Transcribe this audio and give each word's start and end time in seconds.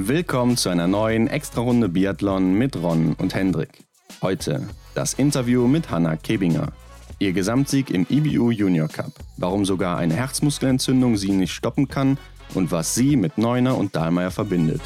Willkommen 0.00 0.56
zu 0.56 0.68
einer 0.68 0.86
neuen 0.86 1.26
Extra-Runde 1.26 1.88
Biathlon 1.88 2.54
mit 2.54 2.76
Ron 2.76 3.14
und 3.14 3.34
Hendrik. 3.34 3.82
Heute 4.22 4.68
das 4.94 5.14
Interview 5.14 5.66
mit 5.66 5.90
Hanna 5.90 6.14
Kebinger. 6.14 6.68
Ihr 7.18 7.32
Gesamtsieg 7.32 7.90
im 7.90 8.06
IBU 8.08 8.52
Junior 8.52 8.86
Cup, 8.86 9.10
warum 9.38 9.64
sogar 9.64 9.98
eine 9.98 10.14
Herzmuskelentzündung 10.14 11.16
sie 11.16 11.32
nicht 11.32 11.50
stoppen 11.50 11.88
kann 11.88 12.16
und 12.54 12.70
was 12.70 12.94
sie 12.94 13.16
mit 13.16 13.38
Neuner 13.38 13.76
und 13.76 13.96
Dahlmeier 13.96 14.30
verbindet. 14.30 14.82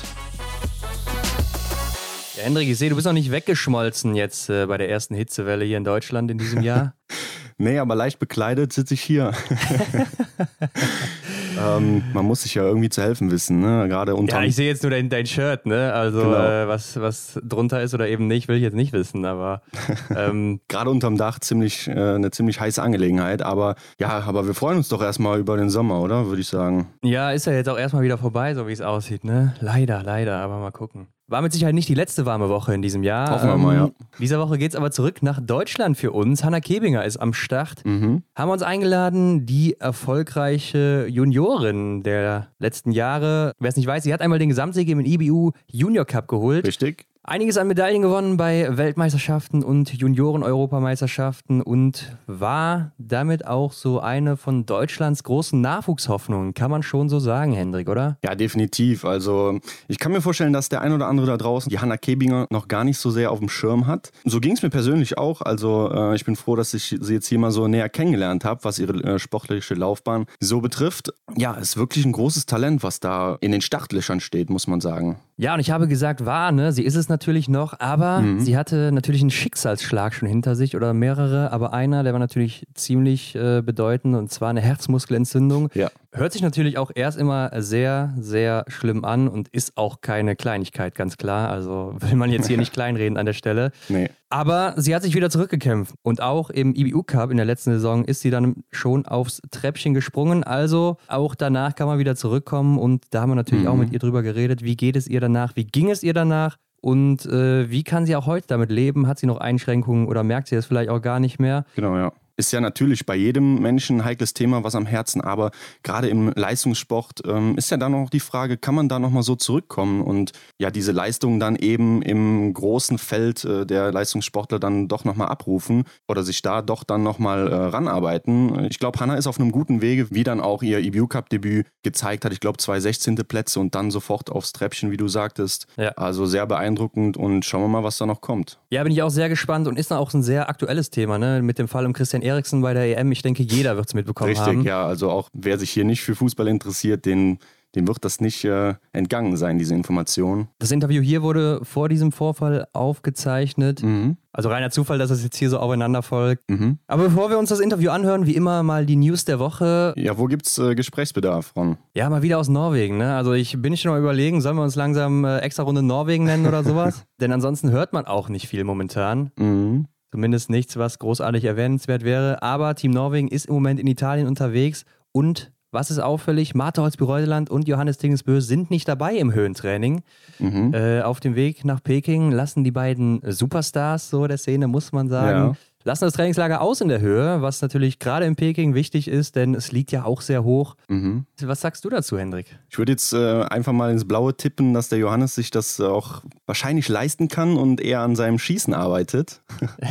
Ja, 2.38 2.44
Hendrik, 2.44 2.70
ich 2.70 2.78
sehe, 2.78 2.88
du 2.88 2.94
bist 2.94 3.04
noch 3.04 3.12
nicht 3.12 3.30
weggeschmolzen 3.30 4.14
jetzt 4.14 4.48
äh, 4.48 4.64
bei 4.64 4.78
der 4.78 4.88
ersten 4.88 5.14
Hitzewelle 5.14 5.66
hier 5.66 5.76
in 5.76 5.84
Deutschland 5.84 6.30
in 6.30 6.38
diesem 6.38 6.62
Jahr. 6.62 6.94
nee, 7.58 7.78
aber 7.78 7.94
leicht 7.96 8.18
bekleidet 8.18 8.72
sitze 8.72 8.94
ich 8.94 9.02
hier. 9.02 9.32
ähm, 11.58 12.02
man 12.12 12.24
muss 12.24 12.42
sich 12.42 12.54
ja 12.54 12.62
irgendwie 12.64 12.88
zu 12.88 13.02
helfen 13.02 13.30
wissen, 13.30 13.60
ne? 13.60 13.88
Gerade 13.88 14.14
unter. 14.14 14.40
Ja, 14.40 14.44
ich 14.44 14.56
sehe 14.56 14.68
jetzt 14.68 14.82
nur 14.82 14.90
dein, 14.90 15.08
dein 15.08 15.26
Shirt, 15.26 15.66
ne? 15.66 15.92
Also 15.92 16.20
genau. 16.20 16.36
äh, 16.36 16.68
was, 16.68 17.00
was 17.00 17.40
drunter 17.42 17.82
ist 17.82 17.94
oder 17.94 18.08
eben 18.08 18.26
nicht, 18.26 18.48
will 18.48 18.56
ich 18.56 18.62
jetzt 18.62 18.74
nicht 18.74 18.92
wissen, 18.92 19.24
aber. 19.24 19.62
Ähm, 20.14 20.60
Gerade 20.68 20.90
unterm 20.90 21.16
Dach 21.16 21.38
ziemlich, 21.38 21.88
äh, 21.88 21.92
eine 21.92 22.30
ziemlich 22.30 22.60
heiße 22.60 22.82
Angelegenheit, 22.82 23.40
aber 23.40 23.76
ja, 23.98 24.20
aber 24.26 24.46
wir 24.46 24.54
freuen 24.54 24.76
uns 24.76 24.88
doch 24.88 25.02
erstmal 25.02 25.38
über 25.38 25.56
den 25.56 25.70
Sommer, 25.70 26.00
oder? 26.00 26.26
Würde 26.26 26.40
ich 26.40 26.48
sagen. 26.48 26.88
Ja, 27.02 27.30
ist 27.30 27.46
ja 27.46 27.52
jetzt 27.52 27.68
auch 27.68 27.78
erstmal 27.78 28.02
wieder 28.02 28.18
vorbei, 28.18 28.54
so 28.54 28.68
wie 28.68 28.72
es 28.72 28.80
aussieht, 28.80 29.24
ne? 29.24 29.54
Leider, 29.60 30.02
leider, 30.02 30.36
aber 30.38 30.58
mal 30.58 30.70
gucken. 30.70 31.08
War 31.32 31.40
mit 31.40 31.50
Sicherheit 31.50 31.74
nicht 31.74 31.88
die 31.88 31.94
letzte 31.94 32.26
warme 32.26 32.50
Woche 32.50 32.74
in 32.74 32.82
diesem 32.82 33.02
Jahr. 33.02 33.30
Hoffen 33.30 33.48
wir 33.48 33.56
mal, 33.56 33.74
ja. 33.74 33.84
Ähm, 33.86 33.92
dieser 34.18 34.38
Woche 34.38 34.58
geht 34.58 34.72
es 34.72 34.76
aber 34.76 34.90
zurück 34.90 35.22
nach 35.22 35.40
Deutschland 35.40 35.96
für 35.96 36.12
uns. 36.12 36.44
Hanna 36.44 36.60
Kebinger 36.60 37.06
ist 37.06 37.16
am 37.16 37.32
Start. 37.32 37.82
Mhm. 37.86 38.22
Haben 38.36 38.48
wir 38.50 38.52
uns 38.52 38.62
eingeladen, 38.62 39.46
die 39.46 39.80
erfolgreiche 39.80 41.06
Juniorin 41.08 42.02
der 42.02 42.48
letzten 42.58 42.92
Jahre. 42.92 43.54
Wer 43.58 43.70
es 43.70 43.76
nicht 43.76 43.86
weiß, 43.86 44.02
sie 44.02 44.12
hat 44.12 44.20
einmal 44.20 44.40
den 44.40 44.50
Gesamtsieg 44.50 44.90
im 44.90 45.00
IBU 45.00 45.52
Junior 45.68 46.04
Cup 46.04 46.28
geholt. 46.28 46.66
Richtig. 46.66 47.06
Einiges 47.24 47.56
an 47.56 47.68
Medaillen 47.68 48.02
gewonnen 48.02 48.36
bei 48.36 48.76
Weltmeisterschaften 48.76 49.62
und 49.62 49.94
Junioren-Europameisterschaften 49.94 51.62
und 51.62 52.16
war 52.26 52.90
damit 52.98 53.46
auch 53.46 53.72
so 53.72 54.00
eine 54.00 54.36
von 54.36 54.66
Deutschlands 54.66 55.22
großen 55.22 55.60
Nachwuchshoffnungen. 55.60 56.52
Kann 56.52 56.72
man 56.72 56.82
schon 56.82 57.08
so 57.08 57.20
sagen, 57.20 57.52
Hendrik, 57.52 57.88
oder? 57.88 58.18
Ja, 58.24 58.34
definitiv. 58.34 59.04
Also 59.04 59.60
ich 59.86 60.00
kann 60.00 60.10
mir 60.10 60.20
vorstellen, 60.20 60.52
dass 60.52 60.68
der 60.68 60.80
ein 60.80 60.92
oder 60.92 61.06
andere 61.06 61.28
da 61.28 61.36
draußen 61.36 61.70
die 61.70 61.78
Hanna 61.78 61.96
Kebinger 61.96 62.48
noch 62.50 62.66
gar 62.66 62.82
nicht 62.82 62.98
so 62.98 63.12
sehr 63.12 63.30
auf 63.30 63.38
dem 63.38 63.48
Schirm 63.48 63.86
hat. 63.86 64.10
So 64.24 64.40
ging 64.40 64.54
es 64.54 64.62
mir 64.62 64.70
persönlich 64.70 65.16
auch. 65.16 65.42
Also 65.42 65.92
äh, 65.92 66.16
ich 66.16 66.24
bin 66.24 66.34
froh, 66.34 66.56
dass 66.56 66.74
ich 66.74 66.96
sie 67.00 67.14
jetzt 67.14 67.28
hier 67.28 67.38
mal 67.38 67.52
so 67.52 67.68
näher 67.68 67.88
kennengelernt 67.88 68.44
habe, 68.44 68.64
was 68.64 68.80
ihre 68.80 68.94
äh, 68.94 69.18
sportliche 69.20 69.74
Laufbahn 69.74 70.26
so 70.40 70.60
betrifft. 70.60 71.12
Ja, 71.36 71.54
ist 71.54 71.76
wirklich 71.76 72.04
ein 72.04 72.10
großes 72.10 72.46
Talent, 72.46 72.82
was 72.82 72.98
da 72.98 73.38
in 73.40 73.52
den 73.52 73.60
Startlöchern 73.60 74.18
steht, 74.18 74.50
muss 74.50 74.66
man 74.66 74.80
sagen. 74.80 75.20
Ja, 75.42 75.54
und 75.54 75.60
ich 75.60 75.72
habe 75.72 75.88
gesagt, 75.88 76.24
war, 76.24 76.52
ne? 76.52 76.70
Sie 76.70 76.84
ist 76.84 76.94
es 76.94 77.08
natürlich 77.08 77.48
noch, 77.48 77.80
aber 77.80 78.20
mhm. 78.20 78.38
sie 78.38 78.56
hatte 78.56 78.92
natürlich 78.92 79.22
einen 79.22 79.30
Schicksalsschlag 79.30 80.14
schon 80.14 80.28
hinter 80.28 80.54
sich 80.54 80.76
oder 80.76 80.94
mehrere, 80.94 81.50
aber 81.50 81.72
einer, 81.72 82.04
der 82.04 82.12
war 82.12 82.20
natürlich 82.20 82.64
ziemlich 82.74 83.34
äh, 83.34 83.60
bedeutend 83.60 84.14
und 84.14 84.30
zwar 84.30 84.50
eine 84.50 84.60
Herzmuskelentzündung. 84.60 85.68
Ja. 85.74 85.90
Hört 86.14 86.34
sich 86.34 86.42
natürlich 86.42 86.76
auch 86.76 86.90
erst 86.94 87.18
immer 87.18 87.50
sehr, 87.62 88.12
sehr 88.18 88.66
schlimm 88.68 89.02
an 89.02 89.28
und 89.28 89.48
ist 89.48 89.78
auch 89.78 90.02
keine 90.02 90.36
Kleinigkeit, 90.36 90.94
ganz 90.94 91.16
klar. 91.16 91.48
Also 91.48 91.94
will 92.00 92.16
man 92.16 92.30
jetzt 92.30 92.48
hier 92.48 92.58
nicht 92.58 92.72
kleinreden 92.74 93.16
an 93.16 93.24
der 93.24 93.32
Stelle. 93.32 93.72
Nee. 93.88 94.10
Aber 94.28 94.74
sie 94.76 94.94
hat 94.94 95.02
sich 95.02 95.14
wieder 95.14 95.30
zurückgekämpft. 95.30 95.94
Und 96.02 96.20
auch 96.20 96.50
im 96.50 96.74
IBU 96.74 97.02
Cup 97.04 97.30
in 97.30 97.38
der 97.38 97.46
letzten 97.46 97.72
Saison 97.72 98.04
ist 98.04 98.20
sie 98.20 98.28
dann 98.28 98.62
schon 98.70 99.06
aufs 99.06 99.40
Treppchen 99.50 99.94
gesprungen. 99.94 100.44
Also 100.44 100.98
auch 101.08 101.34
danach 101.34 101.74
kann 101.74 101.86
man 101.86 101.98
wieder 101.98 102.14
zurückkommen. 102.14 102.78
Und 102.78 103.06
da 103.10 103.22
haben 103.22 103.30
wir 103.30 103.36
natürlich 103.36 103.64
mhm. 103.64 103.70
auch 103.70 103.76
mit 103.76 103.90
ihr 103.90 103.98
drüber 103.98 104.22
geredet. 104.22 104.62
Wie 104.62 104.76
geht 104.76 104.96
es 104.96 105.08
ihr 105.08 105.20
danach? 105.20 105.56
Wie 105.56 105.64
ging 105.64 105.90
es 105.90 106.02
ihr 106.02 106.12
danach? 106.12 106.58
Und 106.82 107.24
äh, 107.24 107.70
wie 107.70 107.84
kann 107.84 108.04
sie 108.04 108.16
auch 108.16 108.26
heute 108.26 108.48
damit 108.48 108.70
leben? 108.70 109.06
Hat 109.06 109.18
sie 109.18 109.26
noch 109.26 109.38
Einschränkungen 109.38 110.08
oder 110.08 110.24
merkt 110.24 110.48
sie 110.48 110.56
das 110.56 110.66
vielleicht 110.66 110.90
auch 110.90 111.00
gar 111.00 111.20
nicht 111.20 111.38
mehr? 111.38 111.64
Genau, 111.74 111.96
ja 111.96 112.12
ist 112.36 112.52
ja 112.52 112.60
natürlich 112.60 113.06
bei 113.06 113.16
jedem 113.16 113.60
Menschen 113.60 113.98
ein 113.98 114.04
heikles 114.04 114.34
Thema, 114.34 114.64
was 114.64 114.74
am 114.74 114.86
Herzen, 114.86 115.20
aber 115.20 115.50
gerade 115.82 116.08
im 116.08 116.32
Leistungssport 116.34 117.22
ähm, 117.26 117.56
ist 117.56 117.70
ja 117.70 117.76
dann 117.76 117.92
noch 117.92 118.10
die 118.10 118.20
Frage, 118.20 118.56
kann 118.56 118.74
man 118.74 118.88
da 118.88 118.98
nochmal 118.98 119.22
so 119.22 119.36
zurückkommen 119.36 120.02
und 120.02 120.32
ja 120.58 120.70
diese 120.70 120.92
Leistungen 120.92 121.40
dann 121.40 121.56
eben 121.56 122.02
im 122.02 122.52
großen 122.54 122.98
Feld 122.98 123.44
äh, 123.44 123.66
der 123.66 123.92
Leistungssportler 123.92 124.58
dann 124.58 124.88
doch 124.88 125.04
nochmal 125.04 125.28
abrufen 125.28 125.84
oder 126.08 126.22
sich 126.22 126.42
da 126.42 126.62
doch 126.62 126.84
dann 126.84 127.02
nochmal 127.02 127.48
äh, 127.48 127.54
ranarbeiten. 127.54 128.66
Ich 128.70 128.78
glaube, 128.78 128.98
Hanna 129.00 129.16
ist 129.16 129.26
auf 129.26 129.38
einem 129.38 129.52
guten 129.52 129.82
Wege, 129.82 130.08
wie 130.10 130.24
dann 130.24 130.40
auch 130.40 130.62
ihr 130.62 130.78
EBU 130.78 131.06
Cup 131.06 131.28
Debüt 131.28 131.66
gezeigt 131.82 132.24
hat. 132.24 132.32
Ich 132.32 132.40
glaube, 132.40 132.58
zwei 132.58 132.80
16. 132.80 133.16
Plätze 133.16 133.60
und 133.60 133.74
dann 133.74 133.90
sofort 133.90 134.30
aufs 134.30 134.52
Treppchen, 134.52 134.90
wie 134.90 134.96
du 134.96 135.08
sagtest. 135.08 135.66
Ja. 135.76 135.90
Also 135.90 136.26
sehr 136.26 136.46
beeindruckend 136.46 137.16
und 137.16 137.44
schauen 137.44 137.62
wir 137.62 137.68
mal, 137.68 137.84
was 137.84 137.98
da 137.98 138.06
noch 138.06 138.20
kommt. 138.20 138.58
Ja, 138.70 138.82
bin 138.82 138.92
ich 138.92 139.02
auch 139.02 139.10
sehr 139.10 139.28
gespannt 139.28 139.68
und 139.68 139.78
ist 139.78 139.90
dann 139.90 139.98
auch 139.98 140.12
ein 140.14 140.22
sehr 140.22 140.48
aktuelles 140.48 140.90
Thema, 140.90 141.18
ne? 141.18 141.42
Mit 141.42 141.58
dem 141.58 141.68
Fall 141.68 141.86
um 141.86 141.92
Christian 141.92 142.21
Eriksen 142.22 142.62
bei 142.62 142.74
der 142.74 142.98
EM. 142.98 143.12
Ich 143.12 143.22
denke, 143.22 143.42
jeder 143.42 143.76
wird 143.76 143.88
es 143.88 143.94
mitbekommen 143.94 144.28
Richtig, 144.28 144.46
haben. 144.46 144.56
Richtig, 144.56 144.68
ja. 144.68 144.86
Also 144.86 145.10
auch 145.10 145.28
wer 145.32 145.58
sich 145.58 145.70
hier 145.70 145.84
nicht 145.84 146.02
für 146.02 146.14
Fußball 146.14 146.48
interessiert, 146.48 147.04
den 147.04 147.38
dem 147.74 147.88
wird 147.88 148.04
das 148.04 148.20
nicht 148.20 148.44
äh, 148.44 148.74
entgangen 148.92 149.36
sein, 149.36 149.58
diese 149.58 149.74
Information. 149.74 150.48
Das 150.58 150.70
Interview 150.70 151.00
hier 151.02 151.22
wurde 151.22 151.60
vor 151.64 151.88
diesem 151.88 152.12
Vorfall 152.12 152.66
aufgezeichnet. 152.72 153.82
Mhm. 153.82 154.16
Also 154.32 154.48
reiner 154.48 154.70
Zufall, 154.70 154.98
dass 154.98 155.10
es 155.10 155.22
jetzt 155.22 155.36
hier 155.36 155.50
so 155.50 155.58
aufeinander 155.58 156.02
folgt. 156.02 156.48
Mhm. 156.50 156.78
Aber 156.86 157.04
bevor 157.04 157.30
wir 157.30 157.38
uns 157.38 157.50
das 157.50 157.60
Interview 157.60 157.90
anhören, 157.90 158.26
wie 158.26 158.34
immer 158.34 158.62
mal 158.62 158.86
die 158.86 158.96
News 158.96 159.24
der 159.24 159.38
Woche. 159.38 159.94
Ja, 159.96 160.18
wo 160.18 160.26
gibt's 160.26 160.58
äh, 160.58 160.74
Gesprächsbedarf, 160.74 161.54
Ron? 161.56 161.76
Ja, 161.94 162.08
mal 162.08 162.22
wieder 162.22 162.38
aus 162.38 162.48
Norwegen. 162.48 162.98
Ne? 162.98 163.14
Also 163.14 163.32
ich 163.32 163.60
bin 163.60 163.76
schon 163.76 163.90
mal 163.90 164.00
überlegen, 164.00 164.40
sollen 164.40 164.56
wir 164.56 164.62
uns 164.62 164.76
langsam 164.76 165.24
äh, 165.24 165.38
extra 165.38 165.62
Runde 165.62 165.82
Norwegen 165.82 166.24
nennen 166.24 166.46
oder 166.46 166.64
sowas? 166.64 167.04
Denn 167.20 167.32
ansonsten 167.32 167.70
hört 167.70 167.92
man 167.92 168.06
auch 168.06 168.28
nicht 168.28 168.48
viel 168.48 168.64
momentan. 168.64 169.32
Mhm. 169.36 169.86
Zumindest 170.12 170.50
nichts, 170.50 170.76
was 170.76 170.98
großartig 170.98 171.44
erwähnenswert 171.44 172.04
wäre. 172.04 172.42
Aber 172.42 172.74
Team 172.74 172.92
Norwegen 172.92 173.28
ist 173.28 173.46
im 173.46 173.54
Moment 173.54 173.80
in 173.80 173.86
Italien 173.86 174.28
unterwegs 174.28 174.84
und 175.10 175.50
was 175.74 175.90
ist 175.90 176.00
auffällig? 176.00 176.54
Martha 176.54 176.82
Holzby-Reuseland 176.82 177.48
und 177.48 177.66
Johannes 177.66 177.96
Tingensbö 177.96 178.42
sind 178.42 178.70
nicht 178.70 178.86
dabei 178.86 179.16
im 179.16 179.32
Höhentraining. 179.32 180.02
Mhm. 180.38 180.74
Äh, 180.74 181.00
auf 181.00 181.18
dem 181.20 181.34
Weg 181.34 181.64
nach 181.64 181.82
Peking 181.82 182.30
lassen 182.30 182.62
die 182.62 182.70
beiden 182.70 183.22
Superstars 183.24 184.10
so 184.10 184.26
der 184.26 184.36
Szene, 184.36 184.68
muss 184.68 184.92
man 184.92 185.08
sagen. 185.08 185.38
Ja 185.38 185.56
lassen 185.84 186.04
das 186.04 186.14
Trainingslager 186.14 186.60
aus 186.60 186.80
in 186.80 186.88
der 186.88 187.00
Höhe, 187.00 187.42
was 187.42 187.62
natürlich 187.62 187.98
gerade 187.98 188.26
in 188.26 188.36
Peking 188.36 188.74
wichtig 188.74 189.08
ist, 189.08 189.36
denn 189.36 189.54
es 189.54 189.72
liegt 189.72 189.92
ja 189.92 190.04
auch 190.04 190.20
sehr 190.20 190.44
hoch. 190.44 190.76
Mhm. 190.88 191.26
Was 191.42 191.60
sagst 191.60 191.84
du 191.84 191.88
dazu, 191.90 192.18
Hendrik? 192.18 192.58
Ich 192.68 192.78
würde 192.78 192.92
jetzt 192.92 193.12
äh, 193.12 193.42
einfach 193.42 193.72
mal 193.72 193.90
ins 193.90 194.06
Blaue 194.06 194.36
tippen, 194.36 194.74
dass 194.74 194.88
der 194.88 194.98
Johannes 194.98 195.34
sich 195.34 195.50
das 195.50 195.80
auch 195.80 196.22
wahrscheinlich 196.46 196.88
leisten 196.88 197.28
kann 197.28 197.56
und 197.56 197.80
eher 197.80 198.00
an 198.00 198.16
seinem 198.16 198.38
Schießen 198.38 198.74
arbeitet. 198.74 199.42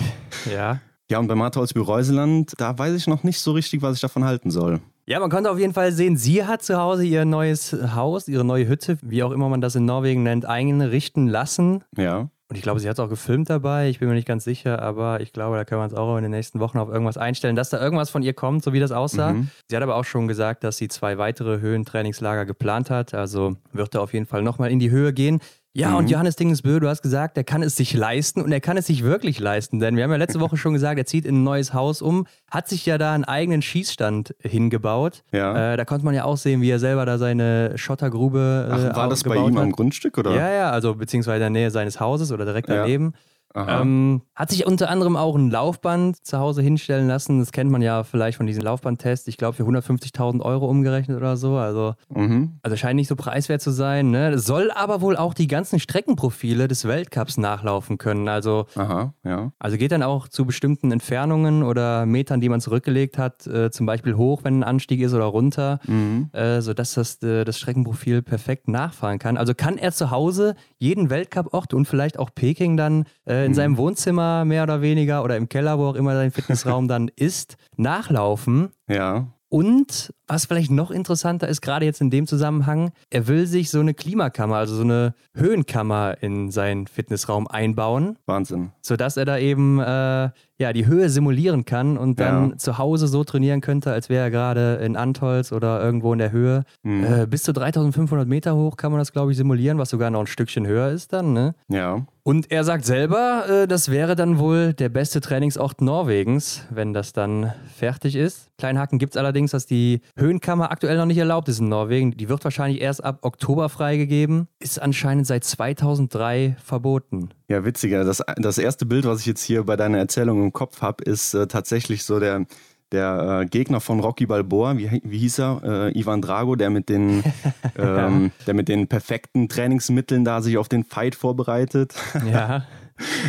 ja. 0.53 0.79
Ja, 1.09 1.19
und 1.19 1.27
bei 1.27 1.35
Martha 1.35 1.59
aus 1.59 1.75
Reuseland, 1.75 2.53
da 2.57 2.77
weiß 2.77 2.95
ich 2.95 3.05
noch 3.05 3.23
nicht 3.23 3.41
so 3.41 3.51
richtig, 3.51 3.81
was 3.81 3.95
ich 3.95 4.01
davon 4.01 4.23
halten 4.23 4.49
soll. 4.49 4.79
Ja, 5.05 5.19
man 5.19 5.29
konnte 5.29 5.51
auf 5.51 5.59
jeden 5.59 5.73
Fall 5.73 5.91
sehen, 5.91 6.15
sie 6.15 6.45
hat 6.45 6.63
zu 6.63 6.77
Hause 6.77 7.03
ihr 7.03 7.25
neues 7.25 7.75
Haus, 7.95 8.29
ihre 8.29 8.45
neue 8.45 8.65
Hütte, 8.67 8.97
wie 9.01 9.23
auch 9.23 9.31
immer 9.31 9.49
man 9.49 9.59
das 9.59 9.75
in 9.75 9.83
Norwegen 9.83 10.23
nennt, 10.23 10.45
einrichten 10.45 11.27
lassen. 11.27 11.83
Ja. 11.97 12.29
Und 12.51 12.57
ich 12.57 12.63
glaube, 12.63 12.81
sie 12.81 12.89
hat 12.89 12.95
es 12.95 12.99
auch 12.99 13.07
gefilmt 13.07 13.49
dabei. 13.49 13.87
Ich 13.87 13.99
bin 13.99 14.09
mir 14.09 14.13
nicht 14.13 14.27
ganz 14.27 14.43
sicher, 14.43 14.81
aber 14.81 15.21
ich 15.21 15.31
glaube, 15.31 15.55
da 15.55 15.63
können 15.63 15.79
wir 15.79 15.85
uns 15.85 15.93
auch 15.93 16.17
in 16.17 16.23
den 16.23 16.31
nächsten 16.31 16.59
Wochen 16.59 16.79
auf 16.79 16.89
irgendwas 16.89 17.15
einstellen, 17.15 17.55
dass 17.55 17.69
da 17.69 17.79
irgendwas 17.81 18.09
von 18.09 18.23
ihr 18.23 18.33
kommt, 18.33 18.61
so 18.61 18.73
wie 18.73 18.81
das 18.81 18.91
aussah. 18.91 19.31
Mhm. 19.31 19.47
Sie 19.69 19.75
hat 19.77 19.81
aber 19.81 19.95
auch 19.95 20.03
schon 20.03 20.27
gesagt, 20.27 20.65
dass 20.65 20.75
sie 20.75 20.89
zwei 20.89 21.17
weitere 21.17 21.61
Höhentrainingslager 21.61 22.45
geplant 22.45 22.89
hat. 22.89 23.13
Also 23.13 23.55
wird 23.71 23.95
da 23.95 24.01
auf 24.01 24.11
jeden 24.13 24.25
Fall 24.25 24.41
nochmal 24.41 24.69
in 24.69 24.79
die 24.79 24.91
Höhe 24.91 25.13
gehen. 25.13 25.39
Ja, 25.73 25.91
mhm. 25.91 25.95
und 25.97 26.09
Johannes 26.09 26.35
Dingesbö, 26.35 26.81
du 26.81 26.89
hast 26.89 27.01
gesagt, 27.01 27.37
er 27.37 27.45
kann 27.45 27.63
es 27.63 27.77
sich 27.77 27.93
leisten 27.93 28.41
und 28.41 28.51
er 28.51 28.59
kann 28.59 28.75
es 28.75 28.87
sich 28.87 29.03
wirklich 29.03 29.39
leisten, 29.39 29.79
denn 29.79 29.95
wir 29.95 30.03
haben 30.03 30.11
ja 30.11 30.17
letzte 30.17 30.39
Woche 30.41 30.57
schon 30.57 30.73
gesagt, 30.73 30.97
er 30.97 31.05
zieht 31.05 31.25
in 31.25 31.35
ein 31.35 31.43
neues 31.43 31.73
Haus 31.73 32.01
um, 32.01 32.27
hat 32.49 32.67
sich 32.67 32.85
ja 32.85 32.97
da 32.97 33.13
einen 33.13 33.23
eigenen 33.23 33.61
Schießstand 33.61 34.35
hingebaut. 34.41 35.23
Ja. 35.31 35.73
Äh, 35.73 35.77
da 35.77 35.85
konnte 35.85 36.03
man 36.03 36.13
ja 36.13 36.25
auch 36.25 36.37
sehen, 36.37 36.61
wie 36.61 36.69
er 36.69 36.79
selber 36.79 37.05
da 37.05 37.17
seine 37.17 37.77
Schottergrube. 37.77 38.67
Äh, 38.69 38.73
Ach, 38.73 38.95
war 38.97 39.09
das 39.09 39.23
bei 39.23 39.37
ihm 39.37 39.55
hat. 39.55 39.63
am 39.63 39.71
Grundstück 39.71 40.17
oder? 40.17 40.35
Ja, 40.35 40.51
ja, 40.51 40.71
also 40.71 40.95
beziehungsweise 40.95 41.45
in 41.45 41.53
der 41.53 41.61
Nähe 41.61 41.71
seines 41.71 42.01
Hauses 42.01 42.33
oder 42.33 42.43
direkt 42.43 42.67
daneben. 42.67 43.13
Ja. 43.13 43.30
Ähm, 43.55 44.21
hat 44.35 44.49
sich 44.49 44.65
unter 44.65 44.89
anderem 44.89 45.15
auch 45.15 45.35
ein 45.35 45.49
Laufband 45.49 46.25
zu 46.25 46.39
Hause 46.39 46.61
hinstellen 46.61 47.07
lassen. 47.07 47.39
Das 47.39 47.51
kennt 47.51 47.69
man 47.69 47.81
ja 47.81 48.03
vielleicht 48.03 48.37
von 48.37 48.47
diesen 48.47 48.63
Laufbandtests. 48.63 49.27
Ich 49.27 49.37
glaube, 49.37 49.55
für 49.55 49.63
150.000 49.63 50.41
Euro 50.41 50.67
umgerechnet 50.67 51.17
oder 51.17 51.37
so. 51.37 51.57
Also, 51.57 51.95
mhm. 52.09 52.59
also 52.63 52.77
scheint 52.77 52.95
nicht 52.95 53.07
so 53.07 53.15
preiswert 53.15 53.61
zu 53.61 53.71
sein. 53.71 54.11
Ne? 54.11 54.39
Soll 54.39 54.71
aber 54.71 55.01
wohl 55.01 55.17
auch 55.17 55.33
die 55.33 55.47
ganzen 55.47 55.79
Streckenprofile 55.79 56.67
des 56.67 56.87
Weltcups 56.87 57.37
nachlaufen 57.37 57.97
können. 57.97 58.27
Also, 58.27 58.65
Aha, 58.75 59.13
ja. 59.23 59.51
also 59.59 59.77
geht 59.77 59.91
dann 59.91 60.03
auch 60.03 60.27
zu 60.27 60.45
bestimmten 60.45 60.91
Entfernungen 60.91 61.63
oder 61.63 62.05
Metern, 62.05 62.41
die 62.41 62.49
man 62.49 62.61
zurückgelegt 62.61 63.17
hat, 63.17 63.47
äh, 63.47 63.71
zum 63.71 63.85
Beispiel 63.85 64.15
hoch, 64.15 64.43
wenn 64.43 64.59
ein 64.59 64.63
Anstieg 64.63 65.01
ist 65.01 65.13
oder 65.13 65.25
runter, 65.25 65.79
mhm. 65.87 66.29
äh, 66.33 66.61
sodass 66.61 66.93
das, 66.93 67.21
äh, 67.23 67.43
das 67.43 67.59
Streckenprofil 67.59 68.21
perfekt 68.21 68.67
nachfahren 68.67 69.19
kann. 69.19 69.37
Also 69.37 69.53
kann 69.53 69.77
er 69.77 69.91
zu 69.91 70.11
Hause 70.11 70.55
jeden 70.77 71.09
Weltcup-Ort 71.09 71.73
und 71.73 71.85
vielleicht 71.85 72.17
auch 72.17 72.29
Peking 72.33 72.77
dann 72.77 73.05
äh, 73.25 73.40
in 73.43 73.51
mhm. 73.51 73.55
seinem 73.55 73.77
Wohnzimmer 73.77 74.45
mehr 74.45 74.63
oder 74.63 74.81
weniger 74.81 75.23
oder 75.23 75.37
im 75.37 75.49
Keller, 75.49 75.77
wo 75.77 75.87
auch 75.87 75.95
immer 75.95 76.15
sein 76.15 76.31
Fitnessraum 76.31 76.87
dann 76.87 77.09
ist, 77.15 77.55
nachlaufen. 77.77 78.69
Ja. 78.87 79.27
Und 79.49 80.13
was 80.31 80.45
vielleicht 80.45 80.71
noch 80.71 80.91
interessanter 80.91 81.49
ist, 81.49 81.59
gerade 81.59 81.85
jetzt 81.85 81.99
in 81.99 82.09
dem 82.09 82.25
Zusammenhang, 82.25 82.91
er 83.09 83.27
will 83.27 83.47
sich 83.47 83.69
so 83.69 83.81
eine 83.81 83.93
Klimakammer, 83.93 84.55
also 84.55 84.75
so 84.75 84.83
eine 84.83 85.13
Höhenkammer 85.35 86.15
in 86.21 86.51
seinen 86.51 86.87
Fitnessraum 86.87 87.47
einbauen. 87.47 88.17
Wahnsinn. 88.25 88.71
Sodass 88.81 89.17
er 89.17 89.25
da 89.25 89.37
eben 89.37 89.79
äh, 89.79 90.29
ja, 90.61 90.71
die 90.73 90.85
Höhe 90.85 91.09
simulieren 91.09 91.65
kann 91.65 91.97
und 91.97 92.19
dann 92.19 92.51
ja. 92.51 92.57
zu 92.57 92.77
Hause 92.77 93.07
so 93.07 93.23
trainieren 93.23 93.61
könnte, 93.61 93.91
als 93.91 94.07
wäre 94.07 94.25
er 94.25 94.31
gerade 94.31 94.75
in 94.75 94.95
Antolz 94.95 95.51
oder 95.51 95.81
irgendwo 95.83 96.13
in 96.13 96.19
der 96.19 96.31
Höhe. 96.31 96.63
Mhm. 96.83 97.03
Äh, 97.03 97.27
bis 97.27 97.43
zu 97.43 97.51
3500 97.51 98.27
Meter 98.27 98.55
hoch 98.55 98.77
kann 98.77 98.91
man 98.91 98.99
das, 98.99 99.11
glaube 99.11 99.31
ich, 99.31 99.37
simulieren, 99.37 99.79
was 99.79 99.89
sogar 99.89 100.11
noch 100.11 100.21
ein 100.21 100.27
Stückchen 100.27 100.65
höher 100.65 100.89
ist 100.89 101.11
dann. 101.11 101.33
Ne? 101.33 101.55
Ja. 101.67 102.05
Und 102.23 102.51
er 102.51 102.63
sagt 102.63 102.85
selber, 102.85 103.45
äh, 103.49 103.67
das 103.67 103.89
wäre 103.89 104.15
dann 104.15 104.37
wohl 104.37 104.73
der 104.73 104.89
beste 104.89 105.19
Trainingsort 105.19 105.81
Norwegens, 105.81 106.65
wenn 106.69 106.93
das 106.93 107.13
dann 107.13 107.53
fertig 107.75 108.15
ist. 108.15 108.49
Kleinhaken 108.59 108.99
gibt 108.99 109.15
es 109.15 109.17
allerdings, 109.17 109.51
dass 109.51 109.65
die 109.65 110.01
Höhenkammer 110.21 110.71
aktuell 110.71 110.97
noch 110.97 111.05
nicht 111.05 111.17
erlaubt 111.17 111.49
ist 111.49 111.59
in 111.59 111.67
Norwegen. 111.67 112.15
Die 112.15 112.29
wird 112.29 112.43
wahrscheinlich 112.43 112.81
erst 112.81 113.03
ab 113.03 113.19
Oktober 113.21 113.69
freigegeben. 113.69 114.47
Ist 114.59 114.81
anscheinend 114.81 115.27
seit 115.27 115.43
2003 115.43 116.55
verboten. 116.63 117.29
Ja, 117.47 117.65
witziger. 117.65 118.03
Das, 118.03 118.23
das 118.37 118.57
erste 118.57 118.85
Bild, 118.85 119.05
was 119.05 119.21
ich 119.21 119.25
jetzt 119.25 119.43
hier 119.43 119.63
bei 119.63 119.75
deiner 119.75 119.97
Erzählung 119.97 120.43
im 120.43 120.53
Kopf 120.53 120.81
habe, 120.81 121.03
ist 121.03 121.33
äh, 121.33 121.47
tatsächlich 121.47 122.03
so 122.03 122.19
der, 122.19 122.45
der 122.91 123.41
äh, 123.41 123.45
Gegner 123.45 123.81
von 123.81 123.99
Rocky 123.99 124.25
Balboa, 124.25 124.77
wie, 124.77 125.01
wie 125.03 125.17
hieß 125.17 125.39
er? 125.39 125.61
Äh, 125.63 125.99
Ivan 125.99 126.21
Drago, 126.21 126.55
der 126.55 126.69
mit, 126.69 126.89
den, 126.89 127.23
ähm, 127.77 128.31
der 128.45 128.53
mit 128.53 128.67
den 128.67 128.87
perfekten 128.87 129.49
Trainingsmitteln 129.49 130.23
da 130.23 130.41
sich 130.41 130.57
auf 130.57 130.69
den 130.69 130.83
Fight 130.83 131.15
vorbereitet. 131.15 131.95
Ja. 132.31 132.65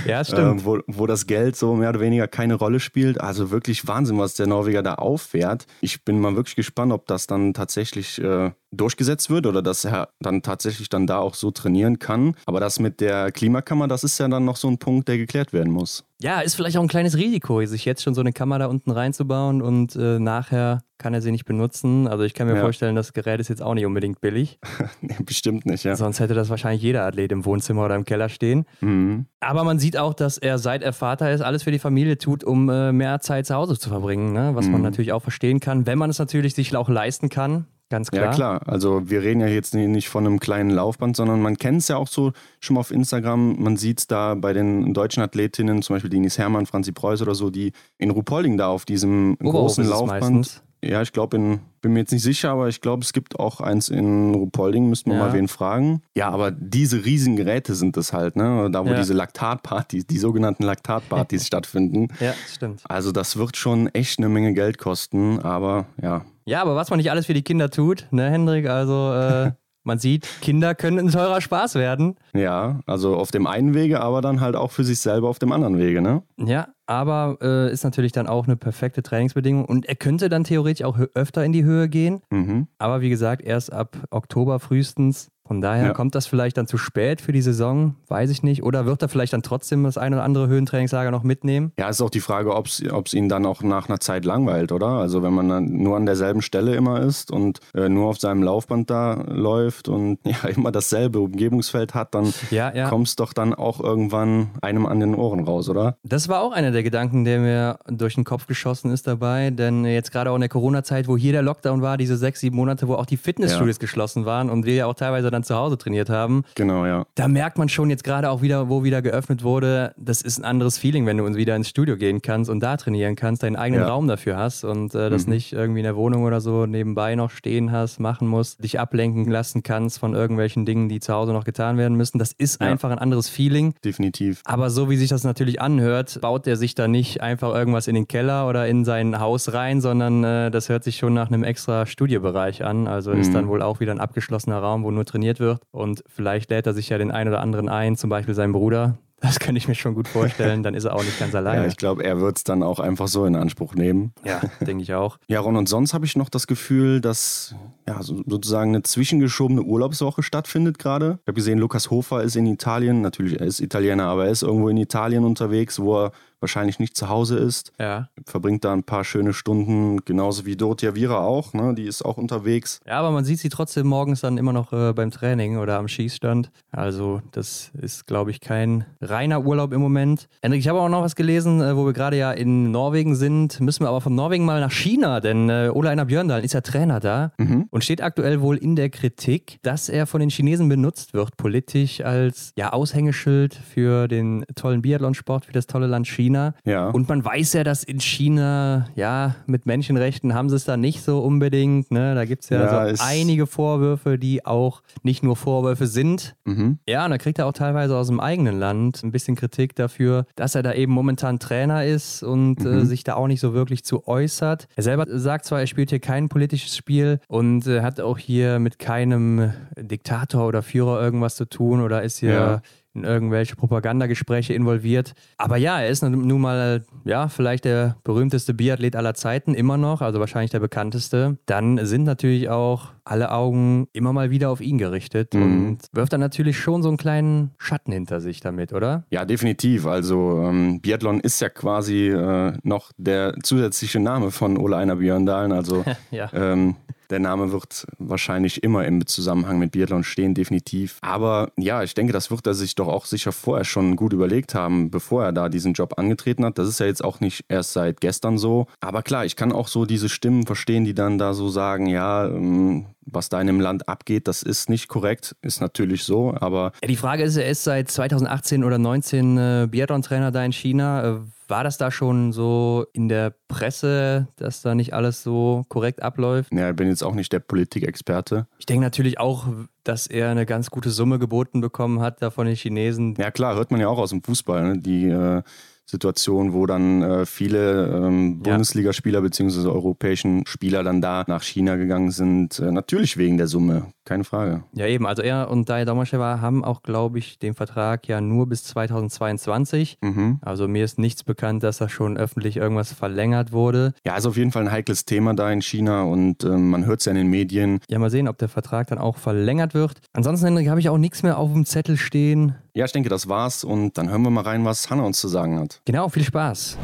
Ja, 0.07 0.25
stimmt. 0.25 0.61
Äh, 0.61 0.65
wo, 0.65 0.79
wo 0.87 1.07
das 1.07 1.27
Geld 1.27 1.57
so 1.57 1.75
mehr 1.75 1.91
oder 1.91 2.01
weniger 2.01 2.29
keine 2.29 2.55
Rolle 2.55 2.81
spielt. 2.81 3.21
Also 3.21 3.51
wirklich 3.51 3.87
Wahnsinn, 3.87 4.19
was 4.19 4.35
der 4.35 4.47
Norweger 4.47 4.83
da 4.83 4.95
auffährt. 4.95 5.67
Ich 5.81 6.05
bin 6.05 6.21
mal 6.21 6.37
wirklich 6.37 6.57
gespannt, 6.57 6.93
ob 6.93 7.07
das 7.07 7.27
dann 7.27 7.55
tatsächlich 7.55 8.21
äh, 8.23 8.51
durchgesetzt 8.73 9.31
wird 9.31 9.47
oder 9.47 9.63
dass 9.63 9.85
er 9.85 10.09
dann 10.21 10.43
tatsächlich 10.43 10.89
dann 10.89 11.07
da 11.07 11.19
auch 11.19 11.35
so 11.35 11.51
trainieren 11.51 11.99
kann. 11.99 12.35
Aber 12.47 12.61
das 12.61 12.79
mit 12.79 13.01
der 13.01 13.31
Klimakammer, 13.33 13.89
das 13.89 14.05
ist 14.05 14.19
ja 14.19 14.29
dann 14.29 14.45
noch 14.45 14.57
so 14.57 14.69
ein 14.69 14.79
Punkt, 14.79 15.09
der 15.09 15.19
geklärt 15.19 15.53
werden 15.53 15.73
muss. 15.73 16.05
Ja, 16.23 16.41
ist 16.41 16.55
vielleicht 16.55 16.77
auch 16.77 16.83
ein 16.83 16.89
kleines 16.89 17.17
Risiko, 17.17 17.65
sich 17.67 17.85
jetzt 17.85 18.03
schon 18.03 18.15
so 18.15 18.21
eine 18.21 18.33
Kammer 18.33 18.61
da 18.61 18.67
unten 18.67 18.93
reinzubauen 18.93 19.61
und 19.61 19.97
äh, 19.97 20.21
nachher 20.21 20.83
kann 20.97 21.15
er 21.15 21.21
sie 21.21 21.33
nicht 21.33 21.45
benutzen. 21.45 22.07
Also 22.07 22.23
ich 22.23 22.33
kann 22.33 22.47
mir 22.47 22.55
ja. 22.55 22.61
vorstellen, 22.61 22.95
das 22.95 23.13
Gerät 23.13 23.41
ist 23.41 23.49
jetzt 23.49 23.61
auch 23.61 23.75
nicht 23.75 23.87
unbedingt 23.87 24.21
billig. 24.21 24.61
nee, 25.01 25.17
bestimmt 25.25 25.67
nicht, 25.67 25.83
ja. 25.83 25.97
Sonst 25.97 26.21
hätte 26.21 26.35
das 26.35 26.49
wahrscheinlich 26.49 26.81
jeder 26.81 27.05
Athlet 27.05 27.33
im 27.33 27.45
Wohnzimmer 27.45 27.85
oder 27.87 27.97
im 27.97 28.05
Keller 28.05 28.29
stehen. 28.29 28.67
Mhm. 28.81 29.27
Aber 29.41 29.65
man 29.65 29.81
sieht 29.81 29.97
auch, 29.97 30.15
dass 30.15 30.39
er, 30.39 30.59
seit 30.59 30.83
er 30.83 30.93
Vater 30.93 31.33
ist, 31.33 31.41
alles 31.41 31.65
für 31.65 31.73
die 31.73 31.81
Familie 31.81 32.19
tut, 32.19 32.45
um 32.45 32.69
äh, 32.71 32.93
mehr 32.93 33.19
Zeit 33.19 33.47
zu 33.47 33.57
Hause 33.57 33.77
zu 33.77 33.89
verbringen. 33.89 34.33
Ne? 34.33 34.53
Was 34.55 34.67
mhm. 34.67 34.73
man 34.73 34.83
natürlich 34.83 35.13
auch 35.13 35.23
verstehen 35.23 35.59
kann, 35.59 35.87
wenn 35.87 35.99
man 35.99 36.09
es 36.09 36.21
natürlich 36.21 36.55
sich 36.55 36.77
auch 36.77 36.89
leisten 36.89 37.31
kann. 37.31 37.67
Ganz 37.93 38.11
klar. 38.11 38.25
Ja, 38.25 38.31
klar. 38.33 38.63
Also 38.67 39.11
wir 39.11 39.21
reden 39.21 39.43
ja 39.43 39.49
jetzt 39.49 39.75
nicht 39.75 40.09
von 40.09 40.27
einem 40.27 40.41
kleinen 40.41 40.71
Laufband, 40.71 41.15
sondern 41.15 41.43
man 41.43 41.59
kennt 41.59 41.81
es 41.81 41.89
ja 41.89 41.99
auch 41.99 42.09
so 42.09 42.33
schon 42.59 42.73
mal 42.73 42.81
auf 42.81 42.91
Instagram. 42.91 43.63
Man 43.63 43.77
sieht 43.77 43.99
es 43.99 44.07
da 44.07 44.35
bei 44.35 44.55
den 44.55 44.95
deutschen 44.95 45.23
Athletinnen, 45.23 45.83
zum 45.83 45.97
Beispiel 45.97 46.09
Denis 46.09 46.39
Hermann, 46.39 46.65
Franzi 46.65 46.93
Preuß 46.93 47.21
oder 47.21 47.35
so, 47.35 47.51
die 47.51 47.73
in 47.99 48.09
Rupolding 48.09 48.57
da 48.57 48.69
auf 48.69 48.87
diesem 48.87 49.37
oh, 49.45 49.51
großen 49.51 49.87
Laufband. 49.87 50.37
Meistens. 50.37 50.63
Ja, 50.83 51.03
ich 51.03 51.13
glaube, 51.13 51.39
bin 51.39 51.93
mir 51.93 52.01
jetzt 52.01 52.13
nicht 52.13 52.23
sicher, 52.23 52.51
aber 52.51 52.69
ich 52.69 52.81
glaube, 52.81 53.05
es 53.05 53.13
gibt 53.13 53.39
auch 53.39 53.61
eins 53.61 53.91
in 53.91 54.35
Rupolding, 54.35 54.89
müssten 54.89 55.11
wir 55.11 55.19
ja. 55.19 55.27
mal 55.27 55.33
wen 55.35 55.47
fragen. 55.47 56.01
Ja, 56.17 56.31
aber 56.31 56.51
diese 56.51 57.05
riesigen 57.05 57.37
Geräte 57.37 57.75
sind 57.75 57.99
es 57.99 58.15
halt, 58.15 58.37
ne? 58.37 58.71
Da, 58.73 58.87
wo 58.87 58.89
ja. 58.89 58.97
diese 58.97 59.13
Laktatpartys, 59.13 60.07
die 60.07 60.19
sogenannten 60.19 60.63
Laktatpartys 60.63 61.47
stattfinden. 61.47 62.09
Ja, 62.21 62.33
stimmt. 62.51 62.81
Also, 62.89 63.13
das 63.13 63.37
wird 63.37 63.59
schon 63.59 63.89
echt 63.89 64.19
eine 64.19 64.31
Menge 64.31 64.55
Geld 64.55 64.79
kosten, 64.79 65.41
aber 65.41 65.85
ja. 66.01 66.25
Ja, 66.45 66.63
aber 66.63 66.77
was 66.77 66.91
man 66.91 66.99
nicht 66.99 67.11
alles 67.11 67.27
für 67.27 67.35
die 67.35 67.43
Kinder 67.43 67.71
tut, 67.71 68.07
ne, 68.11 68.31
Hendrik? 68.31 68.69
Also, 68.69 69.13
äh, 69.13 69.53
man 69.85 69.99
sieht, 69.99 70.29
Kinder 70.41 70.75
können 70.75 70.99
ein 70.99 71.11
teurer 71.11 71.41
Spaß 71.41 71.75
werden. 71.75 72.17
Ja, 72.35 72.81
also 72.87 73.17
auf 73.17 73.31
dem 73.31 73.47
einen 73.47 73.75
Wege, 73.75 74.01
aber 74.01 74.21
dann 74.21 74.41
halt 74.41 74.57
auch 74.57 74.71
für 74.71 74.85
sich 74.85 75.01
selber 75.01 75.29
auf 75.29 75.39
dem 75.39 75.53
anderen 75.53 75.79
Wege, 75.79 76.01
ne? 76.01 76.23
Ja, 76.37 76.69
aber 76.87 77.39
äh, 77.43 77.73
ist 77.73 77.85
natürlich 77.85 78.13
dann 78.13 78.27
auch 78.27 78.47
eine 78.47 78.57
perfekte 78.57 79.03
Trainingsbedingung. 79.03 79.65
Und 79.65 79.87
er 79.87 79.97
könnte 79.97 80.29
dann 80.29 80.45
theoretisch 80.45 80.85
auch 80.85 80.99
öfter 81.15 81.45
in 81.45 81.53
die 81.53 81.65
Höhe 81.65 81.89
gehen. 81.89 82.23
Mhm. 82.31 82.69
Aber 82.79 83.01
wie 83.01 83.11
gesagt, 83.11 83.43
erst 83.43 83.73
ab 83.73 83.97
Oktober 84.11 84.61
frühestens. 84.61 85.32
Von 85.47 85.61
daher 85.61 85.89
ja. 85.89 85.93
kommt 85.93 86.15
das 86.15 86.27
vielleicht 86.27 86.57
dann 86.57 86.67
zu 86.67 86.79
spät 86.79 87.21
für 87.21 87.33
die 87.33 87.43
Saison, 87.43 87.97
weiß 88.09 88.31
ich 88.31 88.43
nicht. 88.43 88.63
Oder 88.63 88.87
wird 88.87 89.03
er 89.03 89.09
vielleicht 89.09 89.33
dann 89.33 89.43
trotzdem 89.43 89.85
das 89.85 89.99
eine 89.99 90.17
oder 90.17 90.25
andere 90.25 90.49
Höhentrainingslager 90.49 91.11
noch 91.11 91.25
mitnehmen? 91.25 91.73
Ja, 91.79 91.89
ist 91.89 92.01
auch 92.01 92.11
die 92.11 92.21
Frage, 92.21 92.55
ob 92.55 92.67
es 92.67 93.15
ihn 93.15 93.29
dann 93.29 93.45
auch 93.45 93.63
nach 93.63 93.89
einer 93.89 94.01
Zeit 94.01 94.25
langweilt, 94.25 94.73
oder? 94.73 94.89
Also 94.89 95.23
wenn 95.23 95.35
man 95.35 95.49
dann 95.49 95.83
nur 95.83 95.97
an 95.97 96.07
derselben 96.07 96.43
Stelle 96.43 96.75
immer 96.75 97.01
ist 97.01 97.31
und 97.31 97.61
äh, 97.75 97.89
nur 97.89 98.09
auf 98.09 98.19
seinem 98.19 98.43
Laufband 98.43 98.89
da 98.91 99.15
läuft 99.15 99.89
und 99.89 100.19
ja 100.25 100.49
immer 100.49 100.71
dasselbe 100.71 101.21
Umgebungsfeld 101.21 101.95
hat, 101.95 102.15
dann 102.15 102.33
ja, 102.51 102.73
ja. 102.75 102.89
kommst 102.89 103.21
doch 103.21 103.33
dann 103.33 103.53
auch 103.53 103.81
irgendwann 103.81 104.51
einem 104.63 104.87
an 104.87 105.01
den 105.01 105.15
Ohren 105.15 105.41
raus, 105.41 105.69
oder? 105.69 105.97
Das 106.05 106.29
war 106.29 106.41
auch 106.41 106.53
einer 106.53 106.71
der 106.71 106.83
Gedanken, 106.83 107.25
der 107.25 107.41
mir 107.41 107.79
durch 107.89 108.15
den 108.15 108.25
Kopf 108.25 108.47
geschossen 108.47 108.91
ist 108.91 109.07
dabei. 109.07 109.51
Denn 109.51 109.85
jetzt 109.85 110.13
gerade 110.13 110.31
auch 110.31 110.35
in 110.37 110.41
der 110.41 110.49
Corona-Zeit, 110.49 111.09
wo 111.09 111.17
hier 111.17 111.33
der 111.33 111.43
Lockdown 111.43 111.83
war, 111.83 111.97
diese 111.97 112.17
sechs, 112.17 112.41
sieben 112.41 112.57
Monate, 112.57 112.89
wo 112.89 112.95
auch 112.95 113.07
die 113.07 113.17
Fitnessstudios 113.17 113.79
geschlossen 113.79 114.25
waren 114.25 114.51
und 114.51 114.67
wir 114.67 114.75
ja 114.75 114.87
auch 114.87 114.95
teilweise 114.95 115.31
dann 115.31 115.42
zu 115.43 115.55
Hause 115.55 115.79
trainiert 115.79 116.11
haben. 116.11 116.45
Genau, 116.55 116.87
ja. 116.87 117.05
Da 117.15 117.29
merkt 117.29 117.59
man 117.59 117.69
schon 117.69 117.91
jetzt 117.91 118.05
gerade 118.05 118.31
auch 118.31 118.43
wieder, 118.43 118.69
wo 118.69 118.85
wieder 118.85 119.03
geöffnet 119.03 119.43
wurde, 119.43 119.95
das 119.97 120.23
ist 120.23 120.39
ein 120.39 120.45
anderes 120.45 120.79
Feeling, 120.79 121.07
wenn 121.07 121.17
du 121.17 121.25
uns 121.25 121.37
wieder 121.37 121.57
ins 121.57 121.69
Studio 121.69 121.97
gehen 121.97 122.23
kannst 122.23 122.51
und 122.51 122.61
da 122.61 122.77
trainieren 122.77 123.17
kannst, 123.17 123.43
deinen 123.43 123.57
eigenen 123.57 123.83
ja. 123.83 123.89
Raum 123.89 124.09
dafür 124.09 124.37
hast 124.37 124.65
und 124.65 124.95
äh, 124.95 125.11
das 125.11 125.27
mhm. 125.27 125.35
nicht 125.35 125.53
irgendwie 125.53 125.81
in 125.81 125.85
der 125.85 125.97
Wohnung 125.97 126.25
oder 126.25 126.41
so 126.41 126.67
nebenbei 126.67 127.15
noch 127.15 127.31
stehen 127.31 127.73
hast, 127.73 128.01
machen 128.01 128.29
musst, 128.29 128.63
dich 128.63 128.79
ablenken 128.79 129.31
lassen 129.31 129.63
kannst 129.63 129.99
von 129.99 130.15
irgendwelchen 130.15 130.67
Dingen, 130.67 130.89
die 130.89 131.01
zu 131.01 131.13
Hause 131.13 131.33
noch 131.33 131.45
getan 131.45 131.79
werden 131.79 131.97
müssen. 131.97 132.19
Das 132.19 132.33
ist 132.33 132.61
ja. 132.61 132.69
einfach 132.69 132.91
ein 132.91 132.99
anderes 132.99 133.29
Feeling. 133.29 133.75
Definitiv. 133.85 134.43
Aber 134.45 134.71
so 134.71 134.91
wie 134.91 134.97
sich 134.97 135.09
das 135.09 135.25
natürlich 135.25 135.61
anhört, 135.61 136.21
baut 136.21 136.47
der 136.47 136.57
sich 136.57 136.75
da 136.75 136.89
nicht 136.89 137.21
einfach 137.21 137.55
irgendwas 137.55 137.89
in 137.89 137.95
den 137.95 138.09
Keller 138.09 138.49
oder 138.49 138.67
in 138.67 138.85
sein 138.85 139.19
Haus 139.19 139.53
rein, 139.53 139.81
sondern 139.81 140.25
äh, 140.25 140.51
das 140.51 140.69
hört 140.69 140.85
sich 140.85 140.97
schon 140.97 141.15
nach 141.15 141.29
einem 141.29 141.45
extra 141.45 141.87
Studiobereich 141.87 142.65
an. 142.65 142.87
Also 142.87 143.13
mhm. 143.13 143.21
ist 143.21 143.35
dann 143.35 143.49
wohl 143.49 143.63
auch 143.63 143.81
wieder 143.81 143.93
ein 143.93 144.01
abgeschlossener 144.01 144.59
Raum, 144.59 144.85
wo 144.85 144.91
nur 144.91 145.05
trainiert 145.05 145.22
wird. 145.41 145.61
Und 145.71 146.05
vielleicht 146.07 146.51
lädt 146.51 146.67
er 146.67 146.75
sich 146.75 146.89
ja 146.89 146.99
den 146.99 147.11
einen 147.11 147.29
oder 147.29 147.41
anderen 147.41 147.69
ein, 147.69 147.97
zum 147.97 148.11
Beispiel 148.11 148.35
seinen 148.35 148.53
Bruder. 148.53 148.99
Das 149.23 149.39
könnte 149.39 149.59
ich 149.59 149.69
mir 149.69 149.77
schon 149.77 149.95
gut 149.95 150.09
vorstellen. 150.09 150.65
Dann 150.65 150.75
ist 150.75 150.85
er 150.85 150.97
auch 150.97 151.05
nicht 151.05 151.19
ganz 151.19 151.33
alleine. 151.37 151.63
Ja, 151.63 151.69
ich 151.69 151.77
glaube, 151.77 152.05
er 152.05 152.21
wird 152.21 152.39
es 152.39 152.45
dann 152.45 152.63
auch 152.65 152.81
einfach 152.81 153.07
so 153.07 153.25
in 153.25 153.37
Anspruch 153.37 153.75
nehmen. 153.75 154.13
Ja, 154.25 154.41
denke 154.61 154.83
ich 154.83 154.95
auch. 154.95 155.19
Ja, 155.29 155.41
Ron, 155.41 155.57
und 155.57 155.69
sonst 155.69 155.95
habe 155.95 156.05
ich 156.05 156.17
noch 156.17 156.29
das 156.29 156.47
Gefühl, 156.47 157.01
dass 157.01 157.55
ja, 157.89 158.03
sozusagen 158.03 158.71
eine 158.71 158.83
zwischengeschobene 158.83 159.63
Urlaubswoche 159.63 160.23
stattfindet 160.23 160.79
gerade. 160.79 161.19
Ich 161.23 161.29
habe 161.29 161.35
gesehen, 161.35 161.59
Lukas 161.59 161.91
Hofer 161.91 162.23
ist 162.23 162.37
in 162.37 162.47
Italien. 162.47 163.01
Natürlich, 163.01 163.41
er 163.41 163.47
ist 163.47 163.61
Italiener, 163.61 164.07
aber 164.07 164.27
er 164.27 164.33
ist 164.33 164.43
irgendwo 164.43 164.69
in 164.69 164.77
Italien 164.77 165.25
unterwegs, 165.25 165.79
wo 165.79 166.05
er 166.05 166.13
wahrscheinlich 166.43 166.79
nicht 166.79 166.97
zu 166.97 167.09
Hause 167.09 167.39
ist. 167.39 167.73
Ja. 167.79 168.09
Verbringt 168.27 168.65
da 168.65 168.73
ein 168.73 168.85
paar 168.85 169.05
schöne 169.05 169.33
Stunden, 169.33 170.05
genauso 170.05 170.45
wie 170.45 170.57
Dorothea 170.57 170.95
Vira 170.95 171.19
auch, 171.19 171.55
ne? 171.55 171.75
Die 171.75 171.85
ist 171.85 172.05
auch 172.05 172.19
unterwegs. 172.19 172.81
Ja, 172.87 172.99
aber 172.99 173.11
man 173.11 173.25
sieht 173.25 173.39
sie 173.39 173.49
trotzdem 173.49 173.87
morgens 173.87 174.21
dann 174.21 174.37
immer 174.37 174.53
noch 174.53 174.73
äh, 174.73 174.93
beim 174.93 175.11
Training 175.11 175.57
oder 175.57 175.79
am 175.79 175.89
Schießstand. 175.89 176.51
Also, 176.71 177.23
das 177.33 177.71
ist, 177.81 178.07
glaube 178.07 178.31
ich, 178.31 178.41
kein 178.41 178.85
reiner 179.01 179.45
Urlaub 179.45 179.73
im 179.73 179.81
Moment. 179.81 180.29
Hendrik, 180.43 180.61
ich 180.61 180.69
habe 180.69 180.81
auch 180.81 180.89
noch 180.89 181.03
was 181.03 181.17
gelesen, 181.17 181.61
äh, 181.61 181.77
wo 181.77 181.87
wir 181.87 181.93
gerade 181.93 182.19
ja 182.19 182.33
in 182.33 182.71
Norwegen 182.71 183.15
sind. 183.15 183.61
Müssen 183.61 183.85
wir 183.85 183.89
aber 183.89 184.01
von 184.01 184.15
Norwegen 184.15 184.45
mal 184.45 184.61
nach 184.61 184.73
China, 184.73 185.21
denn 185.21 185.49
äh, 185.49 185.71
Ola 185.73 185.91
Einar 185.91 186.07
Björndal 186.07 186.45
ist 186.45 186.55
ja 186.55 186.61
Trainer 186.61 187.01
da 187.01 187.33
mhm. 187.39 187.67
und 187.71 187.85
steht 187.85 188.03
aktuell 188.03 188.41
wohl 188.41 188.57
in 188.57 188.77
der 188.77 188.91
Kritik, 188.91 189.59
dass 189.63 189.89
er 189.89 190.07
von 190.07 190.21
den 190.21 190.31
Chinesen 190.31 190.69
benutzt 190.69 191.15
wird, 191.15 191.37
politisch 191.37 192.01
als 192.01 192.53
ja, 192.57 192.73
Aushängeschild 192.73 193.55
für 193.55 194.09
den 194.09 194.45
tollen 194.55 194.83
Biathlonsport, 194.83 195.47
für 195.47 195.53
das 195.53 195.67
tolle 195.67 195.87
Land 195.87 196.07
China. 196.07 196.32
China. 196.33 196.55
Ja. 196.65 196.89
Und 196.89 197.09
man 197.09 197.25
weiß 197.25 197.53
ja, 197.55 197.65
dass 197.65 197.85
in 197.85 198.01
China, 198.01 198.87
ja, 198.95 199.37
mit 199.47 199.67
Menschenrechten 199.67 200.35
haben 200.35 200.49
sie 200.49 200.57
es 200.57 200.65
da 200.65 200.77
nicht 200.77 201.03
so 201.03 201.21
unbedingt. 201.21 201.91
Ne? 201.91 202.15
Da 202.15 202.25
gibt 202.25 202.45
es 202.45 202.49
ja, 202.49 202.63
ja 202.63 202.97
so 202.97 203.05
einige 203.05 203.47
Vorwürfe, 203.47 204.19
die 204.19 204.45
auch 204.45 204.83
nicht 205.03 205.23
nur 205.23 205.37
Vorwürfe 205.37 205.87
sind. 205.87 206.35
Mhm. 206.45 206.79
Ja, 206.89 207.05
und 207.05 207.11
da 207.11 207.19
kriegt 207.19 207.39
er 207.39 207.47
auch 207.47 207.53
teilweise 207.53 207.97
aus 207.97 208.09
dem 208.09 208.21
eigenen 208.21 208.59
Land 208.59 209.03
ein 209.03 209.13
bisschen 209.13 209.37
Kritik 209.37 209.75
dafür, 209.77 210.27
dass 210.37 210.55
er 210.55 210.63
da 210.63 210.73
eben 210.73 210.93
momentan 210.93 211.39
Trainer 211.39 211.85
ist 211.85 212.23
und 212.23 212.61
äh, 212.65 212.69
mhm. 212.69 212.79
äh, 212.81 212.85
sich 212.85 213.05
da 213.05 213.15
auch 213.15 213.27
nicht 213.27 213.41
so 213.41 213.53
wirklich 213.53 213.85
zu 213.85 214.07
äußert. 214.07 214.69
Er 214.77 214.83
selber 214.83 215.07
sagt 215.09 215.45
zwar, 215.45 215.61
er 215.61 215.67
spielt 215.67 215.91
hier 215.91 216.01
kein 216.01 216.29
politisches 216.29 216.77
Spiel 216.77 217.21
und 217.29 217.67
äh, 217.67 217.83
hat 217.83 218.01
auch 218.01 218.19
hier 218.19 218.59
mit 218.59 218.79
keinem 218.79 219.53
Diktator 219.77 220.47
oder 220.47 220.63
Führer 220.63 221.01
irgendwas 221.01 221.37
zu 221.37 221.45
tun 221.45 221.81
oder 221.81 222.03
ist 222.03 222.19
hier 222.19 222.33
ja 222.33 222.63
in 222.95 223.05
irgendwelche 223.05 223.57
Propagandagespräche 223.57 224.53
involviert. 224.53 225.15
Aber 225.39 225.57
ja, 225.57 225.81
er 225.81 225.89
ist 225.89 226.03
nun 226.03 226.41
mal, 226.41 226.85
ja, 227.05 227.29
vielleicht 227.29 227.65
der 227.65 227.97
berühmteste 228.05 228.55
Biathlet 228.55 228.97
aller 228.97 229.15
Zeiten, 229.15 229.55
immer 229.55 229.77
noch, 229.77 230.03
also 230.03 230.21
wahrscheinlich 230.21 230.51
der 230.51 230.61
bekannteste. 230.61 231.39
Dann 231.47 231.85
sind 231.87 232.05
natürlich 232.05 232.51
auch 232.51 232.93
alle 233.05 233.33
Augen 233.33 233.89
immer 233.93 234.13
mal 234.13 234.31
wieder 234.31 234.51
auf 234.51 234.61
ihn 234.61 234.79
gerichtet 234.79 235.35
mhm. 235.35 235.43
und 235.43 235.79
wirft 235.93 236.13
dann 236.13 236.21
natürlich 236.21 236.59
schon 236.59 236.83
so 236.83 236.89
einen 236.89 236.99
kleinen 236.99 237.51
Schatten 237.59 237.93
hinter 237.93 238.21
sich 238.21 238.41
damit, 238.41 238.73
oder? 238.73 239.05
Ja, 239.11 239.25
definitiv. 239.25 239.87
Also 239.87 240.43
ähm, 240.43 240.81
Biathlon 240.81 241.21
ist 241.21 241.41
ja 241.41 241.49
quasi 241.49 242.09
äh, 242.09 242.53
noch 242.63 242.93
der 242.97 243.35
zusätzliche 243.43 244.01
Name 244.01 244.31
von 244.31 244.57
Ole 244.57 244.77
Einer 244.77 244.97
Björndalen. 244.97 245.53
Also 245.53 245.85
ja. 246.11 246.31
ähm, 246.33 246.77
der 247.13 247.21
Name 247.21 247.53
wird 247.53 247.87
wahrscheinlich 247.99 248.63
immer 248.63 248.85
im 248.85 249.07
Zusammenhang 249.07 249.59
mit 249.59 249.73
Biathlon 249.73 250.03
stehen, 250.03 250.35
definitiv. 250.35 250.99
Aber 251.03 251.53
ja, 251.57 251.83
ich 251.83 251.95
denke, 251.95 252.13
das 252.13 252.31
wird 252.31 252.47
er 252.47 252.55
sich 252.55 252.75
doch 252.75 252.89
auch 252.89 253.07
sicher 253.07 253.33
vorher 253.33 253.65
schon 253.65 253.97
gut 253.97 254.13
überlegt 254.13 254.55
haben, 254.55 254.91
bevor 254.91 255.25
er 255.25 255.33
da 255.33 255.49
diesen 255.49 255.75
Job 255.75 255.99
angetreten 255.99 256.45
hat. 256.45 256.59
Das 256.59 256.69
ist 256.69 256.81
ja 256.81 256.87
jetzt 256.87 257.05
auch 257.05 257.21
nicht 257.21 257.45
erst 257.49 257.75
seit 257.75 258.01
gestern 258.01 258.39
so. 258.39 258.67
Aber 258.81 259.03
klar, 259.03 259.25
ich 259.25 259.37
kann 259.37 259.53
auch 259.53 259.69
so 259.69 259.85
diese 259.85 260.09
Stimmen 260.09 260.47
verstehen, 260.47 260.85
die 260.85 260.95
dann 260.95 261.19
da 261.19 261.35
so 261.35 261.49
sagen, 261.49 261.87
ja, 261.87 262.27
ähm, 262.27 262.87
was 263.05 263.29
da 263.29 263.41
in 263.41 263.47
dem 263.47 263.61
Land 263.61 263.89
abgeht, 263.89 264.29
das 264.29 264.43
ist 264.43 264.71
nicht 264.71 264.89
korrekt, 264.89 265.37
ist 265.43 265.61
natürlich 265.61 266.05
so, 266.05 266.35
aber... 266.35 266.73
Ja, 266.83 266.89
die 266.89 266.97
Frage 266.97 267.25
ist, 267.25 267.37
er 267.37 267.49
ist 267.49 267.65
seit 267.65 267.91
2018 267.91 268.65
oder 268.65 268.77
2019 268.77 269.39
äh, 269.39 269.69
Biathlon-Trainer 269.71 270.31
da 270.31 270.45
in 270.45 270.53
China. 270.53 271.05
Äh, 271.05 271.17
war 271.53 271.65
das 271.65 271.77
da 271.77 271.91
schon 271.91 272.33
so 272.33 272.87
in 272.95 273.11
der 273.11 273.35
Presse, 273.47 274.27
dass 274.37 274.63
da 274.63 274.75
nicht 274.75 274.95
alles 274.95 275.23
so 275.23 275.67
korrekt 275.69 276.03
abläuft? 276.03 276.51
Ja, 276.51 276.71
ich 276.71 276.77
bin 276.77 276.89
jetzt 276.89 277.03
auch 277.03 277.15
nicht 277.15 277.31
der 277.31 277.41
Politikexperte. 277.41 278.47
Ich 278.59 278.65
denke 278.65 278.83
natürlich 278.83 279.21
auch, 279.21 279.49
dass 279.85 280.07
er 280.07 280.31
eine 280.31 280.47
ganz 280.47 280.71
gute 280.71 280.89
Summe 280.89 281.19
geboten 281.19 281.61
bekommen 281.61 282.01
hat 282.01 282.23
da 282.23 282.31
von 282.31 282.47
den 282.47 282.57
Chinesen. 282.57 283.17
Ja 283.19 283.31
klar, 283.31 283.55
hört 283.55 283.71
man 283.71 283.83
ja 283.83 283.89
auch 283.89 283.99
aus 283.99 284.09
dem 284.09 284.23
Fußball. 284.23 284.63
Ne? 284.63 284.79
Die 284.79 285.09
äh, 285.09 285.43
Situation, 285.85 286.53
wo 286.53 286.67
dann 286.67 287.03
äh, 287.03 287.27
viele 287.27 287.87
ähm, 287.89 288.41
Bundesligaspieler 288.41 289.21
bzw. 289.21 289.69
europäischen 289.69 290.47
Spieler 290.47 290.83
dann 290.83 291.01
da 291.01 291.25
nach 291.27 291.43
China 291.43 291.77
gegangen 291.77 292.11
sind. 292.11 292.59
Äh, 292.59 292.71
natürlich 292.71 293.17
wegen 293.17 293.37
der 293.37 293.47
Summe, 293.47 293.87
keine 294.05 294.25
Frage. 294.25 294.63
Ja, 294.73 294.87
eben. 294.87 295.07
Also 295.07 295.23
er 295.23 295.51
und 295.51 295.69
Dai 295.69 295.85
Domasheva 295.85 296.41
haben 296.41 296.65
auch, 296.65 296.83
glaube 296.83 297.19
ich, 297.19 297.39
den 297.39 297.55
Vertrag 297.55 298.09
ja 298.09 298.21
nur 298.21 298.49
bis 298.49 298.65
2022. 298.65 299.99
Mhm. 300.01 300.39
Also 300.41 300.69
mir 300.69 300.85
ist 300.85 300.99
nichts 300.99 301.25
bekannt, 301.25 301.63
dass 301.63 301.79
da 301.79 301.89
schon 301.89 302.17
öffentlich 302.17 302.57
irgendwas 302.57 302.93
verlängert 302.93 303.53
wurde. 303.53 303.93
Ja, 304.05 304.17
ist 304.17 304.27
auf 304.27 304.37
jeden 304.37 304.53
Fall 304.53 304.63
ein 304.63 304.73
heikles 304.73 305.05
Thema 305.05 305.35
da 305.35 305.51
in 305.51 305.63
China 305.63 306.03
und 306.05 306.45
äh, 306.45 306.49
man 306.49 306.87
hört 306.87 307.01
es 307.01 307.07
ja 307.07 307.11
in 307.11 307.19
den 307.19 307.29
Medien. 307.29 307.81
Ja, 307.89 307.99
mal 307.99 308.11
sehen, 308.11 308.29
ob 308.29 308.39
der 308.39 308.49
Vertrag 308.49 308.87
dann 308.87 308.99
auch 308.99 309.17
verlängert 309.17 309.75
wird. 309.75 310.01
Ansonsten, 310.13 310.47
Henrik, 310.47 310.69
habe 310.69 310.81
ich 310.81 310.89
auch 310.89 310.99
nichts 310.99 311.23
mehr 311.23 311.39
auf 311.39 311.53
dem 311.53 311.67
Zettel 311.67 311.97
stehen. 311.97 312.55
Ja, 312.75 312.87
ich 312.87 312.93
denke, 312.93 313.11
das 313.11 313.29
war's 313.29 313.65
und 313.65 313.99
dann 313.99 314.09
hören 314.09 314.23
wir 314.23 314.31
mal 314.31 314.45
rein, 314.45 314.65
was 314.65 314.89
Hanna 314.89 315.03
uns 315.03 315.21
zu 315.21 315.29
sagen 315.29 315.61
hat. 315.61 315.83
Genau, 315.85 316.09
viel 316.09 316.25
Spaß. 316.25 316.79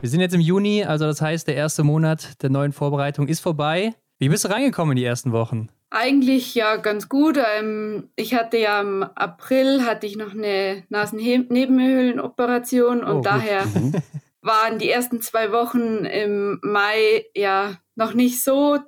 Wir 0.00 0.08
sind 0.08 0.20
jetzt 0.20 0.34
im 0.34 0.40
Juni, 0.40 0.84
also 0.84 1.04
das 1.04 1.20
heißt, 1.20 1.46
der 1.46 1.54
erste 1.54 1.84
Monat 1.84 2.42
der 2.42 2.48
neuen 2.48 2.72
Vorbereitung 2.72 3.28
ist 3.28 3.40
vorbei. 3.40 3.92
Wie 4.18 4.30
bist 4.30 4.46
du 4.46 4.48
reingekommen 4.48 4.92
in 4.92 4.96
die 4.96 5.04
ersten 5.04 5.32
Wochen? 5.32 5.68
Eigentlich 5.90 6.54
ja 6.54 6.76
ganz 6.76 7.10
gut. 7.10 7.38
Ähm, 7.58 8.08
ich 8.16 8.32
hatte 8.32 8.56
ja 8.56 8.80
im 8.80 9.02
April 9.02 9.84
hatte 9.84 10.06
ich 10.06 10.16
noch 10.16 10.32
eine 10.32 10.84
Nasennebenhöhlenoperation 10.88 13.04
und 13.04 13.18
oh, 13.18 13.20
daher 13.20 13.66
mhm. 13.66 13.96
waren 14.40 14.78
die 14.78 14.88
ersten 14.88 15.20
zwei 15.20 15.52
Wochen 15.52 16.06
im 16.06 16.58
Mai 16.62 17.26
ja 17.34 17.76
noch 17.96 18.14
nicht 18.14 18.42
so 18.42 18.78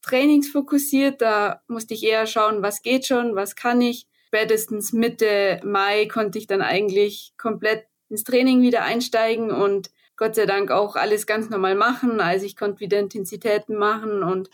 trainingsfokussiert. 0.00 1.20
Da 1.20 1.60
musste 1.68 1.92
ich 1.92 2.04
eher 2.04 2.26
schauen, 2.26 2.62
was 2.62 2.80
geht 2.80 3.06
schon, 3.06 3.34
was 3.34 3.54
kann 3.54 3.82
ich 3.82 4.06
spätestens 4.30 4.92
Mitte 4.92 5.60
Mai 5.64 6.06
konnte 6.06 6.38
ich 6.38 6.46
dann 6.46 6.62
eigentlich 6.62 7.32
komplett 7.36 7.86
ins 8.08 8.22
Training 8.22 8.62
wieder 8.62 8.84
einsteigen 8.84 9.50
und 9.50 9.90
Gott 10.16 10.36
sei 10.36 10.46
Dank 10.46 10.70
auch 10.70 10.94
alles 10.94 11.26
ganz 11.26 11.50
normal 11.50 11.74
machen. 11.74 12.20
Also 12.20 12.46
ich 12.46 12.54
konnte 12.56 12.78
wieder 12.78 13.00
Intensitäten 13.00 13.76
machen 13.76 14.22
und 14.22 14.48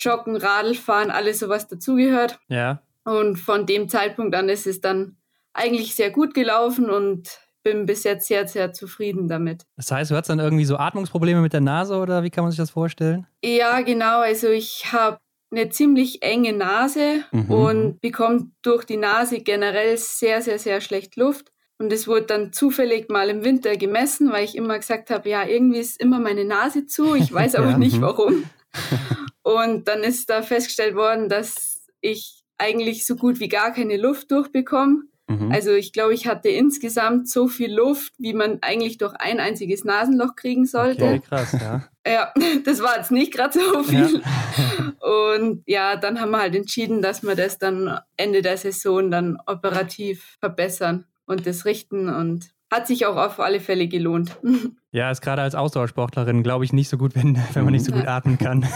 Joggen, 0.00 0.36
Radlfahren, 0.36 1.12
alles 1.12 1.38
sowas 1.38 1.68
dazugehört. 1.68 2.40
Ja. 2.48 2.82
Und 3.04 3.36
von 3.36 3.66
dem 3.66 3.88
Zeitpunkt 3.88 4.34
an 4.34 4.48
ist 4.48 4.66
es 4.66 4.80
dann 4.80 5.16
eigentlich 5.52 5.94
sehr 5.94 6.10
gut 6.10 6.34
gelaufen 6.34 6.90
und 6.90 7.28
bin 7.62 7.86
bis 7.86 8.02
jetzt 8.02 8.26
sehr, 8.26 8.48
sehr 8.48 8.72
zufrieden 8.72 9.28
damit. 9.28 9.64
Das 9.76 9.92
heißt, 9.92 10.10
du 10.10 10.16
hattest 10.16 10.30
dann 10.30 10.40
irgendwie 10.40 10.64
so 10.64 10.76
Atmungsprobleme 10.76 11.40
mit 11.40 11.52
der 11.52 11.60
Nase 11.60 11.98
oder 11.98 12.24
wie 12.24 12.30
kann 12.30 12.42
man 12.42 12.50
sich 12.50 12.58
das 12.58 12.70
vorstellen? 12.70 13.26
Ja, 13.44 13.80
genau. 13.82 14.20
Also 14.20 14.48
ich 14.48 14.92
habe 14.92 15.18
eine 15.50 15.68
ziemlich 15.70 16.22
enge 16.22 16.52
Nase 16.52 17.24
mhm. 17.32 17.50
und 17.50 18.00
bekommt 18.00 18.52
durch 18.62 18.84
die 18.84 18.96
Nase 18.96 19.40
generell 19.40 19.96
sehr, 19.96 20.42
sehr, 20.42 20.58
sehr 20.58 20.80
schlecht 20.80 21.16
Luft. 21.16 21.52
Und 21.78 21.92
es 21.92 22.06
wurde 22.06 22.26
dann 22.26 22.52
zufällig 22.52 23.08
mal 23.08 23.30
im 23.30 23.42
Winter 23.42 23.76
gemessen, 23.76 24.30
weil 24.32 24.44
ich 24.44 24.54
immer 24.54 24.78
gesagt 24.78 25.10
habe, 25.10 25.28
ja, 25.28 25.46
irgendwie 25.46 25.78
ist 25.78 25.98
immer 25.98 26.20
meine 26.20 26.44
Nase 26.44 26.86
zu, 26.86 27.14
ich 27.14 27.32
weiß 27.32 27.54
aber 27.54 27.70
ja, 27.70 27.78
nicht 27.78 27.96
mhm. 27.96 28.02
warum. 28.02 28.44
und 29.42 29.88
dann 29.88 30.04
ist 30.04 30.30
da 30.30 30.42
festgestellt 30.42 30.94
worden, 30.94 31.28
dass 31.28 31.86
ich 32.00 32.44
eigentlich 32.58 33.06
so 33.06 33.16
gut 33.16 33.40
wie 33.40 33.48
gar 33.48 33.72
keine 33.72 33.96
Luft 33.96 34.30
durchbekomme. 34.30 35.04
Mhm. 35.30 35.52
Also 35.52 35.70
ich 35.70 35.92
glaube, 35.92 36.12
ich 36.12 36.26
hatte 36.26 36.48
insgesamt 36.48 37.28
so 37.28 37.46
viel 37.46 37.72
Luft, 37.72 38.12
wie 38.18 38.34
man 38.34 38.58
eigentlich 38.62 38.98
durch 38.98 39.14
ein 39.14 39.38
einziges 39.38 39.84
Nasenloch 39.84 40.34
kriegen 40.34 40.66
sollte. 40.66 41.04
Okay, 41.04 41.20
krass, 41.20 41.52
ja. 41.52 41.84
Ja, 42.04 42.32
das 42.64 42.82
war 42.82 42.96
jetzt 42.96 43.12
nicht 43.12 43.32
gerade 43.32 43.56
so 43.56 43.82
viel. 43.84 44.20
Ja. 44.20 44.92
Und 45.32 45.62
ja, 45.66 45.96
dann 45.96 46.20
haben 46.20 46.32
wir 46.32 46.40
halt 46.40 46.56
entschieden, 46.56 47.00
dass 47.00 47.22
wir 47.22 47.36
das 47.36 47.58
dann 47.58 48.00
Ende 48.16 48.42
der 48.42 48.56
Saison 48.56 49.10
dann 49.10 49.38
operativ 49.46 50.36
verbessern 50.40 51.04
und 51.26 51.46
das 51.46 51.64
richten 51.64 52.08
und 52.08 52.50
hat 52.68 52.88
sich 52.88 53.06
auch 53.06 53.16
auf 53.16 53.38
alle 53.38 53.60
Fälle 53.60 53.88
gelohnt. 53.88 54.36
Ja, 54.92 55.08
ist 55.12 55.20
gerade 55.20 55.42
als 55.42 55.54
Ausdauersportlerin, 55.54 56.42
glaube 56.42 56.64
ich, 56.64 56.72
nicht 56.72 56.88
so 56.88 56.98
gut, 56.98 57.14
wenn, 57.14 57.38
wenn 57.52 57.62
man 57.62 57.72
nicht 57.72 57.84
so 57.84 57.92
gut 57.92 58.08
atmen 58.08 58.38
kann. 58.38 58.66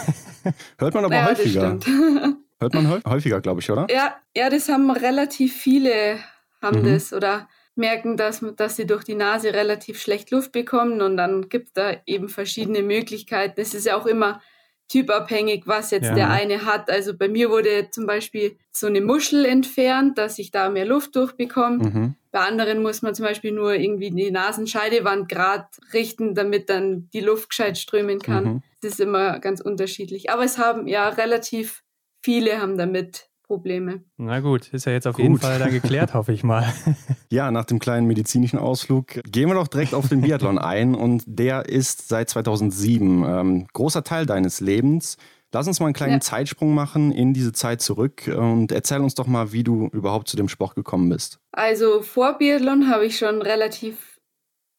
Hört 0.79 0.95
man 0.95 1.05
aber 1.05 1.17
ja, 1.17 1.27
häufiger. 1.27 1.77
Hört 2.61 2.73
man 2.73 3.03
häufiger, 3.05 3.41
glaube 3.41 3.61
ich, 3.61 3.69
oder? 3.69 3.89
Ja, 3.91 4.15
ja, 4.37 4.49
das 4.49 4.69
haben 4.69 4.93
relativ 4.93 5.57
viele 5.57 6.21
haben 6.65 6.81
mhm. 6.81 6.93
das 6.93 7.13
oder 7.13 7.49
merken, 7.77 8.17
dass, 8.17 8.45
dass 8.57 8.77
sie 8.77 8.87
durch 8.87 9.05
die 9.05 9.15
Nase 9.15 9.53
relativ 9.53 10.01
schlecht 10.01 10.31
Luft 10.31 10.53
bekommen 10.53 11.01
und 11.01 11.17
dann 11.17 11.49
gibt 11.49 11.69
es 11.69 11.73
da 11.75 11.93
eben 12.07 12.29
verschiedene 12.29 12.83
Möglichkeiten. 12.83 13.61
Es 13.61 13.75
ist 13.75 13.87
ja 13.87 13.97
auch 13.97 14.07
immer 14.07 14.41
typabhängig, 14.89 15.67
was 15.67 15.91
jetzt 15.91 16.09
ja. 16.09 16.15
der 16.15 16.31
eine 16.31 16.67
hat. 16.67 16.91
Also 16.91 17.17
bei 17.17 17.29
mir 17.29 17.51
wurde 17.51 17.89
zum 17.91 18.07
Beispiel 18.07 18.57
so 18.71 18.87
eine 18.87 19.01
Muschel 19.01 19.45
entfernt, 19.45 20.19
dass 20.19 20.39
ich 20.39 20.51
da 20.51 20.69
mehr 20.69 20.85
Luft 20.85 21.17
durchbekomme. 21.17 21.85
Mhm. 21.85 22.15
Bei 22.31 22.41
anderen 22.41 22.83
muss 22.83 23.01
man 23.01 23.15
zum 23.15 23.25
Beispiel 23.25 23.53
nur 23.53 23.75
irgendwie 23.75 24.11
die 24.11 24.31
Nasenscheidewand 24.31 25.29
gerade 25.29 25.67
richten, 25.93 26.35
damit 26.35 26.69
dann 26.69 27.09
die 27.13 27.21
Luft 27.21 27.51
gescheit 27.51 27.79
strömen 27.79 28.19
kann. 28.21 28.45
Mhm. 28.45 28.63
Das 28.83 28.93
ist 28.93 29.01
immer 29.01 29.39
ganz 29.39 29.61
unterschiedlich. 29.61 30.31
Aber 30.31 30.45
es 30.45 30.59
haben 30.59 30.87
ja 30.87 31.09
relativ 31.09 31.83
viele 32.23 32.61
haben 32.61 32.77
damit 32.77 33.29
Probleme. 33.45 34.03
Na 34.17 34.41
gut, 34.41 34.73
ist 34.73 34.87
ja 34.87 34.93
jetzt 34.93 35.07
auf 35.07 35.17
gut. 35.17 35.23
jeden 35.23 35.39
Fall 35.39 35.59
dann 35.59 35.71
geklärt, 35.71 36.15
hoffe 36.15 36.33
ich 36.33 36.43
mal. 36.43 36.65
Ja, 37.31 37.51
nach 37.51 37.65
dem 37.65 37.81
kleinen 37.81 38.07
medizinischen 38.07 38.61
Ausflug 38.61 39.21
gehen 39.25 39.49
wir 39.49 39.55
doch 39.55 39.67
direkt 39.67 39.93
auf 39.93 40.09
den 40.09 40.21
Biathlon 40.21 40.57
ein 40.57 40.95
und 40.95 41.25
der 41.27 41.69
ist 41.69 42.07
seit 42.09 42.31
2007 42.31 43.25
ähm, 43.25 43.67
großer 43.73 44.05
Teil 44.05 44.25
deines 44.25 44.61
Lebens. 44.61 45.17
Lass 45.53 45.67
uns 45.67 45.81
mal 45.81 45.87
einen 45.87 45.95
kleinen 45.95 46.15
ja. 46.15 46.21
Zeitsprung 46.21 46.75
machen 46.75 47.11
in 47.11 47.35
diese 47.35 47.53
Zeit 47.53 47.81
zurück 47.81 48.29
und 48.29 48.71
erzähl 48.71 49.01
uns 49.01 49.15
doch 49.15 49.27
mal, 49.27 49.53
wie 49.53 49.65
du 49.65 49.89
überhaupt 49.89 50.29
zu 50.29 50.37
dem 50.37 50.49
Sport 50.49 50.75
gekommen 50.77 51.09
bist. 51.09 51.41
Also 51.53 52.03
vor 52.03 52.39
Biathlon 52.39 52.89
habe 52.89 53.07
ich 53.07 53.19
schon 53.19 53.43
relativ 53.43 54.21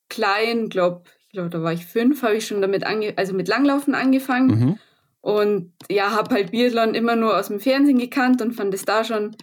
klein, 0.09 0.69
glaube 0.69 1.03
ich, 1.27 1.33
glaube 1.33 1.49
da 1.49 1.61
war 1.61 1.73
ich 1.73 1.85
fünf, 1.85 2.23
habe 2.23 2.35
ich 2.35 2.47
schon 2.47 2.61
damit 2.61 2.85
ange 2.85 3.13
also 3.17 3.33
mit 3.33 3.47
Langlaufen 3.47 3.95
angefangen. 3.95 4.47
Mhm. 4.47 4.79
Und 5.25 5.73
ja, 5.89 6.11
habe 6.11 6.35
halt 6.35 6.51
Biathlon 6.51 6.93
immer 6.93 7.15
nur 7.15 7.35
aus 7.35 7.47
dem 7.47 7.59
Fernsehen 7.59 7.97
gekannt 7.97 8.43
und 8.43 8.53
fand 8.53 8.75
es 8.75 8.85
da 8.85 9.03
schon 9.03 9.35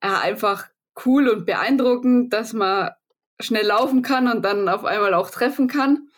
ja, 0.00 0.20
einfach 0.20 0.68
cool 1.04 1.28
und 1.28 1.46
beeindruckend, 1.46 2.32
dass 2.32 2.52
man 2.52 2.90
schnell 3.40 3.66
laufen 3.66 4.02
kann 4.02 4.28
und 4.28 4.44
dann 4.44 4.68
auf 4.68 4.84
einmal 4.84 5.14
auch 5.14 5.30
treffen 5.30 5.66
kann. 5.66 6.10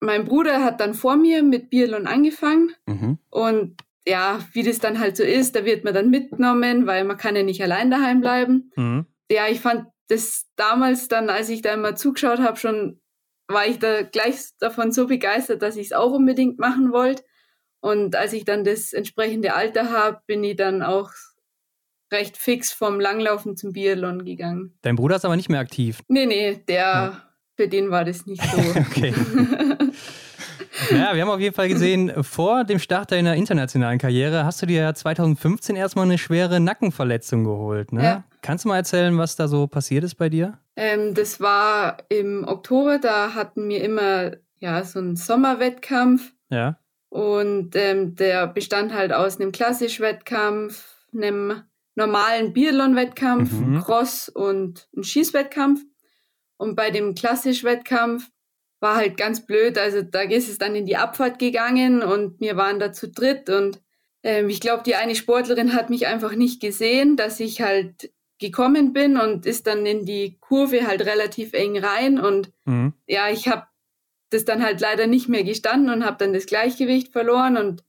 Mein 0.00 0.24
Bruder 0.24 0.64
hat 0.64 0.80
dann 0.80 0.94
vor 0.94 1.14
mir 1.14 1.44
mit 1.44 1.70
Biathlon 1.70 2.08
angefangen 2.08 2.74
mhm. 2.86 3.18
und 3.30 3.76
ja, 4.08 4.40
wie 4.54 4.64
das 4.64 4.80
dann 4.80 4.98
halt 4.98 5.16
so 5.16 5.22
ist, 5.22 5.54
da 5.54 5.64
wird 5.64 5.84
man 5.84 5.94
dann 5.94 6.10
mitgenommen, 6.10 6.88
weil 6.88 7.04
man 7.04 7.16
kann 7.16 7.36
ja 7.36 7.44
nicht 7.44 7.62
allein 7.62 7.92
daheim 7.92 8.20
bleiben. 8.20 8.72
Mhm. 8.74 9.06
Ja, 9.30 9.46
ich 9.46 9.60
fand 9.60 9.86
das 10.08 10.48
damals 10.56 11.06
dann, 11.06 11.30
als 11.30 11.48
ich 11.48 11.62
da 11.62 11.74
immer 11.74 11.94
zugeschaut 11.94 12.40
habe, 12.40 12.56
schon 12.56 13.00
war 13.46 13.68
ich 13.68 13.78
da 13.78 14.02
gleich 14.02 14.48
davon 14.58 14.90
so 14.90 15.06
begeistert, 15.06 15.62
dass 15.62 15.76
ich 15.76 15.86
es 15.86 15.92
auch 15.92 16.10
unbedingt 16.10 16.58
machen 16.58 16.90
wollte. 16.90 17.22
Und 17.80 18.16
als 18.16 18.32
ich 18.32 18.44
dann 18.44 18.64
das 18.64 18.92
entsprechende 18.92 19.54
Alter 19.54 19.90
habe, 19.90 20.20
bin 20.26 20.42
ich 20.42 20.56
dann 20.56 20.82
auch 20.82 21.10
recht 22.12 22.36
fix 22.36 22.72
vom 22.72 23.00
Langlaufen 23.00 23.56
zum 23.56 23.72
Biathlon 23.72 24.24
gegangen. 24.24 24.74
Dein 24.82 24.96
Bruder 24.96 25.16
ist 25.16 25.24
aber 25.24 25.36
nicht 25.36 25.48
mehr 25.48 25.60
aktiv. 25.60 26.00
Nee, 26.08 26.26
nee, 26.26 26.62
der, 26.66 26.76
ja. 26.76 27.22
für 27.56 27.68
den 27.68 27.90
war 27.90 28.04
das 28.04 28.26
nicht 28.26 28.42
so. 28.42 28.58
okay. 28.80 29.14
Ja, 30.90 31.14
wir 31.14 31.22
haben 31.22 31.30
auf 31.30 31.40
jeden 31.40 31.54
Fall 31.54 31.68
gesehen, 31.68 32.22
vor 32.22 32.64
dem 32.64 32.78
Start 32.78 33.10
deiner 33.12 33.34
internationalen 33.34 33.98
Karriere 33.98 34.44
hast 34.44 34.62
du 34.62 34.66
dir 34.66 34.82
ja 34.82 34.94
2015 34.94 35.76
erstmal 35.76 36.04
eine 36.04 36.18
schwere 36.18 36.60
Nackenverletzung 36.60 37.44
geholt. 37.44 37.92
Ne? 37.92 38.02
Ja. 38.02 38.24
Kannst 38.42 38.64
du 38.64 38.68
mal 38.68 38.76
erzählen, 38.76 39.16
was 39.18 39.36
da 39.36 39.48
so 39.48 39.66
passiert 39.66 40.04
ist 40.04 40.14
bei 40.14 40.28
dir? 40.28 40.58
Ähm, 40.76 41.14
das 41.14 41.40
war 41.40 41.98
im 42.08 42.44
Oktober, 42.46 42.98
da 42.98 43.34
hatten 43.34 43.68
wir 43.68 43.82
immer 43.82 44.32
ja 44.58 44.84
so 44.84 44.98
einen 44.98 45.16
Sommerwettkampf. 45.16 46.32
Ja. 46.48 46.78
Und 47.10 47.74
ähm, 47.74 48.14
der 48.14 48.46
bestand 48.46 48.92
halt 48.92 49.12
aus 49.12 49.40
einem 49.40 49.52
Klassisch-Wettkampf, 49.52 50.84
einem 51.14 51.62
normalen 51.94 52.52
Biathlon-Wettkampf, 52.52 53.52
mhm. 53.52 53.80
Cross 53.80 54.28
und 54.28 54.88
einem 54.94 55.04
Schießwettkampf. 55.04 55.82
Und 56.56 56.76
bei 56.76 56.90
dem 56.90 57.14
Klassisch-Wettkampf 57.14 58.28
war 58.80 58.96
halt 58.96 59.16
ganz 59.16 59.44
blöd. 59.44 59.78
Also 59.78 60.02
da 60.02 60.20
ist 60.20 60.48
es 60.48 60.58
dann 60.58 60.74
in 60.74 60.86
die 60.86 60.96
Abfahrt 60.96 61.38
gegangen 61.38 62.02
und 62.02 62.40
wir 62.40 62.56
waren 62.56 62.78
da 62.78 62.92
zu 62.92 63.08
dritt 63.08 63.50
und 63.50 63.80
ähm, 64.22 64.48
ich 64.48 64.60
glaube, 64.60 64.82
die 64.84 64.94
eine 64.94 65.14
Sportlerin 65.14 65.74
hat 65.74 65.90
mich 65.90 66.06
einfach 66.06 66.34
nicht 66.34 66.60
gesehen, 66.60 67.16
dass 67.16 67.40
ich 67.40 67.60
halt 67.60 68.12
gekommen 68.38 68.92
bin 68.92 69.16
und 69.16 69.46
ist 69.46 69.66
dann 69.66 69.84
in 69.84 70.04
die 70.04 70.38
Kurve 70.40 70.86
halt 70.86 71.04
relativ 71.04 71.52
eng 71.54 71.78
rein 71.78 72.20
und 72.20 72.52
mhm. 72.64 72.94
ja, 73.06 73.28
ich 73.28 73.48
habe 73.48 73.66
das 74.30 74.44
dann 74.44 74.62
halt 74.62 74.80
leider 74.80 75.06
nicht 75.06 75.28
mehr 75.28 75.44
gestanden 75.44 75.92
und 75.92 76.04
habe 76.04 76.18
dann 76.18 76.32
das 76.32 76.46
Gleichgewicht 76.46 77.12
verloren 77.12 77.56
und 77.56 77.84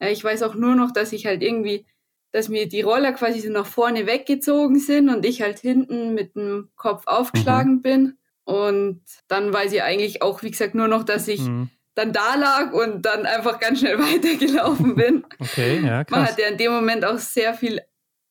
ja, 0.00 0.08
ich 0.08 0.22
weiß 0.22 0.42
auch 0.42 0.54
nur 0.54 0.74
noch, 0.74 0.90
dass 0.90 1.12
ich 1.12 1.26
halt 1.26 1.42
irgendwie, 1.42 1.86
dass 2.32 2.48
mir 2.48 2.68
die 2.68 2.80
Roller 2.80 3.12
quasi 3.12 3.40
so 3.40 3.50
nach 3.50 3.66
vorne 3.66 4.06
weggezogen 4.06 4.78
sind 4.78 5.08
und 5.08 5.24
ich 5.24 5.42
halt 5.42 5.58
hinten 5.60 6.14
mit 6.14 6.34
dem 6.34 6.70
Kopf 6.76 7.06
aufgeschlagen 7.06 7.74
mhm. 7.74 7.82
bin 7.82 8.18
und 8.44 9.02
dann 9.28 9.52
weiß 9.52 9.72
ich 9.72 9.82
eigentlich 9.82 10.22
auch, 10.22 10.42
wie 10.42 10.50
gesagt, 10.50 10.74
nur 10.74 10.88
noch, 10.88 11.04
dass 11.04 11.28
ich 11.28 11.40
mhm. 11.40 11.70
dann 11.94 12.12
da 12.12 12.34
lag 12.34 12.72
und 12.72 13.02
dann 13.06 13.26
einfach 13.26 13.60
ganz 13.60 13.80
schnell 13.80 13.98
weitergelaufen 13.98 14.96
bin. 14.96 15.24
Okay, 15.38 15.80
ja, 15.84 16.04
krass. 16.04 16.18
Man 16.18 16.26
hat 16.26 16.38
ja 16.38 16.48
in 16.48 16.58
dem 16.58 16.72
Moment 16.72 17.04
auch 17.04 17.18
sehr 17.18 17.54
viel 17.54 17.80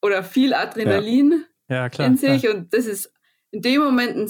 oder 0.02 0.24
viel 0.24 0.54
Adrenalin 0.54 1.46
ja. 1.70 1.76
Ja, 1.76 1.90
klar, 1.90 2.08
in 2.08 2.18
sich 2.18 2.42
klar. 2.42 2.56
und 2.56 2.74
das 2.74 2.86
ist 2.86 3.14
in 3.52 3.62
dem 3.62 3.82
Moment 3.82 4.18
ein 4.18 4.28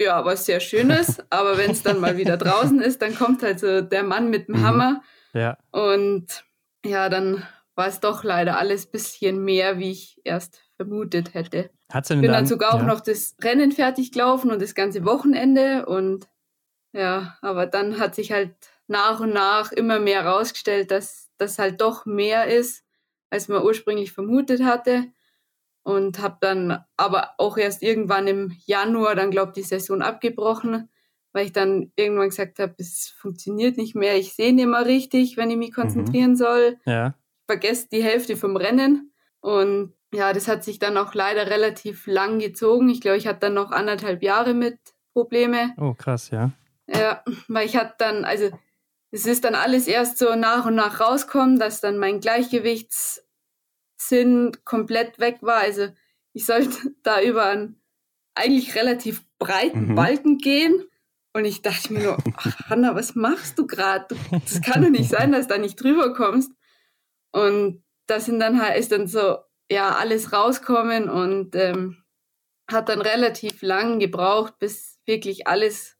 ja, 0.00 0.24
was 0.24 0.46
sehr 0.46 0.60
Schönes, 0.60 1.22
aber 1.30 1.58
wenn 1.58 1.70
es 1.70 1.82
dann 1.82 2.00
mal 2.00 2.16
wieder 2.16 2.36
draußen 2.36 2.80
ist, 2.80 3.02
dann 3.02 3.14
kommt 3.14 3.42
halt 3.42 3.60
so 3.60 3.80
der 3.80 4.02
Mann 4.02 4.30
mit 4.30 4.48
dem 4.48 4.56
mhm. 4.56 4.66
Hammer. 4.66 5.02
Ja. 5.32 5.58
Und 5.70 6.44
ja, 6.84 7.08
dann 7.08 7.46
war 7.74 7.86
es 7.86 8.00
doch 8.00 8.24
leider 8.24 8.58
alles 8.58 8.86
ein 8.86 8.90
bisschen 8.90 9.44
mehr, 9.44 9.78
wie 9.78 9.92
ich 9.92 10.20
erst 10.24 10.62
vermutet 10.76 11.34
hätte. 11.34 11.70
Hat's 11.92 12.08
denn 12.08 12.20
bin 12.20 12.30
dann, 12.30 12.40
dann 12.40 12.46
sogar 12.46 12.74
ja. 12.74 12.80
auch 12.80 12.86
noch 12.86 13.00
das 13.00 13.36
Rennen 13.42 13.72
fertig 13.72 14.12
gelaufen 14.12 14.50
und 14.50 14.62
das 14.62 14.74
ganze 14.74 15.04
Wochenende 15.04 15.86
und 15.86 16.28
ja, 16.92 17.38
aber 17.40 17.66
dann 17.66 17.98
hat 17.98 18.14
sich 18.14 18.32
halt 18.32 18.54
nach 18.88 19.20
und 19.20 19.32
nach 19.32 19.70
immer 19.70 20.00
mehr 20.00 20.24
herausgestellt, 20.24 20.90
dass 20.90 21.30
das 21.38 21.58
halt 21.58 21.80
doch 21.80 22.06
mehr 22.06 22.46
ist, 22.46 22.84
als 23.30 23.46
man 23.46 23.62
ursprünglich 23.62 24.12
vermutet 24.12 24.62
hatte 24.64 25.06
und 25.82 26.20
habe 26.20 26.38
dann 26.40 26.84
aber 26.96 27.30
auch 27.38 27.56
erst 27.56 27.82
irgendwann 27.82 28.26
im 28.26 28.56
Januar 28.64 29.14
dann 29.14 29.30
glaube 29.30 29.52
die 29.52 29.62
Saison 29.62 30.02
abgebrochen, 30.02 30.88
weil 31.32 31.46
ich 31.46 31.52
dann 31.52 31.92
irgendwann 31.96 32.28
gesagt 32.28 32.58
habe, 32.58 32.74
es 32.78 33.08
funktioniert 33.08 33.76
nicht 33.76 33.94
mehr, 33.94 34.16
ich 34.16 34.34
sehe 34.34 34.52
nicht 34.52 34.66
mehr 34.66 34.86
richtig, 34.86 35.36
wenn 35.36 35.50
ich 35.50 35.56
mich 35.56 35.72
konzentrieren 35.72 36.32
mhm. 36.32 36.36
soll. 36.36 36.78
Ja. 36.84 37.14
Vergesst 37.46 37.92
die 37.92 38.02
Hälfte 38.02 38.36
vom 38.36 38.56
Rennen 38.56 39.12
und 39.40 39.94
ja, 40.12 40.32
das 40.32 40.48
hat 40.48 40.64
sich 40.64 40.78
dann 40.78 40.96
auch 40.96 41.14
leider 41.14 41.46
relativ 41.48 42.06
lang 42.06 42.40
gezogen. 42.40 42.88
Ich 42.88 43.00
glaube, 43.00 43.16
ich 43.16 43.26
hatte 43.26 43.40
dann 43.40 43.54
noch 43.54 43.70
anderthalb 43.70 44.22
Jahre 44.22 44.54
mit 44.54 44.78
Probleme. 45.12 45.74
Oh, 45.78 45.94
krass, 45.94 46.30
ja. 46.30 46.50
Ja, 46.88 47.22
weil 47.48 47.66
ich 47.66 47.76
hatte 47.76 47.94
dann, 47.98 48.24
also 48.24 48.50
es 49.12 49.26
ist 49.26 49.44
dann 49.44 49.54
alles 49.54 49.86
erst 49.86 50.18
so 50.18 50.34
nach 50.34 50.66
und 50.66 50.74
nach 50.74 51.00
rauskommen, 51.00 51.58
dass 51.58 51.80
dann 51.80 51.98
mein 51.98 52.20
Gleichgewichts 52.20 53.24
Sinn 54.00 54.52
komplett 54.64 55.18
weg 55.18 55.38
war. 55.42 55.58
Also 55.58 55.88
ich 56.32 56.46
sollte 56.46 56.94
da 57.02 57.20
über 57.20 57.44
einen 57.44 57.80
eigentlich 58.34 58.74
relativ 58.74 59.24
breiten 59.38 59.88
mhm. 59.88 59.94
Balken 59.94 60.38
gehen. 60.38 60.84
Und 61.32 61.44
ich 61.44 61.62
dachte 61.62 61.92
mir 61.92 62.02
nur, 62.02 62.18
ach, 62.36 62.70
Hanna, 62.70 62.94
was 62.94 63.14
machst 63.14 63.58
du 63.58 63.66
gerade? 63.66 64.16
Das 64.30 64.62
kann 64.62 64.82
doch 64.82 64.90
nicht 64.90 65.10
sein, 65.10 65.32
dass 65.32 65.46
du 65.46 65.54
da 65.54 65.60
nicht 65.60 65.76
drüber 65.76 66.14
kommst. 66.14 66.50
Und 67.32 67.84
das 68.06 68.26
sind 68.26 68.40
dann 68.40 68.60
halt, 68.60 68.78
ist 68.78 68.90
dann 68.90 69.06
so, 69.06 69.38
ja, 69.70 69.90
alles 69.90 70.32
rauskommen 70.32 71.08
und 71.08 71.54
ähm, 71.54 72.02
hat 72.68 72.88
dann 72.88 73.00
relativ 73.00 73.62
lang 73.62 74.00
gebraucht, 74.00 74.58
bis 74.58 74.98
wirklich 75.06 75.46
alles 75.46 75.96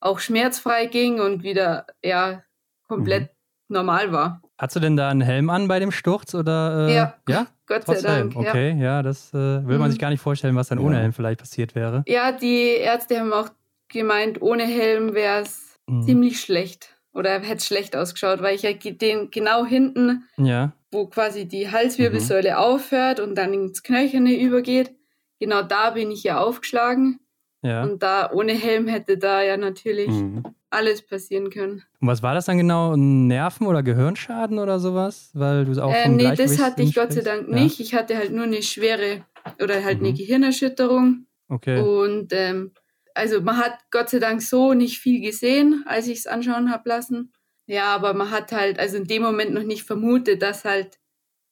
auch 0.00 0.18
schmerzfrei 0.18 0.86
ging 0.86 1.20
und 1.20 1.42
wieder, 1.42 1.86
ja, 2.02 2.42
komplett 2.88 3.24
mhm. 3.24 3.74
normal 3.74 4.12
war. 4.12 4.42
Hast 4.62 4.76
du 4.76 4.80
denn 4.80 4.96
da 4.96 5.08
einen 5.08 5.22
Helm 5.22 5.50
an 5.50 5.66
bei 5.66 5.80
dem 5.80 5.90
Sturz 5.90 6.36
oder? 6.36 6.86
Äh, 6.86 6.94
ja. 6.94 7.14
Ja? 7.28 7.48
Gott 7.66 7.84
sei 7.84 8.00
Dank. 8.00 8.36
Okay, 8.36 8.70
ja, 8.70 8.84
ja 8.84 9.02
das 9.02 9.34
äh, 9.34 9.36
will 9.36 9.78
man 9.78 9.88
mhm. 9.88 9.90
sich 9.90 9.98
gar 9.98 10.10
nicht 10.10 10.20
vorstellen, 10.20 10.54
was 10.54 10.68
dann 10.68 10.78
ohne 10.78 10.98
Helm 10.98 11.12
vielleicht 11.12 11.40
passiert 11.40 11.74
wäre. 11.74 12.04
Ja, 12.06 12.30
die 12.30 12.76
Ärzte 12.76 13.18
haben 13.18 13.32
auch 13.32 13.48
gemeint, 13.88 14.40
ohne 14.40 14.62
Helm 14.62 15.14
wäre 15.14 15.40
es 15.40 15.80
mhm. 15.88 16.04
ziemlich 16.04 16.40
schlecht 16.40 16.96
oder 17.12 17.40
hätte 17.40 17.56
es 17.56 17.66
schlecht 17.66 17.96
ausgeschaut, 17.96 18.40
weil 18.40 18.54
ich 18.54 18.62
ja 18.62 18.72
den 18.72 19.32
genau 19.32 19.66
hinten, 19.66 20.28
ja. 20.36 20.70
wo 20.92 21.06
quasi 21.08 21.48
die 21.48 21.68
Halswirbelsäule 21.72 22.50
mhm. 22.50 22.56
aufhört 22.56 23.18
und 23.18 23.34
dann 23.34 23.52
ins 23.52 23.82
Knöcherne 23.82 24.40
übergeht, 24.40 24.94
genau 25.40 25.62
da 25.62 25.90
bin 25.90 26.12
ich 26.12 26.22
ja 26.22 26.38
aufgeschlagen. 26.38 27.18
Ja. 27.62 27.82
Und 27.82 28.04
da 28.04 28.30
ohne 28.30 28.52
Helm 28.52 28.86
hätte 28.86 29.18
da 29.18 29.42
ja 29.42 29.56
natürlich 29.56 30.08
mhm 30.08 30.44
alles 30.72 31.02
passieren 31.02 31.50
können. 31.50 31.82
Und 32.00 32.08
was 32.08 32.22
war 32.22 32.34
das 32.34 32.46
dann 32.46 32.58
genau? 32.58 32.96
Nerven- 32.96 33.66
oder 33.66 33.82
Gehirnschaden 33.82 34.58
oder 34.58 34.80
sowas? 34.80 35.30
Weil 35.34 35.64
du 35.64 35.82
auch 35.82 35.92
äh, 35.92 36.08
Nee, 36.08 36.34
das 36.34 36.60
hatte 36.60 36.82
ich 36.82 36.94
Gott 36.94 37.12
sei 37.12 37.20
Dank 37.20 37.48
ja. 37.48 37.54
nicht. 37.54 37.80
Ich 37.80 37.94
hatte 37.94 38.16
halt 38.16 38.32
nur 38.32 38.44
eine 38.44 38.62
schwere 38.62 39.24
oder 39.62 39.84
halt 39.84 40.00
mhm. 40.00 40.06
eine 40.06 40.14
Gehirnerschütterung. 40.14 41.26
Okay. 41.48 41.80
Und 41.80 42.32
ähm, 42.32 42.72
also 43.14 43.40
man 43.40 43.58
hat 43.58 43.78
Gott 43.90 44.08
sei 44.08 44.18
Dank 44.18 44.42
so 44.42 44.74
nicht 44.74 44.98
viel 44.98 45.20
gesehen, 45.20 45.84
als 45.86 46.06
ich 46.06 46.20
es 46.20 46.26
anschauen 46.26 46.70
habe 46.70 46.88
lassen. 46.88 47.32
Ja, 47.66 47.94
aber 47.94 48.14
man 48.14 48.30
hat 48.30 48.52
halt 48.52 48.78
also 48.78 48.96
in 48.96 49.06
dem 49.06 49.22
Moment 49.22 49.52
noch 49.52 49.62
nicht 49.62 49.84
vermutet, 49.84 50.42
dass 50.42 50.64
halt 50.64 50.98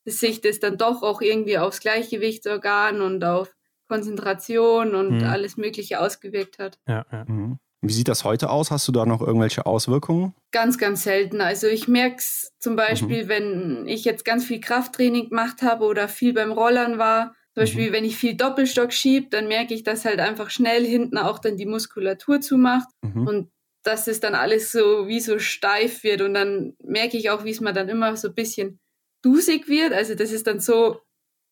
sich 0.04 0.40
das 0.40 0.58
dann 0.60 0.78
doch 0.78 1.02
auch 1.02 1.20
irgendwie 1.20 1.58
aufs 1.58 1.80
Gleichgewichtsorgan 1.80 3.00
und 3.00 3.22
auf 3.24 3.54
Konzentration 3.88 4.94
und 4.94 5.18
mhm. 5.18 5.24
alles 5.24 5.56
Mögliche 5.56 6.00
ausgewirkt 6.00 6.58
hat. 6.58 6.78
Ja, 6.88 7.04
ja. 7.12 7.24
Mhm. 7.26 7.58
Wie 7.82 7.92
sieht 7.92 8.08
das 8.08 8.24
heute 8.24 8.50
aus? 8.50 8.70
Hast 8.70 8.86
du 8.88 8.92
da 8.92 9.06
noch 9.06 9.22
irgendwelche 9.22 9.64
Auswirkungen? 9.64 10.34
Ganz, 10.52 10.76
ganz 10.76 11.02
selten. 11.02 11.40
Also 11.40 11.66
ich 11.66 11.88
merke 11.88 12.16
es 12.18 12.52
zum 12.58 12.76
Beispiel, 12.76 13.24
mhm. 13.24 13.28
wenn 13.28 13.88
ich 13.88 14.04
jetzt 14.04 14.24
ganz 14.24 14.44
viel 14.44 14.60
Krafttraining 14.60 15.30
gemacht 15.30 15.62
habe 15.62 15.86
oder 15.86 16.08
viel 16.08 16.34
beim 16.34 16.52
Rollern 16.52 16.98
war. 16.98 17.34
Zum 17.54 17.62
Beispiel, 17.62 17.88
mhm. 17.88 17.94
wenn 17.94 18.04
ich 18.04 18.16
viel 18.16 18.34
Doppelstock 18.34 18.92
schiebe, 18.92 19.28
dann 19.30 19.48
merke 19.48 19.72
ich, 19.74 19.82
dass 19.82 20.04
halt 20.04 20.20
einfach 20.20 20.50
schnell 20.50 20.84
hinten 20.84 21.16
auch 21.16 21.38
dann 21.38 21.56
die 21.56 21.66
Muskulatur 21.66 22.40
zumacht 22.40 22.88
mhm. 23.02 23.26
und 23.26 23.50
dass 23.82 24.06
es 24.06 24.20
dann 24.20 24.34
alles 24.34 24.72
so 24.72 25.08
wie 25.08 25.20
so 25.20 25.38
steif 25.38 26.04
wird. 26.04 26.20
Und 26.20 26.34
dann 26.34 26.74
merke 26.84 27.16
ich 27.16 27.30
auch, 27.30 27.44
wie 27.44 27.50
es 27.50 27.60
mir 27.60 27.72
dann 27.72 27.88
immer 27.88 28.14
so 28.16 28.28
ein 28.28 28.34
bisschen 28.34 28.78
dusig 29.22 29.68
wird. 29.68 29.94
Also 29.94 30.14
das 30.14 30.32
ist 30.32 30.46
dann 30.46 30.60
so 30.60 31.00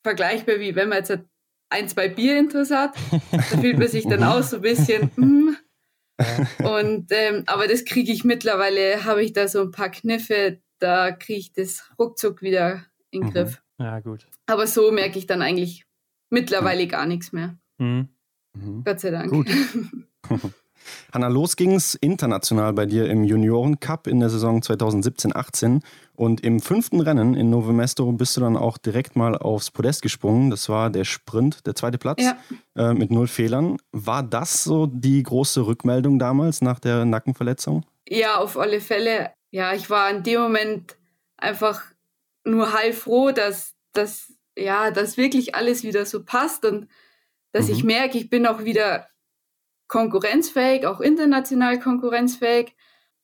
vergleichbar, 0.04 0.60
wie 0.60 0.74
wenn 0.74 0.90
man 0.90 0.98
jetzt 0.98 1.18
ein, 1.70 1.88
zwei 1.88 2.08
Bier 2.08 2.38
intus 2.38 2.70
hat. 2.70 2.94
Da 3.30 3.38
fühlt 3.38 3.78
man 3.78 3.88
sich 3.88 4.06
dann 4.06 4.22
auch 4.24 4.42
so 4.42 4.56
ein 4.56 4.62
bisschen, 4.62 5.10
mm, 5.16 5.56
und 6.64 7.06
ähm, 7.10 7.44
aber 7.46 7.68
das 7.68 7.84
kriege 7.84 8.12
ich 8.12 8.24
mittlerweile, 8.24 9.04
habe 9.04 9.22
ich 9.22 9.32
da 9.32 9.48
so 9.48 9.62
ein 9.62 9.70
paar 9.70 9.90
Kniffe, 9.90 10.60
da 10.78 11.12
kriege 11.12 11.38
ich 11.38 11.52
das 11.52 11.90
ruckzuck 11.98 12.42
wieder 12.42 12.84
in 13.10 13.20
den 13.20 13.28
mhm. 13.28 13.32
Griff. 13.32 13.62
Ja, 13.78 14.00
gut. 14.00 14.26
Aber 14.46 14.66
so 14.66 14.90
merke 14.90 15.18
ich 15.18 15.26
dann 15.26 15.42
eigentlich 15.42 15.84
mittlerweile 16.30 16.84
mhm. 16.84 16.88
gar 16.88 17.06
nichts 17.06 17.32
mehr. 17.32 17.58
Mhm. 17.78 18.08
Gott 18.84 19.00
sei 19.00 19.10
Dank. 19.10 19.30
Gut. 19.30 19.48
Hanna, 21.12 21.28
los 21.28 21.56
ging 21.56 21.74
es 21.74 21.94
international 21.94 22.72
bei 22.72 22.86
dir 22.86 23.08
im 23.08 23.24
Junioren-Cup 23.24 24.06
in 24.06 24.20
der 24.20 24.30
Saison 24.30 24.60
2017-18. 24.60 25.82
Und 26.14 26.42
im 26.42 26.60
fünften 26.60 27.00
Rennen 27.00 27.34
in 27.34 27.48
Novo 27.48 27.72
Mesto 27.72 28.10
bist 28.10 28.36
du 28.36 28.40
dann 28.40 28.56
auch 28.56 28.76
direkt 28.76 29.14
mal 29.14 29.36
aufs 29.36 29.70
Podest 29.70 30.02
gesprungen. 30.02 30.50
Das 30.50 30.68
war 30.68 30.90
der 30.90 31.04
Sprint, 31.04 31.64
der 31.66 31.76
zweite 31.76 31.96
Platz 31.96 32.22
ja. 32.22 32.36
äh, 32.76 32.92
mit 32.92 33.10
null 33.10 33.28
Fehlern. 33.28 33.76
War 33.92 34.24
das 34.24 34.64
so 34.64 34.86
die 34.86 35.22
große 35.22 35.66
Rückmeldung 35.66 36.18
damals 36.18 36.60
nach 36.60 36.80
der 36.80 37.04
Nackenverletzung? 37.04 37.84
Ja, 38.08 38.38
auf 38.38 38.58
alle 38.58 38.80
Fälle. 38.80 39.30
Ja, 39.50 39.74
ich 39.74 39.90
war 39.90 40.10
in 40.10 40.22
dem 40.22 40.40
Moment 40.40 40.96
einfach 41.36 41.82
nur 42.44 42.72
heilfroh, 42.72 43.30
dass, 43.30 43.74
dass, 43.92 44.32
ja, 44.56 44.90
dass 44.90 45.16
wirklich 45.16 45.54
alles 45.54 45.84
wieder 45.84 46.04
so 46.04 46.24
passt 46.24 46.64
und 46.64 46.88
dass 47.52 47.66
mhm. 47.66 47.72
ich 47.74 47.84
merke, 47.84 48.18
ich 48.18 48.28
bin 48.28 48.46
auch 48.46 48.64
wieder 48.64 49.06
konkurrenzfähig, 49.88 50.86
auch 50.86 51.00
international 51.00 51.80
konkurrenzfähig. 51.80 52.74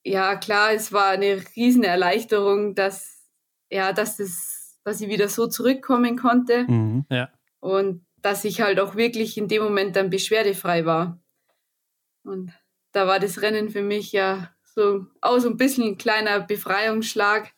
Ja, 0.03 0.35
klar, 0.35 0.73
es 0.73 0.91
war 0.91 1.09
eine 1.09 1.41
riesen 1.55 1.83
Erleichterung, 1.83 2.75
dass, 2.75 3.27
ja, 3.71 3.93
dass 3.93 4.17
das, 4.17 4.79
dass 4.83 5.01
ich 5.01 5.09
wieder 5.09 5.29
so 5.29 5.47
zurückkommen 5.47 6.17
konnte. 6.17 6.65
Mhm, 6.67 7.05
ja. 7.09 7.29
Und 7.59 8.05
dass 8.17 8.43
ich 8.43 8.61
halt 8.61 8.79
auch 8.79 8.95
wirklich 8.95 9.37
in 9.37 9.47
dem 9.47 9.63
Moment 9.63 9.95
dann 9.95 10.09
beschwerdefrei 10.09 10.85
war. 10.85 11.21
Und 12.23 12.51
da 12.91 13.07
war 13.07 13.19
das 13.19 13.41
Rennen 13.41 13.69
für 13.69 13.83
mich 13.83 14.11
ja 14.11 14.51
so 14.63 15.05
auch 15.21 15.39
so 15.39 15.49
ein 15.49 15.57
bisschen 15.57 15.83
ein 15.83 15.97
kleiner 15.97 16.39
Befreiungsschlag, 16.41 17.53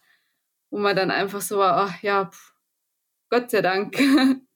wo 0.70 0.78
man 0.78 0.96
dann 0.96 1.12
einfach 1.12 1.41
so 1.41 1.58
war, 1.58 1.78
ach 1.78 2.04
ja, 2.04 2.26
pff, 2.26 2.54
Gott 3.30 3.52
sei 3.52 3.62
Dank. 3.62 3.98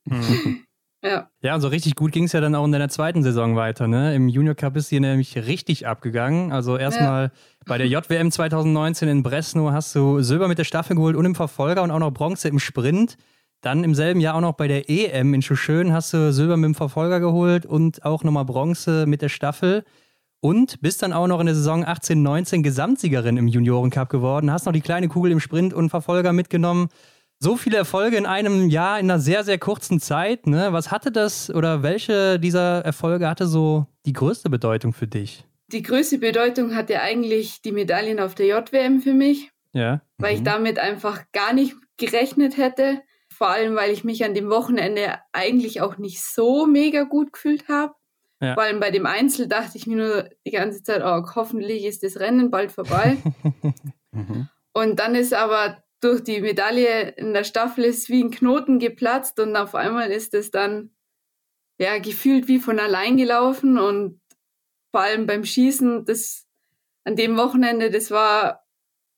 Mhm. 0.04 0.66
Ja. 1.02 1.28
Ja, 1.40 1.54
und 1.56 1.60
so 1.60 1.68
richtig 1.68 1.96
gut 1.96 2.12
ging 2.12 2.24
es 2.24 2.32
ja 2.32 2.40
dann 2.40 2.54
auch 2.54 2.64
in 2.64 2.70
deiner 2.70 2.88
zweiten 2.88 3.22
Saison 3.22 3.56
weiter. 3.56 3.88
Ne? 3.88 4.14
Im 4.14 4.28
Junior 4.28 4.54
Cup 4.54 4.76
ist 4.76 4.88
hier 4.88 5.00
nämlich 5.00 5.36
richtig 5.36 5.86
abgegangen. 5.86 6.52
Also 6.52 6.76
erstmal 6.76 7.24
ja. 7.24 7.30
bei 7.66 7.76
der 7.76 7.88
JWM 7.88 8.30
2019 8.30 9.08
in 9.08 9.22
Bresno 9.22 9.72
hast 9.72 9.94
du 9.96 10.22
Silber 10.22 10.46
mit 10.46 10.58
der 10.58 10.64
Staffel 10.64 10.94
geholt 10.94 11.16
und 11.16 11.24
im 11.24 11.34
Verfolger 11.34 11.82
und 11.82 11.90
auch 11.90 11.98
noch 11.98 12.12
Bronze 12.12 12.48
im 12.48 12.60
Sprint. 12.60 13.16
Dann 13.62 13.82
im 13.84 13.94
selben 13.94 14.20
Jahr 14.20 14.36
auch 14.36 14.40
noch 14.40 14.54
bei 14.54 14.68
der 14.68 14.88
EM 14.88 15.34
in 15.34 15.42
Schuschön 15.42 15.92
hast 15.92 16.12
du 16.12 16.32
Silber 16.32 16.56
mit 16.56 16.66
dem 16.66 16.74
Verfolger 16.74 17.18
geholt 17.18 17.66
und 17.66 18.04
auch 18.04 18.22
nochmal 18.22 18.44
Bronze 18.44 19.06
mit 19.06 19.22
der 19.22 19.28
Staffel. 19.28 19.84
Und 20.40 20.80
bist 20.80 21.02
dann 21.04 21.12
auch 21.12 21.28
noch 21.28 21.38
in 21.38 21.46
der 21.46 21.54
Saison 21.54 21.84
18-19 21.84 22.62
Gesamtsiegerin 22.62 23.36
im 23.36 23.46
Juniorencup 23.46 24.08
geworden. 24.08 24.50
Hast 24.50 24.66
noch 24.66 24.72
die 24.72 24.80
kleine 24.80 25.06
Kugel 25.06 25.30
im 25.30 25.38
Sprint 25.38 25.72
und 25.72 25.90
Verfolger 25.90 26.32
mitgenommen. 26.32 26.88
So 27.42 27.56
viele 27.56 27.76
Erfolge 27.76 28.16
in 28.16 28.24
einem 28.24 28.70
Jahr 28.70 29.00
in 29.00 29.10
einer 29.10 29.18
sehr, 29.18 29.42
sehr 29.42 29.58
kurzen 29.58 29.98
Zeit. 29.98 30.46
Ne? 30.46 30.68
Was 30.70 30.92
hatte 30.92 31.10
das 31.10 31.50
oder 31.50 31.82
welche 31.82 32.38
dieser 32.38 32.84
Erfolge 32.84 33.28
hatte 33.28 33.48
so 33.48 33.88
die 34.06 34.12
größte 34.12 34.48
Bedeutung 34.48 34.92
für 34.92 35.08
dich? 35.08 35.44
Die 35.66 35.82
größte 35.82 36.18
Bedeutung 36.18 36.76
hatte 36.76 37.02
eigentlich 37.02 37.60
die 37.60 37.72
Medaillen 37.72 38.20
auf 38.20 38.36
der 38.36 38.46
JWM 38.46 39.00
für 39.00 39.12
mich. 39.12 39.50
Ja. 39.72 40.02
Weil 40.18 40.34
mhm. 40.34 40.38
ich 40.38 40.44
damit 40.44 40.78
einfach 40.78 41.24
gar 41.32 41.52
nicht 41.52 41.74
gerechnet 41.96 42.58
hätte. 42.58 43.02
Vor 43.28 43.48
allem, 43.48 43.74
weil 43.74 43.90
ich 43.90 44.04
mich 44.04 44.24
an 44.24 44.34
dem 44.34 44.48
Wochenende 44.48 45.18
eigentlich 45.32 45.80
auch 45.80 45.98
nicht 45.98 46.22
so 46.22 46.66
mega 46.66 47.02
gut 47.02 47.32
gefühlt 47.32 47.66
habe. 47.66 47.92
Ja. 48.40 48.54
Vor 48.54 48.62
allem 48.62 48.78
bei 48.78 48.92
dem 48.92 49.04
Einzel 49.04 49.48
dachte 49.48 49.76
ich 49.78 49.88
mir 49.88 49.96
nur 49.96 50.28
die 50.46 50.52
ganze 50.52 50.84
Zeit, 50.84 51.02
oh, 51.04 51.26
hoffentlich 51.34 51.86
ist 51.86 52.04
das 52.04 52.20
Rennen 52.20 52.52
bald 52.52 52.70
vorbei. 52.70 53.16
mhm. 54.12 54.48
Und 54.72 55.00
dann 55.00 55.16
ist 55.16 55.34
aber 55.34 55.82
durch 56.02 56.22
die 56.22 56.40
Medaille 56.40 57.10
in 57.10 57.32
der 57.32 57.44
Staffel 57.44 57.84
ist 57.84 58.08
wie 58.08 58.22
ein 58.22 58.30
Knoten 58.30 58.78
geplatzt 58.78 59.38
und 59.40 59.56
auf 59.56 59.74
einmal 59.74 60.10
ist 60.10 60.34
es 60.34 60.50
dann 60.50 60.90
ja 61.78 61.98
gefühlt 61.98 62.48
wie 62.48 62.58
von 62.58 62.78
allein 62.78 63.16
gelaufen 63.16 63.78
und 63.78 64.20
vor 64.90 65.00
allem 65.00 65.26
beim 65.26 65.44
Schießen, 65.44 66.04
das 66.04 66.46
an 67.04 67.16
dem 67.16 67.36
Wochenende, 67.36 67.90
das 67.90 68.10
war, 68.10 68.66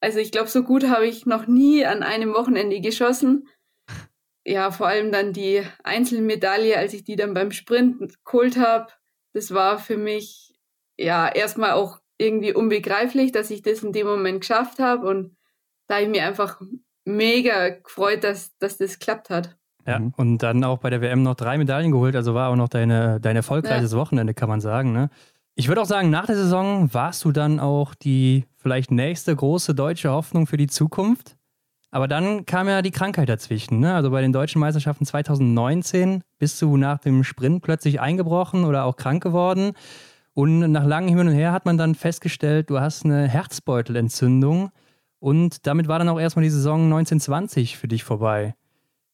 also 0.00 0.18
ich 0.18 0.30
glaube, 0.30 0.48
so 0.48 0.62
gut 0.62 0.88
habe 0.88 1.06
ich 1.06 1.26
noch 1.26 1.46
nie 1.46 1.84
an 1.84 2.02
einem 2.02 2.34
Wochenende 2.34 2.80
geschossen. 2.80 3.48
Ja, 4.46 4.70
vor 4.70 4.86
allem 4.86 5.10
dann 5.10 5.32
die 5.32 5.62
Einzelmedaille, 5.82 6.76
als 6.76 6.92
ich 6.92 7.02
die 7.02 7.16
dann 7.16 7.32
beim 7.32 7.50
Sprint 7.50 8.14
geholt 8.24 8.58
habe, 8.58 8.92
das 9.32 9.52
war 9.54 9.78
für 9.78 9.96
mich 9.96 10.54
ja 10.98 11.28
erstmal 11.28 11.72
auch 11.72 11.98
irgendwie 12.18 12.54
unbegreiflich, 12.54 13.32
dass 13.32 13.50
ich 13.50 13.62
das 13.62 13.82
in 13.82 13.92
dem 13.92 14.06
Moment 14.06 14.42
geschafft 14.42 14.78
habe 14.78 15.08
und 15.08 15.36
da 15.86 15.94
habe 15.96 16.04
ich 16.04 16.10
mir 16.10 16.26
einfach 16.26 16.60
mega 17.04 17.70
gefreut, 17.70 18.24
dass, 18.24 18.56
dass 18.58 18.78
das 18.78 18.98
geklappt 18.98 19.30
hat. 19.30 19.56
Ja, 19.86 19.98
mhm. 19.98 20.14
und 20.16 20.38
dann 20.38 20.64
auch 20.64 20.78
bei 20.78 20.90
der 20.90 21.00
WM 21.00 21.22
noch 21.22 21.34
drei 21.34 21.58
Medaillen 21.58 21.92
geholt, 21.92 22.16
also 22.16 22.34
war 22.34 22.50
auch 22.50 22.56
noch 22.56 22.68
deine, 22.68 23.20
dein 23.20 23.36
erfolgreiches 23.36 23.92
ja. 23.92 23.98
Wochenende, 23.98 24.34
kann 24.34 24.48
man 24.48 24.60
sagen. 24.60 24.92
Ne? 24.92 25.10
Ich 25.56 25.68
würde 25.68 25.82
auch 25.82 25.86
sagen, 25.86 26.10
nach 26.10 26.26
der 26.26 26.36
Saison 26.36 26.92
warst 26.92 27.24
du 27.24 27.32
dann 27.32 27.60
auch 27.60 27.94
die 27.94 28.46
vielleicht 28.56 28.90
nächste 28.90 29.36
große 29.36 29.74
deutsche 29.74 30.10
Hoffnung 30.10 30.46
für 30.46 30.56
die 30.56 30.66
Zukunft. 30.66 31.36
Aber 31.90 32.08
dann 32.08 32.44
kam 32.44 32.66
ja 32.66 32.82
die 32.82 32.90
Krankheit 32.90 33.28
dazwischen. 33.28 33.78
Ne? 33.78 33.94
Also 33.94 34.10
bei 34.10 34.20
den 34.20 34.32
deutschen 34.32 34.58
Meisterschaften 34.58 35.06
2019 35.06 36.24
bist 36.38 36.60
du 36.60 36.76
nach 36.76 36.98
dem 36.98 37.22
Sprint 37.22 37.62
plötzlich 37.62 38.00
eingebrochen 38.00 38.64
oder 38.64 38.84
auch 38.84 38.96
krank 38.96 39.22
geworden. 39.22 39.74
Und 40.32 40.58
nach 40.72 40.84
langem 40.84 41.16
Hin 41.16 41.28
und 41.28 41.34
Her 41.34 41.52
hat 41.52 41.66
man 41.66 41.78
dann 41.78 41.94
festgestellt, 41.94 42.68
du 42.68 42.80
hast 42.80 43.04
eine 43.04 43.28
Herzbeutelentzündung. 43.28 44.72
Und 45.24 45.66
damit 45.66 45.88
war 45.88 45.98
dann 45.98 46.10
auch 46.10 46.20
erstmal 46.20 46.42
die 46.42 46.50
Saison 46.50 46.84
1920 46.84 47.78
für 47.78 47.88
dich 47.88 48.04
vorbei. 48.04 48.54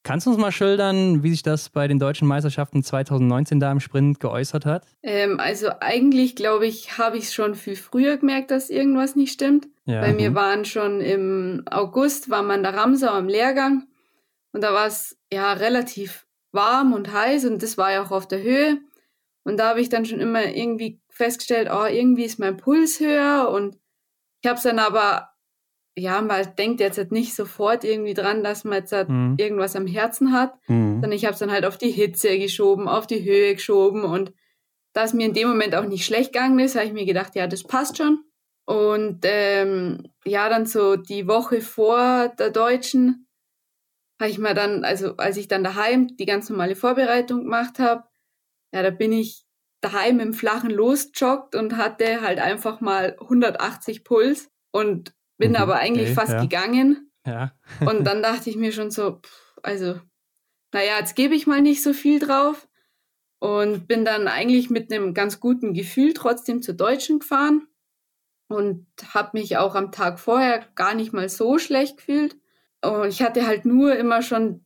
Kannst 0.02 0.26
du 0.26 0.30
uns 0.30 0.40
mal 0.40 0.50
schildern, 0.50 1.22
wie 1.22 1.30
sich 1.30 1.44
das 1.44 1.68
bei 1.68 1.86
den 1.86 2.00
deutschen 2.00 2.26
Meisterschaften 2.26 2.82
2019 2.82 3.60
da 3.60 3.70
im 3.70 3.78
Sprint 3.78 4.18
geäußert 4.18 4.66
hat? 4.66 4.88
Ähm, 5.04 5.38
also 5.38 5.68
eigentlich 5.78 6.34
glaube 6.34 6.66
ich, 6.66 6.98
habe 6.98 7.16
ich 7.16 7.30
schon 7.30 7.54
viel 7.54 7.76
früher 7.76 8.16
gemerkt, 8.16 8.50
dass 8.50 8.70
irgendwas 8.70 9.14
nicht 9.14 9.32
stimmt. 9.32 9.68
Ja. 9.84 10.00
Bei 10.00 10.12
mir 10.12 10.30
mhm. 10.30 10.34
waren 10.34 10.64
schon 10.64 11.00
im 11.00 11.62
August, 11.70 12.28
war 12.28 12.42
man 12.42 12.64
der 12.64 12.74
Ramsau 12.74 13.10
am 13.10 13.28
Lehrgang 13.28 13.86
und 14.50 14.64
da 14.64 14.74
war 14.74 14.88
es 14.88 15.16
ja 15.32 15.52
relativ 15.52 16.26
warm 16.50 16.92
und 16.92 17.12
heiß 17.12 17.44
und 17.44 17.62
das 17.62 17.78
war 17.78 17.92
ja 17.92 18.02
auch 18.02 18.10
auf 18.10 18.26
der 18.26 18.42
Höhe. 18.42 18.78
Und 19.44 19.60
da 19.60 19.68
habe 19.68 19.80
ich 19.80 19.90
dann 19.90 20.06
schon 20.06 20.18
immer 20.18 20.44
irgendwie 20.44 21.00
festgestellt, 21.08 21.68
oh, 21.72 21.86
irgendwie 21.86 22.24
ist 22.24 22.40
mein 22.40 22.56
Puls 22.56 22.98
höher 22.98 23.48
und 23.48 23.78
ich 24.42 24.48
habe 24.48 24.56
es 24.56 24.64
dann 24.64 24.80
aber, 24.80 25.29
ja, 25.96 26.22
man 26.22 26.54
denkt 26.56 26.80
jetzt 26.80 26.98
halt 26.98 27.12
nicht 27.12 27.34
sofort 27.34 27.84
irgendwie 27.84 28.14
dran, 28.14 28.44
dass 28.44 28.64
man 28.64 28.78
jetzt 28.78 28.92
halt 28.92 29.08
mhm. 29.08 29.34
irgendwas 29.38 29.76
am 29.76 29.86
Herzen 29.86 30.32
hat, 30.32 30.54
mhm. 30.68 30.94
sondern 30.94 31.12
ich 31.12 31.24
habe 31.24 31.34
es 31.34 31.40
dann 31.40 31.50
halt 31.50 31.64
auf 31.64 31.78
die 31.78 31.90
Hitze 31.90 32.38
geschoben, 32.38 32.88
auf 32.88 33.06
die 33.06 33.24
Höhe 33.24 33.54
geschoben 33.54 34.04
und 34.04 34.32
da 34.92 35.04
es 35.04 35.12
mir 35.12 35.26
in 35.26 35.34
dem 35.34 35.48
Moment 35.48 35.74
auch 35.74 35.86
nicht 35.86 36.04
schlecht 36.04 36.32
gegangen 36.32 36.58
ist, 36.58 36.74
habe 36.74 36.86
ich 36.86 36.92
mir 36.92 37.06
gedacht, 37.06 37.34
ja, 37.36 37.46
das 37.46 37.62
passt 37.62 37.98
schon. 37.98 38.24
Und 38.66 39.20
ähm, 39.24 40.12
ja, 40.24 40.48
dann 40.48 40.66
so 40.66 40.96
die 40.96 41.26
Woche 41.26 41.60
vor 41.60 42.28
der 42.38 42.50
Deutschen 42.50 43.28
habe 44.20 44.30
ich 44.30 44.38
mir 44.38 44.54
dann, 44.54 44.84
also 44.84 45.16
als 45.16 45.36
ich 45.36 45.48
dann 45.48 45.64
daheim 45.64 46.16
die 46.16 46.26
ganz 46.26 46.50
normale 46.50 46.76
Vorbereitung 46.76 47.44
gemacht 47.44 47.78
habe, 47.78 48.04
ja, 48.72 48.82
da 48.82 48.90
bin 48.90 49.12
ich 49.12 49.44
daheim 49.80 50.20
im 50.20 50.34
Flachen 50.34 50.70
losjoggt 50.70 51.54
und 51.54 51.76
hatte 51.76 52.20
halt 52.20 52.38
einfach 52.38 52.80
mal 52.80 53.16
180 53.20 54.04
Puls 54.04 54.50
und 54.72 55.14
bin 55.40 55.52
mhm, 55.52 55.56
aber 55.56 55.76
eigentlich 55.76 56.10
okay, 56.10 56.14
fast 56.14 56.32
ja. 56.32 56.42
gegangen. 56.42 57.10
Ja. 57.26 57.52
und 57.80 58.04
dann 58.04 58.22
dachte 58.22 58.48
ich 58.48 58.56
mir 58.56 58.70
schon 58.70 58.92
so, 58.92 59.18
pff, 59.20 59.58
also, 59.64 59.98
naja, 60.72 60.98
jetzt 61.00 61.16
gebe 61.16 61.34
ich 61.34 61.48
mal 61.48 61.60
nicht 61.60 61.82
so 61.82 61.92
viel 61.92 62.20
drauf 62.20 62.68
und 63.40 63.88
bin 63.88 64.04
dann 64.04 64.28
eigentlich 64.28 64.70
mit 64.70 64.92
einem 64.92 65.14
ganz 65.14 65.40
guten 65.40 65.74
Gefühl 65.74 66.12
trotzdem 66.14 66.62
zur 66.62 66.74
Deutschen 66.74 67.18
gefahren 67.18 67.66
und 68.48 68.86
habe 69.12 69.30
mich 69.38 69.56
auch 69.56 69.74
am 69.74 69.90
Tag 69.90 70.20
vorher 70.20 70.66
gar 70.76 70.94
nicht 70.94 71.12
mal 71.12 71.28
so 71.28 71.58
schlecht 71.58 71.96
gefühlt. 71.96 72.36
Und 72.82 73.08
ich 73.08 73.22
hatte 73.22 73.46
halt 73.46 73.64
nur 73.64 73.96
immer 73.96 74.22
schon, 74.22 74.64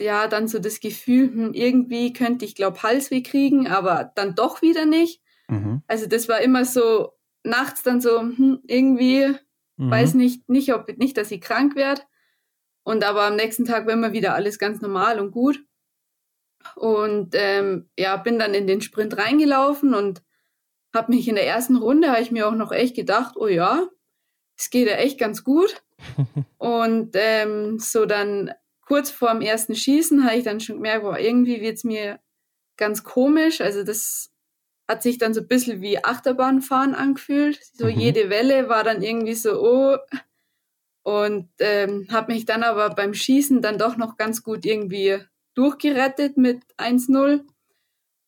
ja, 0.00 0.28
dann 0.28 0.48
so 0.48 0.58
das 0.58 0.80
Gefühl, 0.80 1.28
hm, 1.28 1.52
irgendwie 1.52 2.12
könnte 2.12 2.44
ich, 2.44 2.54
glaube 2.54 2.82
Halsweh 2.82 3.22
kriegen, 3.22 3.68
aber 3.68 4.12
dann 4.14 4.34
doch 4.34 4.62
wieder 4.62 4.86
nicht. 4.86 5.22
Mhm. 5.48 5.82
Also 5.86 6.06
das 6.06 6.28
war 6.28 6.40
immer 6.40 6.64
so 6.64 7.12
nachts 7.42 7.82
dann 7.82 8.00
so, 8.00 8.20
hm, 8.20 8.60
irgendwie, 8.66 9.34
mhm. 9.76 9.90
weiß 9.90 10.14
nicht, 10.14 10.48
nicht, 10.48 10.72
ob 10.74 10.88
nicht, 10.98 11.16
dass 11.16 11.30
ich 11.30 11.40
krank 11.40 11.76
werde. 11.76 12.02
Und 12.84 13.04
aber 13.04 13.22
am 13.22 13.36
nächsten 13.36 13.64
Tag 13.64 13.86
war 13.86 13.94
immer 13.94 14.12
wieder 14.12 14.34
alles 14.34 14.58
ganz 14.58 14.80
normal 14.80 15.18
und 15.18 15.30
gut. 15.30 15.58
Und 16.76 17.34
ähm, 17.34 17.88
ja, 17.98 18.16
bin 18.16 18.38
dann 18.38 18.54
in 18.54 18.66
den 18.66 18.80
Sprint 18.80 19.16
reingelaufen 19.16 19.94
und 19.94 20.22
habe 20.94 21.12
mich 21.12 21.28
in 21.28 21.34
der 21.34 21.46
ersten 21.46 21.76
Runde, 21.76 22.10
habe 22.10 22.22
ich 22.22 22.30
mir 22.30 22.46
auch 22.46 22.54
noch 22.54 22.72
echt 22.72 22.94
gedacht, 22.94 23.36
oh 23.36 23.48
ja, 23.48 23.88
es 24.56 24.70
geht 24.70 24.88
ja 24.88 24.96
echt 24.96 25.18
ganz 25.18 25.44
gut. 25.44 25.82
und 26.58 27.10
ähm, 27.14 27.78
so 27.78 28.06
dann 28.06 28.52
kurz 28.82 29.10
vor 29.10 29.32
dem 29.32 29.40
ersten 29.40 29.74
Schießen 29.74 30.24
habe 30.24 30.36
ich 30.36 30.44
dann 30.44 30.60
schon 30.60 30.76
gemerkt, 30.76 31.02
boah, 31.02 31.18
irgendwie 31.18 31.60
wird 31.60 31.76
es 31.76 31.84
mir 31.84 32.20
ganz 32.76 33.02
komisch. 33.02 33.60
Also 33.60 33.82
das 33.82 34.30
hat 34.88 35.02
sich 35.02 35.18
dann 35.18 35.34
so 35.34 35.40
ein 35.40 35.48
bisschen 35.48 35.80
wie 35.80 36.02
Achterbahnfahren 36.02 36.94
angefühlt. 36.94 37.60
So 37.72 37.86
mhm. 37.86 37.98
jede 37.98 38.30
Welle 38.30 38.68
war 38.68 38.84
dann 38.84 39.02
irgendwie 39.02 39.34
so, 39.34 39.60
oh. 39.62 39.96
Und 41.02 41.50
ähm, 41.58 42.06
habe 42.10 42.32
mich 42.32 42.46
dann 42.46 42.62
aber 42.62 42.90
beim 42.90 43.12
Schießen 43.12 43.60
dann 43.60 43.78
doch 43.78 43.96
noch 43.96 44.16
ganz 44.16 44.42
gut 44.42 44.64
irgendwie 44.64 45.18
durchgerettet 45.54 46.38
mit 46.38 46.62
1-0 46.78 47.42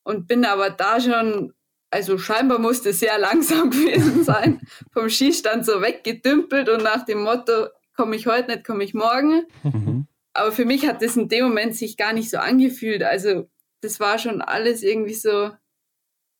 und 0.05 0.29
bin 0.29 0.45
aber 0.45 0.71
da 0.71 1.01
schon 1.01 1.55
also 1.91 2.19
scheinbar 2.19 2.59
musste 2.59 2.91
es 2.91 3.01
sehr 3.01 3.19
langsam 3.19 3.71
gewesen 3.71 4.25
sein, 4.25 4.61
vom 4.93 5.09
Schießstand 5.09 5.65
so 5.65 5.81
weggedümpelt 5.81 6.69
und 6.69 6.83
nach 6.83 7.05
dem 7.05 7.23
Motto, 7.23 7.69
komme 7.97 8.17
ich 8.17 8.27
heute 8.27 8.53
nicht, 8.53 8.67
komme 8.67 8.85
ich 8.85 8.95
morgen. 8.95 9.47
Mhm. 9.63 10.07
Aber 10.35 10.53
für 10.53 10.67
mich 10.67 10.87
hat 10.87 11.01
das 11.01 11.17
in 11.17 11.29
dem 11.29 11.47
Moment 11.47 11.75
sich 11.75 11.97
gar 11.97 12.13
nicht 12.13 12.29
so 12.29 12.37
angefühlt. 12.37 13.03
Also 13.03 13.49
das 13.81 14.01
war 14.01 14.19
schon 14.19 14.43
alles 14.43 14.83
irgendwie 14.83 15.15
so, 15.15 15.51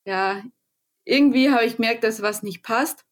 ja, 0.07 0.41
irgendwie 1.03 1.51
habe 1.51 1.65
ich 1.65 1.75
gemerkt, 1.75 2.05
dass 2.05 2.21
was 2.21 2.41
nicht 2.41 2.63
passt 2.63 3.05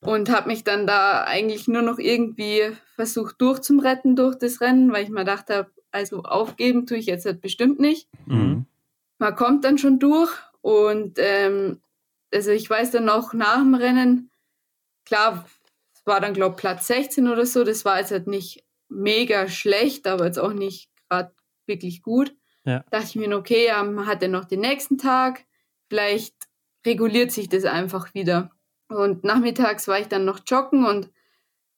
und 0.00 0.30
habe 0.30 0.48
mich 0.48 0.64
dann 0.64 0.86
da 0.86 1.22
eigentlich 1.22 1.68
nur 1.68 1.82
noch 1.82 1.98
irgendwie 1.98 2.72
versucht 2.96 3.40
durchzuretten 3.40 4.16
durch 4.16 4.36
das 4.36 4.60
Rennen, 4.60 4.92
weil 4.92 5.04
ich 5.04 5.10
mir 5.10 5.20
gedacht 5.20 5.48
habe, 5.48 5.70
also 5.92 6.24
aufgeben 6.24 6.86
tue 6.86 6.98
ich 6.98 7.06
jetzt 7.06 7.24
halt 7.24 7.40
bestimmt 7.40 7.78
nicht. 7.78 8.08
Mhm. 8.26 8.66
Man 9.18 9.36
kommt 9.36 9.64
dann 9.64 9.78
schon 9.78 10.00
durch 10.00 10.32
und 10.60 11.18
ähm, 11.18 11.80
also 12.34 12.50
ich 12.50 12.68
weiß 12.68 12.90
dann 12.90 13.04
noch 13.04 13.32
nach 13.32 13.58
dem 13.58 13.74
Rennen, 13.74 14.30
klar, 15.04 15.46
es 15.94 16.04
war 16.04 16.20
dann, 16.20 16.34
glaube 16.34 16.56
ich, 16.56 16.60
Platz 16.60 16.88
16 16.88 17.28
oder 17.28 17.46
so. 17.46 17.62
Das 17.62 17.84
war 17.84 17.98
jetzt 17.98 18.10
halt 18.10 18.26
nicht 18.26 18.64
mega 18.88 19.48
schlecht, 19.48 20.08
aber 20.08 20.26
jetzt 20.26 20.38
auch 20.38 20.52
nicht 20.52 20.90
gerade 21.08 21.32
wirklich 21.66 22.02
gut. 22.02 22.34
Ja. 22.64 22.84
Dachte 22.90 23.06
ich 23.06 23.16
mir, 23.16 23.36
okay, 23.36 23.68
man 23.84 24.06
hat 24.06 24.22
ja 24.22 24.28
noch 24.28 24.46
den 24.46 24.60
nächsten 24.60 24.98
Tag. 24.98 25.44
Vielleicht 25.90 26.34
reguliert 26.86 27.32
sich 27.32 27.48
das 27.48 27.64
einfach 27.64 28.14
wieder. 28.14 28.52
Und 28.88 29.24
nachmittags 29.24 29.86
war 29.88 30.00
ich 30.00 30.06
dann 30.06 30.24
noch 30.24 30.40
joggen 30.46 30.86
und 30.86 31.10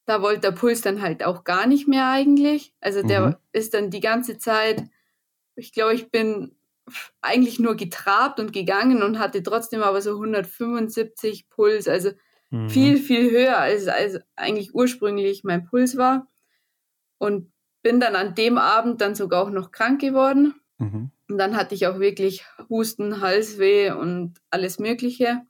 da 0.05 0.20
wollte 0.20 0.42
der 0.42 0.53
Puls 0.53 0.83
dann 0.83 1.01
halt 1.01 1.25
auch 1.25 1.44
gar 1.44 1.66
nicht 1.66 1.88
mehr 1.88 2.09
eigentlich. 2.09 2.75
Also 2.81 3.03
der 3.03 3.27
mhm. 3.27 3.37
ist 3.53 3.75
dann 3.75 3.90
die 3.90 4.01
ganze 4.01 4.37
Zeit, 4.37 4.85
ich 5.57 5.72
glaube, 5.72 5.94
ich 5.94 6.11
bin 6.11 6.55
eigentlich 7.22 7.59
nur 7.59 7.75
getrabt 7.75 8.38
und 8.38 8.53
gegangen 8.53 9.03
und 9.03 9.18
hatte 9.18 9.42
trotzdem 9.42 9.83
aber 9.83 10.03
so 10.03 10.11
175 10.11 11.48
Puls, 11.48 11.88
also 11.88 12.11
mhm. 12.51 12.68
viel, 12.68 12.98
viel 12.98 13.31
höher 13.31 13.59
als, 13.59 13.88
als 13.88 14.20
eigentlich 14.37 14.75
ursprünglich 14.75 15.42
mein 15.42 15.64
Puls 15.64 15.96
war. 15.96 16.29
Und 17.18 17.51
bin 17.83 17.98
dann 17.98 18.14
an 18.14 18.35
dem 18.35 18.59
Abend 18.59 19.01
dann 19.01 19.14
sogar 19.14 19.42
auch 19.42 19.51
noch 19.51 19.72
krank 19.72 20.01
geworden. 20.01 20.55
Mhm. 20.79 21.11
Und 21.32 21.38
dann 21.38 21.56
hatte 21.56 21.74
ich 21.74 21.86
auch 21.86 21.98
wirklich 21.98 22.44
Husten, 22.68 23.22
Halsweh 23.22 23.90
und 23.90 24.34
alles 24.50 24.78
Mögliche. 24.78 25.40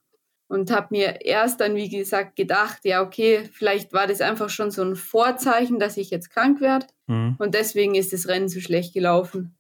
Und 0.46 0.70
habe 0.70 0.88
mir 0.90 1.22
erst 1.22 1.60
dann, 1.60 1.74
wie 1.74 1.88
gesagt, 1.88 2.36
gedacht, 2.36 2.84
ja, 2.84 3.02
okay, 3.02 3.50
vielleicht 3.52 3.92
war 3.92 4.06
das 4.06 4.20
einfach 4.20 4.48
schon 4.48 4.70
so 4.70 4.82
ein 4.82 4.94
Vorzeichen, 4.94 5.80
dass 5.80 5.96
ich 5.96 6.10
jetzt 6.10 6.30
krank 6.30 6.60
werde. 6.60 6.86
Mhm. 7.08 7.34
Und 7.40 7.54
deswegen 7.54 7.96
ist 7.96 8.12
das 8.12 8.28
Rennen 8.28 8.48
so 8.48 8.60
schlecht 8.60 8.94
gelaufen. 8.94 9.58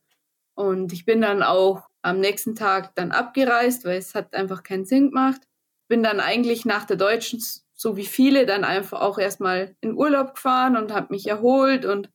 Und 0.54 0.92
ich 0.92 1.04
bin 1.04 1.20
dann 1.20 1.42
auch 1.42 1.88
am 2.02 2.20
nächsten 2.20 2.54
Tag 2.54 2.94
dann 2.94 3.10
abgereist, 3.10 3.84
weil 3.84 3.98
es 3.98 4.14
hat 4.14 4.32
einfach 4.32 4.62
keinen 4.62 4.84
Sinn 4.84 5.08
gemacht. 5.08 5.40
Bin 5.88 6.04
dann 6.04 6.20
eigentlich 6.20 6.64
nach 6.64 6.84
der 6.84 6.96
Deutschen, 6.96 7.42
so 7.74 7.96
wie 7.96 8.06
viele, 8.06 8.46
dann 8.46 8.62
einfach 8.62 9.00
auch 9.00 9.18
erstmal 9.18 9.74
in 9.80 9.96
Urlaub 9.96 10.34
gefahren 10.34 10.76
und 10.76 10.92
habe 10.92 11.08
mich 11.10 11.26
erholt. 11.26 11.84
Und 11.84 12.10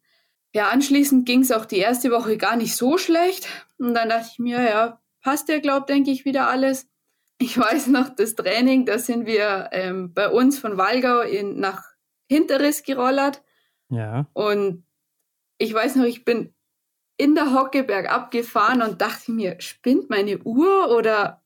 ja, 0.57 0.69
anschließend 0.69 1.27
ging 1.27 1.41
es 1.41 1.51
auch 1.51 1.65
die 1.65 1.77
erste 1.77 2.09
Woche 2.09 2.35
gar 2.35 2.55
nicht 2.55 2.75
so 2.75 2.97
schlecht. 2.97 3.47
Und 3.77 3.93
dann 3.93 4.09
dachte 4.09 4.29
ich 4.31 4.39
mir, 4.39 4.59
ja, 4.63 4.99
passt 5.21 5.49
ja, 5.49 5.59
glaub, 5.59 5.85
denke 5.85 6.09
ich, 6.09 6.25
wieder 6.25 6.49
alles. 6.49 6.89
Ich 7.37 7.55
weiß 7.59 7.85
noch, 7.87 8.09
das 8.09 8.33
Training, 8.33 8.87
da 8.87 8.97
sind 8.97 9.27
wir 9.27 9.69
ähm, 9.71 10.15
bei 10.15 10.27
uns 10.27 10.57
von 10.57 10.75
Walgau 10.79 11.19
in, 11.21 11.59
nach 11.59 11.83
Hinterriss 12.27 12.81
gerollert. 12.81 13.43
Ja. 13.89 14.25
Und 14.33 14.83
ich 15.59 15.71
weiß 15.71 15.95
noch, 15.97 16.05
ich 16.05 16.25
bin 16.25 16.55
in 17.17 17.35
der 17.35 17.53
Hocke 17.53 17.83
bergab 17.83 18.31
gefahren 18.31 18.81
und 18.81 18.99
dachte 18.99 19.31
mir, 19.31 19.61
spinnt 19.61 20.09
meine 20.09 20.39
Uhr 20.39 20.89
oder 20.89 21.43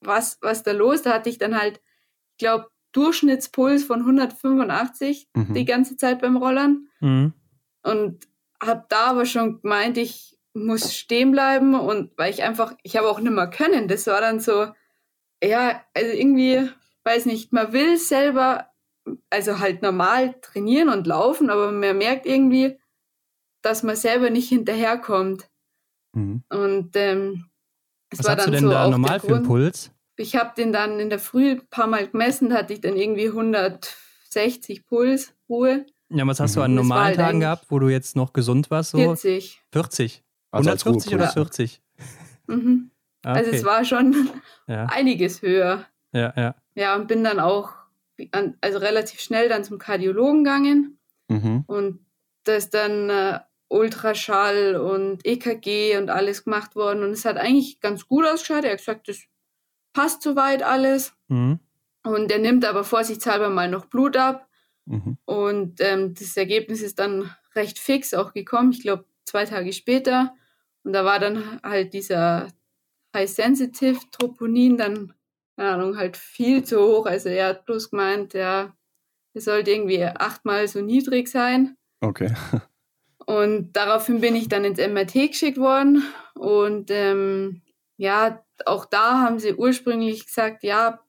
was, 0.00 0.38
was 0.40 0.62
da 0.62 0.72
los? 0.72 1.02
Da 1.02 1.12
hatte 1.12 1.28
ich 1.28 1.36
dann 1.36 1.60
halt, 1.60 1.82
ich 2.30 2.38
glaube, 2.38 2.70
Durchschnittspuls 2.92 3.84
von 3.84 4.00
185 4.00 5.28
mhm. 5.34 5.52
die 5.52 5.66
ganze 5.66 5.98
Zeit 5.98 6.22
beim 6.22 6.38
Rollern. 6.38 6.88
Mhm. 7.00 7.34
Und 7.82 8.26
habe 8.62 8.84
da 8.88 9.06
aber 9.06 9.26
schon 9.26 9.60
gemeint, 9.60 9.98
ich 9.98 10.38
muss 10.54 10.94
stehen 10.94 11.32
bleiben 11.32 11.74
und 11.74 12.12
weil 12.16 12.30
ich 12.30 12.42
einfach, 12.42 12.74
ich 12.82 12.96
habe 12.96 13.08
auch 13.08 13.20
nicht 13.20 13.32
mehr 13.32 13.48
können. 13.48 13.88
Das 13.88 14.06
war 14.06 14.20
dann 14.20 14.40
so, 14.40 14.68
ja, 15.42 15.82
also 15.94 16.12
irgendwie, 16.12 16.68
weiß 17.04 17.26
nicht, 17.26 17.52
man 17.52 17.72
will 17.72 17.96
selber, 17.96 18.68
also 19.30 19.58
halt 19.58 19.82
normal 19.82 20.34
trainieren 20.40 20.88
und 20.88 21.06
laufen, 21.06 21.50
aber 21.50 21.72
man 21.72 21.98
merkt 21.98 22.26
irgendwie, 22.26 22.78
dass 23.62 23.82
man 23.82 23.96
selber 23.96 24.30
nicht 24.30 24.48
hinterherkommt. 24.48 25.48
Mhm. 26.12 26.42
Und 26.50 26.90
ähm, 26.94 27.46
es 28.10 28.18
Was 28.20 28.26
war 28.26 28.36
dann 28.36 28.46
du 28.46 28.52
denn 28.52 28.64
so 28.64 28.70
da 28.70 28.88
normal 28.88 29.20
für 29.20 29.36
einen 29.36 29.46
Puls? 29.46 29.90
Ich 30.16 30.36
habe 30.36 30.52
den 30.56 30.72
dann 30.72 31.00
in 31.00 31.08
der 31.08 31.18
Früh 31.18 31.52
ein 31.52 31.66
paar 31.70 31.86
Mal 31.86 32.06
gemessen, 32.08 32.50
da 32.50 32.56
hatte 32.56 32.74
ich 32.74 32.80
dann 32.80 32.96
irgendwie 32.96 33.28
160 33.28 34.84
Puls, 34.84 35.34
Ruhe. 35.48 35.86
Ja, 36.14 36.26
was 36.26 36.40
hast 36.40 36.52
mhm. 36.52 36.60
du 36.60 36.64
an 36.64 36.74
normalen 36.74 37.16
Tagen 37.16 37.40
gehabt, 37.40 37.66
wo 37.68 37.78
du 37.78 37.88
jetzt 37.88 38.16
noch 38.16 38.32
gesund 38.32 38.70
warst? 38.70 38.90
So? 38.90 38.98
40. 38.98 39.60
40? 39.72 40.22
Also 40.50 40.70
140 40.70 41.14
oder 41.14 41.28
40? 41.28 41.82
Mhm. 42.46 42.90
Okay. 43.24 43.38
Also 43.38 43.50
es 43.52 43.64
war 43.64 43.84
schon 43.84 44.30
ja. 44.66 44.86
einiges 44.86 45.42
höher. 45.42 45.86
Ja, 46.12 46.32
ja. 46.36 46.54
Ja, 46.74 46.96
und 46.96 47.08
bin 47.08 47.24
dann 47.24 47.40
auch 47.40 47.74
also 48.60 48.78
relativ 48.78 49.20
schnell 49.20 49.48
dann 49.48 49.64
zum 49.64 49.78
Kardiologen 49.78 50.44
gegangen. 50.44 50.98
Mhm. 51.28 51.64
Und 51.66 52.00
da 52.44 52.54
ist 52.54 52.74
dann 52.74 53.10
äh, 53.10 53.40
Ultraschall 53.68 54.76
und 54.76 55.24
EKG 55.24 55.96
und 55.96 56.10
alles 56.10 56.44
gemacht 56.44 56.76
worden. 56.76 57.02
Und 57.02 57.10
es 57.10 57.24
hat 57.24 57.36
eigentlich 57.36 57.80
ganz 57.80 58.06
gut 58.06 58.26
ausgeschaut. 58.26 58.64
Er 58.64 58.72
hat 58.72 58.78
gesagt, 58.78 59.08
das 59.08 59.22
passt 59.92 60.22
soweit 60.22 60.62
alles. 60.62 61.14
Mhm. 61.28 61.58
Und 62.04 62.30
er 62.30 62.38
nimmt 62.38 62.64
aber 62.64 62.84
vorsichtshalber 62.84 63.48
mal 63.48 63.70
noch 63.70 63.86
Blut 63.86 64.16
ab. 64.16 64.48
Mhm. 64.86 65.18
Und 65.24 65.80
ähm, 65.80 66.14
das 66.14 66.36
Ergebnis 66.36 66.82
ist 66.82 66.98
dann 66.98 67.34
recht 67.54 67.78
fix 67.78 68.14
auch 68.14 68.32
gekommen. 68.32 68.72
Ich 68.72 68.82
glaube, 68.82 69.04
zwei 69.24 69.44
Tage 69.44 69.72
später. 69.72 70.34
Und 70.84 70.92
da 70.92 71.04
war 71.04 71.18
dann 71.18 71.60
halt 71.62 71.94
dieser 71.94 72.48
High-Sensitive 73.14 74.00
Troponin 74.10 74.76
dann, 74.76 75.12
keine 75.56 75.70
Ahnung, 75.70 75.96
halt 75.96 76.16
viel 76.16 76.64
zu 76.64 76.80
hoch. 76.80 77.06
Also 77.06 77.28
er 77.28 77.48
hat 77.48 77.66
bloß 77.66 77.90
gemeint, 77.90 78.34
ja, 78.34 78.74
es 79.34 79.44
sollte 79.44 79.70
irgendwie 79.70 80.04
achtmal 80.04 80.66
so 80.68 80.80
niedrig 80.80 81.28
sein. 81.28 81.76
Okay. 82.00 82.34
Und 83.26 83.72
daraufhin 83.74 84.20
bin 84.20 84.34
ich 84.34 84.48
dann 84.48 84.64
ins 84.64 84.80
MRT 84.80 85.30
geschickt 85.30 85.58
worden. 85.58 86.02
Und 86.34 86.90
ähm, 86.90 87.62
ja, 87.96 88.44
auch 88.66 88.84
da 88.84 89.20
haben 89.20 89.38
sie 89.38 89.54
ursprünglich 89.54 90.26
gesagt, 90.26 90.64
ja, 90.64 91.00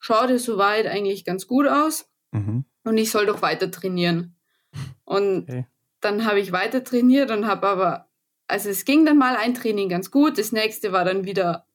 schaut 0.00 0.30
es 0.30 0.44
soweit 0.44 0.86
eigentlich 0.86 1.24
ganz 1.24 1.46
gut 1.46 1.68
aus. 1.68 2.10
Mhm. 2.32 2.64
Und 2.84 2.98
ich 2.98 3.10
soll 3.10 3.26
doch 3.26 3.42
weiter 3.42 3.70
trainieren. 3.70 4.34
Und 5.04 5.44
okay. 5.44 5.66
dann 6.00 6.24
habe 6.24 6.40
ich 6.40 6.52
weiter 6.52 6.82
trainiert 6.82 7.30
und 7.30 7.46
habe 7.46 7.68
aber, 7.68 8.08
also 8.48 8.70
es 8.70 8.84
ging 8.84 9.06
dann 9.06 9.18
mal 9.18 9.36
ein 9.36 9.54
Training 9.54 9.88
ganz 9.88 10.10
gut. 10.10 10.38
Das 10.38 10.52
nächste 10.52 10.92
war 10.92 11.04
dann 11.04 11.24
wieder 11.24 11.66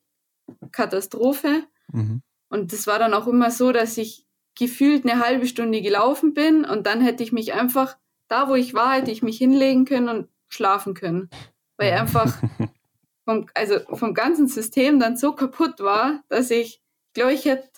Katastrophe. 0.71 1.63
Mhm. 1.91 2.21
Und 2.49 2.73
das 2.73 2.87
war 2.87 2.99
dann 2.99 3.13
auch 3.13 3.27
immer 3.27 3.51
so, 3.51 3.71
dass 3.71 3.97
ich 3.97 4.25
gefühlt 4.55 5.05
eine 5.05 5.23
halbe 5.23 5.47
Stunde 5.47 5.81
gelaufen 5.81 6.33
bin 6.33 6.65
und 6.65 6.87
dann 6.87 7.01
hätte 7.01 7.23
ich 7.23 7.31
mich 7.31 7.53
einfach 7.53 7.97
da, 8.27 8.49
wo 8.49 8.55
ich 8.55 8.73
war, 8.73 8.95
hätte 8.95 9.11
ich 9.11 9.21
mich 9.21 9.37
hinlegen 9.37 9.85
können 9.85 10.09
und 10.09 10.29
schlafen 10.47 10.93
können. 10.93 11.29
Weil 11.77 11.93
einfach 11.93 12.41
vom, 13.25 13.47
also 13.53 13.79
vom 13.95 14.13
ganzen 14.13 14.47
System 14.47 14.99
dann 14.99 15.15
so 15.15 15.33
kaputt 15.33 15.79
war, 15.79 16.23
dass 16.29 16.49
ich, 16.49 16.81
glaube 17.13 17.33
ich, 17.33 17.45
hätte 17.45 17.69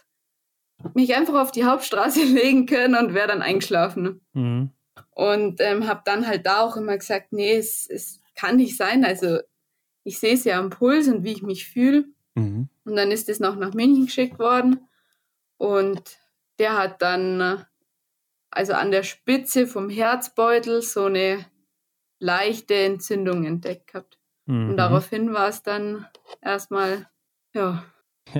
mich 0.93 1.15
einfach 1.15 1.35
auf 1.35 1.51
die 1.51 1.65
Hauptstraße 1.65 2.23
legen 2.23 2.65
können 2.65 2.95
und 2.95 3.13
wäre 3.13 3.27
dann 3.27 3.41
eingeschlafen. 3.41 4.21
Mhm. 4.33 4.71
Und 5.11 5.59
ähm, 5.61 5.87
habe 5.87 6.01
dann 6.05 6.27
halt 6.27 6.45
da 6.45 6.61
auch 6.61 6.77
immer 6.77 6.97
gesagt, 6.97 7.33
nee, 7.33 7.55
es, 7.55 7.87
es 7.89 8.21
kann 8.35 8.55
nicht 8.55 8.77
sein. 8.77 9.03
Also 9.03 9.39
ich 10.03 10.19
sehe 10.19 10.33
es 10.33 10.45
ja 10.45 10.59
am 10.59 10.69
Puls 10.69 11.07
und 11.07 11.23
wie 11.23 11.33
ich 11.33 11.43
mich 11.43 11.67
fühle. 11.67 12.05
Mhm. 12.35 12.69
Und 12.85 12.95
dann 12.95 13.11
ist 13.11 13.29
es 13.29 13.39
noch 13.39 13.55
nach 13.55 13.73
München 13.73 14.05
geschickt 14.05 14.39
worden. 14.39 14.87
Und 15.57 16.17
der 16.57 16.77
hat 16.77 17.01
dann 17.01 17.41
äh, 17.41 17.57
also 18.51 18.73
an 18.73 18.91
der 18.91 19.03
Spitze 19.03 19.67
vom 19.67 19.89
Herzbeutel 19.89 20.81
so 20.81 21.05
eine 21.05 21.45
leichte 22.19 22.75
Entzündung 22.75 23.45
entdeckt 23.45 23.87
gehabt. 23.87 24.17
Mhm. 24.45 24.71
Und 24.71 24.77
daraufhin 24.77 25.33
war 25.33 25.49
es 25.49 25.63
dann 25.63 26.07
erstmal, 26.41 27.09
ja, 27.53 27.83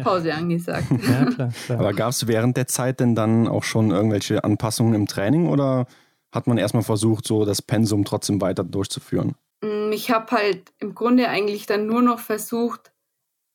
Pause 0.04 0.34
angesagt. 0.34 0.88
ja, 0.92 1.26
klar, 1.26 1.52
klar. 1.66 1.80
Aber 1.80 1.94
gab 1.94 2.10
es 2.10 2.28
während 2.28 2.58
der 2.58 2.68
Zeit 2.68 3.00
denn 3.00 3.16
dann 3.16 3.48
auch 3.48 3.64
schon 3.64 3.92
irgendwelche 3.92 4.44
Anpassungen 4.44 4.94
im 4.94 5.08
Training 5.08 5.48
oder 5.48 5.88
hat 6.32 6.48
man 6.48 6.58
erstmal 6.58 6.84
versucht, 6.84 7.26
so 7.26 7.46
das 7.46 7.62
Pensum 7.62 8.06
trotzdem 8.06 8.42
weiter 8.42 8.64
durchzuführen? 8.64 9.36
Mm, 9.62 9.92
ich 9.92 10.12
habe 10.12 10.32
halt 10.32 10.72
im 10.80 10.96
Grunde 10.96 11.30
eigentlich 11.30 11.66
dann 11.66 11.86
nur 11.86 12.02
noch 12.02 12.20
versucht, 12.20 12.92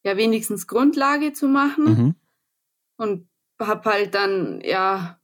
ja, 0.05 0.17
wenigstens 0.17 0.67
Grundlage 0.67 1.33
zu 1.33 1.49
machen 1.49 1.85
mhm. 1.85 2.15
und 2.97 3.29
habe 3.61 3.91
halt 3.91 4.15
dann, 4.15 4.61
ja, 4.63 5.19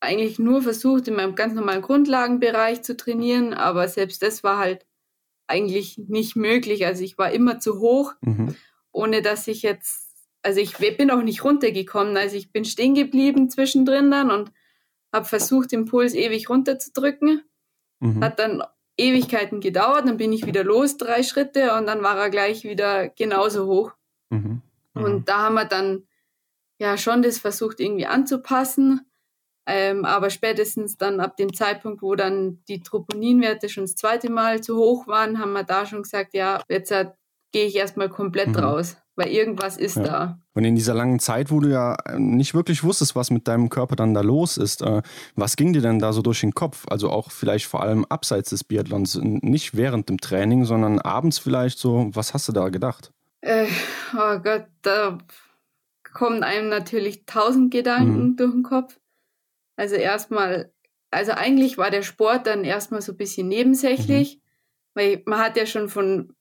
eigentlich 0.00 0.38
nur 0.38 0.62
versucht, 0.62 1.08
in 1.08 1.16
meinem 1.16 1.34
ganz 1.34 1.54
normalen 1.54 1.82
Grundlagenbereich 1.82 2.82
zu 2.82 2.96
trainieren, 2.96 3.54
aber 3.54 3.88
selbst 3.88 4.22
das 4.22 4.44
war 4.44 4.58
halt 4.58 4.86
eigentlich 5.46 5.98
nicht 5.98 6.36
möglich. 6.36 6.86
Also 6.86 7.02
ich 7.02 7.18
war 7.18 7.30
immer 7.30 7.58
zu 7.60 7.78
hoch, 7.78 8.14
mhm. 8.20 8.54
ohne 8.92 9.22
dass 9.22 9.48
ich 9.48 9.62
jetzt, 9.62 10.05
also 10.46 10.60
ich 10.60 10.76
bin 10.96 11.10
auch 11.10 11.22
nicht 11.22 11.42
runtergekommen. 11.42 12.16
Also 12.16 12.36
ich 12.36 12.52
bin 12.52 12.64
stehen 12.64 12.94
geblieben 12.94 13.50
zwischendrin 13.50 14.12
dann 14.12 14.30
und 14.30 14.52
habe 15.12 15.24
versucht, 15.24 15.72
den 15.72 15.86
Puls 15.86 16.14
ewig 16.14 16.48
runterzudrücken. 16.48 17.42
Mhm. 17.98 18.22
Hat 18.22 18.38
dann 18.38 18.62
Ewigkeiten 18.96 19.60
gedauert, 19.60 20.06
dann 20.06 20.16
bin 20.16 20.32
ich 20.32 20.46
wieder 20.46 20.62
los, 20.62 20.96
drei 20.98 21.24
Schritte 21.24 21.74
und 21.74 21.86
dann 21.86 22.02
war 22.04 22.16
er 22.16 22.30
gleich 22.30 22.62
wieder 22.62 23.08
genauso 23.08 23.66
hoch. 23.66 23.92
Mhm. 24.30 24.62
Mhm. 24.94 25.02
Und 25.02 25.28
da 25.28 25.38
haben 25.42 25.54
wir 25.54 25.64
dann 25.64 26.06
ja 26.78 26.96
schon 26.96 27.22
das 27.22 27.38
versucht 27.38 27.80
irgendwie 27.80 28.06
anzupassen. 28.06 29.00
Ähm, 29.68 30.04
aber 30.04 30.30
spätestens 30.30 30.96
dann 30.96 31.18
ab 31.18 31.36
dem 31.36 31.52
Zeitpunkt, 31.52 32.02
wo 32.02 32.14
dann 32.14 32.62
die 32.68 32.82
Troponinwerte 32.82 33.68
schon 33.68 33.82
das 33.82 33.96
zweite 33.96 34.30
Mal 34.30 34.62
zu 34.62 34.76
hoch 34.76 35.08
waren, 35.08 35.40
haben 35.40 35.54
wir 35.54 35.64
da 35.64 35.86
schon 35.86 36.04
gesagt, 36.04 36.34
ja, 36.34 36.62
jetzt 36.68 36.92
äh, 36.92 37.10
gehe 37.56 37.64
ich 37.64 37.76
erstmal 37.76 38.10
komplett 38.10 38.48
mhm. 38.48 38.56
raus, 38.56 38.98
weil 39.14 39.28
irgendwas 39.28 39.78
ist 39.78 39.96
ja. 39.96 40.02
da. 40.02 40.38
Und 40.52 40.64
in 40.64 40.74
dieser 40.74 40.92
langen 40.92 41.18
Zeit, 41.20 41.50
wo 41.50 41.60
du 41.60 41.70
ja 41.70 41.94
äh, 42.04 42.18
nicht 42.18 42.52
wirklich 42.52 42.84
wusstest, 42.84 43.16
was 43.16 43.30
mit 43.30 43.48
deinem 43.48 43.70
Körper 43.70 43.96
dann 43.96 44.12
da 44.12 44.20
los 44.20 44.58
ist, 44.58 44.82
äh, 44.82 45.00
was 45.36 45.56
ging 45.56 45.72
dir 45.72 45.80
denn 45.80 45.98
da 45.98 46.12
so 46.12 46.20
durch 46.20 46.42
den 46.42 46.52
Kopf? 46.52 46.84
Also 46.90 47.08
auch 47.08 47.30
vielleicht 47.30 47.64
vor 47.64 47.80
allem 47.80 48.04
abseits 48.10 48.50
des 48.50 48.62
Biathlons, 48.62 49.18
nicht 49.22 49.74
während 49.74 50.10
dem 50.10 50.18
Training, 50.18 50.66
sondern 50.66 50.98
abends 50.98 51.38
vielleicht 51.38 51.78
so, 51.78 52.10
was 52.12 52.34
hast 52.34 52.46
du 52.48 52.52
da 52.52 52.68
gedacht? 52.68 53.10
Äh, 53.40 53.68
oh 54.12 54.38
Gott, 54.38 54.66
da 54.82 55.16
kommen 56.12 56.42
einem 56.42 56.68
natürlich 56.68 57.24
tausend 57.24 57.72
Gedanken 57.72 58.32
mhm. 58.32 58.36
durch 58.36 58.52
den 58.52 58.64
Kopf. 58.64 59.00
Also 59.76 59.94
erstmal, 59.94 60.70
also 61.10 61.32
eigentlich 61.32 61.78
war 61.78 61.90
der 61.90 62.02
Sport 62.02 62.46
dann 62.46 62.64
erstmal 62.64 63.00
so 63.00 63.12
ein 63.12 63.16
bisschen 63.16 63.48
nebensächlich, 63.48 64.36
mhm. 64.36 64.40
weil 64.92 65.22
man 65.24 65.38
hat 65.38 65.56
ja 65.56 65.64
schon 65.64 65.88
von 65.88 66.34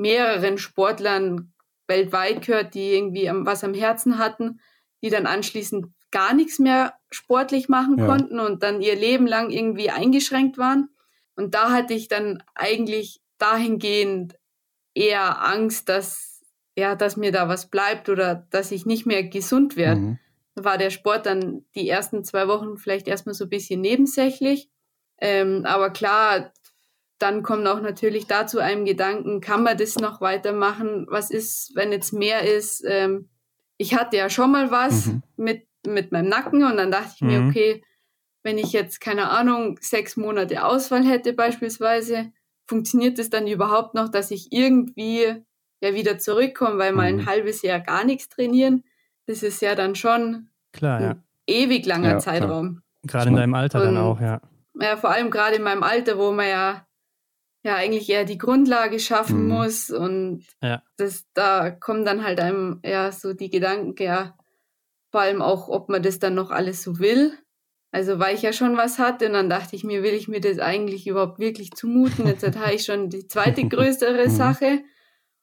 mehreren 0.00 0.58
Sportlern 0.58 1.52
weltweit 1.86 2.46
gehört, 2.46 2.74
die 2.74 2.94
irgendwie 2.94 3.30
was 3.32 3.64
am 3.64 3.74
Herzen 3.74 4.18
hatten, 4.18 4.60
die 5.02 5.10
dann 5.10 5.26
anschließend 5.26 5.86
gar 6.10 6.34
nichts 6.34 6.58
mehr 6.58 6.94
sportlich 7.10 7.68
machen 7.68 7.98
ja. 7.98 8.06
konnten 8.06 8.40
und 8.40 8.62
dann 8.62 8.80
ihr 8.80 8.96
Leben 8.96 9.26
lang 9.26 9.50
irgendwie 9.50 9.90
eingeschränkt 9.90 10.58
waren. 10.58 10.88
Und 11.36 11.54
da 11.54 11.70
hatte 11.70 11.94
ich 11.94 12.08
dann 12.08 12.42
eigentlich 12.54 13.20
dahingehend 13.38 14.36
eher 14.94 15.42
Angst, 15.42 15.88
dass, 15.88 16.42
ja, 16.76 16.94
dass 16.94 17.16
mir 17.16 17.32
da 17.32 17.48
was 17.48 17.70
bleibt 17.70 18.08
oder 18.08 18.46
dass 18.50 18.72
ich 18.72 18.86
nicht 18.86 19.06
mehr 19.06 19.22
gesund 19.24 19.76
werde. 19.76 20.00
Mhm. 20.00 20.18
Da 20.56 20.64
war 20.64 20.78
der 20.78 20.90
Sport 20.90 21.26
dann 21.26 21.64
die 21.74 21.88
ersten 21.88 22.24
zwei 22.24 22.48
Wochen 22.48 22.76
vielleicht 22.76 23.08
erstmal 23.08 23.34
so 23.34 23.44
ein 23.44 23.50
bisschen 23.50 23.80
nebensächlich. 23.80 24.68
Ähm, 25.20 25.64
aber 25.64 25.90
klar, 25.90 26.52
dann 27.20 27.42
kommt 27.42 27.66
auch 27.66 27.80
natürlich 27.80 28.26
dazu 28.26 28.58
einem 28.58 28.84
Gedanken, 28.84 29.40
kann 29.40 29.62
man 29.62 29.76
das 29.76 29.96
noch 29.96 30.20
weitermachen? 30.20 31.06
Was 31.08 31.30
ist, 31.30 31.72
wenn 31.74 31.92
jetzt 31.92 32.12
mehr 32.12 32.42
ist? 32.42 32.82
Ähm, 32.86 33.28
ich 33.76 33.94
hatte 33.94 34.16
ja 34.16 34.30
schon 34.30 34.50
mal 34.50 34.70
was 34.70 35.06
mhm. 35.06 35.22
mit, 35.36 35.66
mit 35.86 36.12
meinem 36.12 36.28
Nacken 36.28 36.64
und 36.64 36.76
dann 36.76 36.90
dachte 36.90 37.12
ich 37.14 37.20
mhm. 37.20 37.28
mir, 37.28 37.48
okay, 37.48 37.84
wenn 38.42 38.58
ich 38.58 38.72
jetzt, 38.72 39.00
keine 39.00 39.30
Ahnung, 39.30 39.78
sechs 39.80 40.16
Monate 40.16 40.64
Ausfall 40.64 41.04
hätte 41.04 41.34
beispielsweise, 41.34 42.32
funktioniert 42.66 43.18
es 43.18 43.28
dann 43.28 43.46
überhaupt 43.46 43.94
noch, 43.94 44.08
dass 44.08 44.30
ich 44.30 44.50
irgendwie 44.50 45.44
ja 45.82 45.94
wieder 45.94 46.18
zurückkomme, 46.18 46.78
weil 46.78 46.92
mal 46.92 47.06
ein 47.06 47.16
mhm. 47.16 47.26
halbes 47.26 47.62
Jahr 47.62 47.80
gar 47.80 48.04
nichts 48.04 48.28
trainieren, 48.28 48.84
das 49.26 49.42
ist 49.42 49.60
ja 49.60 49.74
dann 49.74 49.94
schon 49.94 50.48
Klar, 50.72 50.98
ein 50.98 51.02
ja. 51.02 51.16
ewig 51.46 51.84
langer 51.84 52.12
ja, 52.12 52.18
Zeitraum. 52.18 52.82
Gerade 53.06 53.28
in 53.28 53.36
deinem 53.36 53.54
Alter 53.54 53.80
und, 53.80 53.86
dann 53.86 53.96
auch, 53.98 54.20
ja. 54.20 54.40
Ja, 54.80 54.96
vor 54.96 55.10
allem 55.10 55.30
gerade 55.30 55.56
in 55.56 55.62
meinem 55.62 55.82
Alter, 55.82 56.16
wo 56.16 56.32
man 56.32 56.48
ja 56.48 56.86
ja 57.62 57.76
eigentlich 57.76 58.08
eher 58.08 58.24
die 58.24 58.38
Grundlage 58.38 58.98
schaffen 58.98 59.44
mhm. 59.44 59.48
muss 59.48 59.90
und 59.90 60.46
ja. 60.62 60.82
das 60.96 61.26
da 61.34 61.70
kommen 61.70 62.04
dann 62.04 62.24
halt 62.24 62.40
einem 62.40 62.80
ja 62.84 63.12
so 63.12 63.32
die 63.32 63.50
Gedanken 63.50 63.94
ja 64.02 64.36
vor 65.10 65.20
allem 65.20 65.42
auch 65.42 65.68
ob 65.68 65.88
man 65.88 66.02
das 66.02 66.18
dann 66.18 66.34
noch 66.34 66.50
alles 66.50 66.82
so 66.82 66.98
will 66.98 67.36
also 67.92 68.18
weil 68.18 68.34
ich 68.34 68.42
ja 68.42 68.52
schon 68.52 68.76
was 68.76 68.98
hatte 68.98 69.26
und 69.26 69.34
dann 69.34 69.50
dachte 69.50 69.76
ich 69.76 69.84
mir 69.84 70.02
will 70.02 70.14
ich 70.14 70.28
mir 70.28 70.40
das 70.40 70.58
eigentlich 70.58 71.06
überhaupt 71.06 71.38
wirklich 71.38 71.72
zumuten 71.72 72.26
jetzt 72.26 72.44
habe 72.44 72.74
ich 72.74 72.84
schon 72.84 73.10
die 73.10 73.26
zweite 73.26 73.64
größere 73.68 74.28
mhm. 74.28 74.30
Sache 74.30 74.80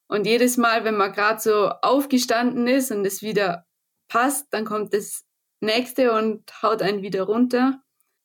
und 0.08 0.25
jedes 0.25 0.58
Mal 0.58 0.84
wenn 0.86 0.97
man 0.97 1.13
gerade 1.13 1.39
so 1.39 1.69
aufgestanden 1.82 2.67
ist 2.67 2.91
und 2.91 3.06
es 3.06 3.21
wieder 3.21 3.65
passt 4.08 4.47
dann 4.51 4.65
kommt 4.65 4.93
das 4.93 5.23
nächste 5.60 6.13
und 6.13 6.51
haut 6.63 6.82
einen 6.82 7.03
wieder 7.03 7.23
runter 7.23 7.80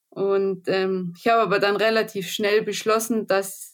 und 0.09 0.69
ähm, 0.69 1.15
ich 1.19 1.27
habe 1.27 1.43
aber 1.43 1.59
dann 1.59 1.77
relativ 1.77 2.31
schnell 2.31 2.63
beschlossen 2.63 3.27
dass 3.27 3.72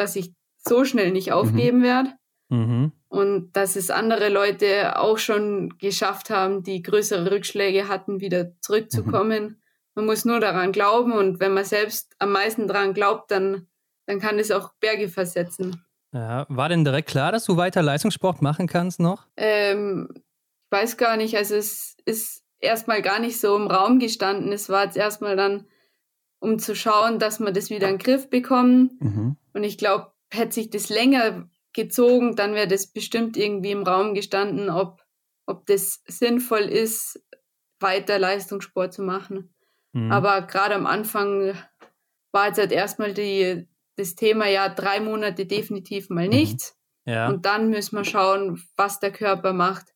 dass 0.00 0.16
ich 0.16 0.32
so 0.56 0.84
schnell 0.84 1.12
nicht 1.12 1.28
mhm. 1.28 1.34
aufgeben 1.34 1.78
mhm. 1.78 1.82
werde. 1.82 2.10
Mhm. 2.48 2.92
Und 3.08 3.52
dass 3.52 3.76
es 3.76 3.90
andere 3.90 4.28
Leute 4.28 4.98
auch 4.98 5.18
schon 5.18 5.76
geschafft 5.78 6.30
haben, 6.30 6.62
die 6.62 6.82
größere 6.82 7.30
Rückschläge 7.30 7.88
hatten, 7.88 8.20
wieder 8.20 8.52
zurückzukommen. 8.60 9.42
Mhm. 9.44 9.56
Man 9.94 10.06
muss 10.06 10.24
nur 10.24 10.40
daran 10.40 10.72
glauben 10.72 11.12
und 11.12 11.40
wenn 11.40 11.52
man 11.52 11.64
selbst 11.64 12.14
am 12.18 12.32
meisten 12.32 12.66
daran 12.68 12.94
glaubt, 12.94 13.30
dann, 13.30 13.66
dann 14.06 14.20
kann 14.20 14.38
es 14.38 14.50
auch 14.50 14.72
Berge 14.80 15.08
versetzen. 15.08 15.84
Ja, 16.12 16.46
war 16.48 16.68
denn 16.68 16.84
direkt 16.84 17.08
klar, 17.08 17.32
dass 17.32 17.44
du 17.44 17.56
weiter 17.56 17.82
Leistungssport 17.82 18.42
machen 18.42 18.66
kannst 18.66 19.00
noch? 19.00 19.26
Ähm, 19.36 20.08
ich 20.14 20.70
weiß 20.70 20.96
gar 20.96 21.16
nicht. 21.16 21.36
Also 21.36 21.56
es 21.56 21.96
ist 22.04 22.44
erstmal 22.58 23.02
gar 23.02 23.20
nicht 23.20 23.40
so 23.40 23.56
im 23.56 23.66
Raum 23.66 23.98
gestanden. 23.98 24.52
Es 24.52 24.68
war 24.68 24.84
jetzt 24.84 24.96
erstmal 24.96 25.36
dann 25.36 25.66
um 26.40 26.58
zu 26.58 26.74
schauen, 26.74 27.18
dass 27.18 27.38
wir 27.38 27.52
das 27.52 27.70
wieder 27.70 27.88
in 27.88 27.98
den 27.98 28.02
Griff 28.02 28.28
bekommen. 28.30 28.98
Mhm. 29.00 29.36
Und 29.52 29.64
ich 29.64 29.78
glaube, 29.78 30.12
hätte 30.30 30.52
sich 30.52 30.70
das 30.70 30.88
länger 30.88 31.48
gezogen, 31.72 32.36
dann 32.36 32.54
wäre 32.54 32.68
das 32.68 32.88
bestimmt 32.88 33.36
irgendwie 33.36 33.70
im 33.70 33.82
Raum 33.82 34.14
gestanden, 34.14 34.70
ob, 34.70 35.02
ob 35.46 35.66
das 35.66 36.02
sinnvoll 36.06 36.62
ist, 36.62 37.22
weiter 37.80 38.18
Leistungssport 38.18 38.92
zu 38.92 39.02
machen. 39.02 39.54
Mhm. 39.92 40.12
Aber 40.12 40.42
gerade 40.42 40.74
am 40.74 40.86
Anfang 40.86 41.54
war 42.32 42.48
jetzt 42.48 42.58
halt 42.58 42.72
erstmal 42.72 43.14
die, 43.14 43.68
das 43.96 44.14
Thema, 44.14 44.46
ja, 44.48 44.68
drei 44.68 45.00
Monate 45.00 45.46
definitiv 45.46 46.10
mal 46.10 46.26
mhm. 46.26 46.30
nichts. 46.30 46.76
Mhm. 47.04 47.12
Ja. 47.12 47.28
Und 47.28 47.46
dann 47.46 47.70
müssen 47.70 47.96
wir 47.96 48.04
schauen, 48.04 48.62
was 48.76 49.00
der 49.00 49.12
Körper 49.12 49.52
macht 49.52 49.86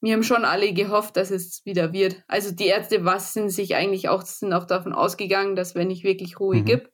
wir 0.00 0.14
haben 0.14 0.22
schon 0.22 0.44
alle 0.44 0.72
gehofft, 0.72 1.16
dass 1.16 1.30
es 1.30 1.64
wieder 1.64 1.92
wird. 1.92 2.22
Also 2.26 2.52
die 2.52 2.66
Ärzte 2.66 3.04
was 3.04 3.32
sind 3.32 3.50
sich 3.50 3.74
eigentlich 3.74 4.08
auch, 4.08 4.22
sind 4.22 4.52
auch 4.52 4.64
davon 4.64 4.92
ausgegangen, 4.92 5.56
dass 5.56 5.74
wenn 5.74 5.90
ich 5.90 6.04
wirklich 6.04 6.40
Ruhe 6.40 6.58
mhm. 6.58 6.64
gibt, 6.64 6.90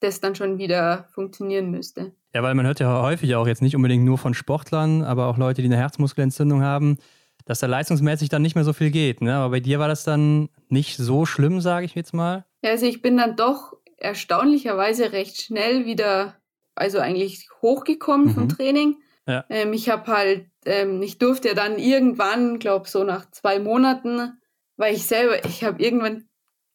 das 0.00 0.20
dann 0.20 0.34
schon 0.34 0.58
wieder 0.58 1.08
funktionieren 1.12 1.70
müsste. 1.70 2.12
Ja, 2.34 2.42
weil 2.42 2.54
man 2.54 2.66
hört 2.66 2.80
ja 2.80 3.02
häufig 3.02 3.34
auch 3.34 3.46
jetzt 3.46 3.62
nicht 3.62 3.76
unbedingt 3.76 4.04
nur 4.04 4.18
von 4.18 4.34
Sportlern, 4.34 5.02
aber 5.02 5.26
auch 5.26 5.36
Leute, 5.36 5.62
die 5.62 5.68
eine 5.68 5.76
Herzmuskelentzündung 5.76 6.62
haben, 6.62 6.98
dass 7.44 7.60
da 7.60 7.66
leistungsmäßig 7.66 8.28
dann 8.28 8.42
nicht 8.42 8.54
mehr 8.54 8.64
so 8.64 8.72
viel 8.72 8.90
geht. 8.90 9.20
Ne? 9.20 9.34
Aber 9.34 9.50
bei 9.50 9.60
dir 9.60 9.78
war 9.78 9.88
das 9.88 10.04
dann 10.04 10.48
nicht 10.68 10.96
so 10.96 11.26
schlimm, 11.26 11.60
sage 11.60 11.86
ich 11.86 11.94
jetzt 11.94 12.14
mal. 12.14 12.44
Ja, 12.62 12.70
also 12.70 12.86
ich 12.86 13.02
bin 13.02 13.16
dann 13.16 13.36
doch 13.36 13.74
erstaunlicherweise 13.96 15.12
recht 15.12 15.40
schnell 15.42 15.84
wieder, 15.84 16.36
also 16.74 16.98
eigentlich 16.98 17.48
hochgekommen 17.60 18.28
mhm. 18.28 18.34
vom 18.34 18.48
Training. 18.48 18.96
Ja. 19.26 19.44
Ähm, 19.48 19.72
ich 19.72 19.88
habe 19.90 20.06
halt, 20.12 20.46
ähm, 20.64 21.02
ich 21.02 21.18
durfte 21.18 21.48
ja 21.48 21.54
dann 21.54 21.78
irgendwann, 21.78 22.58
glaube 22.58 22.88
so 22.88 23.04
nach 23.04 23.30
zwei 23.30 23.58
Monaten, 23.58 24.38
weil 24.76 24.94
ich 24.94 25.06
selber, 25.06 25.44
ich 25.44 25.64
habe 25.64 25.82
irgendwann 25.82 26.24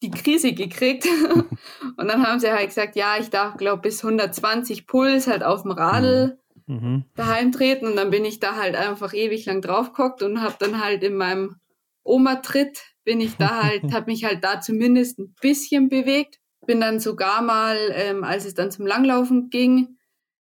die 0.02 0.12
Krise 0.12 0.54
gekriegt 0.54 1.06
und 1.98 2.08
dann 2.08 2.26
haben 2.26 2.40
sie 2.40 2.52
halt 2.52 2.68
gesagt, 2.68 2.96
ja, 2.96 3.18
ich 3.20 3.30
darf, 3.30 3.58
glaube 3.58 3.84
bis 3.84 4.04
120 4.04 4.88
Puls 4.88 5.28
halt 5.28 5.44
auf 5.44 5.64
dem 5.64 5.72
Radl 5.72 6.40
mhm. 6.66 6.76
mhm. 6.76 7.06
daheim 7.16 7.52
treten 7.52 7.88
und 7.88 7.96
dann 7.96 8.10
bin 8.10 8.26
ich 8.26 8.40
da 8.40 8.56
halt 8.56 8.76
einfach 8.76 9.14
ewig 9.14 9.46
lang 9.46 9.62
draufgehockt 9.62 10.24
und 10.24 10.42
habe 10.42 10.56
dann 10.60 10.84
halt 10.84 11.04
in 11.04 11.16
meinem 11.16 11.56
Oma-Tritt 12.04 12.96
bin 13.04 13.20
ich 13.20 13.36
da 13.38 13.64
halt, 13.64 13.84
habe 13.94 14.12
mich 14.12 14.26
halt 14.26 14.44
da 14.44 14.62
zumindest 14.62 15.20
ein 15.20 15.36
bisschen 15.42 15.90
bewegt. 15.90 16.40
Bin 16.66 16.82
dann 16.82 17.00
sogar 17.00 17.42
mal, 17.42 17.78
ähm, 17.94 18.24
als 18.24 18.46
es 18.46 18.56
dann 18.56 18.72
zum 18.72 18.88
Langlaufen 18.88 19.50
ging, 19.50 19.98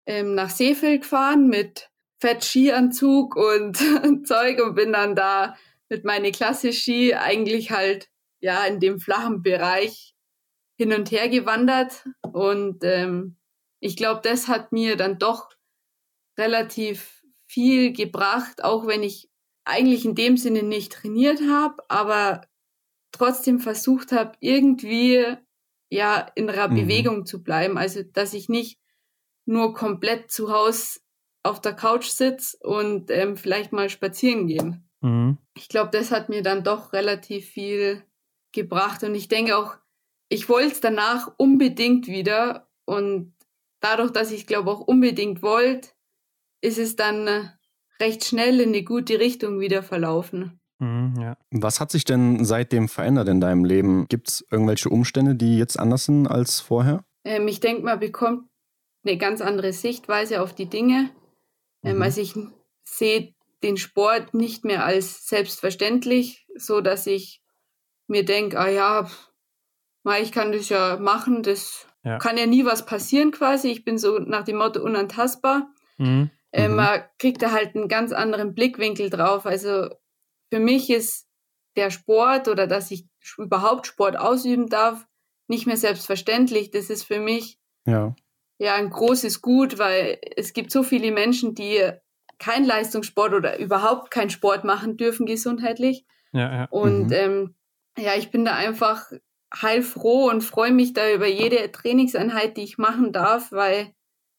ähm, 0.06 0.34
nach 0.34 0.50
Seefeld 0.50 1.02
gefahren 1.02 1.48
mit 1.48 1.90
Fett-Skianzug 2.20 3.36
und 3.36 3.76
Zeug 4.26 4.60
und 4.60 4.74
bin 4.74 4.92
dann 4.92 5.14
da 5.14 5.54
mit 5.88 6.04
meine 6.04 6.32
Klasse-Ski 6.32 7.14
eigentlich 7.14 7.70
halt 7.70 8.08
ja 8.40 8.64
in 8.64 8.80
dem 8.80 9.00
flachen 9.00 9.42
Bereich 9.42 10.14
hin 10.76 10.92
und 10.92 11.10
her 11.10 11.28
gewandert 11.28 12.04
und 12.32 12.84
ähm, 12.84 13.36
ich 13.80 13.96
glaube, 13.96 14.20
das 14.22 14.48
hat 14.48 14.72
mir 14.72 14.96
dann 14.96 15.18
doch 15.18 15.50
relativ 16.36 17.22
viel 17.46 17.92
gebracht, 17.92 18.62
auch 18.62 18.86
wenn 18.86 19.02
ich 19.02 19.28
eigentlich 19.64 20.04
in 20.04 20.14
dem 20.14 20.36
Sinne 20.36 20.62
nicht 20.62 20.92
trainiert 20.92 21.40
habe, 21.48 21.82
aber 21.88 22.42
trotzdem 23.12 23.60
versucht 23.60 24.12
habe, 24.12 24.32
irgendwie 24.40 25.24
ja 25.90 26.26
in 26.34 26.48
einer 26.48 26.68
mhm. 26.68 26.74
Bewegung 26.74 27.26
zu 27.26 27.42
bleiben. 27.42 27.78
Also 27.78 28.02
dass 28.02 28.34
ich 28.34 28.48
nicht 28.48 28.80
nur 29.46 29.74
komplett 29.74 30.30
zu 30.30 30.52
Hause 30.52 31.00
auf 31.42 31.60
der 31.60 31.74
Couch 31.74 32.06
sitze 32.06 32.56
und 32.60 33.10
ähm, 33.10 33.36
vielleicht 33.36 33.72
mal 33.72 33.88
spazieren 33.88 34.46
gehen. 34.46 34.88
Mhm. 35.00 35.38
Ich 35.54 35.68
glaube, 35.68 35.90
das 35.90 36.10
hat 36.10 36.28
mir 36.28 36.42
dann 36.42 36.64
doch 36.64 36.92
relativ 36.92 37.48
viel 37.48 38.04
gebracht 38.52 39.02
und 39.02 39.14
ich 39.14 39.28
denke 39.28 39.56
auch, 39.56 39.76
ich 40.28 40.48
wollte 40.48 40.72
es 40.72 40.80
danach 40.80 41.32
unbedingt 41.36 42.06
wieder 42.06 42.68
und 42.84 43.34
dadurch, 43.80 44.10
dass 44.10 44.30
ich 44.30 44.46
glaube 44.46 44.70
auch 44.70 44.80
unbedingt 44.80 45.42
wollte, 45.42 45.88
ist 46.60 46.78
es 46.78 46.96
dann 46.96 47.26
äh, 47.26 47.44
recht 48.00 48.24
schnell 48.24 48.60
in 48.60 48.70
eine 48.70 48.82
gute 48.82 49.18
Richtung 49.18 49.60
wieder 49.60 49.82
verlaufen. 49.82 50.60
Mhm, 50.78 51.14
ja. 51.20 51.36
Was 51.50 51.80
hat 51.80 51.90
sich 51.90 52.04
denn 52.04 52.44
seitdem 52.44 52.88
verändert 52.88 53.28
in 53.28 53.40
deinem 53.40 53.64
Leben? 53.64 54.06
Gibt 54.08 54.28
es 54.28 54.46
irgendwelche 54.50 54.88
Umstände, 54.88 55.34
die 55.34 55.58
jetzt 55.58 55.78
anders 55.78 56.04
sind 56.04 56.26
als 56.26 56.60
vorher? 56.60 57.04
Ähm, 57.24 57.48
ich 57.48 57.60
denke, 57.60 57.82
man 57.82 57.98
bekommt 57.98 58.48
eine 59.04 59.18
ganz 59.18 59.40
andere 59.40 59.72
Sichtweise 59.72 60.40
auf 60.40 60.54
die 60.54 60.68
Dinge. 60.68 61.10
Ähm, 61.82 61.96
mhm. 61.96 62.02
Also 62.02 62.20
ich 62.20 62.34
sehe 62.84 63.34
den 63.62 63.76
Sport 63.76 64.34
nicht 64.34 64.64
mehr 64.64 64.84
als 64.84 65.26
selbstverständlich, 65.26 66.46
so 66.56 66.80
dass 66.80 67.06
ich 67.06 67.42
mir 68.08 68.24
denke, 68.24 68.58
ah 68.58 68.68
ja, 68.68 69.08
ich 70.20 70.32
kann 70.32 70.52
das 70.52 70.68
ja 70.68 70.96
machen, 70.96 71.42
das 71.42 71.86
ja. 72.02 72.18
kann 72.18 72.38
ja 72.38 72.46
nie 72.46 72.64
was 72.64 72.86
passieren 72.86 73.30
quasi. 73.30 73.68
Ich 73.68 73.84
bin 73.84 73.98
so 73.98 74.18
nach 74.18 74.44
dem 74.44 74.56
Motto 74.56 74.82
unantastbar. 74.82 75.68
Mhm. 75.98 76.30
Mhm. 76.54 76.76
man 76.76 77.02
kriegt 77.18 77.42
da 77.42 77.52
halt 77.52 77.76
einen 77.76 77.88
ganz 77.88 78.12
anderen 78.12 78.54
Blickwinkel 78.54 79.10
drauf. 79.10 79.44
Also 79.44 79.90
für 80.50 80.60
mich 80.60 80.88
ist 80.88 81.28
der 81.76 81.90
Sport 81.90 82.48
oder 82.48 82.66
dass 82.66 82.90
ich 82.90 83.06
überhaupt 83.36 83.86
Sport 83.86 84.18
ausüben 84.18 84.68
darf, 84.68 85.06
nicht 85.46 85.66
mehr 85.66 85.76
selbstverständlich. 85.76 86.70
Das 86.70 86.88
ist 86.88 87.04
für 87.04 87.20
mich 87.20 87.58
ja 87.86 88.14
ja 88.58 88.74
ein 88.74 88.90
großes 88.90 89.40
Gut, 89.40 89.78
weil 89.78 90.18
es 90.36 90.52
gibt 90.52 90.70
so 90.70 90.82
viele 90.82 91.12
Menschen, 91.12 91.54
die 91.54 91.90
kein 92.38 92.64
Leistungssport 92.64 93.32
oder 93.32 93.58
überhaupt 93.58 94.10
keinen 94.10 94.30
Sport 94.30 94.64
machen 94.64 94.96
dürfen 94.96 95.26
gesundheitlich. 95.26 96.04
Ja, 96.32 96.52
ja. 96.52 96.64
Und 96.70 97.06
mhm. 97.06 97.12
ähm, 97.12 97.54
ja, 97.98 98.14
ich 98.16 98.30
bin 98.30 98.44
da 98.44 98.54
einfach 98.54 99.10
heilfroh 99.54 100.28
und 100.28 100.42
freue 100.42 100.72
mich 100.72 100.92
da 100.92 101.10
über 101.12 101.26
jede 101.26 101.70
Trainingseinheit, 101.72 102.56
die 102.56 102.64
ich 102.64 102.78
machen 102.78 103.12
darf, 103.12 103.52
weil 103.52 103.92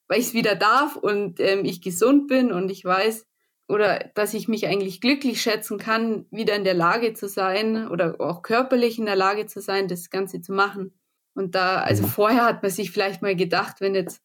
weil 0.10 0.20
ich 0.20 0.28
es 0.28 0.34
wieder 0.34 0.56
darf 0.56 0.96
und 0.96 1.40
ähm, 1.40 1.64
ich 1.64 1.82
gesund 1.82 2.28
bin 2.28 2.52
und 2.52 2.70
ich 2.72 2.84
weiß, 2.84 3.28
oder 3.70 4.10
dass 4.16 4.34
ich 4.34 4.48
mich 4.48 4.66
eigentlich 4.66 5.00
glücklich 5.00 5.42
schätzen 5.42 5.78
kann, 5.78 6.26
wieder 6.32 6.56
in 6.56 6.64
der 6.64 6.74
Lage 6.74 7.14
zu 7.14 7.30
sein 7.30 7.88
oder 7.88 8.20
auch 8.20 8.42
körperlich 8.42 8.98
in 8.98 9.06
der 9.06 9.16
Lage 9.16 9.46
zu 9.46 9.62
sein, 9.62 9.88
das 9.88 10.10
Ganze 10.10 10.42
zu 10.42 10.52
machen. 10.52 11.00
Und 11.36 11.54
da, 11.54 11.82
also 11.82 12.04
mhm. 12.04 12.08
vorher 12.08 12.46
hat 12.46 12.64
man 12.64 12.72
sich 12.72 12.90
vielleicht 12.90 13.22
mal 13.22 13.36
gedacht, 13.36 13.80
wenn 13.80 13.94
jetzt, 13.94 14.24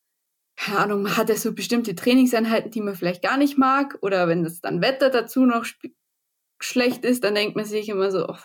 keine 0.57 0.79
Ahnung, 0.79 1.03
man 1.03 1.17
hat 1.19 1.29
ja 1.29 1.37
so 1.37 1.53
bestimmte 1.53 1.95
Trainingseinheiten, 1.95 2.71
die 2.71 2.81
man 2.81 2.95
vielleicht 2.95 3.23
gar 3.23 3.37
nicht 3.37 3.59
mag, 3.59 3.99
oder 4.01 4.27
wenn 4.27 4.43
das 4.43 4.63
dann 4.63 4.81
Wetter 4.81 5.11
dazu 5.11 5.45
noch 5.45 5.67
schlecht 6.61 7.05
ist, 7.05 7.25
dann 7.25 7.35
denkt 7.35 7.57
man 7.57 7.67
sich 7.67 7.91
immer 7.91 8.11
so, 8.11 8.27
oh, 8.27 8.39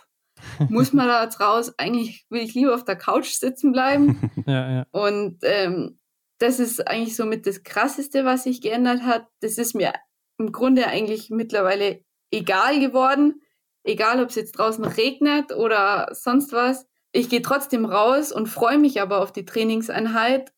muss 0.70 0.94
man 0.94 1.08
da 1.08 1.24
jetzt 1.24 1.40
raus? 1.40 1.74
Eigentlich 1.78 2.26
will 2.30 2.42
ich 2.42 2.54
lieber 2.54 2.74
auf 2.74 2.86
der 2.86 2.96
Couch 2.96 3.30
sitzen 3.30 3.72
bleiben. 3.72 4.32
ja, 4.46 4.72
ja. 4.72 4.86
Und 4.92 5.40
ähm, 5.44 6.00
das 6.40 6.60
ist 6.60 6.88
eigentlich 6.88 7.16
somit 7.16 7.46
das 7.46 7.64
Krasseste, 7.64 8.26
was 8.26 8.44
sich 8.44 8.62
geändert 8.62 9.04
hat. 9.04 9.28
Das 9.42 9.58
ist 9.58 9.76
mir 9.76 9.94
im 10.38 10.52
Grunde 10.52 10.88
eigentlich 10.88 11.30
mittlerweile 11.30 12.04
egal 12.32 12.80
geworden. 12.80 13.42
Egal, 13.84 14.22
ob 14.22 14.30
es 14.30 14.36
jetzt 14.36 14.54
draußen 14.54 14.84
regnet 14.84 15.54
oder 15.54 16.10
sonst 16.12 16.52
was. 16.54 16.86
Ich 17.12 17.30
gehe 17.30 17.42
trotzdem 17.42 17.86
raus 17.86 18.32
und 18.32 18.48
freue 18.48 18.78
mich 18.78 19.02
aber 19.02 19.22
auf 19.22 19.32
die 19.32 19.46
Trainingseinheit, 19.46 20.54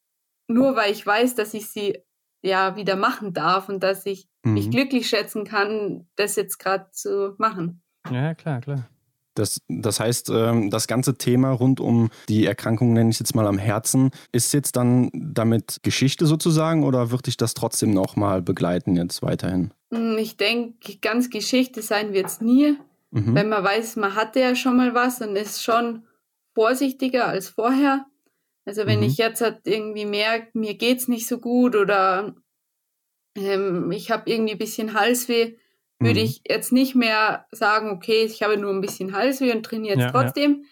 nur 0.47 0.75
weil 0.75 0.91
ich 0.91 1.05
weiß, 1.05 1.35
dass 1.35 1.53
ich 1.53 1.69
sie 1.69 1.97
ja 2.41 2.75
wieder 2.75 2.95
machen 2.95 3.33
darf 3.33 3.69
und 3.69 3.81
dass 3.83 4.05
ich 4.05 4.27
mhm. 4.43 4.53
mich 4.55 4.71
glücklich 4.71 5.07
schätzen 5.07 5.45
kann, 5.45 6.07
das 6.15 6.35
jetzt 6.35 6.57
gerade 6.57 6.89
zu 6.91 7.35
machen. 7.37 7.83
Ja, 8.09 8.33
klar, 8.33 8.61
klar. 8.61 8.89
Das, 9.33 9.61
das 9.67 9.99
heißt, 9.99 10.29
ähm, 10.29 10.69
das 10.69 10.87
ganze 10.87 11.17
Thema 11.17 11.51
rund 11.51 11.79
um 11.79 12.09
die 12.27 12.45
Erkrankung, 12.45 12.93
nenne 12.93 13.09
ich 13.09 13.19
jetzt 13.19 13.35
mal 13.35 13.47
am 13.47 13.57
Herzen, 13.57 14.11
ist 14.31 14.53
jetzt 14.53 14.75
dann 14.75 15.09
damit 15.13 15.79
Geschichte 15.83 16.25
sozusagen 16.25 16.83
oder 16.83 17.11
wird 17.11 17.27
dich 17.27 17.37
das 17.37 17.53
trotzdem 17.53 17.93
nochmal 17.93 18.41
begleiten 18.41 18.95
jetzt 18.95 19.21
weiterhin? 19.21 19.71
Hm, 19.93 20.17
ich 20.17 20.37
denke, 20.37 20.97
ganz 21.01 21.29
Geschichte 21.29 21.81
sein 21.81 22.13
wird 22.13 22.27
es 22.27 22.41
nie. 22.41 22.77
Mhm. 23.11 23.35
Wenn 23.35 23.49
man 23.49 23.63
weiß, 23.63 23.97
man 23.97 24.15
hatte 24.15 24.39
ja 24.39 24.55
schon 24.55 24.77
mal 24.77 24.93
was 24.93 25.21
und 25.21 25.35
ist 25.35 25.63
schon 25.63 26.03
vorsichtiger 26.53 27.27
als 27.27 27.49
vorher. 27.49 28.05
Also 28.65 28.85
wenn 28.85 28.99
mhm. 28.99 29.05
ich 29.05 29.17
jetzt 29.17 29.41
halt 29.41 29.61
irgendwie 29.65 30.05
merke, 30.05 30.49
mir 30.53 30.75
geht 30.75 30.99
es 30.99 31.07
nicht 31.07 31.27
so 31.27 31.39
gut 31.39 31.75
oder 31.75 32.35
ähm, 33.35 33.91
ich 33.91 34.11
habe 34.11 34.29
irgendwie 34.29 34.53
ein 34.53 34.57
bisschen 34.57 34.93
Halsweh, 34.93 35.55
würde 36.01 36.19
mhm. 36.19 36.25
ich 36.25 36.41
jetzt 36.47 36.71
nicht 36.71 36.95
mehr 36.95 37.47
sagen, 37.51 37.91
okay, 37.91 38.23
ich 38.23 38.43
habe 38.43 38.57
nur 38.57 38.71
ein 38.71 38.81
bisschen 38.81 39.15
Halsweh 39.15 39.53
und 39.53 39.65
trainiere 39.65 39.95
jetzt 39.95 40.05
ja, 40.05 40.11
trotzdem, 40.11 40.63
ja. 40.63 40.69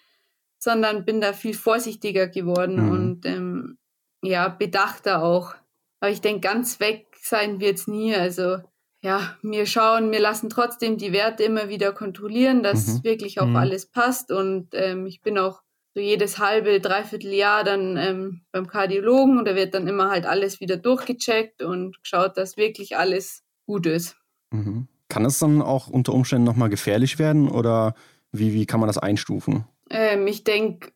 sondern 0.58 1.04
bin 1.04 1.20
da 1.20 1.32
viel 1.32 1.54
vorsichtiger 1.54 2.28
geworden 2.28 2.86
mhm. 2.86 2.90
und 2.90 3.26
ähm, 3.26 3.78
ja, 4.22 4.48
bedachter 4.48 5.22
auch. 5.22 5.54
Aber 6.00 6.10
ich 6.10 6.20
denke, 6.20 6.40
ganz 6.40 6.80
weg 6.80 7.06
sein 7.20 7.60
wird 7.60 7.78
es 7.78 7.86
nie. 7.86 8.14
Also 8.14 8.58
ja, 9.02 9.36
wir 9.42 9.66
schauen, 9.66 10.12
wir 10.12 10.20
lassen 10.20 10.50
trotzdem 10.50 10.98
die 10.98 11.12
Werte 11.12 11.42
immer 11.42 11.68
wieder 11.68 11.92
kontrollieren, 11.92 12.62
dass 12.62 12.86
mhm. 12.86 13.04
wirklich 13.04 13.40
auch 13.40 13.46
mhm. 13.46 13.56
alles 13.56 13.86
passt. 13.86 14.30
Und 14.30 14.68
ähm, 14.72 15.06
ich 15.06 15.22
bin 15.22 15.38
auch 15.38 15.62
so 15.94 16.00
jedes 16.00 16.38
halbe, 16.38 16.80
dreiviertel 16.80 17.32
Jahr 17.32 17.64
dann 17.64 17.96
ähm, 17.96 18.42
beim 18.52 18.66
Kardiologen 18.66 19.38
und 19.38 19.48
da 19.48 19.56
wird 19.56 19.74
dann 19.74 19.88
immer 19.88 20.10
halt 20.10 20.26
alles 20.26 20.60
wieder 20.60 20.76
durchgecheckt 20.76 21.62
und 21.62 22.00
geschaut, 22.02 22.36
dass 22.36 22.56
wirklich 22.56 22.96
alles 22.96 23.42
gut 23.66 23.86
ist. 23.86 24.16
Mhm. 24.50 24.86
Kann 25.10 25.26
es 25.26 25.38
dann 25.38 25.60
auch 25.60 25.88
unter 25.88 26.14
Umständen 26.14 26.44
nochmal 26.44 26.70
gefährlich 26.70 27.18
werden 27.18 27.50
oder 27.50 27.94
wie, 28.32 28.54
wie 28.54 28.64
kann 28.64 28.80
man 28.80 28.86
das 28.86 28.96
einstufen? 28.96 29.64
Ähm, 29.90 30.26
ich 30.26 30.44
denke, 30.44 30.92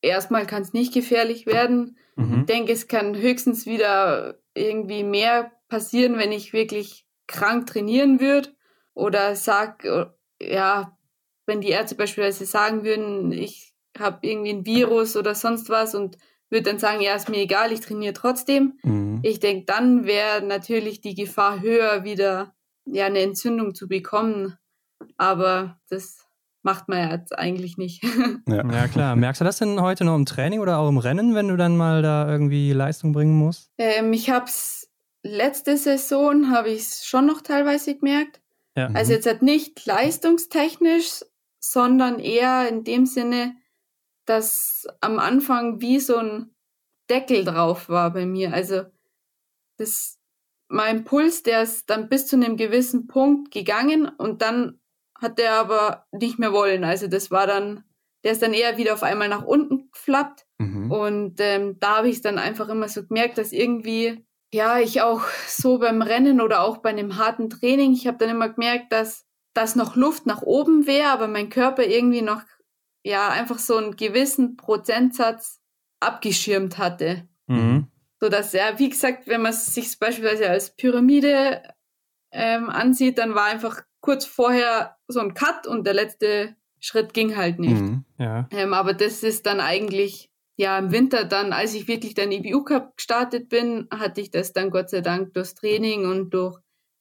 erstmal 0.00 0.46
kann 0.46 0.62
es 0.62 0.72
nicht 0.72 0.92
gefährlich 0.92 1.46
werden. 1.46 1.96
Mhm. 2.16 2.40
Ich 2.40 2.46
denke, 2.46 2.72
es 2.72 2.88
kann 2.88 3.14
höchstens 3.16 3.66
wieder 3.66 4.38
irgendwie 4.54 5.04
mehr 5.04 5.52
passieren, 5.68 6.18
wenn 6.18 6.32
ich 6.32 6.52
wirklich 6.52 7.06
krank 7.26 7.66
trainieren 7.66 8.20
würde 8.20 8.50
oder 8.94 9.36
sag, 9.36 9.84
ja, 10.40 10.98
wenn 11.46 11.60
die 11.60 11.68
Ärzte 11.68 11.94
beispielsweise 11.94 12.46
sagen 12.46 12.84
würden, 12.84 13.32
ich 13.32 13.74
habe 13.98 14.26
irgendwie 14.26 14.50
ein 14.50 14.66
Virus 14.66 15.16
oder 15.16 15.34
sonst 15.34 15.68
was 15.68 15.94
und 15.94 16.16
würde 16.50 16.70
dann 16.70 16.78
sagen, 16.78 17.02
ja, 17.02 17.14
ist 17.14 17.28
mir 17.28 17.38
egal, 17.38 17.72
ich 17.72 17.80
trainiere 17.80 18.14
trotzdem. 18.14 18.78
Mhm. 18.82 19.20
Ich 19.22 19.40
denke, 19.40 19.66
dann 19.66 20.06
wäre 20.06 20.42
natürlich 20.42 21.00
die 21.00 21.14
Gefahr 21.14 21.60
höher, 21.60 22.04
wieder 22.04 22.54
ja 22.92 23.06
eine 23.06 23.20
Entzündung 23.20 23.74
zu 23.74 23.88
bekommen. 23.88 24.56
Aber 25.16 25.78
das 25.88 26.26
macht 26.62 26.88
man 26.88 26.98
ja 26.98 27.10
jetzt 27.12 27.36
eigentlich 27.36 27.78
nicht. 27.78 28.04
Ja. 28.48 28.64
ja. 28.70 28.88
klar. 28.88 29.16
Merkst 29.16 29.40
du 29.40 29.44
das 29.44 29.58
denn 29.58 29.80
heute 29.80 30.04
noch 30.04 30.16
im 30.16 30.26
Training 30.26 30.60
oder 30.60 30.78
auch 30.78 30.88
im 30.88 30.98
Rennen, 30.98 31.34
wenn 31.34 31.48
du 31.48 31.56
dann 31.56 31.76
mal 31.76 32.02
da 32.02 32.30
irgendwie 32.30 32.72
Leistung 32.72 33.12
bringen 33.12 33.36
musst? 33.36 33.70
Ähm, 33.78 34.12
ich 34.12 34.30
habe 34.30 34.46
es 34.46 34.90
letzte 35.22 35.76
Saison 35.76 36.50
habe 36.50 36.70
ich 36.70 36.80
es 36.80 37.06
schon 37.06 37.26
noch 37.26 37.42
teilweise 37.42 37.94
gemerkt. 37.96 38.40
Ja. 38.76 38.88
Also 38.94 39.12
jetzt 39.12 39.26
halt 39.26 39.42
nicht 39.42 39.84
leistungstechnisch, 39.86 41.24
sondern 41.60 42.18
eher 42.18 42.68
in 42.68 42.84
dem 42.84 43.06
Sinne, 43.06 43.56
dass 44.24 44.86
am 45.00 45.18
Anfang 45.18 45.80
wie 45.80 46.00
so 46.00 46.16
ein 46.16 46.54
Deckel 47.10 47.44
drauf 47.44 47.88
war 47.88 48.12
bei 48.12 48.26
mir. 48.26 48.52
Also 48.52 48.84
das 49.78 50.17
mein 50.68 51.04
Puls, 51.04 51.42
der 51.42 51.62
ist 51.62 51.90
dann 51.90 52.08
bis 52.08 52.26
zu 52.26 52.36
einem 52.36 52.56
gewissen 52.56 53.06
Punkt 53.06 53.50
gegangen 53.50 54.08
und 54.08 54.42
dann 54.42 54.80
hat 55.18 55.38
der 55.38 55.54
aber 55.54 56.06
nicht 56.12 56.38
mehr 56.38 56.52
wollen. 56.52 56.84
Also 56.84 57.08
das 57.08 57.30
war 57.30 57.46
dann, 57.46 57.84
der 58.24 58.32
ist 58.32 58.42
dann 58.42 58.52
eher 58.52 58.76
wieder 58.76 58.94
auf 58.94 59.02
einmal 59.02 59.28
nach 59.28 59.44
unten 59.44 59.90
geflappt. 59.90 60.46
Mhm. 60.58 60.90
Und 60.90 61.40
ähm, 61.40 61.78
da 61.80 61.98
habe 61.98 62.08
ich 62.08 62.20
dann 62.20 62.38
einfach 62.38 62.68
immer 62.68 62.88
so 62.88 63.04
gemerkt, 63.04 63.38
dass 63.38 63.52
irgendwie, 63.52 64.24
ja, 64.52 64.78
ich 64.78 65.02
auch 65.02 65.22
so 65.48 65.78
beim 65.78 66.02
Rennen 66.02 66.40
oder 66.40 66.62
auch 66.62 66.78
bei 66.78 66.90
einem 66.90 67.16
harten 67.16 67.50
Training, 67.50 67.92
ich 67.92 68.06
habe 68.06 68.18
dann 68.18 68.30
immer 68.30 68.48
gemerkt, 68.50 68.92
dass 68.92 69.28
dass 69.58 69.74
noch 69.74 69.96
Luft 69.96 70.24
nach 70.24 70.42
oben 70.42 70.86
wäre, 70.86 71.10
aber 71.10 71.26
mein 71.26 71.48
Körper 71.48 71.84
irgendwie 71.84 72.22
noch, 72.22 72.42
ja, 73.02 73.28
einfach 73.28 73.58
so 73.58 73.76
einen 73.76 73.96
gewissen 73.96 74.56
Prozentsatz 74.56 75.60
abgeschirmt 75.98 76.78
hatte. 76.78 77.28
Mhm. 77.48 77.88
So 78.20 78.28
dass 78.28 78.52
er, 78.54 78.78
wie 78.78 78.88
gesagt, 78.88 79.28
wenn 79.28 79.42
man 79.42 79.52
es 79.52 79.66
sich 79.66 79.98
beispielsweise 79.98 80.50
als 80.50 80.74
Pyramide 80.74 81.62
ähm, 82.32 82.68
ansieht, 82.68 83.18
dann 83.18 83.34
war 83.34 83.44
einfach 83.44 83.82
kurz 84.00 84.24
vorher 84.24 84.96
so 85.06 85.20
ein 85.20 85.34
Cut 85.34 85.66
und 85.66 85.86
der 85.86 85.94
letzte 85.94 86.56
Schritt 86.80 87.14
ging 87.14 87.36
halt 87.36 87.58
nicht. 87.58 87.80
Mhm, 87.80 88.04
ja. 88.18 88.48
ähm, 88.50 88.74
aber 88.74 88.94
das 88.94 89.22
ist 89.22 89.46
dann 89.46 89.60
eigentlich, 89.60 90.30
ja, 90.56 90.78
im 90.78 90.92
Winter 90.92 91.24
dann, 91.24 91.52
als 91.52 91.74
ich 91.74 91.88
wirklich 91.88 92.14
dann 92.14 92.32
EBU 92.32 92.64
Cup 92.64 92.96
gestartet 92.96 93.48
bin, 93.48 93.88
hatte 93.90 94.20
ich 94.20 94.30
das 94.30 94.52
dann 94.52 94.70
Gott 94.70 94.90
sei 94.90 95.00
Dank 95.00 95.34
durchs 95.34 95.54
Training 95.54 96.04
und 96.06 96.30
durch 96.30 96.58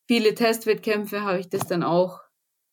viele 0.07 0.34
Testwettkämpfe 0.34 1.22
habe 1.22 1.39
ich 1.39 1.49
das 1.49 1.68
dann 1.68 1.84
auch 1.84 2.22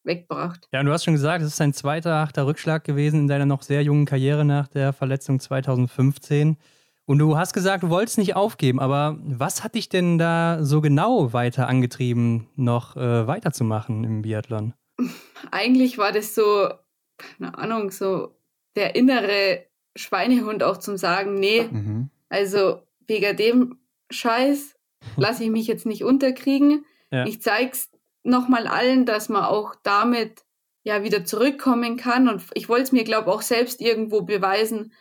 weggebracht. 0.04 0.68
Ja, 0.72 0.80
und 0.80 0.86
du 0.86 0.92
hast 0.92 1.04
schon 1.04 1.14
gesagt, 1.14 1.42
es 1.42 1.54
ist 1.54 1.60
ein 1.60 1.72
zweiter 1.72 2.14
harter 2.14 2.46
Rückschlag 2.46 2.84
gewesen 2.84 3.20
in 3.20 3.28
deiner 3.28 3.46
noch 3.46 3.62
sehr 3.62 3.82
jungen 3.82 4.04
Karriere 4.04 4.44
nach 4.44 4.68
der 4.68 4.92
Verletzung 4.92 5.40
2015. 5.40 6.58
Und 7.06 7.18
du 7.18 7.36
hast 7.36 7.52
gesagt, 7.52 7.82
du 7.82 7.90
wolltest 7.90 8.16
nicht 8.16 8.34
aufgeben, 8.34 8.80
aber 8.80 9.18
was 9.22 9.62
hat 9.62 9.74
dich 9.74 9.88
denn 9.88 10.18
da 10.18 10.64
so 10.64 10.80
genau 10.80 11.32
weiter 11.32 11.68
angetrieben, 11.68 12.48
noch 12.56 12.96
äh, 12.96 13.26
weiterzumachen 13.26 14.04
im 14.04 14.22
Biathlon? 14.22 14.72
Eigentlich 15.50 15.98
war 15.98 16.12
das 16.12 16.34
so, 16.34 16.70
keine 17.18 17.58
Ahnung, 17.58 17.90
so 17.90 18.34
der 18.76 18.96
innere 18.96 19.66
Schweinehund 19.96 20.62
auch 20.62 20.78
zum 20.78 20.96
Sagen, 20.96 21.34
nee, 21.34 21.68
mhm. 21.70 22.10
also 22.28 22.80
wegen 23.06 23.36
dem 23.36 23.78
Scheiß 24.10 24.76
lasse 25.16 25.44
ich 25.44 25.50
mich 25.50 25.66
jetzt 25.66 25.86
nicht 25.86 26.04
unterkriegen. 26.04 26.84
Ja. 27.10 27.26
Ich 27.26 27.42
zeig's 27.42 27.90
nochmal 28.22 28.66
allen, 28.66 29.04
dass 29.04 29.28
man 29.28 29.44
auch 29.44 29.74
damit 29.82 30.44
ja 30.82 31.02
wieder 31.02 31.24
zurückkommen 31.24 31.96
kann. 31.96 32.28
Und 32.28 32.42
ich 32.54 32.68
wollte 32.68 32.84
es 32.84 32.92
mir, 32.92 33.04
glaube 33.04 33.30
ich, 33.30 33.36
auch 33.36 33.42
selbst 33.42 33.80
irgendwo 33.80 34.22
beweisen, 34.22 34.92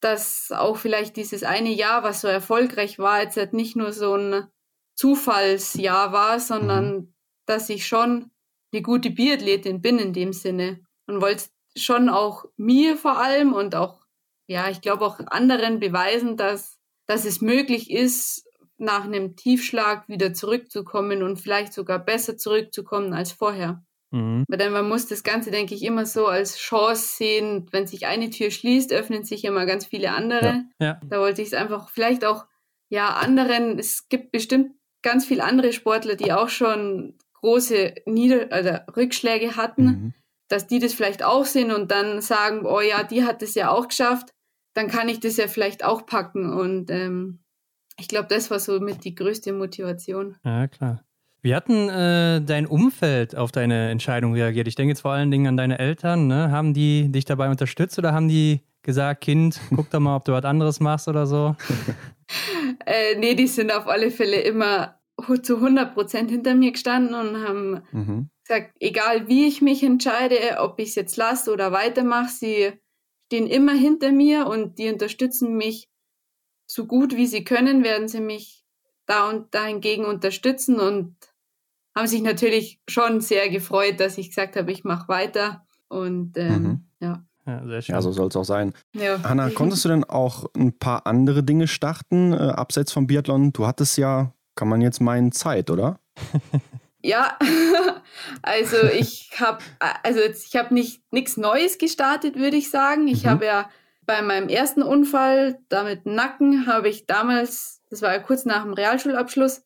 dass 0.00 0.52
auch 0.52 0.76
vielleicht 0.76 1.16
dieses 1.16 1.42
eine 1.42 1.70
Jahr, 1.70 2.02
was 2.02 2.20
so 2.20 2.28
erfolgreich 2.28 2.98
war, 2.98 3.22
jetzt 3.22 3.36
halt 3.36 3.52
nicht 3.52 3.76
nur 3.76 3.92
so 3.92 4.14
ein 4.14 4.46
Zufallsjahr 4.94 6.12
war, 6.12 6.40
sondern 6.40 6.94
mhm. 6.94 7.14
dass 7.46 7.68
ich 7.68 7.86
schon 7.86 8.30
eine 8.72 8.82
gute 8.82 9.10
Biathletin 9.10 9.80
bin 9.80 9.98
in 9.98 10.12
dem 10.12 10.32
Sinne 10.32 10.80
und 11.06 11.20
wollte 11.20 11.44
schon 11.76 12.08
auch 12.08 12.44
mir 12.56 12.96
vor 12.96 13.18
allem 13.18 13.52
und 13.52 13.74
auch, 13.74 14.04
ja, 14.46 14.68
ich 14.68 14.80
glaube 14.80 15.04
auch 15.04 15.20
anderen 15.26 15.80
beweisen, 15.80 16.36
dass, 16.36 16.78
dass 17.06 17.24
es 17.24 17.40
möglich 17.40 17.90
ist, 17.90 18.44
nach 18.78 19.04
einem 19.04 19.34
Tiefschlag 19.34 20.08
wieder 20.08 20.32
zurückzukommen 20.32 21.22
und 21.22 21.38
vielleicht 21.38 21.72
sogar 21.72 21.98
besser 21.98 22.36
zurückzukommen 22.36 23.12
als 23.12 23.32
vorher. 23.32 23.82
Mhm. 24.10 24.44
Weil 24.48 24.70
man 24.70 24.88
muss 24.88 25.06
das 25.06 25.22
Ganze, 25.22 25.50
denke 25.50 25.74
ich, 25.74 25.82
immer 25.82 26.06
so 26.06 26.26
als 26.26 26.56
Chance 26.56 27.16
sehen. 27.16 27.66
Wenn 27.70 27.86
sich 27.86 28.06
eine 28.06 28.30
Tür 28.30 28.50
schließt, 28.50 28.92
öffnen 28.92 29.24
sich 29.24 29.44
immer 29.44 29.66
ganz 29.66 29.86
viele 29.86 30.12
andere. 30.12 30.64
Ja. 30.80 30.86
Ja. 30.86 31.00
Da 31.08 31.20
wollte 31.20 31.42
ich 31.42 31.48
es 31.48 31.54
einfach 31.54 31.90
vielleicht 31.90 32.24
auch, 32.24 32.46
ja, 32.88 33.14
anderen, 33.14 33.78
es 33.78 34.08
gibt 34.08 34.32
bestimmt 34.32 34.72
ganz 35.02 35.26
viele 35.26 35.44
andere 35.44 35.72
Sportler, 35.72 36.14
die 36.14 36.32
auch 36.32 36.48
schon 36.48 37.18
große 37.34 37.94
Nieder 38.06 38.46
also 38.50 38.70
Rückschläge 38.96 39.56
hatten, 39.56 39.84
mhm. 39.84 40.14
dass 40.48 40.66
die 40.66 40.78
das 40.78 40.94
vielleicht 40.94 41.22
auch 41.22 41.44
sehen 41.44 41.70
und 41.70 41.90
dann 41.90 42.20
sagen, 42.20 42.66
oh 42.66 42.80
ja, 42.80 43.02
die 43.04 43.24
hat 43.24 43.42
es 43.42 43.54
ja 43.54 43.70
auch 43.70 43.88
geschafft, 43.88 44.34
dann 44.74 44.88
kann 44.88 45.08
ich 45.08 45.20
das 45.20 45.36
ja 45.36 45.46
vielleicht 45.48 45.84
auch 45.84 46.06
packen. 46.06 46.52
Und 46.52 46.90
ähm, 46.90 47.40
ich 47.98 48.08
glaube, 48.08 48.28
das 48.28 48.50
war 48.50 48.58
so 48.58 48.80
mit 48.80 49.04
die 49.04 49.14
größte 49.14 49.52
Motivation. 49.52 50.36
Ja, 50.44 50.66
klar. 50.66 51.04
Wie 51.40 51.54
hat 51.54 51.68
denn 51.68 51.88
äh, 51.88 52.40
dein 52.40 52.66
Umfeld 52.66 53.36
auf 53.36 53.52
deine 53.52 53.90
Entscheidung 53.90 54.34
reagiert? 54.34 54.66
Ich 54.66 54.74
denke 54.74 54.90
jetzt 54.90 55.02
vor 55.02 55.12
allen 55.12 55.30
Dingen 55.30 55.46
an 55.46 55.56
deine 55.56 55.78
Eltern. 55.78 56.26
Ne? 56.26 56.50
Haben 56.50 56.74
die 56.74 57.10
dich 57.10 57.24
dabei 57.24 57.48
unterstützt 57.48 57.98
oder 57.98 58.12
haben 58.12 58.28
die 58.28 58.60
gesagt, 58.82 59.20
Kind, 59.20 59.60
guck 59.74 59.90
doch 59.90 60.00
mal, 60.00 60.16
ob 60.16 60.24
du 60.24 60.32
was 60.32 60.44
anderes 60.44 60.80
machst 60.80 61.08
oder 61.08 61.26
so? 61.26 61.54
äh, 62.86 63.16
nee, 63.18 63.34
die 63.34 63.46
sind 63.46 63.70
auf 63.70 63.86
alle 63.86 64.10
Fälle 64.10 64.40
immer 64.40 64.98
zu 65.42 65.56
100 65.56 65.94
Prozent 65.94 66.30
hinter 66.30 66.54
mir 66.54 66.72
gestanden 66.72 67.14
und 67.14 67.46
haben 67.46 67.82
mhm. 67.92 68.30
gesagt, 68.44 68.76
egal 68.80 69.28
wie 69.28 69.46
ich 69.46 69.60
mich 69.60 69.82
entscheide, 69.82 70.58
ob 70.58 70.78
ich 70.78 70.90
es 70.90 70.94
jetzt 70.94 71.16
lasse 71.16 71.52
oder 71.52 71.72
weitermache, 71.72 72.30
sie 72.30 72.72
stehen 73.26 73.46
immer 73.46 73.74
hinter 73.74 74.10
mir 74.10 74.46
und 74.46 74.78
die 74.78 74.90
unterstützen 74.90 75.56
mich 75.56 75.88
so 76.66 76.86
gut 76.86 77.16
wie 77.16 77.26
sie 77.26 77.44
können, 77.44 77.84
werden 77.84 78.08
sie 78.08 78.20
mich 78.20 78.64
da 79.06 79.28
und 79.28 79.54
dahingegen 79.54 80.04
unterstützen 80.04 80.78
und 80.80 81.16
haben 81.98 82.06
sich 82.06 82.22
natürlich 82.22 82.80
schon 82.88 83.20
sehr 83.20 83.48
gefreut, 83.48 83.98
dass 83.98 84.18
ich 84.18 84.28
gesagt 84.28 84.54
habe, 84.56 84.70
ich 84.70 84.84
mache 84.84 85.08
weiter. 85.08 85.66
Und 85.88 86.36
ähm, 86.36 86.62
mhm. 86.62 86.84
ja. 87.00 87.24
Ja, 87.44 87.66
sehr 87.66 87.82
schön. 87.82 87.94
ja, 87.94 88.02
so 88.02 88.12
soll 88.12 88.28
es 88.28 88.36
auch 88.36 88.44
sein. 88.44 88.72
Ja. 88.94 89.22
Hanna, 89.24 89.50
konntest 89.50 89.84
du 89.84 89.88
denn 89.88 90.04
auch 90.04 90.46
ein 90.54 90.78
paar 90.78 91.06
andere 91.06 91.42
Dinge 91.42 91.66
starten, 91.66 92.32
äh, 92.32 92.36
abseits 92.36 92.92
vom 92.92 93.06
Biathlon? 93.06 93.52
Du 93.52 93.66
hattest 93.66 93.96
ja, 93.96 94.32
kann 94.54 94.68
man 94.68 94.80
jetzt 94.80 95.00
meinen, 95.00 95.32
Zeit, 95.32 95.70
oder? 95.70 95.98
ja, 97.02 97.38
also 98.42 98.76
ich 98.92 99.30
habe 99.40 99.58
also 100.02 100.20
ich 100.20 100.54
habe 100.56 100.74
nicht 100.74 101.02
nichts 101.10 101.36
Neues 101.36 101.78
gestartet, 101.78 102.36
würde 102.36 102.58
ich 102.58 102.70
sagen. 102.70 103.08
Ich 103.08 103.24
mhm. 103.24 103.30
habe 103.30 103.46
ja 103.46 103.70
bei 104.04 104.22
meinem 104.22 104.48
ersten 104.48 104.82
Unfall, 104.82 105.58
damit 105.68 106.06
Nacken, 106.06 106.66
habe 106.66 106.88
ich 106.88 107.06
damals, 107.06 107.82
das 107.90 108.02
war 108.02 108.12
ja 108.12 108.20
kurz 108.20 108.44
nach 108.44 108.62
dem 108.62 108.74
Realschulabschluss, 108.74 109.64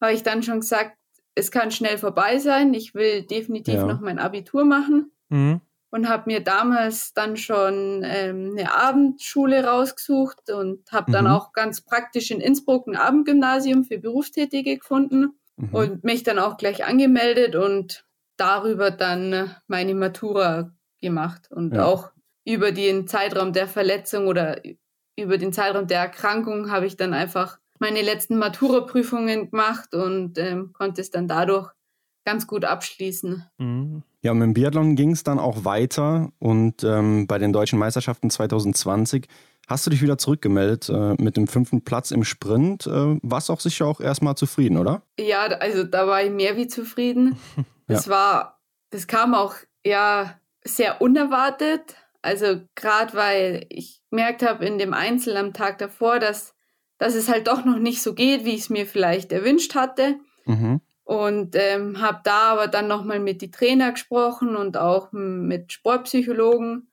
habe 0.00 0.12
ich 0.12 0.22
dann 0.22 0.42
schon 0.42 0.60
gesagt, 0.60 0.96
es 1.36 1.50
kann 1.50 1.70
schnell 1.70 1.98
vorbei 1.98 2.38
sein. 2.38 2.74
Ich 2.74 2.94
will 2.94 3.22
definitiv 3.22 3.74
ja. 3.74 3.86
noch 3.86 4.00
mein 4.00 4.18
Abitur 4.18 4.64
machen. 4.64 5.12
Mhm. 5.28 5.60
Und 5.90 6.08
habe 6.08 6.24
mir 6.26 6.40
damals 6.40 7.14
dann 7.14 7.36
schon 7.36 8.02
ähm, 8.04 8.56
eine 8.58 8.74
Abendschule 8.74 9.64
rausgesucht 9.64 10.50
und 10.50 10.90
habe 10.90 11.10
mhm. 11.10 11.12
dann 11.12 11.26
auch 11.28 11.52
ganz 11.52 11.80
praktisch 11.80 12.30
in 12.30 12.40
Innsbruck 12.40 12.88
ein 12.88 12.96
Abendgymnasium 12.96 13.84
für 13.84 13.98
Berufstätige 13.98 14.76
gefunden 14.76 15.38
mhm. 15.56 15.68
und 15.72 16.04
mich 16.04 16.22
dann 16.24 16.38
auch 16.38 16.56
gleich 16.56 16.84
angemeldet 16.84 17.54
und 17.54 18.04
darüber 18.36 18.90
dann 18.90 19.54
meine 19.68 19.94
Matura 19.94 20.74
gemacht 21.00 21.50
und 21.50 21.74
ja. 21.74 21.84
auch 21.84 22.10
über 22.44 22.72
den 22.72 23.06
Zeitraum 23.06 23.52
der 23.52 23.68
Verletzung 23.68 24.26
oder 24.26 24.60
über 25.16 25.38
den 25.38 25.52
Zeitraum 25.52 25.86
der 25.86 26.00
Erkrankung 26.00 26.70
habe 26.70 26.86
ich 26.86 26.96
dann 26.96 27.14
einfach 27.14 27.58
meine 27.80 28.02
letzten 28.02 28.38
Matura-Prüfungen 28.38 29.50
gemacht 29.50 29.94
und 29.94 30.38
ähm, 30.38 30.72
konnte 30.72 31.00
es 31.00 31.10
dann 31.10 31.28
dadurch 31.28 31.70
ganz 32.24 32.46
gut 32.46 32.64
abschließen. 32.64 33.44
Mhm. 33.58 34.02
Ja, 34.22 34.34
mit 34.34 34.42
dem 34.42 34.54
Biathlon 34.54 34.96
ging 34.96 35.12
es 35.12 35.22
dann 35.22 35.38
auch 35.38 35.64
weiter 35.64 36.32
und 36.40 36.82
ähm, 36.82 37.26
bei 37.26 37.38
den 37.38 37.52
deutschen 37.52 37.78
Meisterschaften 37.78 38.28
2020 38.28 39.28
hast 39.68 39.86
du 39.86 39.90
dich 39.90 40.02
wieder 40.02 40.18
zurückgemeldet 40.18 40.88
äh, 40.88 41.14
mit 41.22 41.36
dem 41.36 41.46
fünften 41.46 41.82
Platz 41.82 42.10
im 42.10 42.24
Sprint. 42.24 42.86
Äh, 42.86 43.18
warst 43.22 43.50
auch 43.50 43.60
sicher 43.60 43.86
auch 43.86 44.00
erstmal 44.00 44.36
zufrieden, 44.36 44.78
oder? 44.78 45.02
Ja, 45.18 45.42
also 45.46 45.84
da 45.84 46.06
war 46.06 46.22
ich 46.22 46.30
mehr 46.30 46.56
wie 46.56 46.66
zufrieden. 46.66 47.38
Das 47.86 48.06
ja. 48.06 48.12
war, 48.12 48.60
das 48.90 49.06
kam 49.06 49.34
auch 49.34 49.54
ja 49.84 50.34
sehr 50.64 51.00
unerwartet. 51.00 51.94
Also 52.22 52.62
gerade 52.74 53.14
weil 53.14 53.66
ich 53.68 54.02
gemerkt 54.10 54.42
habe 54.42 54.64
in 54.64 54.78
dem 54.78 54.94
Einzel 54.94 55.36
am 55.36 55.52
Tag 55.52 55.78
davor, 55.78 56.18
dass 56.18 56.55
dass 56.98 57.14
es 57.14 57.28
halt 57.28 57.46
doch 57.48 57.64
noch 57.64 57.78
nicht 57.78 58.02
so 58.02 58.14
geht, 58.14 58.44
wie 58.44 58.54
ich 58.54 58.62
es 58.62 58.70
mir 58.70 58.86
vielleicht 58.86 59.32
erwünscht 59.32 59.74
hatte. 59.74 60.16
Mhm. 60.44 60.80
Und 61.04 61.54
ähm, 61.54 62.00
habe 62.00 62.20
da 62.24 62.52
aber 62.52 62.66
dann 62.66 62.88
nochmal 62.88 63.20
mit 63.20 63.40
die 63.40 63.50
Trainer 63.50 63.92
gesprochen 63.92 64.56
und 64.56 64.76
auch 64.76 65.12
mit 65.12 65.72
Sportpsychologen. 65.72 66.90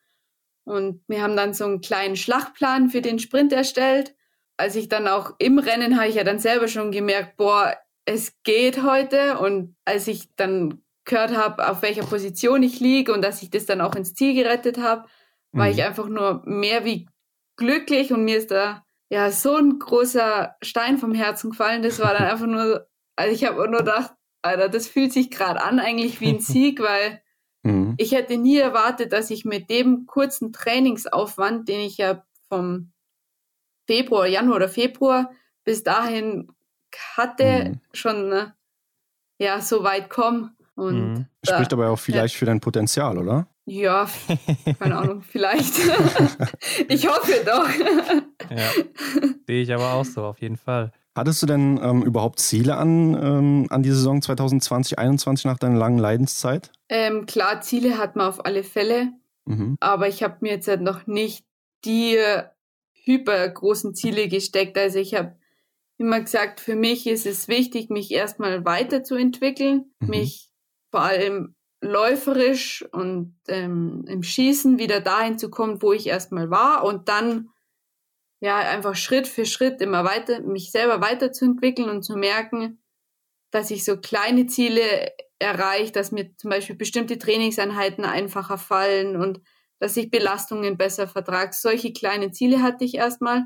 Und 0.66 1.02
wir 1.08 1.22
haben 1.22 1.36
dann 1.36 1.54
so 1.54 1.66
einen 1.66 1.82
kleinen 1.82 2.16
Schlachtplan 2.16 2.90
für 2.90 3.02
den 3.02 3.20
Sprint 3.20 3.52
erstellt. 3.54 4.16
Als 4.56 4.76
ich 4.76 4.88
dann 4.88 5.08
auch 5.08 5.34
im 5.40 5.58
Rennen 5.58 5.98
habe 5.98 6.10
ich 6.10 6.16
ja 6.16 6.24
dann 6.24 6.40
selber 6.40 6.68
schon 6.68 6.92
gemerkt, 6.92 7.38
boah, 7.38 7.76
es 8.06 8.34
geht 8.44 8.84
heute. 8.84 9.40
Und 9.40 9.76
als 9.84 10.08
ich 10.08 10.36
dann 10.36 10.84
gehört 11.06 11.36
habe, 11.36 11.68
auf 11.68 11.82
welcher 11.82 12.06
Position 12.06 12.62
ich 12.62 12.80
liege 12.80 13.14
und 13.14 13.24
dass 13.24 13.42
ich 13.42 13.50
das 13.50 13.66
dann 13.66 13.82
auch 13.82 13.96
ins 13.96 14.14
Ziel 14.14 14.36
gerettet 14.36 14.78
habe, 14.78 15.06
war 15.52 15.66
mhm. 15.66 15.72
ich 15.72 15.84
einfach 15.84 16.08
nur 16.08 16.44
mehr 16.46 16.86
wie 16.86 17.08
glücklich 17.56 18.14
und 18.14 18.26
mir 18.26 18.38
ist 18.38 18.52
da 18.52 18.83
ja, 19.10 19.32
so 19.32 19.56
ein 19.56 19.80
großer 19.80 20.56
Stein 20.62 20.98
vom 20.98 21.14
Herzen 21.14 21.52
gefallen. 21.52 21.84
Das 21.84 22.00
war 22.00 22.14
dann 22.14 22.24
einfach 22.24 22.48
nur, 22.48 22.88
also 23.16 23.34
ich 23.34 23.46
habe 23.46 23.70
nur 23.70 23.80
gedacht, 23.80 24.14
Alter, 24.42 24.70
das 24.70 24.88
fühlt 24.88 25.14
sich 25.14 25.32
gerade 25.32 25.62
an 25.62 25.80
eigentlich 25.80 26.20
wie 26.20 26.30
ein 26.30 26.40
Sieg, 26.42 26.82
weil 26.82 27.22
mhm. 27.64 27.96
ich 27.98 28.12
hätte 28.14 28.38
nie 28.38 28.58
erwartet, 28.58 29.14
dass 29.14 29.30
ich 29.30 29.46
mit 29.46 29.70
dem 29.70 30.06
kurzen 30.06 30.52
Trainingsaufwand, 30.52 31.68
den 31.68 31.82
ich 31.82 31.98
ja 31.98 32.26
vom 32.50 32.92
Februar, 33.86 34.28
Januar 34.28 34.58
oder 34.58 34.70
Februar 34.70 35.32
bis 35.64 35.84
dahin 35.84 36.52
hatte, 37.16 37.72
mhm. 37.72 37.82
schon 37.94 38.30
ne, 38.30 38.56
ja 39.40 39.62
so 39.62 39.84
weit 39.84 40.10
komme. 40.10 40.54
Und 40.76 41.14
mhm. 41.14 41.26
Spricht 41.46 41.74
aber 41.74 41.90
auch 41.90 42.00
vielleicht 42.00 42.36
ja. 42.36 42.40
für 42.40 42.46
dein 42.46 42.60
Potenzial, 42.60 43.18
oder? 43.18 43.48
Ja, 43.66 44.10
keine 44.80 44.98
Ahnung, 44.98 45.22
vielleicht. 45.22 45.74
ich 46.90 47.08
hoffe 47.08 47.44
doch. 47.46 47.70
ja, 48.50 48.70
sehe 49.48 49.62
ich 49.62 49.74
aber 49.74 49.94
auch 49.94 50.06
so, 50.06 50.26
auf 50.26 50.42
jeden 50.42 50.58
Fall. 50.58 50.92
Hattest 51.16 51.42
du 51.44 51.46
denn 51.46 51.80
ähm, 51.82 52.02
überhaupt 52.02 52.40
Ziele 52.40 52.76
an, 52.76 53.14
ähm, 53.14 53.68
an 53.70 53.84
die 53.84 53.92
Saison 53.92 54.22
2020, 54.22 54.98
2021 54.98 55.46
nach 55.46 55.60
deiner 55.60 55.78
langen 55.78 56.00
Leidenszeit? 56.00 56.72
Ähm, 56.90 57.26
klar, 57.26 57.62
Ziele 57.62 57.98
hat 57.98 58.16
man 58.16 58.28
auf 58.28 58.46
alle 58.46 58.64
Fälle. 58.64 59.14
Mhm. 59.46 59.78
Aber 59.80 60.08
ich 60.08 60.24
habe 60.24 60.38
mir 60.42 60.54
jetzt 60.54 60.68
halt 60.68 60.82
noch 60.82 61.06
nicht 61.06 61.46
die 61.86 62.18
hypergroßen 63.04 63.94
Ziele 63.94 64.28
gesteckt. 64.28 64.78
Also 64.78 65.00
ich 65.00 65.14
habe 65.14 65.36
immer 65.98 66.20
gesagt, 66.20 66.60
für 66.60 66.76
mich 66.76 67.06
ist 67.06 67.26
es 67.26 67.48
wichtig, 67.48 67.90
mich 67.90 68.12
erstmal 68.12 68.66
weiterzuentwickeln, 68.66 69.92
mhm. 70.00 70.10
mich 70.10 70.52
vor 70.90 71.02
allem 71.02 71.56
läuferisch 71.84 72.86
und 72.92 73.36
ähm, 73.48 74.06
im 74.08 74.24
Schießen 74.24 74.80
wieder 74.80 75.02
dahin 75.02 75.38
zu 75.38 75.50
kommen, 75.50 75.82
wo 75.82 75.94
ich 75.94 76.08
erstmal 76.08 76.50
war 76.50 76.84
und 76.84 77.10
dann 77.10 77.50
ja 78.40 78.58
einfach 78.58 78.96
Schritt 78.96 79.28
für 79.28 79.46
Schritt 79.46 79.82
immer 79.82 80.04
weiter, 80.04 80.42
mich 80.42 80.72
selber 80.72 81.02
weiterzuentwickeln 81.02 81.90
und 81.90 82.04
zu 82.04 82.16
merken, 82.16 82.82
dass 83.52 83.70
ich 83.70 83.84
so 83.84 83.98
kleine 83.98 84.48
Ziele 84.48 85.12
erreiche, 85.40 85.92
dass 85.92 86.12
mir 86.12 86.36
zum 86.38 86.50
Beispiel 86.50 86.76
bestimmte 86.76 87.18
Trainingseinheiten 87.18 88.06
einfacher 88.06 88.58
fallen 88.58 89.18
und 89.18 89.42
dass 89.80 89.98
ich 89.98 90.10
Belastungen 90.10 90.78
besser 90.78 91.08
vertrage. 91.08 91.52
Solche 91.54 91.92
kleine 91.92 92.32
Ziele 92.32 92.62
hatte 92.62 92.86
ich 92.86 92.96
erstmal. 92.96 93.46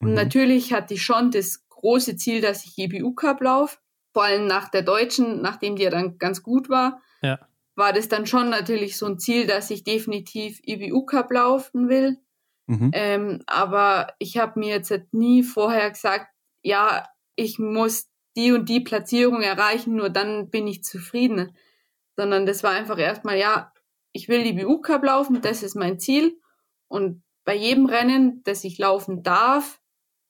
Und 0.00 0.10
mhm. 0.10 0.14
natürlich 0.14 0.72
hatte 0.72 0.94
ich 0.94 1.02
schon 1.02 1.30
das 1.30 1.68
große 1.68 2.16
Ziel, 2.16 2.40
dass 2.40 2.64
ich 2.64 2.78
EBU 2.78 3.14
Cup 3.14 3.42
laufe. 3.42 3.76
Vor 4.12 4.24
allem 4.24 4.46
nach 4.46 4.68
der 4.70 4.82
deutschen, 4.82 5.42
nachdem 5.42 5.76
die 5.76 5.82
ja 5.82 5.90
dann 5.90 6.18
ganz 6.18 6.42
gut 6.42 6.68
war. 6.70 7.02
Ja 7.20 7.47
war 7.78 7.92
das 7.92 8.08
dann 8.08 8.26
schon 8.26 8.50
natürlich 8.50 8.96
so 8.96 9.06
ein 9.06 9.20
Ziel, 9.20 9.46
dass 9.46 9.70
ich 9.70 9.84
definitiv 9.84 10.60
IBU 10.66 11.06
Cup 11.06 11.30
laufen 11.30 11.88
will. 11.88 12.18
Mhm. 12.66 12.90
Ähm, 12.92 13.42
aber 13.46 14.12
ich 14.18 14.36
habe 14.36 14.58
mir 14.58 14.70
jetzt 14.70 14.90
halt 14.90 15.14
nie 15.14 15.44
vorher 15.44 15.88
gesagt, 15.88 16.26
ja, 16.62 17.06
ich 17.36 17.60
muss 17.60 18.08
die 18.36 18.50
und 18.50 18.68
die 18.68 18.80
Platzierung 18.80 19.42
erreichen, 19.42 19.94
nur 19.94 20.10
dann 20.10 20.50
bin 20.50 20.66
ich 20.66 20.82
zufrieden. 20.82 21.56
Sondern 22.16 22.46
das 22.46 22.64
war 22.64 22.72
einfach 22.72 22.98
erstmal, 22.98 23.38
ja, 23.38 23.72
ich 24.12 24.28
will 24.28 24.42
die 24.42 24.54
BU 24.54 24.80
Cup 24.80 25.04
laufen, 25.04 25.40
das 25.40 25.62
ist 25.62 25.76
mein 25.76 26.00
Ziel. 26.00 26.36
Und 26.88 27.22
bei 27.44 27.54
jedem 27.54 27.86
Rennen, 27.86 28.42
das 28.42 28.64
ich 28.64 28.76
laufen 28.78 29.22
darf, 29.22 29.80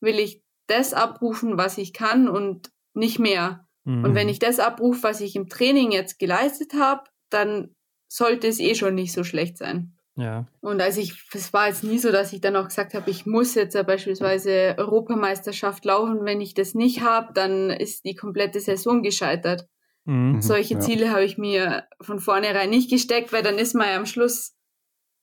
will 0.01 0.19
ich 0.19 0.45
das 0.67 0.93
abrufen, 0.93 1.57
was 1.57 1.79
ich 1.79 1.95
kann 1.95 2.29
und 2.29 2.71
nicht 2.93 3.19
mehr. 3.19 3.67
Mhm. 3.85 4.05
Und 4.05 4.15
wenn 4.15 4.29
ich 4.29 4.39
das 4.39 4.59
abrufe, 4.59 5.03
was 5.03 5.23
ich 5.23 5.35
im 5.35 5.49
Training 5.49 5.93
jetzt 5.93 6.19
geleistet 6.19 6.75
habe, 6.75 7.05
dann 7.31 7.75
sollte 8.09 8.47
es 8.47 8.59
eh 8.59 8.75
schon 8.75 8.95
nicht 8.95 9.13
so 9.13 9.25
schlecht 9.25 9.59
sein. 9.59 9.99
Ja. 10.19 10.47
Und 10.61 10.81
als 10.81 10.97
ich, 10.97 11.29
es 11.33 11.53
war 11.53 11.69
jetzt 11.69 11.85
nie 11.85 11.99
so, 11.99 12.11
dass 12.11 12.33
ich 12.33 12.41
dann 12.41 12.57
auch 12.57 12.67
gesagt 12.67 12.95
habe, 12.95 13.09
ich 13.09 13.25
muss 13.25 13.55
jetzt 13.55 13.75
ja 13.75 13.85
beispielsweise 13.85 14.75
Europameisterschaft 14.77 15.85
laufen. 15.85 16.25
Wenn 16.25 16.41
ich 16.41 16.55
das 16.55 16.75
nicht 16.75 17.03
habe, 17.03 17.33
dann 17.33 17.71
ist 17.71 18.05
die 18.05 18.17
komplette 18.17 18.59
Saison 18.59 19.03
gescheitert. 19.05 19.69
Mhm, 20.07 20.33
mhm, 20.33 20.43
Solche 20.43 20.75
ja. 20.75 20.81
Ziele 20.81 21.13
habe 21.13 21.25
ich 21.25 21.39
mir 21.39 21.85
von 22.01 22.19
vornherein 22.19 22.71
nicht 22.71 22.91
gesteckt, 22.91 23.33
weil 23.33 23.45
dann 23.45 23.59
ist 23.59 23.75
man 23.75 23.89
ja 23.89 23.97
am 23.97 24.07
Schluss 24.07 24.57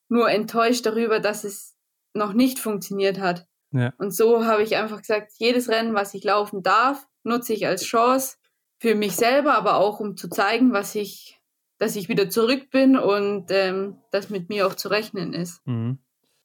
nur 0.08 0.30
enttäuscht 0.30 0.86
darüber, 0.86 1.20
dass 1.20 1.44
es 1.44 1.76
noch 2.14 2.32
nicht 2.32 2.60
funktioniert 2.60 3.20
hat. 3.20 3.48
Ja. 3.72 3.94
Und 3.98 4.16
so 4.16 4.46
habe 4.46 4.64
ich 4.64 4.78
einfach 4.78 5.00
gesagt, 5.00 5.34
jedes 5.38 5.68
Rennen, 5.68 5.94
was 5.94 6.14
ich 6.14 6.24
laufen 6.24 6.64
darf, 6.64 7.06
nutze 7.24 7.52
ich 7.52 7.68
als 7.68 7.84
Chance 7.84 8.38
für 8.80 8.96
mich 8.96 9.18
selber, 9.18 9.56
aber 9.56 9.76
auch 9.76 10.00
um 10.00 10.16
zu 10.16 10.30
zeigen, 10.30 10.72
was 10.72 10.96
ich 10.96 11.38
dass 11.78 11.96
ich 11.96 12.10
wieder 12.10 12.30
zurück 12.30 12.70
bin 12.72 12.98
und 12.98 13.46
ähm, 13.50 13.98
dass 14.12 14.30
mit 14.30 14.50
mir 14.50 14.68
auch 14.68 14.76
zu 14.76 14.88
rechnen 14.90 15.34
ist. 15.34 15.66
Mhm. 15.66 16.00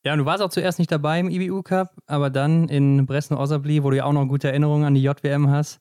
Ja, 0.05 0.15
und 0.15 0.21
du 0.21 0.25
warst 0.25 0.43
auch 0.43 0.49
zuerst 0.49 0.79
nicht 0.79 0.91
dabei 0.91 1.21
im 1.21 1.29
IBU 1.29 1.63
Cup, 1.63 1.91
aber 2.07 2.31
dann 2.31 2.69
in 2.69 3.05
Bresno-Osabli, 3.05 3.83
wo 3.83 3.91
du 3.91 3.99
ja 3.99 4.05
auch 4.05 4.13
noch 4.13 4.27
gute 4.27 4.49
Erinnerungen 4.49 4.85
an 4.85 4.95
die 4.95 5.03
JWM 5.03 5.51
hast, 5.51 5.79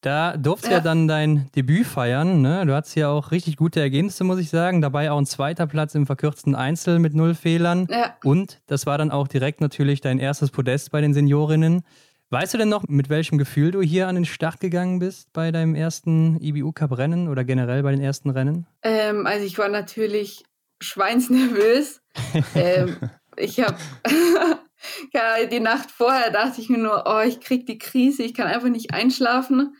da 0.00 0.36
durfte 0.36 0.68
ja. 0.68 0.78
ja 0.78 0.80
dann 0.80 1.06
dein 1.06 1.50
Debüt 1.54 1.86
feiern. 1.86 2.40
Ne? 2.40 2.64
Du 2.64 2.74
hattest 2.74 2.96
ja 2.96 3.10
auch 3.10 3.30
richtig 3.32 3.56
gute 3.56 3.80
Ergebnisse, 3.80 4.24
muss 4.24 4.38
ich 4.38 4.48
sagen. 4.48 4.80
Dabei 4.80 5.10
auch 5.10 5.18
ein 5.18 5.26
zweiter 5.26 5.66
Platz 5.66 5.94
im 5.94 6.06
verkürzten 6.06 6.54
Einzel 6.54 6.98
mit 6.98 7.14
null 7.14 7.34
Fehlern. 7.34 7.86
Ja. 7.90 8.16
Und 8.24 8.60
das 8.66 8.86
war 8.86 8.96
dann 8.96 9.10
auch 9.10 9.28
direkt 9.28 9.60
natürlich 9.60 10.00
dein 10.00 10.18
erstes 10.18 10.50
Podest 10.50 10.90
bei 10.90 11.02
den 11.02 11.12
Seniorinnen. 11.12 11.82
Weißt 12.32 12.54
du 12.54 12.58
denn 12.58 12.68
noch, 12.68 12.84
mit 12.86 13.08
welchem 13.08 13.38
Gefühl 13.38 13.72
du 13.72 13.82
hier 13.82 14.06
an 14.06 14.14
den 14.14 14.24
Start 14.24 14.60
gegangen 14.60 15.00
bist 15.00 15.32
bei 15.32 15.50
deinem 15.50 15.74
ersten 15.74 16.40
IBU 16.40 16.70
Cup 16.70 16.96
Rennen 16.96 17.26
oder 17.26 17.42
generell 17.42 17.82
bei 17.82 17.90
den 17.90 18.00
ersten 18.00 18.30
Rennen? 18.30 18.68
Ähm, 18.82 19.26
also 19.26 19.44
ich 19.44 19.58
war 19.58 19.68
natürlich 19.68 20.44
schweinsnervös. 20.80 22.02
ähm, 22.54 22.96
ich 23.36 23.58
habe 23.58 23.76
ja, 25.12 25.44
die 25.46 25.58
Nacht 25.58 25.90
vorher 25.90 26.30
dachte 26.30 26.60
ich 26.60 26.68
mir 26.68 26.78
nur, 26.78 27.02
oh, 27.04 27.20
ich 27.26 27.40
krieg 27.40 27.66
die 27.66 27.78
Krise, 27.78 28.22
ich 28.22 28.34
kann 28.34 28.46
einfach 28.46 28.68
nicht 28.68 28.94
einschlafen, 28.94 29.74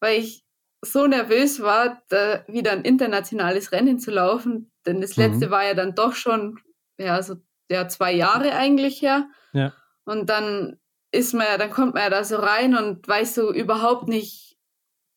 weil 0.00 0.18
ich 0.18 0.44
so 0.84 1.06
nervös 1.06 1.62
war, 1.62 2.02
da 2.08 2.44
wieder 2.48 2.72
ein 2.72 2.82
internationales 2.82 3.70
Rennen 3.70 4.00
zu 4.00 4.10
laufen. 4.10 4.72
Denn 4.86 5.00
das 5.00 5.14
letzte 5.14 5.46
mhm. 5.46 5.50
war 5.52 5.64
ja 5.64 5.74
dann 5.74 5.94
doch 5.94 6.16
schon, 6.16 6.58
ja, 6.98 7.22
so 7.22 7.36
ja, 7.70 7.86
zwei 7.86 8.12
Jahre 8.12 8.54
eigentlich 8.54 9.00
her. 9.00 9.28
Ja. 9.52 9.72
Und 10.04 10.28
dann 10.28 10.80
ist 11.12 11.34
man 11.34 11.46
ja, 11.46 11.58
dann 11.58 11.70
kommt 11.70 11.94
man 11.94 12.04
ja 12.04 12.10
da 12.10 12.24
so 12.24 12.36
rein 12.36 12.74
und 12.74 13.06
weiß 13.06 13.34
so 13.34 13.52
überhaupt 13.52 14.08
nicht, 14.08 14.56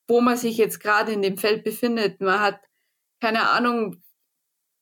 wo 0.08 0.22
man 0.22 0.38
sich 0.38 0.58
jetzt 0.58 0.80
gerade 0.80 1.14
in 1.14 1.22
dem 1.22 1.38
Feld 1.38 1.64
befindet. 1.64 2.22
Man 2.22 2.42
hat 2.42 2.60
keine 3.22 3.50
Ahnung, 3.50 4.04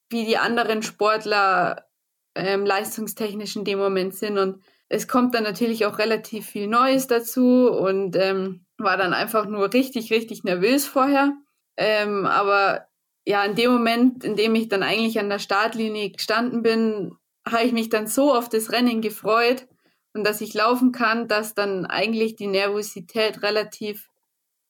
wie 0.10 0.26
die 0.26 0.38
anderen 0.38 0.82
Sportler 0.82 1.88
ähm, 2.36 2.66
leistungstechnisch 2.66 3.56
in 3.56 3.64
dem 3.64 3.78
Moment 3.80 4.16
sind. 4.16 4.38
Und 4.38 4.64
es 4.90 5.08
kommt 5.08 5.36
dann 5.36 5.44
natürlich 5.44 5.86
auch 5.86 6.00
relativ 6.00 6.48
viel 6.48 6.68
Neues 6.68 7.08
dazu 7.08 7.70
und 7.72 8.16
ähm, 8.16 8.66
war 8.78 8.98
dann 8.98 9.14
einfach 9.14 9.46
nur 9.46 9.72
richtig, 9.72 10.12
richtig 10.12 10.44
nervös 10.44 10.86
vorher. 10.88 11.34
Ähm, 11.78 12.26
aber 12.26 12.88
ja, 13.26 13.46
in 13.46 13.56
dem 13.56 13.72
Moment, 13.72 14.24
in 14.24 14.36
dem 14.36 14.56
ich 14.56 14.68
dann 14.68 14.84
eigentlich 14.84 15.20
an 15.20 15.30
der 15.30 15.40
Startlinie 15.40 16.12
gestanden 16.12 16.64
bin, 16.64 17.14
habe 17.48 17.64
ich 17.64 17.72
mich 17.72 17.90
dann 17.90 18.08
so 18.08 18.34
auf 18.34 18.50
das 18.50 18.72
Rennen 18.72 19.02
gefreut 19.02 19.68
und 20.14 20.24
dass 20.24 20.42
ich 20.42 20.54
laufen 20.54 20.92
kann, 20.92 21.28
dass 21.28 21.54
dann 21.54 21.86
eigentlich 21.86 22.36
die 22.36 22.48
Nervosität 22.48 23.42
relativ 23.42 24.10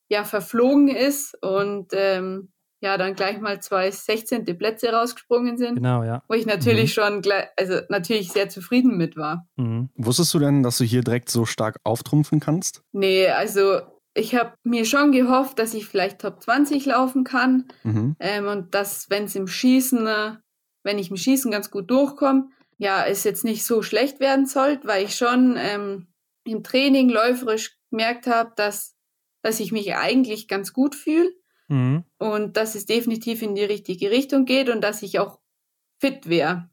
ja 0.10 0.24
verflogen 0.24 0.90
ist 0.90 1.36
und 1.42 1.88
ähm, 1.94 2.54
ja 2.82 2.98
dann 2.98 3.16
gleich 3.16 3.40
mal 3.40 3.62
zwei 3.62 3.90
16. 3.90 4.46
Plätze 4.58 4.92
rausgesprungen 4.92 5.58
sind. 5.58 5.76
Genau, 5.76 6.04
ja. 6.04 6.22
Wo 6.28 6.36
ich 6.36 6.46
natürlich 6.46 6.96
mhm. 6.96 7.02
schon, 7.02 7.22
gleich, 7.22 7.46
also 7.58 7.80
natürlich 7.90 8.32
sehr 8.32 8.50
zufrieden 8.50 8.98
mit 8.98 9.16
war. 9.16 9.48
Mhm. 9.56 9.90
Wusstest 9.96 10.34
du 10.34 10.40
denn, 10.40 10.64
dass 10.64 10.78
du 10.78 10.84
hier 10.84 11.02
direkt 11.02 11.30
so 11.30 11.46
stark 11.46 11.80
auftrumpfen 11.84 12.40
kannst? 12.40 12.84
Nee, 12.92 13.28
also 13.30 13.82
ich 14.14 14.36
habe 14.36 14.54
mir 14.64 14.86
schon 14.86 15.12
gehofft, 15.12 15.58
dass 15.58 15.74
ich 15.74 15.88
vielleicht 15.88 16.20
Top 16.20 16.44
20 16.44 16.86
laufen 16.86 17.24
kann 17.24 17.66
mhm. 17.84 18.16
ähm, 18.20 18.48
und 18.48 18.76
dass, 18.76 19.10
wenn 19.10 19.24
es 19.24 19.36
im 19.36 19.48
Schießen, 19.48 20.06
äh, 20.06 20.32
wenn 20.84 21.00
ich 21.00 21.10
im 21.10 21.18
Schießen 21.18 21.50
ganz 21.52 21.72
gut 21.72 21.90
durchkomme, 21.90 22.50
ja, 22.78 23.06
es 23.06 23.24
jetzt 23.24 23.44
nicht 23.44 23.66
so 23.66 23.82
schlecht 23.82 24.20
werden 24.20 24.46
soll, 24.46 24.80
weil 24.84 25.06
ich 25.06 25.16
schon 25.16 25.56
ähm, 25.58 26.08
im 26.44 26.64
Training 26.64 27.10
läuferisch 27.10 27.78
gemerkt 27.90 28.28
habe, 28.28 28.54
dass, 28.56 28.96
dass 29.42 29.60
ich 29.60 29.72
mich 29.72 29.96
eigentlich 29.96 30.48
ganz 30.48 30.74
gut 30.74 30.96
fühle. 30.96 31.32
Mhm. 31.68 32.04
Und 32.18 32.58
dass 32.58 32.76
es 32.76 32.86
definitiv 32.86 33.42
in 33.42 33.56
die 33.56 33.64
richtige 33.64 34.12
Richtung 34.12 34.46
geht 34.46 34.70
und 34.70 34.82
dass 34.82 35.02
ich 35.02 35.20
auch 35.20 35.40
fit 36.00 36.28
wäre. 36.28 36.70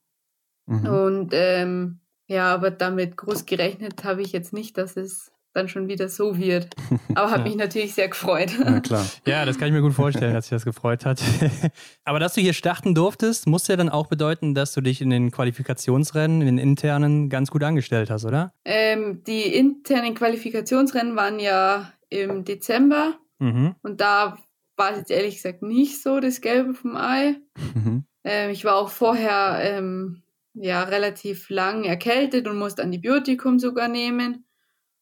Mhm. 0.66 0.86
Und 0.86 1.30
ähm, 1.32 2.00
ja, 2.26 2.52
aber 2.52 2.70
damit 2.70 3.16
groß 3.16 3.46
gerechnet 3.46 4.04
habe 4.04 4.22
ich 4.22 4.32
jetzt 4.32 4.52
nicht, 4.52 4.78
dass 4.78 4.96
es 4.96 5.32
dann 5.52 5.68
schon 5.68 5.88
wieder 5.88 6.08
so 6.08 6.38
wird. 6.38 6.74
Aber 7.14 7.30
hat 7.30 7.38
ja. 7.38 7.44
mich 7.44 7.56
natürlich 7.56 7.94
sehr 7.94 8.08
gefreut. 8.08 8.50
Ja, 8.58 8.80
klar. 8.80 9.06
Ja, 9.26 9.44
das 9.44 9.58
kann 9.58 9.68
ich 9.68 9.74
mir 9.74 9.80
gut 9.80 9.94
vorstellen, 9.94 10.34
dass 10.34 10.46
sich 10.46 10.50
das 10.50 10.64
gefreut 10.64 11.04
hat. 11.04 11.22
Aber 12.04 12.18
dass 12.18 12.34
du 12.34 12.40
hier 12.40 12.52
starten 12.52 12.94
durftest, 12.94 13.46
muss 13.46 13.66
ja 13.68 13.76
dann 13.76 13.88
auch 13.88 14.06
bedeuten, 14.06 14.54
dass 14.54 14.72
du 14.72 14.80
dich 14.80 15.00
in 15.00 15.10
den 15.10 15.30
Qualifikationsrennen, 15.30 16.40
in 16.40 16.46
den 16.46 16.58
internen, 16.58 17.28
ganz 17.28 17.50
gut 17.50 17.62
angestellt 17.62 18.10
hast, 18.10 18.24
oder? 18.24 18.52
Ähm, 18.64 19.22
die 19.26 19.42
internen 19.42 20.14
Qualifikationsrennen 20.14 21.16
waren 21.16 21.38
ja 21.38 21.92
im 22.08 22.44
Dezember. 22.44 23.18
Mhm. 23.38 23.74
Und 23.82 24.00
da 24.00 24.38
war 24.76 24.92
es 24.92 24.98
jetzt 24.98 25.10
ehrlich 25.10 25.36
gesagt 25.36 25.62
nicht 25.62 26.02
so 26.02 26.20
das 26.20 26.40
Gelbe 26.40 26.74
vom 26.74 26.96
Ei. 26.96 27.36
Mhm. 27.74 28.04
Ähm, 28.24 28.50
ich 28.50 28.64
war 28.64 28.76
auch 28.76 28.90
vorher 28.90 29.58
ähm, 29.62 30.22
ja 30.54 30.82
relativ 30.82 31.50
lang 31.50 31.84
erkältet 31.84 32.48
und 32.48 32.58
musste 32.58 32.82
Antibiotikum 32.82 33.58
sogar 33.58 33.88
nehmen 33.88 34.44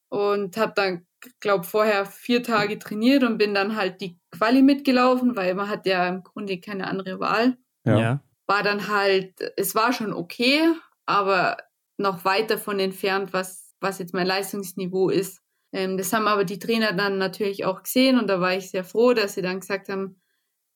und 0.09 0.57
habe 0.57 0.73
dann, 0.75 1.07
glaube 1.41 1.65
vorher 1.65 2.07
vier 2.07 2.43
Tage 2.43 2.79
trainiert 2.79 3.25
und 3.25 3.39
bin 3.39 3.55
dann 3.55 3.77
halt 3.77 4.01
die 4.01 4.19
Quali 4.31 4.63
mitgelaufen, 4.63 5.37
weil 5.37 5.55
man 5.55 5.69
hat 5.69 5.87
ja 5.87 6.09
im 6.09 6.23
Grunde 6.23 6.61
keine 6.61 6.87
andere 6.87 7.21
Wahl. 7.21 7.57
Ja. 7.85 8.23
War 8.47 8.63
dann 8.63 8.89
halt, 8.89 9.35
es 9.57 9.75
war 9.75 9.93
schon 9.93 10.13
okay, 10.13 10.61
aber 11.07 11.57
noch 11.97 12.25
weit 12.25 12.51
davon 12.51 12.79
entfernt, 12.79 13.33
was, 13.33 13.75
was 13.81 13.99
jetzt 13.99 14.15
mein 14.15 14.27
Leistungsniveau 14.27 15.11
ist. 15.11 15.41
Ähm, 15.73 15.99
das 15.99 16.13
haben 16.13 16.27
aber 16.27 16.45
die 16.45 16.59
Trainer 16.59 16.93
dann 16.93 17.19
natürlich 17.19 17.65
auch 17.65 17.83
gesehen 17.83 18.19
und 18.19 18.29
da 18.29 18.41
war 18.41 18.57
ich 18.57 18.71
sehr 18.71 18.85
froh, 18.85 19.13
dass 19.13 19.35
sie 19.35 19.43
dann 19.43 19.61
gesagt 19.61 19.89
haben, 19.89 20.21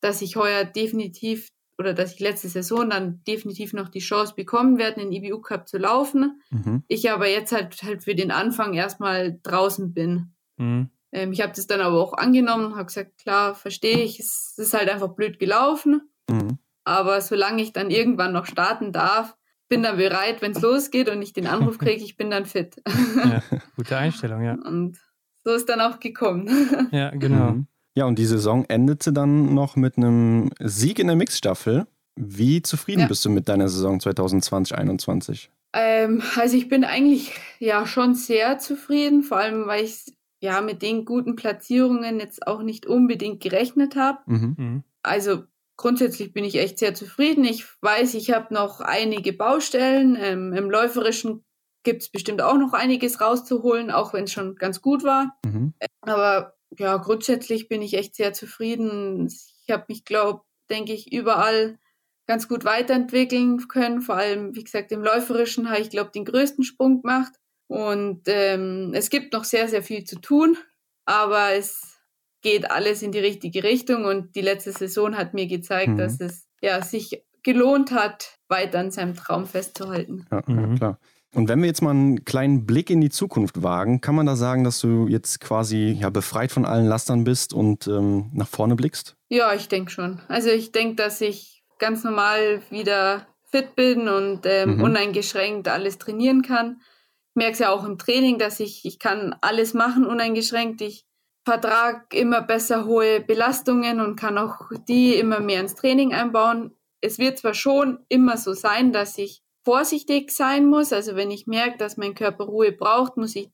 dass 0.01 0.21
ich 0.21 0.35
heuer 0.35 0.65
definitiv 0.65 1.47
oder 1.77 1.93
dass 1.93 2.13
ich 2.13 2.19
letzte 2.19 2.49
Saison 2.49 2.89
dann 2.89 3.23
definitiv 3.27 3.73
noch 3.73 3.89
die 3.89 3.99
Chance 3.99 4.33
bekommen 4.35 4.77
werde, 4.77 5.01
den 5.01 5.11
IBU 5.11 5.41
Cup 5.41 5.67
zu 5.67 5.77
laufen. 5.77 6.41
Mhm. 6.51 6.83
Ich 6.87 7.11
aber 7.11 7.27
jetzt 7.27 7.51
halt 7.51 7.81
halt 7.83 8.03
für 8.03 8.15
den 8.15 8.31
Anfang 8.31 8.73
erstmal 8.73 9.39
draußen 9.43 9.93
bin. 9.93 10.33
Mhm. 10.57 10.89
Ähm, 11.11 11.31
ich 11.31 11.41
habe 11.41 11.53
das 11.55 11.67
dann 11.67 11.81
aber 11.81 11.99
auch 11.99 12.13
angenommen, 12.13 12.75
habe 12.75 12.85
gesagt, 12.85 13.17
klar, 13.17 13.55
verstehe 13.55 14.03
ich, 14.03 14.19
es 14.19 14.55
ist 14.57 14.73
halt 14.73 14.89
einfach 14.89 15.09
blöd 15.09 15.39
gelaufen. 15.39 16.09
Mhm. 16.29 16.59
Aber 16.83 17.21
solange 17.21 17.61
ich 17.61 17.73
dann 17.73 17.91
irgendwann 17.91 18.33
noch 18.33 18.45
starten 18.45 18.91
darf, 18.91 19.35
bin 19.69 19.83
dann 19.83 19.97
bereit, 19.97 20.41
wenn 20.41 20.51
es 20.51 20.61
losgeht 20.61 21.09
und 21.09 21.21
ich 21.21 21.33
den 21.33 21.47
Anruf 21.47 21.77
kriege, 21.77 22.03
ich 22.03 22.17
bin 22.17 22.29
dann 22.29 22.45
fit. 22.45 22.81
Ja, 23.15 23.41
gute 23.75 23.97
Einstellung, 23.97 24.43
ja. 24.43 24.53
Und 24.53 24.99
so 25.43 25.51
ist 25.51 25.69
dann 25.69 25.81
auch 25.81 25.99
gekommen. 25.99 26.89
Ja, 26.91 27.09
genau. 27.11 27.63
Ja, 27.95 28.05
und 28.05 28.17
die 28.17 28.25
Saison 28.25 28.65
endete 28.65 29.13
dann 29.13 29.53
noch 29.53 29.75
mit 29.75 29.97
einem 29.97 30.49
Sieg 30.59 30.99
in 30.99 31.07
der 31.07 31.15
Mixstaffel. 31.15 31.85
Wie 32.15 32.61
zufrieden 32.61 33.01
ja. 33.01 33.07
bist 33.07 33.25
du 33.25 33.29
mit 33.29 33.49
deiner 33.49 33.69
Saison 33.69 33.99
2020-21? 33.99 35.49
Ähm, 35.73 36.21
also 36.35 36.55
ich 36.55 36.69
bin 36.69 36.83
eigentlich 36.83 37.33
ja 37.59 37.85
schon 37.87 38.13
sehr 38.13 38.59
zufrieden, 38.59 39.23
vor 39.23 39.37
allem 39.37 39.65
weil 39.65 39.83
ich 39.83 40.13
ja 40.39 40.61
mit 40.61 40.81
den 40.81 41.05
guten 41.05 41.35
Platzierungen 41.35 42.19
jetzt 42.19 42.45
auch 42.45 42.61
nicht 42.61 42.85
unbedingt 42.85 43.41
gerechnet 43.41 43.95
habe. 43.95 44.19
Mhm. 44.25 44.55
mhm. 44.57 44.83
Also 45.05 45.43
grundsätzlich 45.75 46.31
bin 46.31 46.45
ich 46.45 46.57
echt 46.57 46.79
sehr 46.79 46.93
zufrieden. 46.93 47.43
Ich 47.43 47.65
weiß, 47.81 48.13
ich 48.13 48.31
habe 48.31 48.53
noch 48.53 48.79
einige 48.79 49.33
Baustellen. 49.33 50.17
Ähm, 50.19 50.53
Im 50.53 50.69
Läuferischen 50.69 51.43
gibt 51.83 52.03
es 52.03 52.09
bestimmt 52.09 52.41
auch 52.41 52.57
noch 52.57 52.71
einiges 52.71 53.19
rauszuholen, 53.19 53.91
auch 53.91 54.13
wenn 54.13 54.23
es 54.23 54.31
schon 54.31 54.55
ganz 54.55 54.81
gut 54.81 55.03
war. 55.03 55.37
Mhm. 55.45 55.73
Aber 56.01 56.53
ja, 56.77 56.97
grundsätzlich 56.97 57.67
bin 57.67 57.81
ich 57.81 57.95
echt 57.95 58.15
sehr 58.15 58.33
zufrieden. 58.33 59.27
Ich 59.27 59.71
habe 59.71 59.85
mich, 59.87 60.05
glaube 60.05 60.41
denke 60.69 60.93
ich, 60.93 61.11
überall 61.11 61.77
ganz 62.25 62.47
gut 62.47 62.65
weiterentwickeln 62.65 63.67
können. 63.67 64.01
Vor 64.01 64.15
allem, 64.15 64.55
wie 64.55 64.63
gesagt, 64.63 64.91
im 64.91 65.03
Läuferischen 65.03 65.69
habe 65.69 65.81
ich, 65.81 65.89
glaube 65.89 66.11
den 66.11 66.25
größten 66.25 66.63
Sprung 66.63 67.01
gemacht. 67.01 67.33
Und 67.67 68.23
ähm, 68.27 68.91
es 68.93 69.09
gibt 69.09 69.33
noch 69.33 69.43
sehr, 69.43 69.67
sehr 69.67 69.83
viel 69.83 70.03
zu 70.03 70.19
tun, 70.19 70.57
aber 71.05 71.53
es 71.53 71.99
geht 72.41 72.69
alles 72.69 73.01
in 73.01 73.11
die 73.11 73.19
richtige 73.19 73.63
Richtung 73.63 74.05
und 74.05 74.35
die 74.35 74.41
letzte 74.41 74.71
Saison 74.71 75.17
hat 75.17 75.33
mir 75.33 75.47
gezeigt, 75.47 75.93
mhm. 75.93 75.97
dass 75.97 76.19
es 76.19 76.47
ja 76.61 76.81
sich 76.81 77.23
gelohnt 77.41 77.91
hat, 77.91 78.37
weiter 78.47 78.79
an 78.79 78.91
seinem 78.91 79.15
Traum 79.15 79.45
festzuhalten. 79.45 80.25
Ja, 80.31 80.43
mhm. 80.45 80.75
klar. 80.75 80.99
Und 81.33 81.49
wenn 81.49 81.61
wir 81.61 81.67
jetzt 81.67 81.81
mal 81.81 81.91
einen 81.91 82.25
kleinen 82.25 82.65
Blick 82.65 82.89
in 82.89 83.01
die 83.01 83.09
Zukunft 83.09 83.63
wagen, 83.63 84.01
kann 84.01 84.15
man 84.15 84.25
da 84.25 84.35
sagen, 84.35 84.63
dass 84.63 84.79
du 84.79 85.07
jetzt 85.07 85.39
quasi 85.39 85.97
ja, 85.99 86.09
befreit 86.09 86.51
von 86.51 86.65
allen 86.65 86.85
Lastern 86.85 87.23
bist 87.23 87.53
und 87.53 87.87
ähm, 87.87 88.29
nach 88.33 88.47
vorne 88.47 88.75
blickst? 88.75 89.15
Ja, 89.29 89.53
ich 89.53 89.67
denke 89.67 89.91
schon. 89.91 90.21
Also 90.27 90.49
ich 90.49 90.71
denke, 90.71 90.95
dass 90.95 91.21
ich 91.21 91.63
ganz 91.79 92.03
normal 92.03 92.61
wieder 92.69 93.27
fit 93.49 93.75
bin 93.75 94.07
und 94.07 94.41
ähm, 94.45 94.77
mhm. 94.77 94.83
uneingeschränkt 94.83 95.67
alles 95.67 95.97
trainieren 95.97 96.43
kann. 96.43 96.81
Ich 97.29 97.35
merke 97.35 97.53
es 97.53 97.59
ja 97.59 97.71
auch 97.71 97.83
im 97.83 97.97
Training, 97.97 98.37
dass 98.37 98.59
ich, 98.59 98.85
ich 98.85 98.99
kann 98.99 99.35
alles 99.41 99.73
machen 99.73 100.05
uneingeschränkt. 100.05 100.81
Ich 100.81 101.05
vertrag 101.45 102.13
immer 102.13 102.41
besser 102.41 102.85
hohe 102.85 103.21
Belastungen 103.21 103.99
und 103.99 104.15
kann 104.15 104.37
auch 104.37 104.71
die 104.87 105.15
immer 105.15 105.39
mehr 105.39 105.61
ins 105.61 105.75
Training 105.75 106.13
einbauen. 106.13 106.75
Es 107.01 107.19
wird 107.19 107.39
zwar 107.39 107.53
schon 107.53 107.99
immer 108.07 108.37
so 108.37 108.53
sein, 108.53 108.93
dass 108.93 109.17
ich 109.17 109.42
vorsichtig 109.63 110.31
sein 110.31 110.65
muss. 110.65 110.93
Also 110.93 111.15
wenn 111.15 111.31
ich 111.31 111.47
merke, 111.47 111.77
dass 111.77 111.97
mein 111.97 112.15
Körper 112.15 112.45
Ruhe 112.45 112.71
braucht, 112.71 113.17
muss 113.17 113.35
ich 113.35 113.49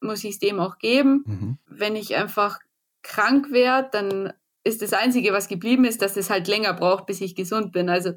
muss 0.00 0.24
ich 0.24 0.32
es 0.32 0.38
dem 0.38 0.60
auch 0.60 0.78
geben. 0.78 1.24
Mhm. 1.26 1.58
Wenn 1.66 1.96
ich 1.96 2.16
einfach 2.16 2.58
krank 3.02 3.50
werde, 3.50 3.88
dann 3.92 4.32
ist 4.64 4.82
das 4.82 4.92
Einzige, 4.92 5.32
was 5.32 5.48
geblieben 5.48 5.84
ist, 5.84 6.02
dass 6.02 6.16
es 6.16 6.30
halt 6.30 6.48
länger 6.48 6.74
braucht, 6.74 7.06
bis 7.06 7.20
ich 7.20 7.34
gesund 7.34 7.72
bin. 7.72 7.88
Also 7.88 8.12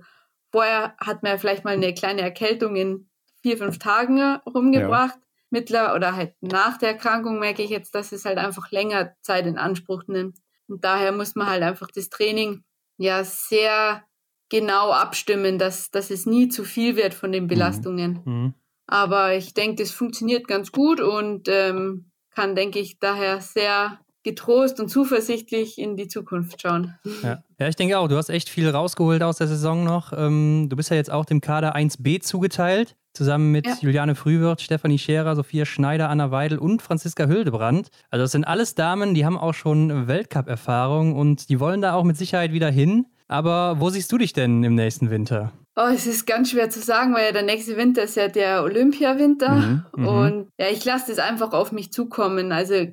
vorher 0.51 0.95
hat 0.97 1.23
man 1.23 1.33
ja 1.33 1.37
vielleicht 1.37 1.63
mal 1.63 1.73
eine 1.73 1.93
kleine 1.93 2.21
Erkältung 2.21 2.75
in 2.75 3.09
vier, 3.41 3.57
fünf 3.57 3.79
Tagen 3.79 4.21
rumgebracht. 4.45 5.15
Ja. 5.15 5.21
Mittler 5.49 5.93
oder 5.93 6.15
halt 6.15 6.33
nach 6.41 6.77
der 6.79 6.89
Erkrankung 6.89 7.39
merke 7.39 7.61
ich 7.61 7.69
jetzt, 7.69 7.93
dass 7.93 8.11
es 8.11 8.25
halt 8.25 8.39
einfach 8.39 8.71
länger 8.71 9.13
Zeit 9.21 9.45
in 9.45 9.59
Anspruch 9.59 10.03
nimmt. 10.07 10.39
Und 10.67 10.83
daher 10.83 11.11
muss 11.11 11.35
man 11.35 11.47
halt 11.47 11.61
einfach 11.61 11.89
das 11.93 12.09
Training 12.09 12.63
ja 12.97 13.23
sehr 13.23 14.03
genau 14.53 14.91
abstimmen, 14.91 15.57
dass, 15.57 15.89
dass 15.89 16.11
es 16.11 16.27
nie 16.27 16.47
zu 16.47 16.63
viel 16.63 16.95
wird 16.95 17.15
von 17.15 17.31
den 17.31 17.45
mhm. 17.45 17.47
Belastungen. 17.47 18.19
Mhm. 18.23 18.53
Aber 18.85 19.33
ich 19.33 19.55
denke, 19.55 19.81
das 19.81 19.89
funktioniert 19.89 20.47
ganz 20.47 20.71
gut 20.71 21.01
und 21.01 21.47
ähm, 21.49 22.11
kann, 22.35 22.53
denke 22.53 22.77
ich, 22.77 22.99
daher 22.99 23.41
sehr 23.41 23.99
getrost 24.21 24.79
und 24.79 24.89
zuversichtlich 24.89 25.79
in 25.79 25.97
die 25.97 26.07
Zukunft 26.07 26.61
schauen. 26.61 26.93
Ja. 27.23 27.43
ja, 27.59 27.67
ich 27.67 27.75
denke 27.75 27.97
auch, 27.97 28.07
du 28.07 28.15
hast 28.15 28.29
echt 28.29 28.47
viel 28.47 28.69
rausgeholt 28.69 29.23
aus 29.23 29.37
der 29.37 29.47
Saison 29.47 29.83
noch. 29.83 30.13
Ähm, 30.15 30.67
du 30.69 30.75
bist 30.75 30.91
ja 30.91 30.97
jetzt 30.97 31.11
auch 31.11 31.25
dem 31.25 31.41
Kader 31.41 31.75
1b 31.75 32.21
zugeteilt, 32.21 32.95
zusammen 33.13 33.51
mit 33.51 33.65
ja. 33.65 33.75
Juliane 33.81 34.13
Frühwirth, 34.13 34.61
Stefanie 34.61 34.99
Scherer, 34.99 35.35
Sophia 35.35 35.65
Schneider, 35.65 36.09
Anna 36.09 36.29
Weidel 36.29 36.59
und 36.59 36.83
Franziska 36.83 37.25
Hildebrand. 37.25 37.89
Also 38.11 38.23
das 38.23 38.31
sind 38.31 38.43
alles 38.43 38.75
Damen, 38.75 39.15
die 39.15 39.25
haben 39.25 39.37
auch 39.37 39.55
schon 39.55 40.07
Weltcup-Erfahrung 40.07 41.15
und 41.15 41.49
die 41.49 41.59
wollen 41.59 41.81
da 41.81 41.95
auch 41.95 42.03
mit 42.03 42.17
Sicherheit 42.17 42.53
wieder 42.53 42.69
hin. 42.69 43.07
Aber 43.27 43.79
wo 43.79 43.89
siehst 43.89 44.11
du 44.11 44.17
dich 44.17 44.33
denn 44.33 44.63
im 44.63 44.75
nächsten 44.75 45.09
Winter? 45.09 45.53
Oh, 45.75 45.89
es 45.91 46.05
ist 46.05 46.27
ganz 46.27 46.51
schwer 46.51 46.69
zu 46.69 46.79
sagen, 46.79 47.15
weil 47.15 47.25
ja 47.25 47.31
der 47.31 47.43
nächste 47.43 47.77
Winter 47.77 48.03
ist 48.03 48.15
ja 48.15 48.27
der 48.27 48.63
Olympiawinter. 48.63 49.49
Mhm, 49.49 49.85
mhm. 49.95 50.07
und 50.07 50.49
ja, 50.59 50.67
ich 50.67 50.85
lasse 50.85 51.11
das 51.11 51.19
einfach 51.19 51.51
auf 51.53 51.71
mich 51.71 51.91
zukommen. 51.91 52.51
Also 52.51 52.87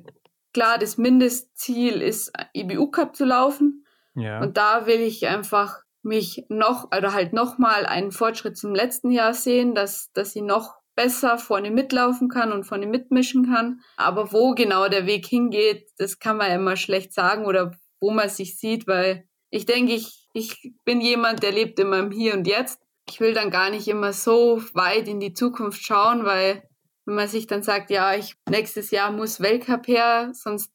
klar, 0.53 0.77
das 0.79 0.97
Mindestziel 0.97 2.01
ist, 2.01 2.31
IBU 2.55 2.87
Cup 2.87 3.15
zu 3.15 3.25
laufen. 3.25 3.85
Ja. 4.15 4.41
Und 4.41 4.57
da 4.57 4.87
will 4.87 4.99
ich 4.99 5.27
einfach 5.27 5.81
mich 6.01 6.45
noch, 6.49 6.85
oder 6.85 7.13
halt 7.13 7.33
nochmal 7.33 7.85
einen 7.85 8.11
Fortschritt 8.11 8.57
zum 8.57 8.73
letzten 8.73 9.11
Jahr 9.11 9.33
sehen, 9.33 9.75
dass, 9.75 10.11
dass 10.13 10.33
sie 10.33 10.41
noch 10.41 10.75
besser 10.95 11.37
vorne 11.37 11.71
mitlaufen 11.71 12.29
kann 12.29 12.51
und 12.51 12.63
vorne 12.63 12.87
mitmischen 12.87 13.45
kann. 13.45 13.81
Aber 13.97 14.31
wo 14.33 14.53
genau 14.53 14.87
der 14.87 15.05
Weg 15.05 15.25
hingeht, 15.25 15.89
das 15.97 16.19
kann 16.19 16.37
man 16.37 16.49
ja 16.49 16.55
immer 16.55 16.75
schlecht 16.75 17.13
sagen 17.13 17.45
oder 17.45 17.71
wo 17.99 18.11
man 18.11 18.29
sich 18.29 18.57
sieht, 18.57 18.87
weil 18.87 19.25
ich 19.51 19.65
denke, 19.65 19.93
ich, 19.93 20.27
ich 20.33 20.73
bin 20.85 21.01
jemand, 21.01 21.43
der 21.43 21.51
lebt 21.51 21.77
immer 21.79 21.99
im 21.99 22.11
Hier 22.11 22.33
und 22.33 22.47
Jetzt. 22.47 22.81
Ich 23.07 23.19
will 23.19 23.33
dann 23.33 23.51
gar 23.51 23.69
nicht 23.69 23.87
immer 23.87 24.13
so 24.13 24.63
weit 24.73 25.07
in 25.07 25.19
die 25.19 25.33
Zukunft 25.33 25.83
schauen, 25.83 26.25
weil 26.25 26.63
wenn 27.05 27.15
man 27.15 27.27
sich 27.27 27.47
dann 27.47 27.61
sagt, 27.61 27.91
ja, 27.91 28.15
ich 28.15 28.35
nächstes 28.49 28.91
Jahr 28.91 29.11
muss 29.11 29.41
Weltcup 29.41 29.87
her, 29.87 30.31
sonst 30.33 30.71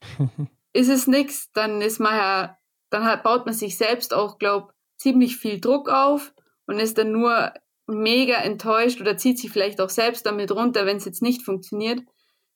ist 0.72 0.88
es 0.88 1.06
nichts, 1.06 1.50
dann 1.52 1.80
ist 1.80 2.00
man 2.00 2.16
ja, 2.16 2.58
dann 2.90 3.04
hat, 3.04 3.22
baut 3.22 3.46
man 3.46 3.54
sich 3.54 3.78
selbst 3.78 4.12
auch, 4.12 4.38
glaub, 4.38 4.72
ziemlich 4.98 5.36
viel 5.36 5.60
Druck 5.60 5.88
auf 5.88 6.34
und 6.66 6.80
ist 6.80 6.98
dann 6.98 7.12
nur 7.12 7.52
mega 7.86 8.36
enttäuscht 8.38 9.00
oder 9.00 9.16
zieht 9.16 9.38
sich 9.38 9.50
vielleicht 9.52 9.80
auch 9.80 9.90
selbst 9.90 10.26
damit 10.26 10.50
runter, 10.50 10.86
wenn 10.86 10.96
es 10.96 11.04
jetzt 11.04 11.22
nicht 11.22 11.42
funktioniert. 11.42 12.00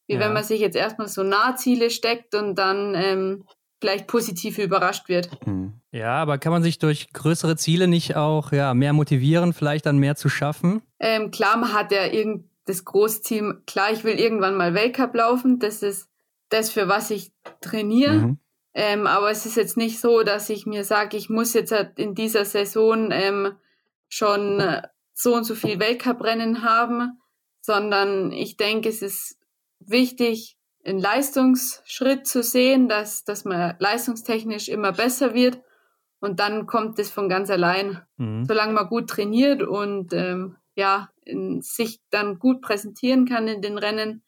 Wie 0.08 0.14
ja. 0.14 0.20
wenn 0.20 0.32
man 0.32 0.42
sich 0.42 0.60
jetzt 0.60 0.76
erstmal 0.76 1.06
so 1.06 1.22
Nahziele 1.22 1.90
steckt 1.90 2.34
und 2.34 2.56
dann 2.56 2.94
ähm, 2.96 3.44
vielleicht 3.80 4.06
positiv 4.06 4.58
überrascht 4.58 5.08
wird. 5.08 5.30
Mhm. 5.46 5.72
Ja, 5.90 6.14
aber 6.14 6.38
kann 6.38 6.52
man 6.52 6.62
sich 6.62 6.78
durch 6.78 7.12
größere 7.12 7.56
Ziele 7.56 7.88
nicht 7.88 8.16
auch 8.16 8.52
ja, 8.52 8.74
mehr 8.74 8.92
motivieren, 8.92 9.52
vielleicht 9.52 9.86
dann 9.86 9.98
mehr 9.98 10.16
zu 10.16 10.28
schaffen? 10.28 10.82
Ähm, 10.98 11.30
klar, 11.30 11.56
man 11.56 11.72
hat 11.72 11.90
ja 11.90 12.06
irgend 12.06 12.44
das 12.66 12.84
Großziel, 12.84 13.62
klar, 13.66 13.90
ich 13.92 14.04
will 14.04 14.18
irgendwann 14.18 14.56
mal 14.56 14.74
Weltcup 14.74 15.14
laufen, 15.14 15.58
das 15.58 15.82
ist 15.82 16.08
das, 16.50 16.70
für 16.70 16.88
was 16.88 17.10
ich 17.10 17.32
trainiere. 17.60 18.12
Mhm. 18.12 18.38
Ähm, 18.72 19.06
aber 19.06 19.30
es 19.30 19.46
ist 19.46 19.56
jetzt 19.56 19.76
nicht 19.76 19.98
so, 19.98 20.22
dass 20.22 20.48
ich 20.48 20.66
mir 20.66 20.84
sage, 20.84 21.16
ich 21.16 21.28
muss 21.28 21.54
jetzt 21.54 21.72
halt 21.72 21.98
in 21.98 22.14
dieser 22.14 22.44
Saison 22.44 23.10
ähm, 23.10 23.52
schon 24.08 24.60
äh, 24.60 24.82
so 25.12 25.34
und 25.34 25.44
so 25.44 25.54
viel 25.54 25.80
Weltcuprennen 25.80 26.62
haben, 26.62 27.20
sondern 27.60 28.30
ich 28.30 28.56
denke, 28.56 28.88
es 28.88 29.02
ist 29.02 29.38
wichtig, 29.80 30.56
einen 30.84 30.98
Leistungsschritt 30.98 32.26
zu 32.26 32.42
sehen, 32.42 32.88
dass, 32.88 33.24
dass 33.24 33.44
man 33.44 33.74
leistungstechnisch 33.78 34.68
immer 34.68 34.92
besser 34.92 35.34
wird 35.34 35.60
und 36.20 36.40
dann 36.40 36.66
kommt 36.66 36.98
es 36.98 37.10
von 37.10 37.28
ganz 37.28 37.50
allein. 37.50 38.00
Mhm. 38.16 38.44
Solange 38.44 38.72
man 38.72 38.88
gut 38.88 39.08
trainiert 39.08 39.62
und 39.62 40.12
ähm, 40.12 40.56
ja, 40.74 41.08
sich 41.60 42.00
dann 42.10 42.38
gut 42.38 42.62
präsentieren 42.62 43.26
kann 43.26 43.48
in 43.48 43.62
den 43.62 43.78
Rennen, 43.78 44.22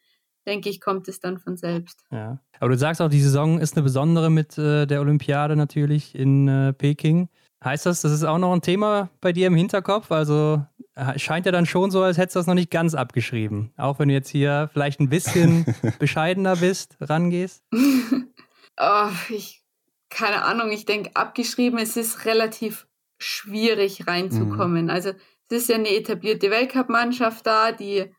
denke 0.47 0.69
ich, 0.69 0.81
kommt 0.81 1.09
es 1.09 1.21
dann 1.21 1.39
von 1.39 1.57
selbst. 1.57 2.05
Ja. 2.11 2.41
Aber 2.59 2.71
du 2.71 2.79
sagst 2.79 3.01
auch, 3.01 3.09
die 3.09 3.21
Saison 3.21 3.59
ist 3.59 3.77
eine 3.77 3.85
besondere 3.85 4.31
mit 4.31 4.59
äh, 4.59 4.87
der 4.87 5.01
Olympiade 5.01 5.57
natürlich 5.57 6.15
in 6.15 6.49
äh, 6.49 6.73
Peking. 6.73 7.29
Heißt 7.65 7.87
das, 7.87 8.03
das 8.03 8.13
ist 8.13 8.25
auch 8.25 8.39
noch 8.39 8.53
ein 8.53 8.63
Thema 8.63 9.11
bei 9.21 9.33
dir 9.33 9.47
im 9.47 9.55
Hinterkopf? 9.55 10.11
Also 10.11 10.65
äh, 10.95 11.19
scheint 11.19 11.47
ja 11.47 11.53
dann 11.53 11.67
schon 11.67 11.91
so, 11.91 12.03
als 12.03 12.19
hättest 12.19 12.37
du 12.37 12.41
das 12.41 12.47
noch 12.47 12.55
nicht 12.55 12.71
ganz 12.71 12.95
abgeschrieben. 12.95 13.73
Auch 13.77 13.99
wenn 13.99 14.09
du 14.09 14.15
jetzt 14.15 14.29
hier 14.29 14.69
vielleicht 14.73 15.01
ein 15.01 15.09
bisschen 15.09 15.65
bescheidener 15.99 16.57
bist, 16.57 16.97
rangehst. 17.01 17.65
oh, 17.73 19.09
ich, 19.29 19.63
keine 20.11 20.45
Ahnung, 20.45 20.71
ich 20.71 20.85
denke, 20.85 21.11
abgeschrieben, 21.15 21.79
es 21.79 21.97
ist 21.97 22.25
relativ 22.25 22.87
schwierig 23.19 24.07
reinzukommen. 24.07 24.85
Mhm. 24.85 24.91
Also 24.91 25.11
es 25.49 25.63
ist 25.63 25.69
ja 25.69 25.77
eine 25.77 25.95
etablierte 25.95 26.51
Weltcup-Mannschaft 26.51 27.47
da, 27.47 27.73
die 27.73 28.13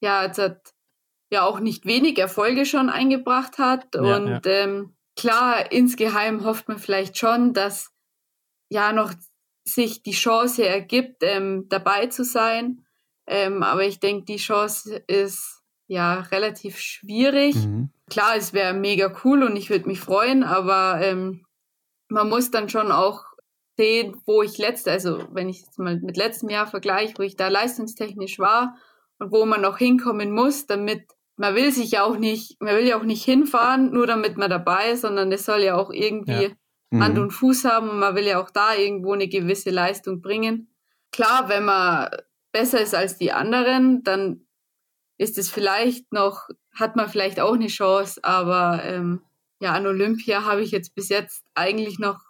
ja 0.00 0.24
jetzt 0.24 0.38
hat 0.38 0.74
ja 1.30 1.42
auch 1.42 1.58
nicht 1.60 1.84
wenig 1.84 2.18
Erfolge 2.18 2.64
schon 2.64 2.90
eingebracht 2.90 3.58
hat. 3.58 3.94
Ja, 3.94 4.16
und 4.16 4.28
ja. 4.28 4.40
Ähm, 4.44 4.96
klar, 5.16 5.72
insgeheim 5.72 6.44
hofft 6.44 6.68
man 6.68 6.78
vielleicht 6.78 7.18
schon, 7.18 7.52
dass 7.52 7.93
ja 8.74 8.92
noch 8.92 9.14
sich 9.64 10.02
die 10.02 10.12
Chance 10.12 10.66
ergibt, 10.66 11.22
ähm, 11.22 11.66
dabei 11.68 12.06
zu 12.08 12.24
sein. 12.24 12.84
Ähm, 13.26 13.62
aber 13.62 13.84
ich 13.84 14.00
denke, 14.00 14.26
die 14.26 14.36
Chance 14.36 15.02
ist 15.06 15.62
ja 15.86 16.20
relativ 16.20 16.78
schwierig. 16.78 17.54
Mhm. 17.54 17.90
Klar, 18.10 18.36
es 18.36 18.52
wäre 18.52 18.74
mega 18.74 19.10
cool 19.24 19.42
und 19.42 19.56
ich 19.56 19.70
würde 19.70 19.86
mich 19.88 20.00
freuen, 20.00 20.42
aber 20.42 21.00
ähm, 21.00 21.46
man 22.08 22.28
muss 22.28 22.50
dann 22.50 22.68
schon 22.68 22.92
auch 22.92 23.24
sehen, 23.76 24.20
wo 24.26 24.42
ich 24.42 24.58
letzte, 24.58 24.90
also 24.90 25.26
wenn 25.32 25.48
ich 25.48 25.62
jetzt 25.62 25.78
mal 25.78 25.98
mit 26.00 26.16
letztem 26.16 26.50
Jahr 26.50 26.66
vergleiche, 26.66 27.14
wo 27.16 27.22
ich 27.22 27.36
da 27.36 27.48
leistungstechnisch 27.48 28.38
war 28.38 28.76
und 29.18 29.32
wo 29.32 29.46
man 29.46 29.62
noch 29.62 29.78
hinkommen 29.78 30.30
muss, 30.30 30.66
damit 30.66 31.06
man 31.36 31.54
will 31.54 31.72
sich 31.72 31.92
ja 31.92 32.04
auch 32.04 32.16
nicht, 32.16 32.60
man 32.60 32.76
will 32.76 32.86
ja 32.86 32.98
auch 32.98 33.04
nicht 33.04 33.24
hinfahren, 33.24 33.90
nur 33.90 34.06
damit 34.06 34.36
man 34.36 34.50
dabei 34.50 34.90
ist, 34.90 35.00
sondern 35.00 35.32
es 35.32 35.44
soll 35.44 35.62
ja 35.62 35.76
auch 35.76 35.90
irgendwie 35.90 36.44
ja. 36.44 36.50
Mhm. 36.90 37.02
Hand 37.02 37.18
und 37.18 37.30
Fuß 37.30 37.64
haben 37.64 37.88
und 37.88 37.98
man 37.98 38.14
will 38.14 38.24
ja 38.24 38.42
auch 38.42 38.50
da 38.50 38.74
irgendwo 38.74 39.12
eine 39.12 39.28
gewisse 39.28 39.70
Leistung 39.70 40.20
bringen. 40.20 40.68
Klar, 41.12 41.48
wenn 41.48 41.64
man 41.64 42.08
besser 42.52 42.80
ist 42.80 42.94
als 42.94 43.18
die 43.18 43.32
anderen, 43.32 44.02
dann 44.04 44.46
ist 45.18 45.38
es 45.38 45.50
vielleicht 45.50 46.12
noch, 46.12 46.48
hat 46.74 46.96
man 46.96 47.08
vielleicht 47.08 47.40
auch 47.40 47.54
eine 47.54 47.68
Chance, 47.68 48.20
aber 48.22 48.82
ähm, 48.84 49.20
ja, 49.60 49.72
an 49.72 49.86
Olympia 49.86 50.44
habe 50.44 50.62
ich 50.62 50.70
jetzt 50.70 50.94
bis 50.94 51.08
jetzt 51.08 51.44
eigentlich 51.54 51.98
noch 51.98 52.20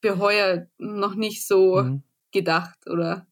für 0.00 0.18
heuer 0.18 0.66
noch 0.78 1.14
nicht 1.14 1.46
so 1.46 1.82
mhm. 1.82 2.02
gedacht 2.32 2.78
oder 2.88 3.26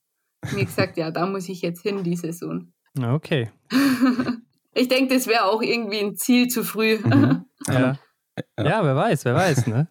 mir 0.53 0.65
gesagt, 0.65 0.97
ja, 0.97 1.11
da 1.11 1.27
muss 1.27 1.49
ich 1.49 1.63
jetzt 1.63 1.83
hin, 1.83 2.05
die 2.05 2.17
Saison. 2.17 2.73
Okay. 2.99 3.51
ich 4.75 4.89
denke, 4.89 5.15
das 5.15 5.27
wäre 5.27 5.45
auch 5.45 5.63
irgendwie 5.63 6.01
ein 6.01 6.17
Ziel 6.17 6.49
zu 6.49 6.65
früh. 6.65 6.99
Mhm. 6.99 7.45
Ja. 7.69 7.99
Ja. 8.59 8.85
wer 8.85 8.97
weiß, 8.97 9.25
wer 9.25 9.35
weiß, 9.35 9.67
ne? 9.67 9.89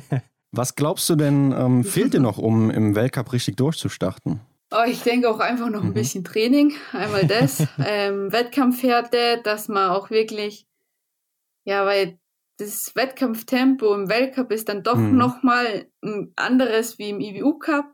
Was 0.52 0.74
glaubst 0.74 1.08
du 1.10 1.16
denn, 1.16 1.52
ähm, 1.52 1.84
fehlt 1.84 2.14
dir 2.14 2.20
noch, 2.20 2.38
um 2.38 2.70
im 2.70 2.94
Weltcup 2.94 3.32
richtig 3.32 3.56
durchzustarten? 3.56 4.40
Oh, 4.70 4.84
ich 4.86 5.02
denke 5.02 5.30
auch 5.30 5.40
einfach 5.40 5.68
noch 5.68 5.82
ein 5.82 5.90
mhm. 5.90 5.94
bisschen 5.94 6.24
Training. 6.24 6.74
Einmal 6.92 7.26
das, 7.26 7.66
ähm, 7.84 8.32
Wettkampfhärte, 8.32 9.40
dass 9.42 9.68
man 9.68 9.90
auch 9.90 10.10
wirklich, 10.10 10.66
ja, 11.64 11.84
weil 11.86 12.18
das 12.58 12.94
Wettkampftempo 12.94 13.94
im 13.94 14.08
Weltcup 14.08 14.50
ist 14.50 14.68
dann 14.68 14.82
doch 14.82 14.96
mhm. 14.96 15.16
nochmal 15.16 15.86
ein 16.02 16.32
anderes 16.36 16.98
wie 16.98 17.10
im 17.10 17.20
IBU 17.20 17.58
Cup. 17.58 17.86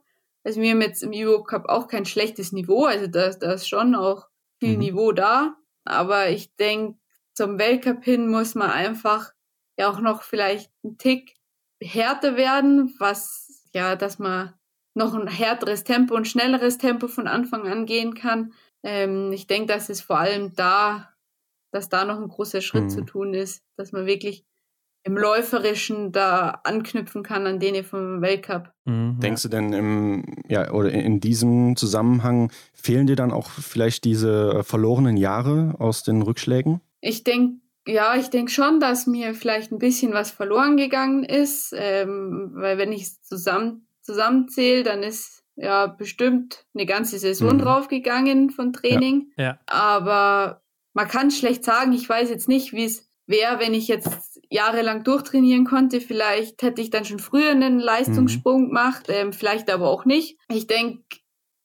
Also 0.42 0.60
wir 0.60 0.70
haben 0.70 0.80
jetzt 0.80 1.02
im 1.02 1.12
IBU 1.12 1.42
Cup 1.44 1.68
auch 1.68 1.86
kein 1.86 2.06
schlechtes 2.06 2.52
Niveau, 2.52 2.84
also 2.84 3.06
da, 3.06 3.30
da 3.30 3.52
ist 3.52 3.68
schon 3.68 3.94
auch 3.94 4.26
viel 4.58 4.74
mhm. 4.74 4.78
Niveau 4.78 5.12
da. 5.12 5.56
Aber 5.84 6.30
ich 6.30 6.54
denke, 6.56 6.98
zum 7.34 7.58
Weltcup 7.58 8.04
hin 8.04 8.28
muss 8.28 8.54
man 8.54 8.70
einfach 8.70 9.33
ja 9.78 9.90
auch 9.90 10.00
noch 10.00 10.22
vielleicht 10.22 10.70
ein 10.84 10.98
Tick 10.98 11.34
härter 11.80 12.36
werden, 12.36 12.94
was 12.98 13.68
ja, 13.74 13.96
dass 13.96 14.18
man 14.18 14.54
noch 14.94 15.14
ein 15.14 15.26
härteres 15.26 15.84
Tempo 15.84 16.14
und 16.14 16.28
schnelleres 16.28 16.78
Tempo 16.78 17.08
von 17.08 17.26
Anfang 17.26 17.66
an 17.66 17.86
gehen 17.86 18.14
kann. 18.14 18.52
Ähm, 18.84 19.32
ich 19.32 19.46
denke, 19.46 19.72
dass 19.72 19.88
es 19.88 20.00
vor 20.00 20.18
allem 20.18 20.54
da, 20.54 21.10
dass 21.72 21.88
da 21.88 22.04
noch 22.04 22.20
ein 22.20 22.28
großer 22.28 22.60
Schritt 22.60 22.84
mhm. 22.84 22.90
zu 22.90 23.02
tun 23.02 23.34
ist, 23.34 23.64
dass 23.76 23.92
man 23.92 24.06
wirklich 24.06 24.44
im 25.06 25.18
Läuferischen 25.18 26.12
da 26.12 26.60
anknüpfen 26.64 27.22
kann 27.22 27.46
an 27.46 27.60
denen 27.60 27.84
vom 27.84 28.22
Weltcup. 28.22 28.72
Mhm, 28.86 29.20
Denkst 29.20 29.42
du 29.42 29.48
denn 29.48 29.72
im, 29.72 30.24
ja, 30.48 30.70
oder 30.70 30.90
in 30.90 31.20
diesem 31.20 31.76
Zusammenhang 31.76 32.50
fehlen 32.72 33.06
dir 33.06 33.16
dann 33.16 33.32
auch 33.32 33.50
vielleicht 33.50 34.04
diese 34.04 34.58
äh, 34.58 34.62
verlorenen 34.62 35.18
Jahre 35.18 35.74
aus 35.78 36.04
den 36.04 36.22
Rückschlägen? 36.22 36.80
Ich 37.02 37.22
denke, 37.22 37.60
ja, 37.86 38.16
ich 38.16 38.30
denke 38.30 38.50
schon, 38.50 38.80
dass 38.80 39.06
mir 39.06 39.34
vielleicht 39.34 39.72
ein 39.72 39.78
bisschen 39.78 40.12
was 40.12 40.30
verloren 40.30 40.76
gegangen 40.76 41.24
ist, 41.24 41.74
ähm, 41.76 42.52
weil 42.54 42.78
wenn 42.78 42.92
ich 42.92 43.02
es 43.02 43.22
zusammen, 43.22 43.86
zusammenzähle, 44.02 44.82
dann 44.82 45.02
ist 45.02 45.42
ja 45.56 45.86
bestimmt 45.86 46.66
eine 46.74 46.86
ganze 46.86 47.18
Saison 47.18 47.54
mhm. 47.54 47.58
draufgegangen 47.60 48.50
von 48.50 48.72
Training. 48.72 49.32
Ja. 49.36 49.44
ja. 49.44 49.58
Aber 49.66 50.62
man 50.94 51.08
kann 51.08 51.30
schlecht 51.30 51.64
sagen, 51.64 51.92
ich 51.92 52.08
weiß 52.08 52.30
jetzt 52.30 52.48
nicht, 52.48 52.72
wie 52.72 52.84
es 52.84 53.10
wäre, 53.26 53.58
wenn 53.58 53.74
ich 53.74 53.88
jetzt 53.88 54.40
jahrelang 54.50 55.04
durchtrainieren 55.04 55.64
konnte. 55.64 56.00
Vielleicht 56.00 56.62
hätte 56.62 56.80
ich 56.80 56.90
dann 56.90 57.04
schon 57.04 57.18
früher 57.18 57.50
einen 57.50 57.78
Leistungssprung 57.78 58.64
mhm. 58.64 58.68
gemacht, 58.68 59.06
ähm, 59.08 59.32
vielleicht 59.32 59.70
aber 59.70 59.88
auch 59.88 60.04
nicht. 60.04 60.38
Ich 60.48 60.66
denke, 60.66 61.02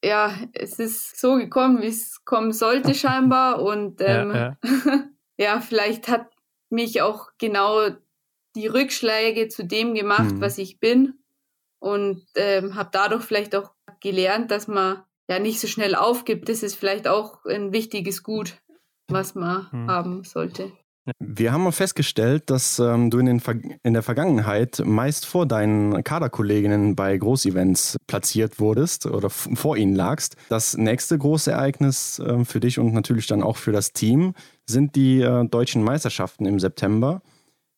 ja, 0.04 0.34
es 0.54 0.80
ist 0.80 1.20
so 1.20 1.36
gekommen, 1.36 1.82
wie 1.82 1.88
es 1.88 2.24
kommen 2.26 2.52
sollte 2.52 2.94
scheinbar. 2.96 3.62
Und 3.62 4.02
ähm, 4.02 4.32
ja, 4.34 4.58
ja. 5.40 5.62
vielleicht 5.62 6.08
hat 6.08 6.28
mich 6.70 7.02
auch 7.02 7.30
genau 7.38 7.90
die 8.56 8.68
Rückschläge 8.68 9.48
zu 9.48 9.66
dem 9.66 9.94
gemacht, 9.94 10.36
mhm. 10.36 10.42
was 10.42 10.58
ich 10.58 10.80
bin. 10.80 11.16
Und 11.80 12.26
ähm, 12.36 12.76
habe 12.76 12.90
dadurch 12.92 13.24
vielleicht 13.24 13.56
auch 13.56 13.72
gelernt, 14.02 14.52
dass 14.52 14.68
man 14.68 15.04
ja 15.30 15.40
nicht 15.40 15.60
so 15.60 15.68
schnell 15.68 15.96
aufgibt. 15.96 16.50
Das 16.50 16.62
ist 16.62 16.76
vielleicht 16.76 17.08
auch 17.08 17.46
ein 17.46 17.72
wichtiges 17.72 18.24
Gut, 18.24 18.58
was 19.08 19.34
man 19.34 19.68
mhm. 19.72 19.90
haben 19.90 20.24
sollte. 20.26 20.72
Wir 21.20 21.52
haben 21.52 21.72
festgestellt, 21.72 22.50
dass 22.50 22.80
ähm, 22.80 23.10
du 23.10 23.20
in, 23.20 23.42
in 23.84 23.94
der 23.94 24.04
Vergangenheit 24.04 24.82
meist 24.86 25.26
vor 25.26 25.46
deinen 25.46 26.04
Kaderkolleginnen 26.04 26.96
bei 26.96 27.18
Großevents 27.18 27.98
platziert 28.08 28.60
wurdest 28.60 29.06
oder 29.06 29.30
vor 29.30 29.78
ihnen 29.78 29.96
lagst. 29.96 30.36
Das 30.50 30.78
nächste 30.78 31.18
große 31.18 31.52
Ereignis 31.52 32.20
äh, 32.20 32.46
für 32.46 32.60
dich 32.60 32.80
und 32.80 32.94
natürlich 32.94 33.28
dann 33.28 33.44
auch 33.44 33.58
für 33.58 33.72
das 33.72 33.94
Team 33.94 34.34
sind 34.70 34.96
die 34.96 35.22
äh, 35.22 35.46
deutschen 35.46 35.84
Meisterschaften 35.84 36.46
im 36.46 36.60
September. 36.60 37.22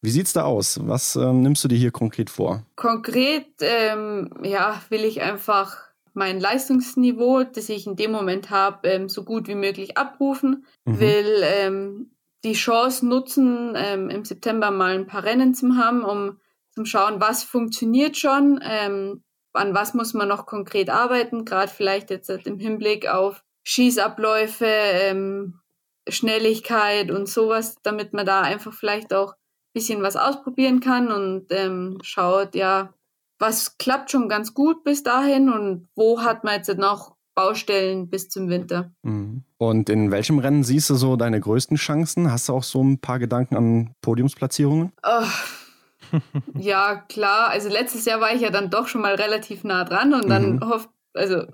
Wie 0.01 0.09
sieht 0.09 0.27
es 0.27 0.33
da 0.33 0.43
aus? 0.43 0.79
Was 0.87 1.15
äh, 1.15 1.31
nimmst 1.31 1.63
du 1.63 1.67
dir 1.67 1.77
hier 1.77 1.91
konkret 1.91 2.29
vor? 2.29 2.65
Konkret, 2.75 3.47
ähm, 3.61 4.31
ja, 4.43 4.81
will 4.89 5.03
ich 5.03 5.21
einfach 5.21 5.77
mein 6.13 6.39
Leistungsniveau, 6.39 7.43
das 7.43 7.69
ich 7.69 7.87
in 7.87 7.95
dem 7.95 8.11
Moment 8.11 8.49
habe, 8.49 8.87
ähm, 8.87 9.09
so 9.09 9.23
gut 9.23 9.47
wie 9.47 9.55
möglich 9.55 9.97
abrufen. 9.97 10.65
Mhm. 10.85 10.99
Will 10.99 11.43
ähm, 11.43 12.11
die 12.43 12.53
Chance 12.53 13.05
nutzen, 13.05 13.73
ähm, 13.75 14.09
im 14.09 14.25
September 14.25 14.71
mal 14.71 14.95
ein 14.95 15.07
paar 15.07 15.23
Rennen 15.23 15.53
zu 15.53 15.75
haben, 15.75 16.03
um 16.03 16.39
zu 16.73 16.85
schauen, 16.85 17.21
was 17.21 17.43
funktioniert 17.43 18.17
schon, 18.17 18.59
ähm, 18.63 19.23
an 19.53 19.73
was 19.73 19.93
muss 19.93 20.13
man 20.13 20.27
noch 20.27 20.45
konkret 20.45 20.89
arbeiten, 20.89 21.45
gerade 21.45 21.71
vielleicht 21.71 22.09
jetzt 22.09 22.29
im 22.29 22.57
Hinblick 22.57 23.07
auf 23.07 23.43
Schießabläufe, 23.63 24.65
ähm, 24.65 25.60
Schnelligkeit 26.07 27.11
und 27.11 27.27
sowas, 27.27 27.75
damit 27.83 28.13
man 28.13 28.25
da 28.25 28.41
einfach 28.41 28.73
vielleicht 28.73 29.13
auch 29.13 29.33
ein 29.33 29.73
bisschen 29.73 30.01
was 30.01 30.15
ausprobieren 30.15 30.79
kann 30.79 31.11
und 31.11 31.47
ähm, 31.51 31.99
schaut, 32.01 32.55
ja, 32.55 32.93
was 33.39 33.77
klappt 33.77 34.11
schon 34.11 34.29
ganz 34.29 34.53
gut 34.53 34.83
bis 34.83 35.03
dahin 35.03 35.49
und 35.49 35.87
wo 35.95 36.21
hat 36.21 36.43
man 36.43 36.55
jetzt 36.55 36.77
noch 36.77 37.15
Baustellen 37.33 38.09
bis 38.09 38.29
zum 38.29 38.49
Winter. 38.49 38.91
Mhm. 39.03 39.43
Und 39.57 39.89
in 39.89 40.11
welchem 40.11 40.39
Rennen 40.39 40.63
siehst 40.63 40.89
du 40.89 40.95
so 40.95 41.15
deine 41.15 41.39
größten 41.39 41.77
Chancen? 41.77 42.31
Hast 42.31 42.49
du 42.49 42.53
auch 42.53 42.63
so 42.63 42.83
ein 42.83 42.99
paar 42.99 43.19
Gedanken 43.19 43.55
an 43.55 43.95
Podiumsplatzierungen? 44.01 44.91
Oh, 45.03 46.19
ja, 46.59 46.97
klar. 47.07 47.49
Also 47.49 47.69
letztes 47.69 48.05
Jahr 48.05 48.19
war 48.19 48.33
ich 48.33 48.41
ja 48.41 48.49
dann 48.49 48.69
doch 48.69 48.87
schon 48.87 49.01
mal 49.01 49.15
relativ 49.15 49.63
nah 49.63 49.83
dran 49.85 50.13
und 50.13 50.29
dann 50.29 50.55
mhm. 50.55 50.69
hofft, 50.69 50.89
also 51.13 51.45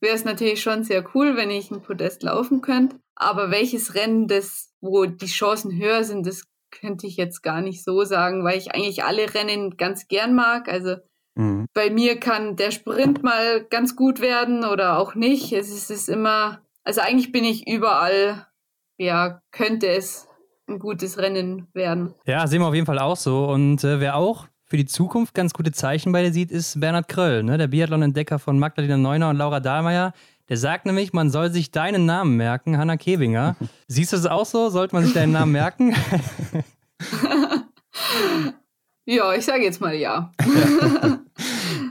wäre 0.00 0.14
es 0.14 0.24
natürlich 0.24 0.62
schon 0.62 0.84
sehr 0.84 1.04
cool, 1.14 1.36
wenn 1.36 1.50
ich 1.50 1.70
ein 1.70 1.82
Podest 1.82 2.22
laufen 2.22 2.60
könnte. 2.60 2.96
Aber 3.16 3.50
welches 3.50 3.94
Rennen, 3.94 4.28
das, 4.28 4.72
wo 4.80 5.06
die 5.06 5.26
Chancen 5.26 5.76
höher 5.76 6.04
sind, 6.04 6.26
das 6.26 6.44
könnte 6.70 7.06
ich 7.06 7.16
jetzt 7.16 7.42
gar 7.42 7.60
nicht 7.60 7.84
so 7.84 8.04
sagen, 8.04 8.44
weil 8.44 8.58
ich 8.58 8.74
eigentlich 8.74 9.04
alle 9.04 9.32
Rennen 9.34 9.76
ganz 9.76 10.08
gern 10.08 10.34
mag. 10.34 10.68
Also 10.68 10.96
Mhm. 11.34 11.66
Bei 11.74 11.90
mir 11.90 12.18
kann 12.20 12.56
der 12.56 12.70
Sprint 12.70 13.22
mal 13.22 13.64
ganz 13.64 13.96
gut 13.96 14.20
werden 14.20 14.64
oder 14.64 14.98
auch 14.98 15.14
nicht. 15.14 15.52
Es 15.52 15.68
ist, 15.68 15.90
es 15.90 16.02
ist 16.02 16.08
immer, 16.08 16.60
also 16.84 17.00
eigentlich 17.00 17.32
bin 17.32 17.44
ich 17.44 17.66
überall, 17.66 18.46
ja, 18.98 19.40
könnte 19.50 19.88
es 19.88 20.28
ein 20.68 20.78
gutes 20.78 21.18
Rennen 21.18 21.68
werden. 21.74 22.14
Ja, 22.26 22.46
sehen 22.46 22.60
wir 22.60 22.68
auf 22.68 22.74
jeden 22.74 22.86
Fall 22.86 22.98
auch 22.98 23.16
so. 23.16 23.46
Und 23.46 23.84
äh, 23.84 24.00
wer 24.00 24.16
auch 24.16 24.46
für 24.64 24.76
die 24.76 24.86
Zukunft 24.86 25.34
ganz 25.34 25.52
gute 25.52 25.72
Zeichen 25.72 26.12
bei 26.12 26.22
dir 26.22 26.32
sieht, 26.32 26.50
ist 26.50 26.80
Bernhard 26.80 27.08
Kröll, 27.08 27.42
ne? 27.42 27.58
der 27.58 27.66
Biathlon-Entdecker 27.66 28.38
von 28.38 28.58
Magdalena 28.58 28.96
Neuner 28.96 29.30
und 29.30 29.36
Laura 29.36 29.60
Dahlmeier. 29.60 30.14
Der 30.48 30.56
sagt 30.58 30.84
nämlich, 30.84 31.12
man 31.12 31.30
soll 31.30 31.50
sich 31.50 31.70
deinen 31.70 32.04
Namen 32.04 32.36
merken, 32.36 32.76
Hanna 32.76 32.96
Kebinger. 32.96 33.56
Siehst 33.88 34.12
du 34.12 34.16
es 34.16 34.26
auch 34.26 34.46
so? 34.46 34.68
Sollte 34.68 34.94
man 34.94 35.04
sich 35.04 35.14
deinen 35.14 35.32
Namen 35.32 35.52
merken? 35.52 35.94
ja, 39.06 39.32
ich 39.32 39.44
sage 39.44 39.64
jetzt 39.64 39.80
mal 39.80 39.94
ja. 39.94 40.32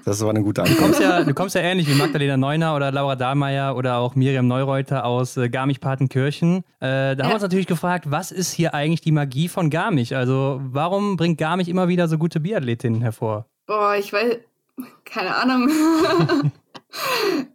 Das 0.06 0.22
war 0.22 0.32
eine 0.32 0.44
gute 0.44 0.62
Antwort. 0.62 0.80
Du 0.80 0.84
kommst 0.84 1.00
ja, 1.00 1.24
du 1.24 1.34
kommst 1.34 1.56
ja 1.56 1.62
ähnlich 1.62 1.88
wie 1.88 1.96
Magdalena 1.96 2.36
Neuner 2.36 2.76
oder 2.76 2.92
Laura 2.92 3.16
Dahlmeier 3.16 3.76
oder 3.78 3.98
auch 3.98 4.16
Miriam 4.16 4.48
Neureuter 4.48 5.06
aus 5.06 5.38
äh, 5.38 5.48
Garmisch-Partenkirchen. 5.48 6.58
Äh, 6.58 6.62
da 6.82 7.14
ja. 7.14 7.24
haben 7.24 7.30
wir 7.30 7.36
uns 7.36 7.42
natürlich 7.42 7.68
gefragt, 7.68 8.12
was 8.12 8.32
ist 8.32 8.52
hier 8.52 8.74
eigentlich 8.74 9.00
die 9.00 9.14
Magie 9.14 9.48
von 9.48 9.70
Garmisch? 9.70 10.12
Also 10.12 10.60
warum 10.62 11.16
bringt 11.16 11.38
Garmisch 11.38 11.70
immer 11.70 11.88
wieder 11.88 12.10
so 12.10 12.18
gute 12.18 12.42
Biathletinnen 12.42 13.02
hervor? 13.02 13.46
Boah, 13.66 13.96
ich 13.96 14.12
weiß, 14.12 14.40
keine 15.06 15.36
Ahnung. 15.36 16.52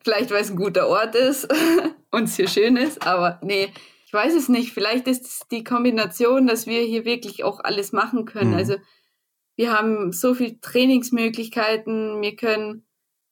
Vielleicht, 0.02 0.30
weil 0.30 0.42
es 0.42 0.50
ein 0.50 0.56
guter 0.56 0.88
Ort 0.88 1.14
ist 1.14 1.48
und 2.10 2.24
es 2.24 2.36
hier 2.36 2.48
schön 2.48 2.76
ist, 2.76 3.06
aber 3.06 3.38
nee, 3.42 3.68
ich 4.08 4.12
weiß 4.12 4.34
es 4.34 4.48
nicht. 4.48 4.72
Vielleicht 4.72 5.06
ist 5.06 5.26
es 5.26 5.42
die 5.50 5.64
Kombination, 5.64 6.46
dass 6.46 6.66
wir 6.66 6.80
hier 6.80 7.04
wirklich 7.04 7.44
auch 7.44 7.60
alles 7.60 7.92
machen 7.92 8.24
können. 8.24 8.52
Mhm. 8.52 8.56
Also 8.56 8.76
wir 9.56 9.70
haben 9.70 10.12
so 10.12 10.34
viele 10.34 10.60
Trainingsmöglichkeiten. 10.60 12.22
Wir 12.22 12.34
können 12.34 12.86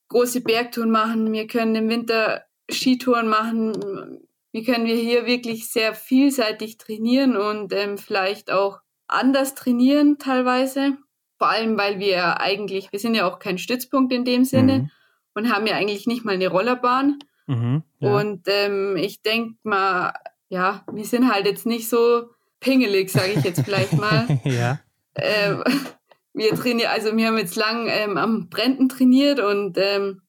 große 0.08 0.42
Bergtouren 0.42 0.90
machen. 0.90 1.32
Wir 1.32 1.46
können 1.46 1.74
im 1.76 1.88
Winter 1.88 2.44
Skitouren 2.70 3.26
machen. 3.26 4.20
Wie 4.52 4.64
können 4.64 4.84
wir 4.84 4.96
hier 4.96 5.24
wirklich 5.24 5.70
sehr 5.70 5.94
vielseitig 5.94 6.76
trainieren 6.76 7.36
und 7.36 7.72
ähm, 7.72 7.96
vielleicht 7.96 8.50
auch 8.50 8.80
anders 9.06 9.54
trainieren 9.54 10.18
teilweise. 10.18 10.98
Vor 11.38 11.48
allem, 11.48 11.78
weil 11.78 12.00
wir 12.00 12.40
eigentlich, 12.40 12.92
wir 12.92 12.98
sind 12.98 13.14
ja 13.14 13.30
auch 13.30 13.38
kein 13.38 13.56
Stützpunkt 13.56 14.12
in 14.12 14.24
dem 14.24 14.44
Sinne 14.44 14.78
mhm. 14.78 14.90
Und 15.36 15.52
haben 15.52 15.66
ja 15.66 15.76
eigentlich 15.76 16.06
nicht 16.06 16.24
mal 16.24 16.34
eine 16.34 16.48
Rollerbahn. 16.48 17.18
Mhm, 17.46 17.82
ja. 18.00 18.16
Und 18.16 18.42
ähm, 18.46 18.96
ich 18.96 19.22
denke 19.22 19.56
mal, 19.62 20.14
ja, 20.48 20.84
wir 20.90 21.04
sind 21.04 21.32
halt 21.32 21.46
jetzt 21.46 21.66
nicht 21.66 21.88
so 21.88 22.30
pingelig, 22.58 23.10
sage 23.10 23.34
ich 23.36 23.44
jetzt 23.44 23.62
vielleicht 23.62 23.92
mal. 23.92 24.26
ja. 24.44 24.80
Ähm, 25.14 25.62
wir 26.32 26.54
trainieren, 26.54 26.90
also 26.90 27.16
wir 27.16 27.26
haben 27.26 27.38
jetzt 27.38 27.56
lang 27.56 27.86
ähm, 27.88 28.16
am 28.16 28.48
Brenten 28.48 28.88
trainiert 28.88 29.38
und 29.38 29.78
ähm, 29.78 30.22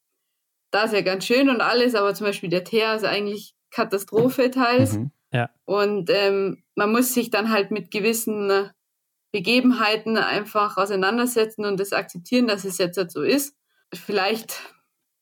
da 0.71 0.83
ist 0.83 0.93
ja 0.93 1.01
ganz 1.01 1.25
schön 1.25 1.49
und 1.49 1.61
alles, 1.61 1.95
aber 1.95 2.13
zum 2.13 2.27
Beispiel 2.27 2.49
der 2.49 2.63
Teer 2.63 2.95
ist 2.95 3.05
eigentlich 3.05 3.55
Katastrophe 3.71 4.51
teils. 4.51 4.93
Mhm. 4.93 5.11
Ja. 5.31 5.49
Und 5.65 6.09
ähm, 6.09 6.63
man 6.75 6.91
muss 6.91 7.13
sich 7.13 7.29
dann 7.29 7.49
halt 7.49 7.71
mit 7.71 7.91
gewissen 7.91 8.49
äh, 8.49 8.69
Begebenheiten 9.31 10.17
einfach 10.17 10.77
auseinandersetzen 10.77 11.65
und 11.65 11.79
das 11.79 11.93
akzeptieren, 11.93 12.47
dass 12.47 12.65
es 12.65 12.77
jetzt 12.77 12.97
halt 12.97 13.11
so 13.11 13.23
ist. 13.23 13.55
Vielleicht 13.93 14.61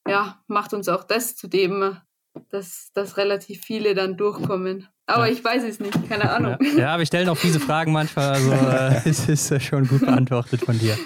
ja, 0.08 0.42
macht 0.48 0.74
uns 0.74 0.90
auch 0.90 1.04
das 1.04 1.36
zu 1.36 1.48
dem, 1.48 1.98
dass, 2.50 2.92
dass 2.94 3.18
relativ 3.18 3.62
viele 3.62 3.96
dann 3.96 4.18
durchkommen. 4.18 4.88
Aber 5.08 5.28
ja. 5.28 5.34
ich 5.34 5.44
weiß 5.44 5.64
es 5.64 5.80
nicht, 5.80 6.10
keine 6.10 6.32
Ahnung. 6.32 6.58
Ja, 6.62 6.80
ja 6.80 7.00
wir 7.00 7.06
stellen 7.06 7.30
auch 7.30 7.38
diese 7.38 7.60
Fragen 7.60 7.92
manchmal, 7.92 8.30
also 8.34 8.52
äh, 8.52 9.02
es 9.06 9.30
ist 9.30 9.52
äh, 9.52 9.60
schon 9.60 9.88
gut 9.88 10.02
beantwortet 10.02 10.62
von 10.62 10.78
dir. 10.78 10.98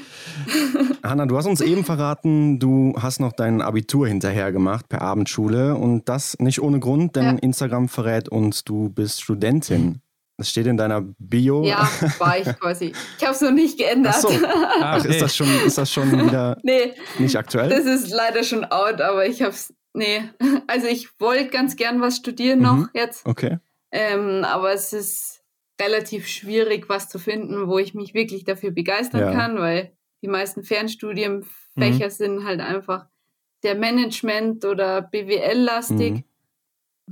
Hanna, 1.04 1.26
du 1.26 1.38
hast 1.38 1.48
uns 1.48 1.60
eben 1.60 1.84
verraten, 1.84 2.60
du 2.60 2.94
hast 2.98 3.20
noch 3.20 3.34
dein 3.34 3.62
Abitur 3.62 4.08
hinterher 4.08 4.52
gemacht 4.52 4.88
per 4.88 5.02
Abendschule 5.02 5.76
und 5.76 6.08
das 6.08 6.38
nicht 6.40 6.62
ohne 6.62 6.80
Grund, 6.80 7.16
denn 7.16 7.26
ja. 7.26 7.32
Instagram 7.42 7.90
verrät 7.90 8.30
uns, 8.30 8.64
du 8.64 8.90
bist 8.90 9.22
Studentin. 9.22 10.02
Das 10.40 10.50
steht 10.50 10.68
in 10.68 10.78
deiner 10.78 11.02
Bio. 11.02 11.66
Ja, 11.66 11.90
war 12.18 12.38
ich 12.38 12.48
quasi. 12.58 12.94
Ich 13.18 13.24
habe 13.26 13.36
es 13.36 13.42
noch 13.42 13.52
nicht 13.52 13.78
geändert. 13.78 14.16
Ach, 14.16 14.22
so. 14.22 14.30
Ach 14.82 15.04
ist, 15.04 15.22
das 15.22 15.36
schon, 15.36 15.48
ist 15.66 15.78
das 15.78 15.92
schon 15.92 16.10
wieder 16.12 16.58
nee, 16.64 16.94
nicht 17.18 17.36
aktuell? 17.36 17.68
Das 17.68 17.86
ist 17.86 18.10
leider 18.10 18.44
schon 18.46 18.64
out, 18.64 19.02
aber 19.02 19.26
ich 19.26 19.42
habe 19.42 19.52
es, 19.52 19.74
nee. 19.94 20.24
Also 20.68 20.88
ich 20.88 21.10
wollte 21.20 21.50
ganz 21.50 21.76
gern 21.76 22.00
was 22.00 22.16
studieren 22.16 22.62
noch 22.62 22.78
mhm. 22.78 22.90
jetzt. 22.94 23.26
Okay. 23.26 23.58
Ähm, 23.92 24.46
aber 24.46 24.72
es 24.72 24.94
ist 24.94 25.42
relativ 25.82 26.28
schwierig, 26.28 26.88
was 26.88 27.10
zu 27.10 27.20
finden, 27.20 27.68
wo 27.68 27.78
ich 27.80 27.94
mich 27.94 28.14
wirklich 28.14 28.46
dafür 28.46 28.72
begeistern 28.72 29.22
ja. 29.22 29.32
kann, 29.34 29.60
weil 29.60 29.92
die 30.22 30.30
meisten 30.30 30.64
Fernstudienfächer 30.64 32.06
mhm. 32.06 32.12
sind 32.12 32.46
halt 32.46 32.62
einfach 32.62 33.08
der 33.64 33.76
Management- 33.76 34.64
oder 34.64 35.02
BWL-lastig. 35.02 36.12
Mhm. 36.14 36.24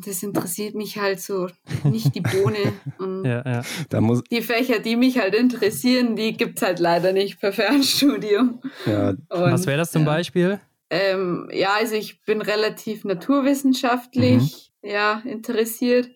Das 0.05 0.21
interessiert 0.21 0.75
mich 0.75 0.97
halt 0.97 1.19
so 1.19 1.47
nicht 1.83 2.13
die 2.13 2.21
Bohne. 2.21 2.73
Und 2.99 3.25
ja, 3.25 3.43
ja. 3.45 4.21
die 4.29 4.41
Fächer, 4.41 4.79
die 4.79 4.95
mich 4.95 5.17
halt 5.17 5.33
interessieren, 5.33 6.15
die 6.15 6.33
gibt 6.33 6.57
es 6.57 6.63
halt 6.63 6.79
leider 6.79 7.13
nicht 7.13 7.39
per 7.39 7.51
Fernstudium. 7.51 8.61
Ja. 8.85 9.09
Und, 9.09 9.21
Was 9.29 9.65
wäre 9.65 9.77
das 9.77 9.91
zum 9.91 10.05
Beispiel? 10.05 10.59
Ähm, 10.89 11.49
ja, 11.51 11.73
also 11.77 11.95
ich 11.95 12.21
bin 12.23 12.41
relativ 12.41 13.03
naturwissenschaftlich 13.03 14.71
mhm. 14.81 14.89
ja, 14.89 15.21
interessiert. 15.25 16.09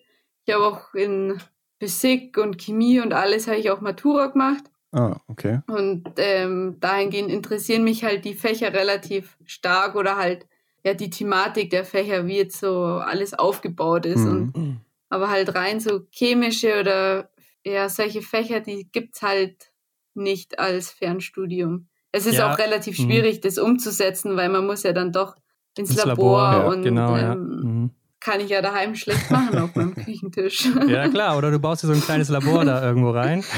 Ich 0.44 0.54
habe 0.54 0.64
auch 0.64 0.94
in 0.94 1.38
Physik 1.78 2.38
und 2.38 2.58
Chemie 2.58 3.00
und 3.00 3.12
alles 3.12 3.48
habe 3.48 3.58
ich 3.58 3.70
auch 3.70 3.80
Matura 3.80 4.28
gemacht. 4.28 4.64
Ah, 4.92 5.16
okay. 5.26 5.60
Und 5.68 6.04
ähm, 6.18 6.76
dahingehend 6.80 7.30
interessieren 7.30 7.82
mich 7.82 8.04
halt 8.04 8.24
die 8.24 8.34
Fächer 8.34 8.72
relativ 8.72 9.36
stark 9.44 9.96
oder 9.96 10.16
halt 10.16 10.46
ja 10.84 10.94
die 10.94 11.10
Thematik 11.10 11.70
der 11.70 11.84
Fächer, 11.84 12.26
wie 12.26 12.36
jetzt 12.36 12.58
so 12.58 12.84
alles 12.84 13.34
aufgebaut 13.34 14.06
ist. 14.06 14.24
Mhm. 14.24 14.52
Und, 14.54 14.80
aber 15.08 15.30
halt 15.30 15.54
rein 15.54 15.80
so 15.80 16.00
chemische 16.10 16.80
oder 16.80 17.30
ja, 17.64 17.88
solche 17.88 18.22
Fächer, 18.22 18.60
die 18.60 18.88
gibt 18.90 19.16
es 19.16 19.22
halt 19.22 19.72
nicht 20.14 20.58
als 20.58 20.90
Fernstudium. 20.90 21.88
Es 22.10 22.26
ist 22.26 22.36
ja. 22.36 22.52
auch 22.52 22.58
relativ 22.58 22.98
mhm. 22.98 23.04
schwierig, 23.04 23.36
mhm. 23.36 23.40
das 23.42 23.58
umzusetzen, 23.58 24.36
weil 24.36 24.48
man 24.48 24.66
muss 24.66 24.82
ja 24.82 24.92
dann 24.92 25.12
doch 25.12 25.36
ins, 25.76 25.90
ins 25.90 26.04
Labor, 26.04 26.42
Labor 26.42 26.62
ja, 26.62 26.68
und 26.68 26.82
genau, 26.82 27.16
ähm, 27.16 27.22
ja. 27.22 27.34
mhm 27.34 27.90
kann 28.22 28.40
ich 28.40 28.50
ja 28.50 28.62
daheim 28.62 28.94
schlecht 28.94 29.30
machen 29.30 29.58
auf 29.58 29.74
meinem 29.74 29.94
Küchentisch. 29.94 30.68
Ja, 30.88 31.08
klar, 31.08 31.38
oder 31.38 31.50
du 31.50 31.58
baust 31.58 31.82
dir 31.82 31.88
so 31.88 31.92
ein 31.92 32.00
kleines 32.00 32.28
Labor 32.28 32.64
da 32.64 32.82
irgendwo 32.82 33.10
rein. 33.10 33.44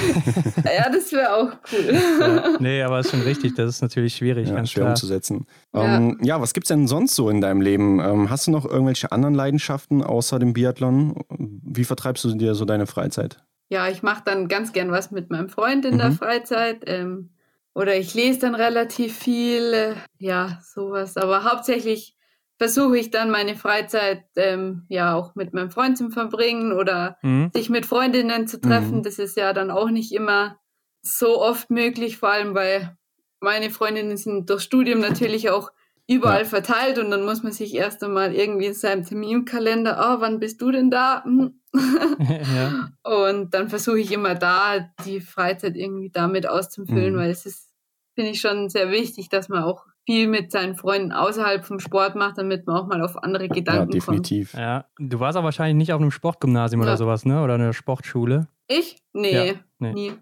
Ja, 0.65 0.91
das 0.91 1.13
wäre 1.13 1.35
auch 1.35 1.53
cool. 1.73 1.95
Ja, 2.21 2.57
nee, 2.59 2.83
aber 2.83 3.01
ist 3.01 3.11
schon 3.11 3.23
richtig, 3.23 3.55
das 3.55 3.77
ist 3.77 3.83
natürlich 3.83 4.17
schwierig, 4.17 4.49
ja, 4.49 4.55
ganz 4.55 4.71
schwer 4.71 4.85
klar. 4.85 4.93
umzusetzen. 4.93 5.47
Ja. 5.75 5.97
Ähm, 5.97 6.19
ja, 6.23 6.41
was 6.41 6.55
gibt 6.55 6.65
es 6.65 6.69
denn 6.69 6.87
sonst 6.89 7.15
so 7.15 7.29
in 7.29 7.41
deinem 7.41 7.61
Leben? 7.61 8.01
Ähm, 8.01 8.31
hast 8.31 8.47
du 8.47 8.51
noch 8.51 8.65
irgendwelche 8.65 9.13
anderen 9.13 9.35
Leidenschaften 9.35 10.03
außer 10.03 10.39
dem 10.39 10.53
Biathlon? 10.53 11.23
Wie 11.29 11.85
vertreibst 11.85 12.25
du 12.25 12.35
dir 12.35 12.55
so 12.55 12.65
deine 12.65 12.87
Freizeit? 12.87 13.39
Ja, 13.69 13.89
ich 13.89 14.03
mache 14.03 14.23
dann 14.25 14.49
ganz 14.49 14.73
gern 14.73 14.91
was 14.91 15.11
mit 15.11 15.31
meinem 15.31 15.49
Freund 15.49 15.85
in 15.85 15.95
mhm. 15.95 15.99
der 15.99 16.13
Freizeit. 16.13 16.83
Ähm, 16.87 17.31
oder 17.75 17.97
ich 17.97 18.15
lese 18.15 18.41
dann 18.41 18.55
relativ 18.55 19.17
viel. 19.17 19.73
Äh, 19.73 19.95
ja, 20.19 20.59
sowas. 20.63 21.17
Aber 21.17 21.45
hauptsächlich 21.45 22.17
versuche 22.59 22.99
ich 22.99 23.11
dann 23.11 23.31
meine 23.31 23.57
Freizeit 23.57 24.25
ähm, 24.37 24.85
ja 24.89 25.15
auch 25.15 25.35
mit 25.35 25.53
meinem 25.53 25.71
Freund 25.71 25.99
zu 25.99 26.11
verbringen 26.11 26.73
oder 26.73 27.19
mhm. 27.23 27.51
sich 27.55 27.69
mit 27.71 27.87
Freundinnen 27.87 28.47
zu 28.47 28.61
treffen. 28.61 28.99
Mhm. 28.99 29.03
Das 29.03 29.19
ist 29.19 29.37
ja 29.37 29.53
dann 29.53 29.71
auch 29.71 29.91
nicht 29.91 30.13
immer 30.13 30.59
so 31.03 31.41
oft 31.41 31.71
möglich, 31.71 32.17
vor 32.19 32.31
allem 32.31 32.55
weil 32.55 32.97
meine 33.41 33.71
Freundinnen 33.71 34.17
sind 34.17 34.49
durch 34.49 34.63
Studium 34.63 35.01
natürlich 35.01 35.51
auch 35.51 35.71
überall 36.07 36.43
ja. 36.43 36.49
verteilt 36.49 36.99
und 36.99 37.11
dann 37.11 37.25
muss 37.25 37.43
man 37.43 37.53
sich 37.53 37.75
erst 37.75 38.03
einmal 38.03 38.35
irgendwie 38.35 38.67
in 38.67 38.75
seinem 38.75 39.05
Terminkalender, 39.05 39.99
ah, 39.99 40.17
oh, 40.17 40.21
wann 40.21 40.39
bist 40.39 40.61
du 40.61 40.71
denn 40.71 40.91
da? 40.91 41.25
Hm. 41.25 41.61
ja. 42.55 42.91
Und 43.03 43.55
dann 43.55 43.69
versuche 43.69 43.99
ich 43.99 44.13
immer 44.13 44.35
da 44.35 44.91
die 45.05 45.21
Freizeit 45.21 45.77
irgendwie 45.77 46.11
damit 46.11 46.47
auszufüllen, 46.47 47.15
mhm. 47.15 47.19
weil 47.19 47.31
es 47.31 47.47
ist, 47.47 47.71
finde 48.15 48.31
ich 48.31 48.41
schon 48.41 48.69
sehr 48.69 48.91
wichtig, 48.91 49.29
dass 49.29 49.49
man 49.49 49.63
auch 49.63 49.85
viel 50.07 50.29
mit 50.29 50.53
seinen 50.53 50.75
Freunden 50.75 51.13
außerhalb 51.13 51.65
vom 51.65 51.81
Sport 51.81 52.15
macht, 52.15 52.39
damit 52.39 52.67
man 52.67 52.77
auch 52.77 52.87
mal 52.87 53.03
auf 53.03 53.23
andere 53.23 53.49
Gedanken 53.49 53.93
ja, 53.93 54.01
definitiv. 54.01 54.53
kommt. 54.53 54.63
Ja, 54.63 54.85
du 54.99 55.21
warst 55.21 55.37
aber 55.37 55.47
wahrscheinlich 55.47 55.77
nicht 55.77 55.93
auf 55.93 56.01
einem 56.01 56.11
Sportgymnasium 56.11 56.83
ja. 56.83 56.89
oder 56.89 56.97
sowas, 56.97 57.25
ne? 57.25 57.43
Oder 57.43 57.55
einer 57.55 57.73
Sportschule. 57.73 58.49
Ich? 58.69 58.97
Nee, 59.13 59.47
ja, 59.47 59.55
nee. 59.79 59.93
nie. 59.93 60.13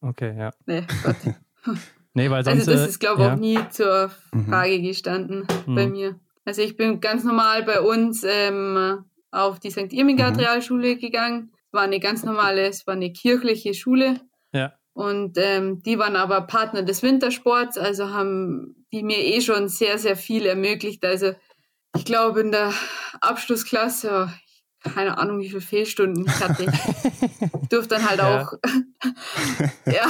Okay, 0.00 0.36
ja. 0.36 0.50
Nee, 0.66 0.82
Gott. 1.04 1.16
nee, 2.14 2.30
weil 2.30 2.44
sonst, 2.44 2.68
also 2.68 2.72
das 2.72 2.88
ist, 2.88 2.98
glaube 2.98 3.22
ich, 3.22 3.26
ja. 3.26 3.34
auch 3.34 3.38
nie 3.38 3.58
zur 3.70 4.10
mhm. 4.32 4.46
Frage 4.46 4.80
gestanden 4.82 5.46
mhm. 5.66 5.74
bei 5.74 5.86
mir. 5.86 6.20
Also 6.44 6.62
ich 6.62 6.76
bin 6.76 7.00
ganz 7.00 7.24
normal 7.24 7.62
bei 7.64 7.80
uns 7.80 8.24
ähm, 8.24 9.04
auf 9.30 9.60
die 9.60 9.70
St. 9.70 9.92
Irmingard 9.92 10.34
mhm. 10.34 10.40
Realschule 10.40 10.96
gegangen. 10.96 11.52
Es 11.66 11.72
war 11.72 11.82
eine 11.82 12.00
ganz 12.00 12.24
normale, 12.24 12.62
es 12.62 12.86
war 12.86 12.94
eine 12.94 13.12
kirchliche 13.12 13.74
Schule. 13.74 14.20
Und 14.98 15.38
ähm, 15.38 15.80
die 15.84 15.96
waren 15.96 16.16
aber 16.16 16.40
Partner 16.40 16.82
des 16.82 17.04
Wintersports, 17.04 17.78
also 17.78 18.10
haben 18.10 18.84
die 18.92 19.04
mir 19.04 19.24
eh 19.24 19.40
schon 19.40 19.68
sehr, 19.68 19.96
sehr 19.96 20.16
viel 20.16 20.44
ermöglicht. 20.44 21.04
Also 21.04 21.34
ich 21.94 22.04
glaube 22.04 22.40
in 22.40 22.50
der 22.50 22.72
Abschlussklasse, 23.20 24.32
keine 24.82 25.16
Ahnung, 25.16 25.38
wie 25.38 25.50
viele 25.50 25.60
Fehlstunden 25.60 26.26
ich 26.26 26.40
hatte. 26.40 26.64
Ich 26.64 27.68
durfte 27.68 27.94
dann 27.94 28.10
halt 28.10 28.18
ja. 28.18 28.42
auch, 28.42 28.52
ja, 29.86 30.04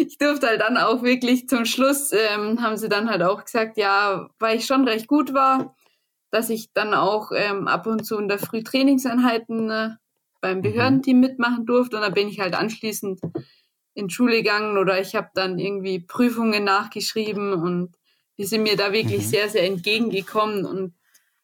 ich 0.00 0.18
durfte 0.18 0.48
halt 0.48 0.60
dann 0.60 0.76
auch 0.76 1.04
wirklich 1.04 1.48
zum 1.48 1.64
Schluss, 1.64 2.10
ähm, 2.10 2.60
haben 2.60 2.78
sie 2.78 2.88
dann 2.88 3.08
halt 3.08 3.22
auch 3.22 3.44
gesagt, 3.44 3.76
ja, 3.76 4.28
weil 4.40 4.56
ich 4.56 4.66
schon 4.66 4.88
recht 4.88 5.06
gut 5.06 5.34
war, 5.34 5.76
dass 6.32 6.50
ich 6.50 6.72
dann 6.72 6.94
auch 6.94 7.30
ähm, 7.32 7.68
ab 7.68 7.86
und 7.86 8.04
zu 8.04 8.18
in 8.18 8.26
der 8.26 8.40
Frühtrainingseinheiten 8.40 9.70
äh, 9.70 9.90
beim 10.40 10.58
mhm. 10.58 10.62
Behördenteam 10.62 11.20
mitmachen 11.20 11.64
durfte 11.64 11.94
und 11.94 12.02
dann 12.02 12.14
bin 12.14 12.26
ich 12.26 12.40
halt 12.40 12.56
anschließend 12.56 13.20
in 13.98 14.10
Schule 14.10 14.36
gegangen 14.36 14.78
oder 14.78 15.00
ich 15.00 15.14
habe 15.16 15.30
dann 15.34 15.58
irgendwie 15.58 15.98
Prüfungen 15.98 16.62
nachgeschrieben 16.62 17.52
und 17.52 17.96
die 18.38 18.44
sind 18.44 18.62
mir 18.62 18.76
da 18.76 18.92
wirklich 18.92 19.24
mhm. 19.24 19.28
sehr, 19.28 19.48
sehr 19.48 19.64
entgegengekommen 19.64 20.64
und 20.64 20.94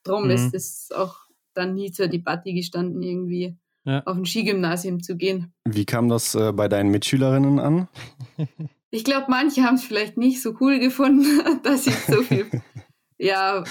darum 0.04 0.24
mhm. 0.24 0.30
ist 0.30 0.54
es 0.54 0.90
auch 0.92 1.16
dann 1.54 1.74
nie 1.74 1.90
zur 1.90 2.06
Debatte 2.06 2.52
gestanden, 2.52 3.02
irgendwie 3.02 3.56
ja. 3.84 4.02
auf 4.04 4.16
ein 4.16 4.24
Skigymnasium 4.24 5.02
zu 5.02 5.16
gehen. 5.16 5.52
Wie 5.64 5.84
kam 5.84 6.08
das 6.08 6.36
äh, 6.36 6.52
bei 6.52 6.68
deinen 6.68 6.90
Mitschülerinnen 6.90 7.58
an? 7.58 7.88
Ich 8.94 9.02
glaube, 9.02 9.26
manche 9.28 9.64
haben 9.64 9.74
es 9.74 9.82
vielleicht 9.82 10.16
nicht 10.18 10.40
so 10.40 10.54
cool 10.60 10.78
gefunden, 10.78 11.26
dass 11.64 11.88
ich 11.88 11.96
so 11.96 12.22
viel 12.22 12.48
ja, 13.18 13.64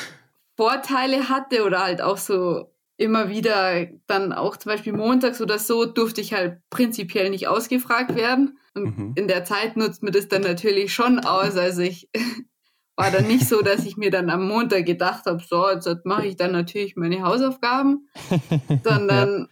Vorteile 0.58 1.30
hatte 1.30 1.64
oder 1.64 1.80
halt 1.82 2.02
auch 2.02 2.18
so 2.18 2.72
immer 2.98 3.30
wieder 3.30 3.88
dann 4.08 4.34
auch 4.34 4.58
zum 4.58 4.72
Beispiel 4.72 4.94
montags 4.94 5.41
oder 5.41 5.60
so 5.60 5.86
durfte 5.86 6.22
ich 6.22 6.34
halt 6.34 6.60
prinzipiell 6.70 7.30
nicht 7.30 7.48
ausgefragt 7.48 8.16
werden. 8.16 8.58
Und 8.76 8.98
mhm. 8.98 9.14
in 9.16 9.28
der 9.28 9.44
Zeit 9.44 9.78
nutzt 9.78 10.04
mir 10.04 10.12
das 10.12 10.28
dann 10.28 10.41
natürlich 10.41 10.94
schon 10.94 11.20
aus. 11.20 11.58
Also 11.58 11.82
ich 11.82 12.10
war 12.96 13.12
dann 13.12 13.28
nicht 13.28 13.48
so, 13.48 13.62
dass 13.62 13.86
ich 13.86 13.98
mir 13.98 14.12
dann 14.12 14.30
am 14.30 14.48
Montag 14.48 14.86
gedacht 14.86 15.26
habe, 15.26 15.41
so, 15.48 15.70
jetzt 15.70 16.06
mache 16.06 16.28
ich 16.28 16.36
dann 16.36 16.52
natürlich 16.52 16.96
meine 16.96 17.24
Hausaufgaben, 17.24 18.08
sondern 18.84 19.48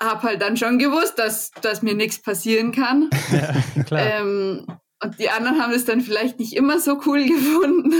ja. 0.00 0.08
habe 0.08 0.22
halt 0.22 0.42
dann 0.42 0.56
schon 0.56 0.78
gewusst, 0.78 1.18
dass, 1.18 1.52
dass 1.62 1.82
mir 1.82 1.94
nichts 1.94 2.20
passieren 2.20 2.72
kann. 2.72 3.10
Ja, 3.30 3.82
klar. 3.84 4.20
Ähm, 4.20 4.66
und 5.02 5.18
die 5.18 5.30
anderen 5.30 5.62
haben 5.62 5.72
es 5.72 5.86
dann 5.86 6.00
vielleicht 6.00 6.38
nicht 6.40 6.54
immer 6.54 6.78
so 6.78 7.00
cool 7.06 7.24
gefunden, 7.24 7.94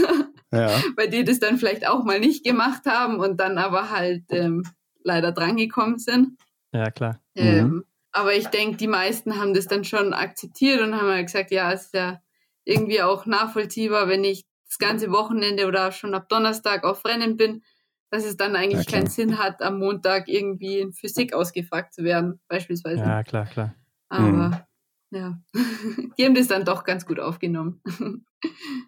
ja. 0.51 0.69
weil 0.95 1.09
die 1.09 1.23
das 1.23 1.39
dann 1.39 1.57
vielleicht 1.57 1.87
auch 1.87 2.03
mal 2.03 2.19
nicht 2.19 2.43
gemacht 2.43 2.85
haben 2.85 3.15
und 3.15 3.39
dann 3.39 3.57
aber 3.57 3.89
halt 3.89 4.25
ähm, 4.29 4.63
leider 5.03 5.31
drangekommen 5.31 5.99
sind. 5.99 6.37
Ja, 6.71 6.91
klar. 6.91 7.19
Ähm, 7.35 7.67
mhm. 7.67 7.85
Aber 8.11 8.33
ich 8.35 8.47
denke, 8.47 8.77
die 8.77 8.87
meisten 8.87 9.39
haben 9.39 9.53
das 9.53 9.67
dann 9.67 9.83
schon 9.83 10.13
akzeptiert 10.13 10.81
und 10.81 10.95
haben 10.95 11.09
halt 11.09 11.27
gesagt, 11.27 11.51
ja, 11.51 11.71
es 11.71 11.85
ist 11.85 11.93
ja 11.93 12.21
irgendwie 12.65 13.01
auch 13.01 13.25
nachvollziehbar, 13.25 14.07
wenn 14.07 14.23
ich 14.23 14.45
das 14.67 14.77
ganze 14.77 15.11
Wochenende 15.11 15.67
oder 15.67 15.91
schon 15.91 16.13
ab 16.13 16.29
Donnerstag 16.29 16.83
auf 16.83 17.03
Rennen 17.05 17.37
bin, 17.37 17.63
dass 18.09 18.25
es 18.25 18.37
dann 18.37 18.55
eigentlich 18.55 18.85
ja, 18.89 18.97
keinen 18.97 19.07
Sinn 19.07 19.37
hat, 19.37 19.61
am 19.61 19.79
Montag 19.79 20.27
irgendwie 20.27 20.79
in 20.79 20.93
Physik 20.93 21.33
ausgefragt 21.33 21.93
zu 21.93 22.03
werden, 22.03 22.39
beispielsweise. 22.47 23.01
Ja, 23.01 23.23
klar, 23.23 23.45
klar. 23.45 23.75
Aber 24.09 24.65
mhm. 25.11 25.17
ja, 25.17 25.41
die 26.17 26.25
haben 26.25 26.35
das 26.35 26.47
dann 26.47 26.65
doch 26.65 26.83
ganz 26.83 27.05
gut 27.05 27.19
aufgenommen. 27.19 27.81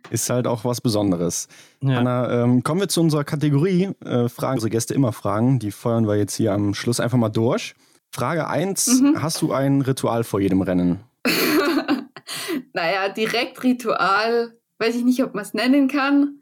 Ist 0.10 0.30
halt 0.30 0.48
auch 0.48 0.66
was 0.66 0.82
Besonderes. 0.82 1.48
Ja. 1.82 2.00
Anna, 2.00 2.44
ähm, 2.44 2.64
kommen 2.64 2.82
wir 2.82 2.88
zu 2.88 3.02
unserer 3.02 3.24
Kategorie. 3.24 3.92
Äh, 4.04 4.30
fragen 4.30 4.56
unsere 4.56 4.70
Gäste 4.70 4.94
immer 4.94 5.14
Fragen. 5.14 5.60
Die 5.60 5.72
feuern 5.72 6.08
wir 6.08 6.16
jetzt 6.16 6.36
hier 6.36 6.54
am 6.54 6.74
Schluss 6.74 7.00
einfach 7.00 7.18
mal 7.18 7.30
durch. 7.30 7.76
Frage 8.14 8.48
1, 8.48 9.02
mhm. 9.02 9.24
hast 9.24 9.42
du 9.42 9.54
ein 9.54 9.82
Ritual 9.82 10.24
vor 10.24 10.40
jedem 10.40 10.62
Rennen? 10.62 11.00
naja, 12.74 13.10
direkt 13.10 13.64
Ritual, 13.64 14.54
weiß 14.78 14.96
ich 14.96 15.04
nicht, 15.04 15.24
ob 15.24 15.34
man 15.34 15.44
es 15.44 15.56
nennen 15.56 15.88
kann, 15.88 16.40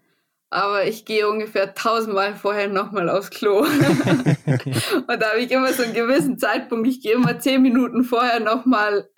aber 0.50 0.86
ich 0.86 1.06
gehe 1.06 1.30
ungefähr 1.30 1.74
tausendmal 1.74 2.36
vorher 2.36 2.68
nochmal 2.68 3.10
aufs 3.10 3.30
Klo. 3.30 3.60
und 3.62 3.68
da 3.78 5.30
habe 5.30 5.40
ich 5.40 5.50
immer 5.52 5.72
so 5.72 5.84
einen 5.84 5.94
gewissen 5.94 6.38
Zeitpunkt, 6.38 6.88
ich 6.88 7.02
gehe 7.02 7.14
immer 7.14 7.40
zehn 7.40 7.62
Minuten 7.62 8.04
vorher 8.04 8.42
nochmal, 8.42 9.10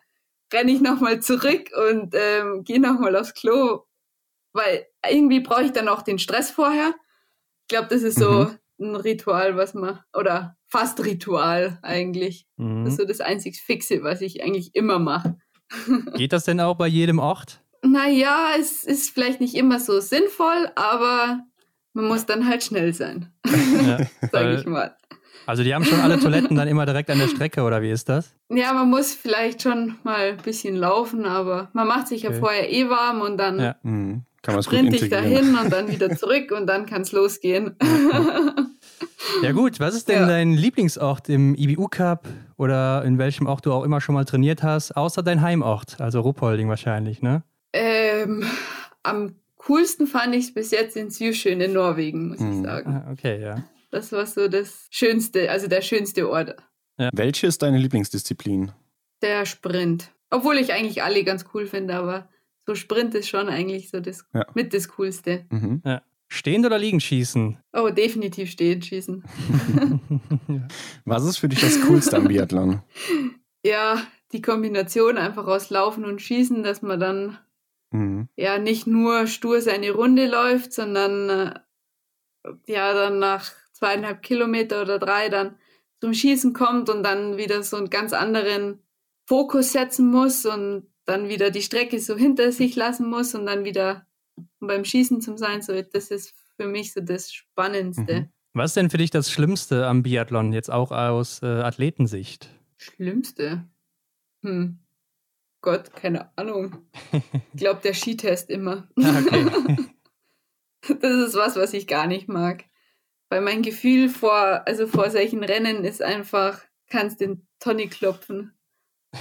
renne 0.54 0.72
ich 0.72 0.82
nochmal 0.82 1.20
zurück 1.22 1.70
und 1.90 2.14
ähm, 2.16 2.64
gehe 2.64 2.80
nochmal 2.80 3.16
aufs 3.16 3.34
Klo, 3.34 3.82
weil 4.54 4.86
irgendwie 5.10 5.40
brauche 5.40 5.64
ich 5.64 5.72
dann 5.72 5.88
auch 5.88 6.02
den 6.02 6.20
Stress 6.20 6.52
vorher. 6.52 6.94
Ich 7.64 7.68
glaube, 7.70 7.88
das 7.90 8.04
ist 8.04 8.20
so 8.20 8.46
mhm. 8.46 8.60
ein 8.80 8.96
Ritual, 8.96 9.58
was 9.58 9.74
man, 9.74 10.00
oder 10.16 10.58
fast 10.68 11.04
Ritual 11.04 11.80
eigentlich. 11.82 12.48
Mhm. 12.58 12.86
Das 12.86 12.94
ist 12.94 13.00
so 13.00 13.06
das 13.06 13.22
einzig 13.22 13.62
Fixe, 13.62 14.04
was 14.04 14.22
ich 14.22 14.44
eigentlich 14.44 14.76
immer 14.76 15.00
mache. 15.00 15.38
Geht 16.16 16.34
das 16.34 16.46
denn 16.46 16.60
auch 16.60 16.76
bei 16.76 16.88
jedem 16.88 17.20
Ort? 17.20 17.62
Naja, 17.82 18.52
es 18.58 18.84
ist 18.84 19.10
vielleicht 19.10 19.42
nicht 19.42 19.56
immer 19.56 19.80
so 19.80 20.00
sinnvoll, 20.00 20.72
aber 20.76 21.44
man 21.94 22.06
muss 22.06 22.26
dann 22.26 22.48
halt 22.48 22.64
schnell 22.64 22.94
sein. 22.94 23.34
Ja, 23.46 24.00
Sag 24.32 24.58
ich 24.58 24.66
mal. 24.66 24.96
Also 25.46 25.64
die 25.64 25.74
haben 25.74 25.84
schon 25.84 26.00
alle 26.00 26.20
Toiletten 26.20 26.56
dann 26.56 26.68
immer 26.68 26.86
direkt 26.86 27.10
an 27.10 27.20
der 27.20 27.28
Strecke, 27.28 27.64
oder 27.64 27.82
wie 27.82 27.92
ist 27.92 28.08
das? 28.10 28.34
Ja, 28.50 28.74
man 28.74 28.90
muss 28.90 29.14
vielleicht 29.14 29.62
schon 29.62 29.96
mal 30.04 30.32
ein 30.32 30.38
bisschen 30.38 30.76
laufen, 30.76 31.26
aber 31.26 31.70
man 31.74 31.88
macht 31.88 32.08
sich 32.08 32.26
okay. 32.26 32.36
ja 32.36 32.40
vorher 32.40 32.72
eh 32.72 32.90
warm 32.90 33.22
und 33.22 33.38
dann 33.38 33.60
ja. 33.60 33.76
Mhm. 33.84 34.24
sprint 34.62 34.94
ich 34.94 35.10
dahin 35.10 35.56
und 35.58 35.72
dann 35.72 35.88
wieder 35.92 36.16
zurück 36.16 36.52
und 36.52 36.68
dann 36.68 36.86
kann 36.86 37.02
es 37.02 37.12
losgehen. 37.12 37.76
Ja 39.42 39.52
gut, 39.52 39.80
was 39.80 39.96
ist 39.96 40.10
denn 40.10 40.22
ja. 40.22 40.28
dein 40.28 40.54
Lieblingsort 40.54 41.30
im 41.30 41.56
IBU 41.56 41.88
Cup 41.88 42.28
oder 42.58 43.04
in 43.04 43.18
welchem 43.18 43.48
Ort 43.48 43.66
du 43.66 43.74
auch 43.74 43.84
immer 43.84 44.02
schon 44.02 44.16
mal 44.16 44.26
trainiert 44.26 44.64
hast, 44.64 44.96
außer 44.96 45.24
dein 45.24 45.42
Heimort, 45.42 46.00
also 46.00 46.22
Ruppolding 46.22 46.70
wahrscheinlich, 46.70 47.22
ne? 47.22 47.44
Ähm, 47.74 48.46
am 49.02 49.36
coolsten 49.58 50.08
fand 50.08 50.36
ich 50.36 50.46
es 50.46 50.54
bis 50.54 50.72
jetzt 50.72 50.96
in 50.96 51.10
Sjusjön 51.10 51.62
in 51.62 51.74
Norwegen, 51.74 52.30
muss 52.30 52.40
hm. 52.40 52.52
ich 52.52 52.62
sagen. 52.62 52.94
Ah, 52.94 53.12
okay, 53.12 53.42
ja. 53.42 53.64
Das 53.94 54.12
war 54.12 54.26
so 54.26 54.48
das 54.48 54.88
schönste, 54.90 55.52
also 55.52 55.68
der 55.68 55.82
schönste 55.82 56.28
Ort. 56.28 56.56
Ja. 56.98 57.12
Welche 57.14 57.46
ist 57.46 57.62
deine 57.62 57.78
Lieblingsdisziplin? 57.78 58.72
Der 59.22 59.46
Sprint. 59.46 60.12
Obwohl 60.32 60.58
ich 60.58 60.74
eigentlich 60.74 61.04
alle 61.04 61.24
ganz 61.24 61.46
cool 61.54 61.68
finde, 61.68 61.94
aber 61.94 62.28
so 62.66 62.74
Sprint 62.74 63.14
ist 63.14 63.30
schon 63.30 63.50
eigentlich 63.50 63.92
so 63.92 64.00
das 64.00 64.26
ja. 64.34 64.48
mit 64.56 64.74
das 64.74 64.88
Coolste. 64.98 65.46
Mhm. 65.52 65.84
Ja. 65.86 66.02
Stehend 66.28 66.66
oder 66.66 66.80
liegend 66.80 67.04
schießen? 67.04 67.60
Oh, 67.72 67.90
definitiv 67.92 68.50
stehend 68.50 68.84
schießen. 68.84 69.24
Was 71.06 71.26
ist 71.26 71.38
für 71.38 71.48
dich 71.48 71.62
das 71.62 71.80
Coolste 71.82 72.18
am 72.18 72.28
Biathlon? 72.28 72.82
Ja, 73.66 74.06
die 74.34 74.42
Kombination 74.42 75.18
einfach 75.18 75.48
aus 75.48 75.70
Laufen 75.70 76.04
und 76.04 76.22
Schießen, 76.22 76.64
dass 76.64 76.82
man 76.82 77.00
dann 77.00 77.38
mhm. 77.92 78.28
ja 78.36 78.58
nicht 78.58 78.88
nur 78.88 79.26
stur 79.28 79.62
seine 79.62 79.92
Runde 79.92 80.28
läuft, 80.28 80.74
sondern 80.74 81.30
äh, 81.30 81.54
ja 82.68 82.94
dann 82.94 83.20
nach 83.20 83.54
zweieinhalb 83.84 84.22
Kilometer 84.22 84.82
oder 84.82 84.98
drei 84.98 85.28
dann 85.28 85.58
zum 86.00 86.14
Schießen 86.14 86.54
kommt 86.54 86.90
und 86.90 87.04
dann 87.04 87.38
wieder 87.38 87.64
so 87.64 87.76
einen 87.76 87.90
ganz 87.90 88.14
anderen 88.14 88.80
Fokus 89.26 89.74
setzen 89.74 90.10
muss 90.10 90.46
und 90.46 90.88
dann 91.04 91.28
wieder 91.28 91.52
die 91.52 91.62
Strecke 91.62 92.00
so 92.00 92.16
hinter 92.16 92.54
sich 92.54 92.78
lassen 92.78 93.10
muss 93.10 93.36
und 93.36 93.46
dann 93.46 93.66
wieder 93.66 94.08
beim 94.62 94.86
Schießen 94.86 95.20
zum 95.20 95.38
sein. 95.38 95.62
So, 95.62 95.82
das 95.82 96.12
ist 96.12 96.34
für 96.56 96.68
mich 96.68 96.94
so 96.94 97.02
das 97.02 97.34
Spannendste. 97.34 98.22
Mhm. 98.22 98.30
Was 98.54 98.72
ist 98.72 98.78
denn 98.78 98.90
für 98.90 98.98
dich 98.98 99.10
das 99.10 99.30
Schlimmste 99.30 99.86
am 99.86 100.04
Biathlon, 100.04 100.54
jetzt 100.54 100.72
auch 100.72 100.92
aus 100.92 101.42
äh, 101.42 101.48
Athletensicht? 101.48 102.50
Schlimmste? 102.78 103.68
Hm. 104.44 104.80
Gott, 105.62 105.94
keine 105.94 106.38
Ahnung. 106.38 106.86
Ich 107.12 107.60
glaube, 107.60 107.82
der 107.84 107.94
Skitest 107.94 108.50
immer. 108.50 108.88
Ah, 109.02 109.20
okay. 109.20 109.76
das 111.02 111.28
ist 111.28 111.36
was, 111.36 111.56
was 111.56 111.74
ich 111.74 111.88
gar 111.88 112.08
nicht 112.08 112.28
mag. 112.30 112.66
Weil 113.34 113.42
mein 113.42 113.64
Gefühl 113.64 114.10
vor, 114.10 114.62
also 114.68 114.86
vor 114.86 115.10
solchen 115.10 115.44
Rennen 115.44 115.86
ist 115.86 116.04
einfach, 116.04 116.62
kannst 116.88 117.20
den 117.20 117.48
Tony 117.60 117.88
klopfen. 117.88 118.54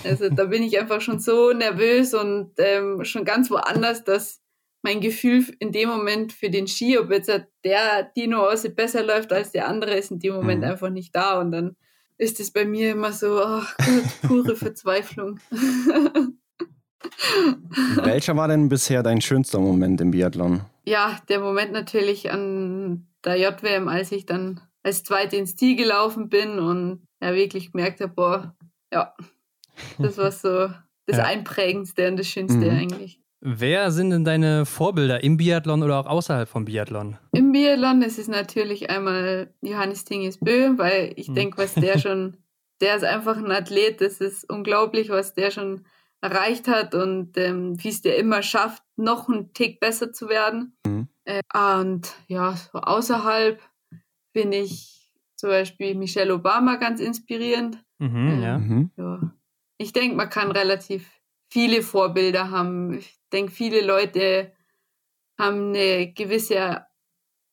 Also 0.04 0.28
da 0.28 0.44
bin 0.44 0.62
ich 0.62 0.78
einfach 0.78 1.00
schon 1.00 1.18
so 1.18 1.54
nervös 1.54 2.12
und 2.12 2.50
ähm, 2.58 3.06
schon 3.06 3.24
ganz 3.24 3.50
woanders, 3.50 4.04
dass 4.04 4.42
mein 4.82 5.00
Gefühl 5.00 5.46
in 5.60 5.72
dem 5.72 5.88
Moment 5.88 6.34
für 6.34 6.50
den 6.50 6.68
Ski, 6.68 6.98
ob 6.98 7.10
jetzt 7.10 7.30
der 7.64 8.02
Dino 8.14 8.46
aus 8.46 8.68
besser 8.74 9.02
läuft 9.02 9.32
als 9.32 9.52
der 9.52 9.66
andere, 9.66 9.94
ist 9.94 10.10
in 10.10 10.18
dem 10.18 10.34
Moment 10.34 10.60
mhm. 10.60 10.68
einfach 10.72 10.90
nicht 10.90 11.16
da. 11.16 11.40
Und 11.40 11.50
dann 11.50 11.76
ist 12.18 12.38
es 12.38 12.50
bei 12.50 12.66
mir 12.66 12.92
immer 12.92 13.12
so, 13.12 13.42
ach 13.42 13.74
Gott, 13.78 14.28
pure 14.28 14.56
Verzweiflung. 14.56 15.40
Welcher 17.96 18.36
war 18.36 18.48
denn 18.48 18.68
bisher 18.68 19.02
dein 19.02 19.22
schönster 19.22 19.58
Moment 19.58 20.02
im 20.02 20.10
Biathlon? 20.10 20.60
Ja, 20.84 21.18
der 21.30 21.40
Moment 21.40 21.72
natürlich 21.72 22.30
an 22.30 23.06
der 23.24 23.36
JWM, 23.36 23.88
als 23.88 24.12
ich 24.12 24.26
dann 24.26 24.60
als 24.82 25.04
Zweite 25.04 25.36
ins 25.36 25.56
Ziel 25.56 25.76
gelaufen 25.76 26.28
bin 26.28 26.58
und 26.58 27.06
ja 27.22 27.34
wirklich 27.34 27.72
gemerkt 27.72 28.00
habe, 28.00 28.12
boah, 28.12 28.56
ja, 28.92 29.14
das 29.98 30.18
war 30.18 30.32
so 30.32 30.68
das 31.06 31.16
ja. 31.18 31.24
Einprägendste 31.24 32.08
und 32.08 32.16
das 32.16 32.26
Schönste 32.26 32.58
mhm. 32.58 32.78
eigentlich. 32.78 33.20
Wer 33.44 33.90
sind 33.90 34.10
denn 34.10 34.24
deine 34.24 34.64
Vorbilder 34.66 35.24
im 35.24 35.36
Biathlon 35.36 35.82
oder 35.82 35.98
auch 35.98 36.06
außerhalb 36.06 36.48
vom 36.48 36.64
Biathlon? 36.64 37.18
Im 37.32 37.50
Biathlon 37.50 38.02
ist 38.02 38.18
es 38.18 38.28
natürlich 38.28 38.88
einmal 38.88 39.52
Johannes 39.62 40.04
Tinges 40.04 40.38
Bö, 40.38 40.78
weil 40.78 41.12
ich 41.16 41.28
mhm. 41.28 41.34
denke, 41.34 41.58
was 41.58 41.74
der 41.74 41.98
schon, 42.00 42.36
der 42.80 42.96
ist 42.96 43.04
einfach 43.04 43.36
ein 43.36 43.50
Athlet, 43.50 44.00
das 44.00 44.20
ist 44.20 44.48
unglaublich, 44.48 45.08
was 45.08 45.34
der 45.34 45.50
schon 45.50 45.84
erreicht 46.20 46.68
hat 46.68 46.94
und 46.94 47.36
ähm, 47.36 47.82
wie 47.82 47.88
es 47.88 48.00
der 48.00 48.16
immer 48.16 48.42
schafft, 48.42 48.84
noch 48.96 49.28
einen 49.28 49.52
Tick 49.54 49.80
besser 49.80 50.12
zu 50.12 50.28
werden. 50.28 50.76
Mhm. 50.86 51.08
Äh, 51.24 51.42
und 51.54 52.14
ja, 52.26 52.54
so 52.56 52.78
außerhalb 52.78 53.60
finde 54.32 54.58
ich 54.58 55.12
zum 55.36 55.50
Beispiel 55.50 55.94
Michelle 55.94 56.34
Obama 56.34 56.76
ganz 56.76 57.00
inspirierend. 57.00 57.82
Mhm, 57.98 58.28
ähm, 58.28 58.42
ja. 58.42 58.58
Mhm. 58.58 58.90
ja 58.96 59.32
ich 59.82 59.92
denke, 59.92 60.16
man 60.16 60.30
kann 60.30 60.50
relativ 60.50 61.10
viele 61.50 61.82
Vorbilder 61.82 62.50
haben. 62.50 62.94
Ich 62.94 63.18
denke, 63.32 63.52
viele 63.52 63.84
Leute 63.84 64.52
haben 65.38 65.74
eine 65.74 66.12
gewisse 66.12 66.86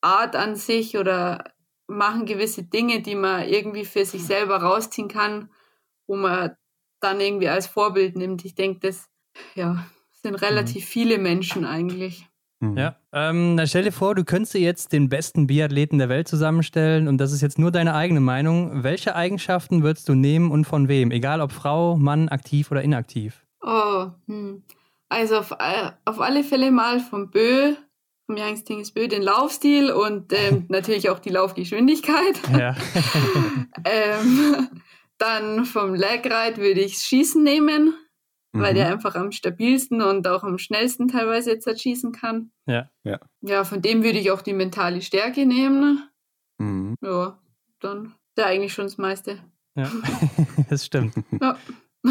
Art 0.00 0.36
an 0.36 0.56
sich 0.56 0.96
oder 0.96 1.44
machen 1.86 2.24
gewisse 2.24 2.62
Dinge, 2.62 3.02
die 3.02 3.16
man 3.16 3.48
irgendwie 3.48 3.84
für 3.84 4.04
sich 4.04 4.22
selber 4.22 4.62
rausziehen 4.62 5.08
kann, 5.08 5.50
wo 6.06 6.16
man 6.16 6.56
dann 7.00 7.20
irgendwie 7.20 7.48
als 7.48 7.66
Vorbild 7.66 8.16
nimmt. 8.16 8.44
Ich 8.44 8.54
denke, 8.54 8.80
das 8.80 9.10
ja, 9.54 9.84
sind 10.12 10.36
relativ 10.36 10.84
mhm. 10.84 10.88
viele 10.88 11.18
Menschen 11.18 11.64
eigentlich. 11.64 12.29
Mhm. 12.60 12.76
Ja, 12.76 12.96
ähm, 13.12 13.54
na 13.54 13.66
stell 13.66 13.84
dir 13.84 13.92
vor, 13.92 14.14
du 14.14 14.22
könntest 14.22 14.52
dir 14.52 14.60
jetzt 14.60 14.92
den 14.92 15.08
besten 15.08 15.46
Biathleten 15.46 15.98
der 15.98 16.10
Welt 16.10 16.28
zusammenstellen 16.28 17.08
und 17.08 17.18
das 17.18 17.32
ist 17.32 17.40
jetzt 17.40 17.58
nur 17.58 17.70
deine 17.70 17.94
eigene 17.94 18.20
Meinung. 18.20 18.84
Welche 18.84 19.16
Eigenschaften 19.16 19.82
würdest 19.82 20.08
du 20.08 20.14
nehmen 20.14 20.50
und 20.50 20.66
von 20.66 20.86
wem? 20.86 21.10
Egal 21.10 21.40
ob 21.40 21.52
Frau, 21.52 21.96
Mann, 21.96 22.28
aktiv 22.28 22.70
oder 22.70 22.82
inaktiv. 22.82 23.46
Oh, 23.62 24.08
hm. 24.26 24.62
also 25.08 25.38
auf, 25.38 25.52
auf 26.04 26.20
alle 26.20 26.44
Fälle 26.44 26.70
mal 26.70 27.00
vom 27.00 27.30
Bö, 27.30 27.74
vom 28.26 28.36
Youngs 28.36 28.64
Dinges 28.64 28.92
Bö, 28.92 29.08
den 29.08 29.22
Laufstil 29.22 29.90
und 29.90 30.32
ähm, 30.34 30.66
natürlich 30.68 31.08
auch 31.08 31.18
die 31.18 31.30
Laufgeschwindigkeit. 31.30 32.40
Ja. 32.52 32.76
ähm, 33.84 34.68
dann 35.16 35.64
vom 35.64 35.94
Lagride 35.94 36.58
würde 36.58 36.80
ich 36.80 36.96
Schießen 36.98 37.42
nehmen 37.42 37.94
mhm. 38.52 38.60
weil 38.60 38.74
der 38.74 38.86
mhm. 38.86 38.92
einfach 38.94 39.14
am 39.14 39.32
stabilsten 39.32 40.02
und 40.02 40.26
auch 40.26 40.42
am 40.42 40.58
schnellsten 40.58 41.08
teilweise 41.08 41.50
jetzt 41.50 41.66
halt 41.66 41.80
schießen 41.80 42.12
kann. 42.12 42.50
Ja. 42.66 42.90
Ja, 43.04 43.20
ja 43.40 43.64
von 43.64 43.82
dem 43.82 44.02
würde 44.02 44.18
ich 44.18 44.30
auch 44.30 44.42
die 44.42 44.52
mentale 44.52 45.02
Stärke 45.02 45.46
nehmen. 45.46 46.08
Mhm. 46.58 46.94
Ja, 47.02 47.38
dann 47.80 48.06
ist 48.06 48.38
ja 48.38 48.46
eigentlich 48.46 48.72
schon 48.72 48.86
das 48.86 48.98
meiste. 48.98 49.38
Ja, 49.74 49.90
das 50.70 50.86
stimmt. 50.86 51.14
Ja. 51.40 51.56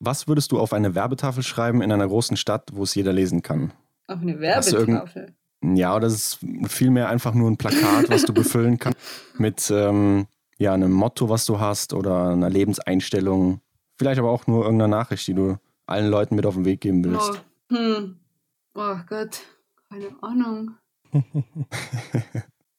Was 0.00 0.28
würdest 0.28 0.52
du 0.52 0.58
auf 0.58 0.72
eine 0.72 0.94
Werbetafel 0.94 1.42
schreiben 1.42 1.80
in 1.80 1.90
einer 1.90 2.06
großen 2.06 2.36
Stadt, 2.36 2.70
wo 2.74 2.82
es 2.82 2.94
jeder 2.94 3.12
lesen 3.12 3.42
kann? 3.42 3.72
Auf 4.06 4.20
eine 4.20 4.38
Werbetafel? 4.38 5.34
Ja, 5.62 5.96
oder 5.96 6.08
ist 6.08 6.40
vielmehr 6.66 7.08
einfach 7.08 7.32
nur 7.32 7.50
ein 7.50 7.56
Plakat, 7.56 8.10
was 8.10 8.24
du 8.24 8.34
befüllen 8.34 8.78
kannst 8.78 8.98
mit 9.38 9.70
ähm, 9.70 10.26
ja, 10.58 10.74
einem 10.74 10.92
Motto, 10.92 11.28
was 11.30 11.46
du 11.46 11.58
hast 11.58 11.94
oder 11.94 12.28
einer 12.28 12.50
Lebenseinstellung. 12.50 13.60
Vielleicht 13.98 14.18
aber 14.18 14.30
auch 14.30 14.46
nur 14.46 14.64
irgendeine 14.64 14.90
Nachricht, 14.90 15.26
die 15.26 15.34
du 15.34 15.56
allen 15.86 16.10
Leuten 16.10 16.34
mit 16.34 16.46
auf 16.46 16.54
den 16.54 16.64
Weg 16.64 16.80
geben 16.80 17.04
willst. 17.04 17.42
Oh, 17.70 17.76
hm. 17.76 18.16
oh 18.74 18.96
Gott, 19.08 19.40
keine 19.88 20.10
Ahnung. 20.22 20.72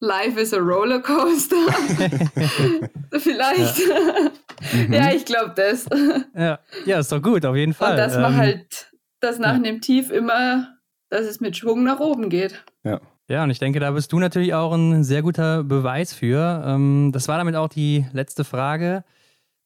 Life 0.01 0.39
is 0.39 0.53
a 0.53 0.57
Rollercoaster. 0.57 1.55
Vielleicht. 3.17 3.79
Ja, 3.79 4.29
mhm. 4.87 4.93
ja 4.93 5.11
ich 5.13 5.25
glaube 5.25 5.53
das. 5.55 5.87
Ja. 6.35 6.59
ja, 6.85 6.99
ist 6.99 7.11
doch 7.11 7.21
gut, 7.21 7.45
auf 7.45 7.55
jeden 7.55 7.73
Fall. 7.73 7.91
Und 7.91 7.97
dass 7.97 8.15
man 8.15 8.33
ähm, 8.33 8.37
halt, 8.37 8.91
dass 9.21 9.39
nach 9.39 9.53
ja. 9.53 9.55
einem 9.55 9.81
Tief 9.81 10.11
immer, 10.11 10.75
dass 11.09 11.25
es 11.25 11.39
mit 11.39 11.57
Schwung 11.57 11.83
nach 11.83 11.99
oben 11.99 12.29
geht. 12.29 12.63
Ja. 12.83 12.99
Ja, 13.27 13.43
und 13.43 13.49
ich 13.49 13.57
denke, 13.57 13.79
da 13.79 13.89
bist 13.89 14.11
du 14.11 14.19
natürlich 14.19 14.53
auch 14.53 14.71
ein 14.71 15.03
sehr 15.03 15.23
guter 15.23 15.63
Beweis 15.63 16.13
für. 16.13 16.63
Ähm, 16.63 17.09
das 17.11 17.27
war 17.27 17.39
damit 17.39 17.55
auch 17.55 17.69
die 17.69 18.05
letzte 18.13 18.43
Frage. 18.43 19.03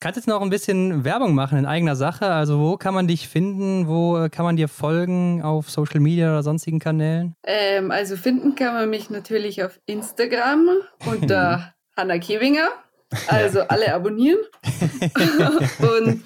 Kannst 0.02 0.16
du 0.16 0.20
jetzt 0.22 0.28
noch 0.28 0.42
ein 0.42 0.50
bisschen 0.50 1.04
Werbung 1.04 1.36
machen 1.36 1.58
in 1.58 1.66
eigener 1.66 1.98
Sache? 1.98 2.28
Also 2.28 2.58
wo 2.58 2.78
kann 2.78 2.94
man 2.94 3.10
dich 3.10 3.28
finden? 3.28 3.88
Wo 3.88 4.18
äh, 4.18 4.30
kann 4.30 4.46
man 4.46 4.56
dir 4.56 4.70
folgen 4.70 5.42
auf 5.42 5.70
Social 5.70 6.00
Media 6.00 6.30
oder 6.30 6.42
sonstigen 6.42 6.80
Kanälen? 6.80 7.36
Ähm, 7.44 7.92
also 7.92 8.16
finden 8.16 8.56
kann 8.56 8.74
man 8.74 8.90
mich 8.90 9.10
natürlich 9.10 9.62
auf 9.62 9.78
Instagram 9.88 10.70
unter 11.06 11.74
Hanna 11.98 12.18
Kewinger. 12.18 12.70
Also 13.28 13.62
alle 13.62 13.94
abonnieren. 13.94 14.40
und 15.82 16.24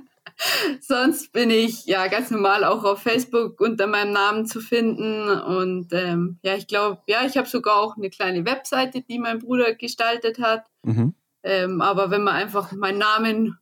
sonst 0.80 1.32
bin 1.32 1.50
ich 1.50 1.86
ja 1.86 2.06
ganz 2.06 2.30
normal 2.30 2.62
auch 2.62 2.84
auf 2.84 3.02
Facebook 3.02 3.60
unter 3.60 3.88
meinem 3.88 4.12
Namen 4.12 4.46
zu 4.46 4.60
finden. 4.60 5.28
Und 5.28 5.92
ähm, 5.92 6.38
ja, 6.44 6.54
ich 6.54 6.68
glaube, 6.68 7.00
ja, 7.08 7.24
ich 7.26 7.36
habe 7.36 7.48
sogar 7.48 7.80
auch 7.80 7.96
eine 7.96 8.10
kleine 8.10 8.44
Webseite, 8.44 9.02
die 9.02 9.18
mein 9.18 9.40
Bruder 9.40 9.74
gestaltet 9.74 10.38
hat. 10.38 10.66
Mhm. 10.84 11.14
Ähm, 11.42 11.80
aber 11.80 12.10
wenn 12.10 12.22
man 12.22 12.34
einfach 12.34 12.72
meinen 12.72 12.98
Namen 12.98 13.58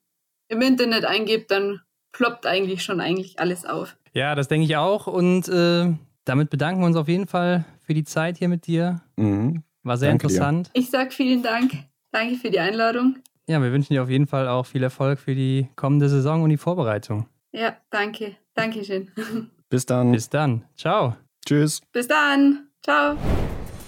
im 0.49 0.63
Internet 0.63 1.05
eingibt, 1.05 1.51
dann 1.51 1.81
ploppt 2.13 2.47
eigentlich 2.47 2.83
schon 2.83 3.01
eigentlich 3.01 3.39
alles 3.41 3.65
auf. 3.65 3.97
Ja, 4.13 4.35
das 4.35 4.49
denke 4.49 4.65
ich 4.67 4.77
auch. 4.77 5.07
Und 5.07 5.49
äh, 5.49 5.93
damit 6.25 6.51
bedanken 6.51 6.81
wir 6.81 6.87
uns 6.87 6.97
auf 6.97 7.09
jeden 7.09 7.27
Fall 7.27 7.65
für 7.81 7.95
die 7.95 8.05
Zeit 8.05 8.39
hier 8.39 8.49
mit 8.49 8.67
dir. 8.67 9.01
Mhm. 9.17 9.63
War 9.83 9.97
sehr 9.97 10.11
Danke 10.11 10.27
interessant. 10.27 10.69
Dir. 10.69 10.81
Ich 10.81 10.91
sage 10.91 11.11
vielen 11.11 11.43
Dank. 11.43 11.73
Danke 12.13 12.37
für 12.37 12.51
die 12.51 12.61
Einladung. 12.61 13.17
Ja, 13.47 13.63
wir 13.63 13.73
wünschen 13.73 13.95
dir 13.95 14.03
auf 14.03 14.11
jeden 14.11 14.27
Fall 14.27 14.47
auch 14.49 14.67
viel 14.67 14.83
Erfolg 14.83 15.19
für 15.19 15.35
die 15.35 15.69
kommende 15.77 16.09
Saison 16.09 16.43
und 16.43 16.51
die 16.51 16.57
Vorbereitung. 16.57 17.27
Ja, 17.53 17.77
danke. 17.91 18.37
Dankeschön. 18.55 19.11
Bis 19.69 19.87
dann. 19.87 20.13
Bis 20.13 20.29
dann. 20.29 20.65
Ciao. 20.77 21.17
Tschüss. 21.47 21.81
Bis 21.93 22.07
dann. 22.07 22.69
Ciao. 22.83 23.17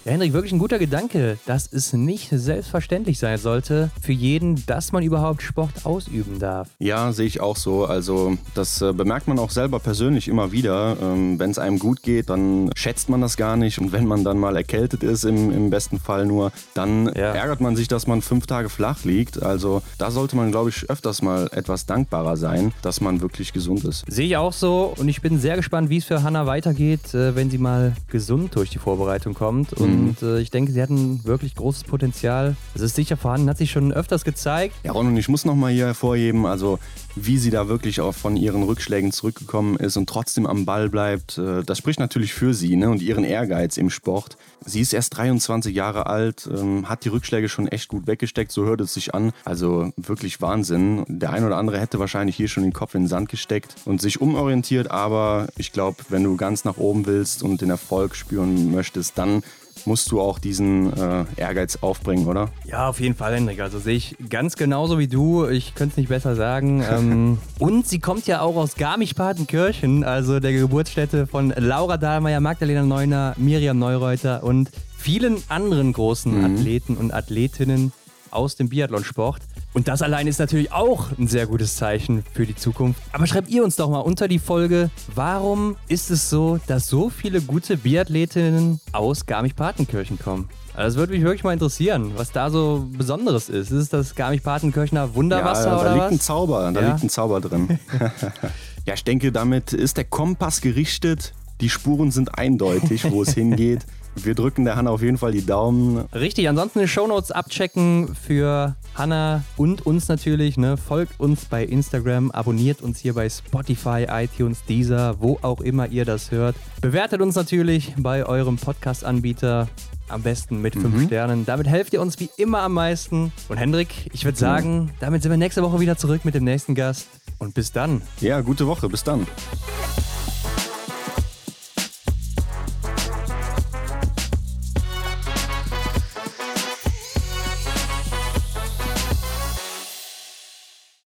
Ja, 0.04 0.10
Hendrik, 0.10 0.32
wirklich 0.32 0.52
ein 0.52 0.58
guter 0.58 0.80
Gedanke, 0.80 1.38
dass 1.46 1.72
es 1.72 1.92
nicht 1.92 2.28
selbstverständlich 2.32 3.20
sein 3.20 3.38
sollte 3.38 3.92
für 4.00 4.10
jeden, 4.10 4.66
dass 4.66 4.90
man 4.90 5.04
überhaupt 5.04 5.42
Sport 5.42 5.84
ausüben 5.86 6.40
darf. 6.40 6.68
Ja, 6.80 7.12
sehe 7.12 7.26
ich 7.26 7.40
auch 7.40 7.56
so. 7.56 7.84
Also 7.84 8.36
das 8.56 8.82
äh, 8.82 8.92
bemerkt 8.92 9.28
man 9.28 9.38
auch 9.38 9.50
selber 9.50 9.78
persönlich 9.78 10.26
immer 10.26 10.50
wieder. 10.50 10.96
Ähm, 11.00 11.38
wenn 11.38 11.52
es 11.52 11.60
einem 11.60 11.78
gut 11.78 12.02
geht, 12.02 12.30
dann 12.30 12.70
schätzt 12.74 13.10
man 13.10 13.20
das 13.20 13.36
gar 13.36 13.56
nicht. 13.56 13.78
Und 13.78 13.92
wenn 13.92 14.04
man 14.04 14.24
dann 14.24 14.38
mal 14.38 14.56
erkältet 14.56 15.04
ist, 15.04 15.22
im, 15.22 15.52
im 15.52 15.70
besten 15.70 16.00
Fall 16.00 16.26
nur, 16.26 16.50
dann 16.74 17.06
ja. 17.06 17.32
ärgert 17.32 17.60
man 17.60 17.76
sich, 17.76 17.86
dass 17.86 18.08
man 18.08 18.22
fünf 18.22 18.48
Tage 18.48 18.70
flach 18.70 19.04
liegt. 19.04 19.40
Also 19.40 19.82
da 19.98 20.10
sollte 20.10 20.34
man, 20.34 20.50
glaube 20.50 20.70
ich, 20.70 20.90
öfters 20.90 21.22
mal 21.22 21.48
etwas 21.52 21.86
dankbarer 21.86 22.36
sein, 22.36 22.72
dass 22.82 23.00
man 23.00 23.20
wirklich 23.20 23.52
gesund 23.52 23.84
ist. 23.84 24.04
Sehe 24.08 24.26
ich 24.26 24.36
auch 24.36 24.52
so. 24.52 24.94
Und 24.96 25.06
ich 25.06 25.22
bin 25.22 25.38
sehr 25.38 25.54
gespannt, 25.54 25.90
wie 25.90 25.98
es 25.98 26.06
für 26.06 26.24
Hanna 26.24 26.46
weitergeht, 26.46 27.14
äh, 27.14 27.36
wenn 27.36 27.50
sie 27.50 27.58
mal 27.58 27.94
gesund 28.08 28.56
durch 28.56 28.70
die 28.70 28.78
Vorbereitung 28.78 29.34
kommt. 29.34 29.72
Und 29.74 29.91
und 29.92 30.22
äh, 30.22 30.40
ich 30.40 30.50
denke, 30.50 30.72
sie 30.72 30.82
hatten 30.82 31.24
wirklich 31.24 31.54
großes 31.54 31.84
Potenzial. 31.84 32.56
Es 32.74 32.80
ist 32.80 32.96
sicher 32.96 33.16
vorhanden, 33.16 33.48
hat 33.48 33.58
sich 33.58 33.70
schon 33.70 33.92
öfters 33.92 34.24
gezeigt. 34.24 34.74
Ja, 34.84 34.92
Ron, 34.92 35.08
und 35.08 35.16
ich 35.16 35.28
muss 35.28 35.44
nochmal 35.44 35.72
hier 35.72 35.86
hervorheben, 35.86 36.46
also 36.46 36.78
wie 37.14 37.38
sie 37.38 37.50
da 37.50 37.68
wirklich 37.68 38.00
auch 38.00 38.14
von 38.14 38.36
ihren 38.36 38.62
Rückschlägen 38.62 39.12
zurückgekommen 39.12 39.76
ist 39.76 39.96
und 39.96 40.08
trotzdem 40.08 40.46
am 40.46 40.64
Ball 40.64 40.88
bleibt, 40.88 41.38
äh, 41.38 41.62
das 41.62 41.78
spricht 41.78 42.00
natürlich 42.00 42.32
für 42.32 42.54
sie 42.54 42.76
ne? 42.76 42.90
und 42.90 43.02
ihren 43.02 43.24
Ehrgeiz 43.24 43.76
im 43.76 43.90
Sport. 43.90 44.36
Sie 44.64 44.80
ist 44.80 44.92
erst 44.92 45.16
23 45.16 45.74
Jahre 45.74 46.06
alt, 46.06 46.48
ähm, 46.52 46.88
hat 46.88 47.04
die 47.04 47.08
Rückschläge 47.08 47.48
schon 47.48 47.68
echt 47.68 47.88
gut 47.88 48.06
weggesteckt, 48.06 48.52
so 48.52 48.64
hört 48.64 48.80
es 48.80 48.94
sich 48.94 49.14
an. 49.14 49.32
Also 49.44 49.92
wirklich 49.96 50.40
Wahnsinn. 50.40 51.04
Der 51.08 51.32
ein 51.32 51.44
oder 51.44 51.56
andere 51.56 51.80
hätte 51.80 51.98
wahrscheinlich 51.98 52.36
hier 52.36 52.48
schon 52.48 52.62
den 52.62 52.72
Kopf 52.72 52.94
in 52.94 53.02
den 53.02 53.08
Sand 53.08 53.28
gesteckt 53.28 53.74
und 53.84 54.00
sich 54.00 54.20
umorientiert, 54.20 54.90
aber 54.90 55.48
ich 55.56 55.72
glaube, 55.72 55.98
wenn 56.08 56.24
du 56.24 56.36
ganz 56.36 56.64
nach 56.64 56.76
oben 56.76 57.06
willst 57.06 57.42
und 57.42 57.60
den 57.60 57.70
Erfolg 57.70 58.14
spüren 58.14 58.70
möchtest, 58.70 59.18
dann 59.18 59.42
musst 59.86 60.10
du 60.10 60.20
auch 60.20 60.38
diesen 60.38 60.92
äh, 60.92 61.24
Ehrgeiz 61.36 61.78
aufbringen, 61.80 62.26
oder? 62.26 62.48
Ja, 62.64 62.88
auf 62.88 63.00
jeden 63.00 63.14
Fall, 63.14 63.34
Hendrik. 63.34 63.60
Also 63.60 63.78
sehe 63.78 63.96
ich 63.96 64.16
ganz 64.28 64.56
genauso 64.56 64.98
wie 64.98 65.08
du. 65.08 65.46
Ich 65.48 65.74
könnte 65.74 65.92
es 65.92 65.96
nicht 65.96 66.08
besser 66.08 66.34
sagen. 66.34 66.84
ähm, 66.90 67.38
und 67.58 67.86
sie 67.86 67.98
kommt 67.98 68.26
ja 68.26 68.40
auch 68.40 68.56
aus 68.56 68.76
Garmisch-Partenkirchen, 68.76 70.04
also 70.04 70.40
der 70.40 70.52
Geburtsstätte 70.52 71.26
von 71.26 71.52
Laura 71.56 71.96
Dahlmeier, 71.96 72.40
Magdalena 72.40 72.82
Neuner, 72.82 73.34
Miriam 73.36 73.78
Neureuter 73.78 74.42
und 74.42 74.70
vielen 74.96 75.42
anderen 75.48 75.92
großen 75.92 76.38
mhm. 76.38 76.44
Athleten 76.44 76.96
und 76.96 77.12
Athletinnen 77.12 77.92
aus 78.30 78.56
dem 78.56 78.68
Biathlonsport. 78.68 79.42
Und 79.74 79.88
das 79.88 80.02
allein 80.02 80.26
ist 80.26 80.38
natürlich 80.38 80.70
auch 80.70 81.16
ein 81.18 81.28
sehr 81.28 81.46
gutes 81.46 81.76
Zeichen 81.76 82.24
für 82.34 82.46
die 82.46 82.54
Zukunft. 82.54 83.00
Aber 83.12 83.26
schreibt 83.26 83.48
ihr 83.48 83.64
uns 83.64 83.76
doch 83.76 83.88
mal 83.88 84.00
unter 84.00 84.28
die 84.28 84.38
Folge, 84.38 84.90
warum 85.14 85.76
ist 85.88 86.10
es 86.10 86.28
so, 86.28 86.58
dass 86.66 86.88
so 86.88 87.08
viele 87.08 87.40
gute 87.40 87.78
Biathletinnen 87.78 88.80
aus 88.92 89.24
Garmisch-Partenkirchen 89.24 90.18
kommen? 90.18 90.48
Also 90.74 90.88
das 90.88 90.96
würde 90.96 91.12
mich 91.14 91.22
wirklich 91.22 91.44
mal 91.44 91.52
interessieren, 91.52 92.12
was 92.16 92.32
da 92.32 92.50
so 92.50 92.86
Besonderes 92.96 93.48
ist. 93.48 93.70
Ist 93.70 93.78
es 93.78 93.88
das 93.88 94.14
Garmisch-Partenkirchener 94.14 95.14
Wunderwasser 95.14 95.70
ja, 95.70 95.74
da 95.76 95.80
oder 95.80 95.92
liegt 95.92 96.04
was? 96.04 96.12
Ein 96.12 96.20
Zauber, 96.20 96.72
da 96.72 96.80
ja? 96.80 96.88
liegt 96.88 97.02
ein 97.04 97.10
Zauber 97.10 97.40
drin. 97.40 97.78
ja, 98.86 98.94
ich 98.94 99.04
denke, 99.04 99.32
damit 99.32 99.72
ist 99.72 99.96
der 99.96 100.04
Kompass 100.04 100.60
gerichtet. 100.60 101.32
Die 101.62 101.70
Spuren 101.70 102.10
sind 102.10 102.38
eindeutig, 102.38 103.10
wo 103.10 103.22
es 103.22 103.30
hingeht. 103.34 103.86
Wir 104.14 104.34
drücken 104.34 104.64
der 104.64 104.76
Hanna 104.76 104.90
auf 104.90 105.02
jeden 105.02 105.18
Fall 105.18 105.32
die 105.32 105.44
Daumen. 105.44 106.04
Richtig, 106.14 106.48
ansonsten 106.48 106.80
die 106.80 106.88
Shownotes 106.88 107.30
abchecken 107.30 108.14
für 108.14 108.76
Hanna 108.94 109.42
und 109.56 109.86
uns 109.86 110.08
natürlich. 110.08 110.56
Ne? 110.56 110.76
Folgt 110.76 111.18
uns 111.18 111.46
bei 111.46 111.64
Instagram, 111.64 112.30
abonniert 112.30 112.82
uns 112.82 112.98
hier 112.98 113.14
bei 113.14 113.28
Spotify, 113.28 114.06
iTunes, 114.08 114.64
Deezer, 114.64 115.16
wo 115.20 115.38
auch 115.42 115.60
immer 115.60 115.88
ihr 115.88 116.04
das 116.04 116.30
hört. 116.30 116.56
Bewertet 116.80 117.22
uns 117.22 117.34
natürlich 117.34 117.94
bei 117.96 118.26
eurem 118.26 118.56
Podcast-Anbieter. 118.56 119.68
Am 120.08 120.20
besten 120.20 120.60
mit 120.60 120.74
fünf 120.74 120.94
mhm. 120.94 121.06
Sternen. 121.06 121.46
Damit 121.46 121.66
helft 121.68 121.94
ihr 121.94 122.02
uns 122.02 122.20
wie 122.20 122.28
immer 122.36 122.60
am 122.60 122.74
meisten. 122.74 123.32
Und 123.48 123.56
Hendrik, 123.56 124.10
ich 124.12 124.26
würde 124.26 124.36
sagen, 124.36 124.90
damit 125.00 125.22
sind 125.22 125.30
wir 125.30 125.38
nächste 125.38 125.62
Woche 125.62 125.80
wieder 125.80 125.96
zurück 125.96 126.26
mit 126.26 126.34
dem 126.34 126.44
nächsten 126.44 126.74
Gast. 126.74 127.08
Und 127.38 127.54
bis 127.54 127.72
dann. 127.72 128.02
Ja, 128.20 128.42
gute 128.42 128.66
Woche. 128.66 128.90
Bis 128.90 129.04
dann. 129.04 129.26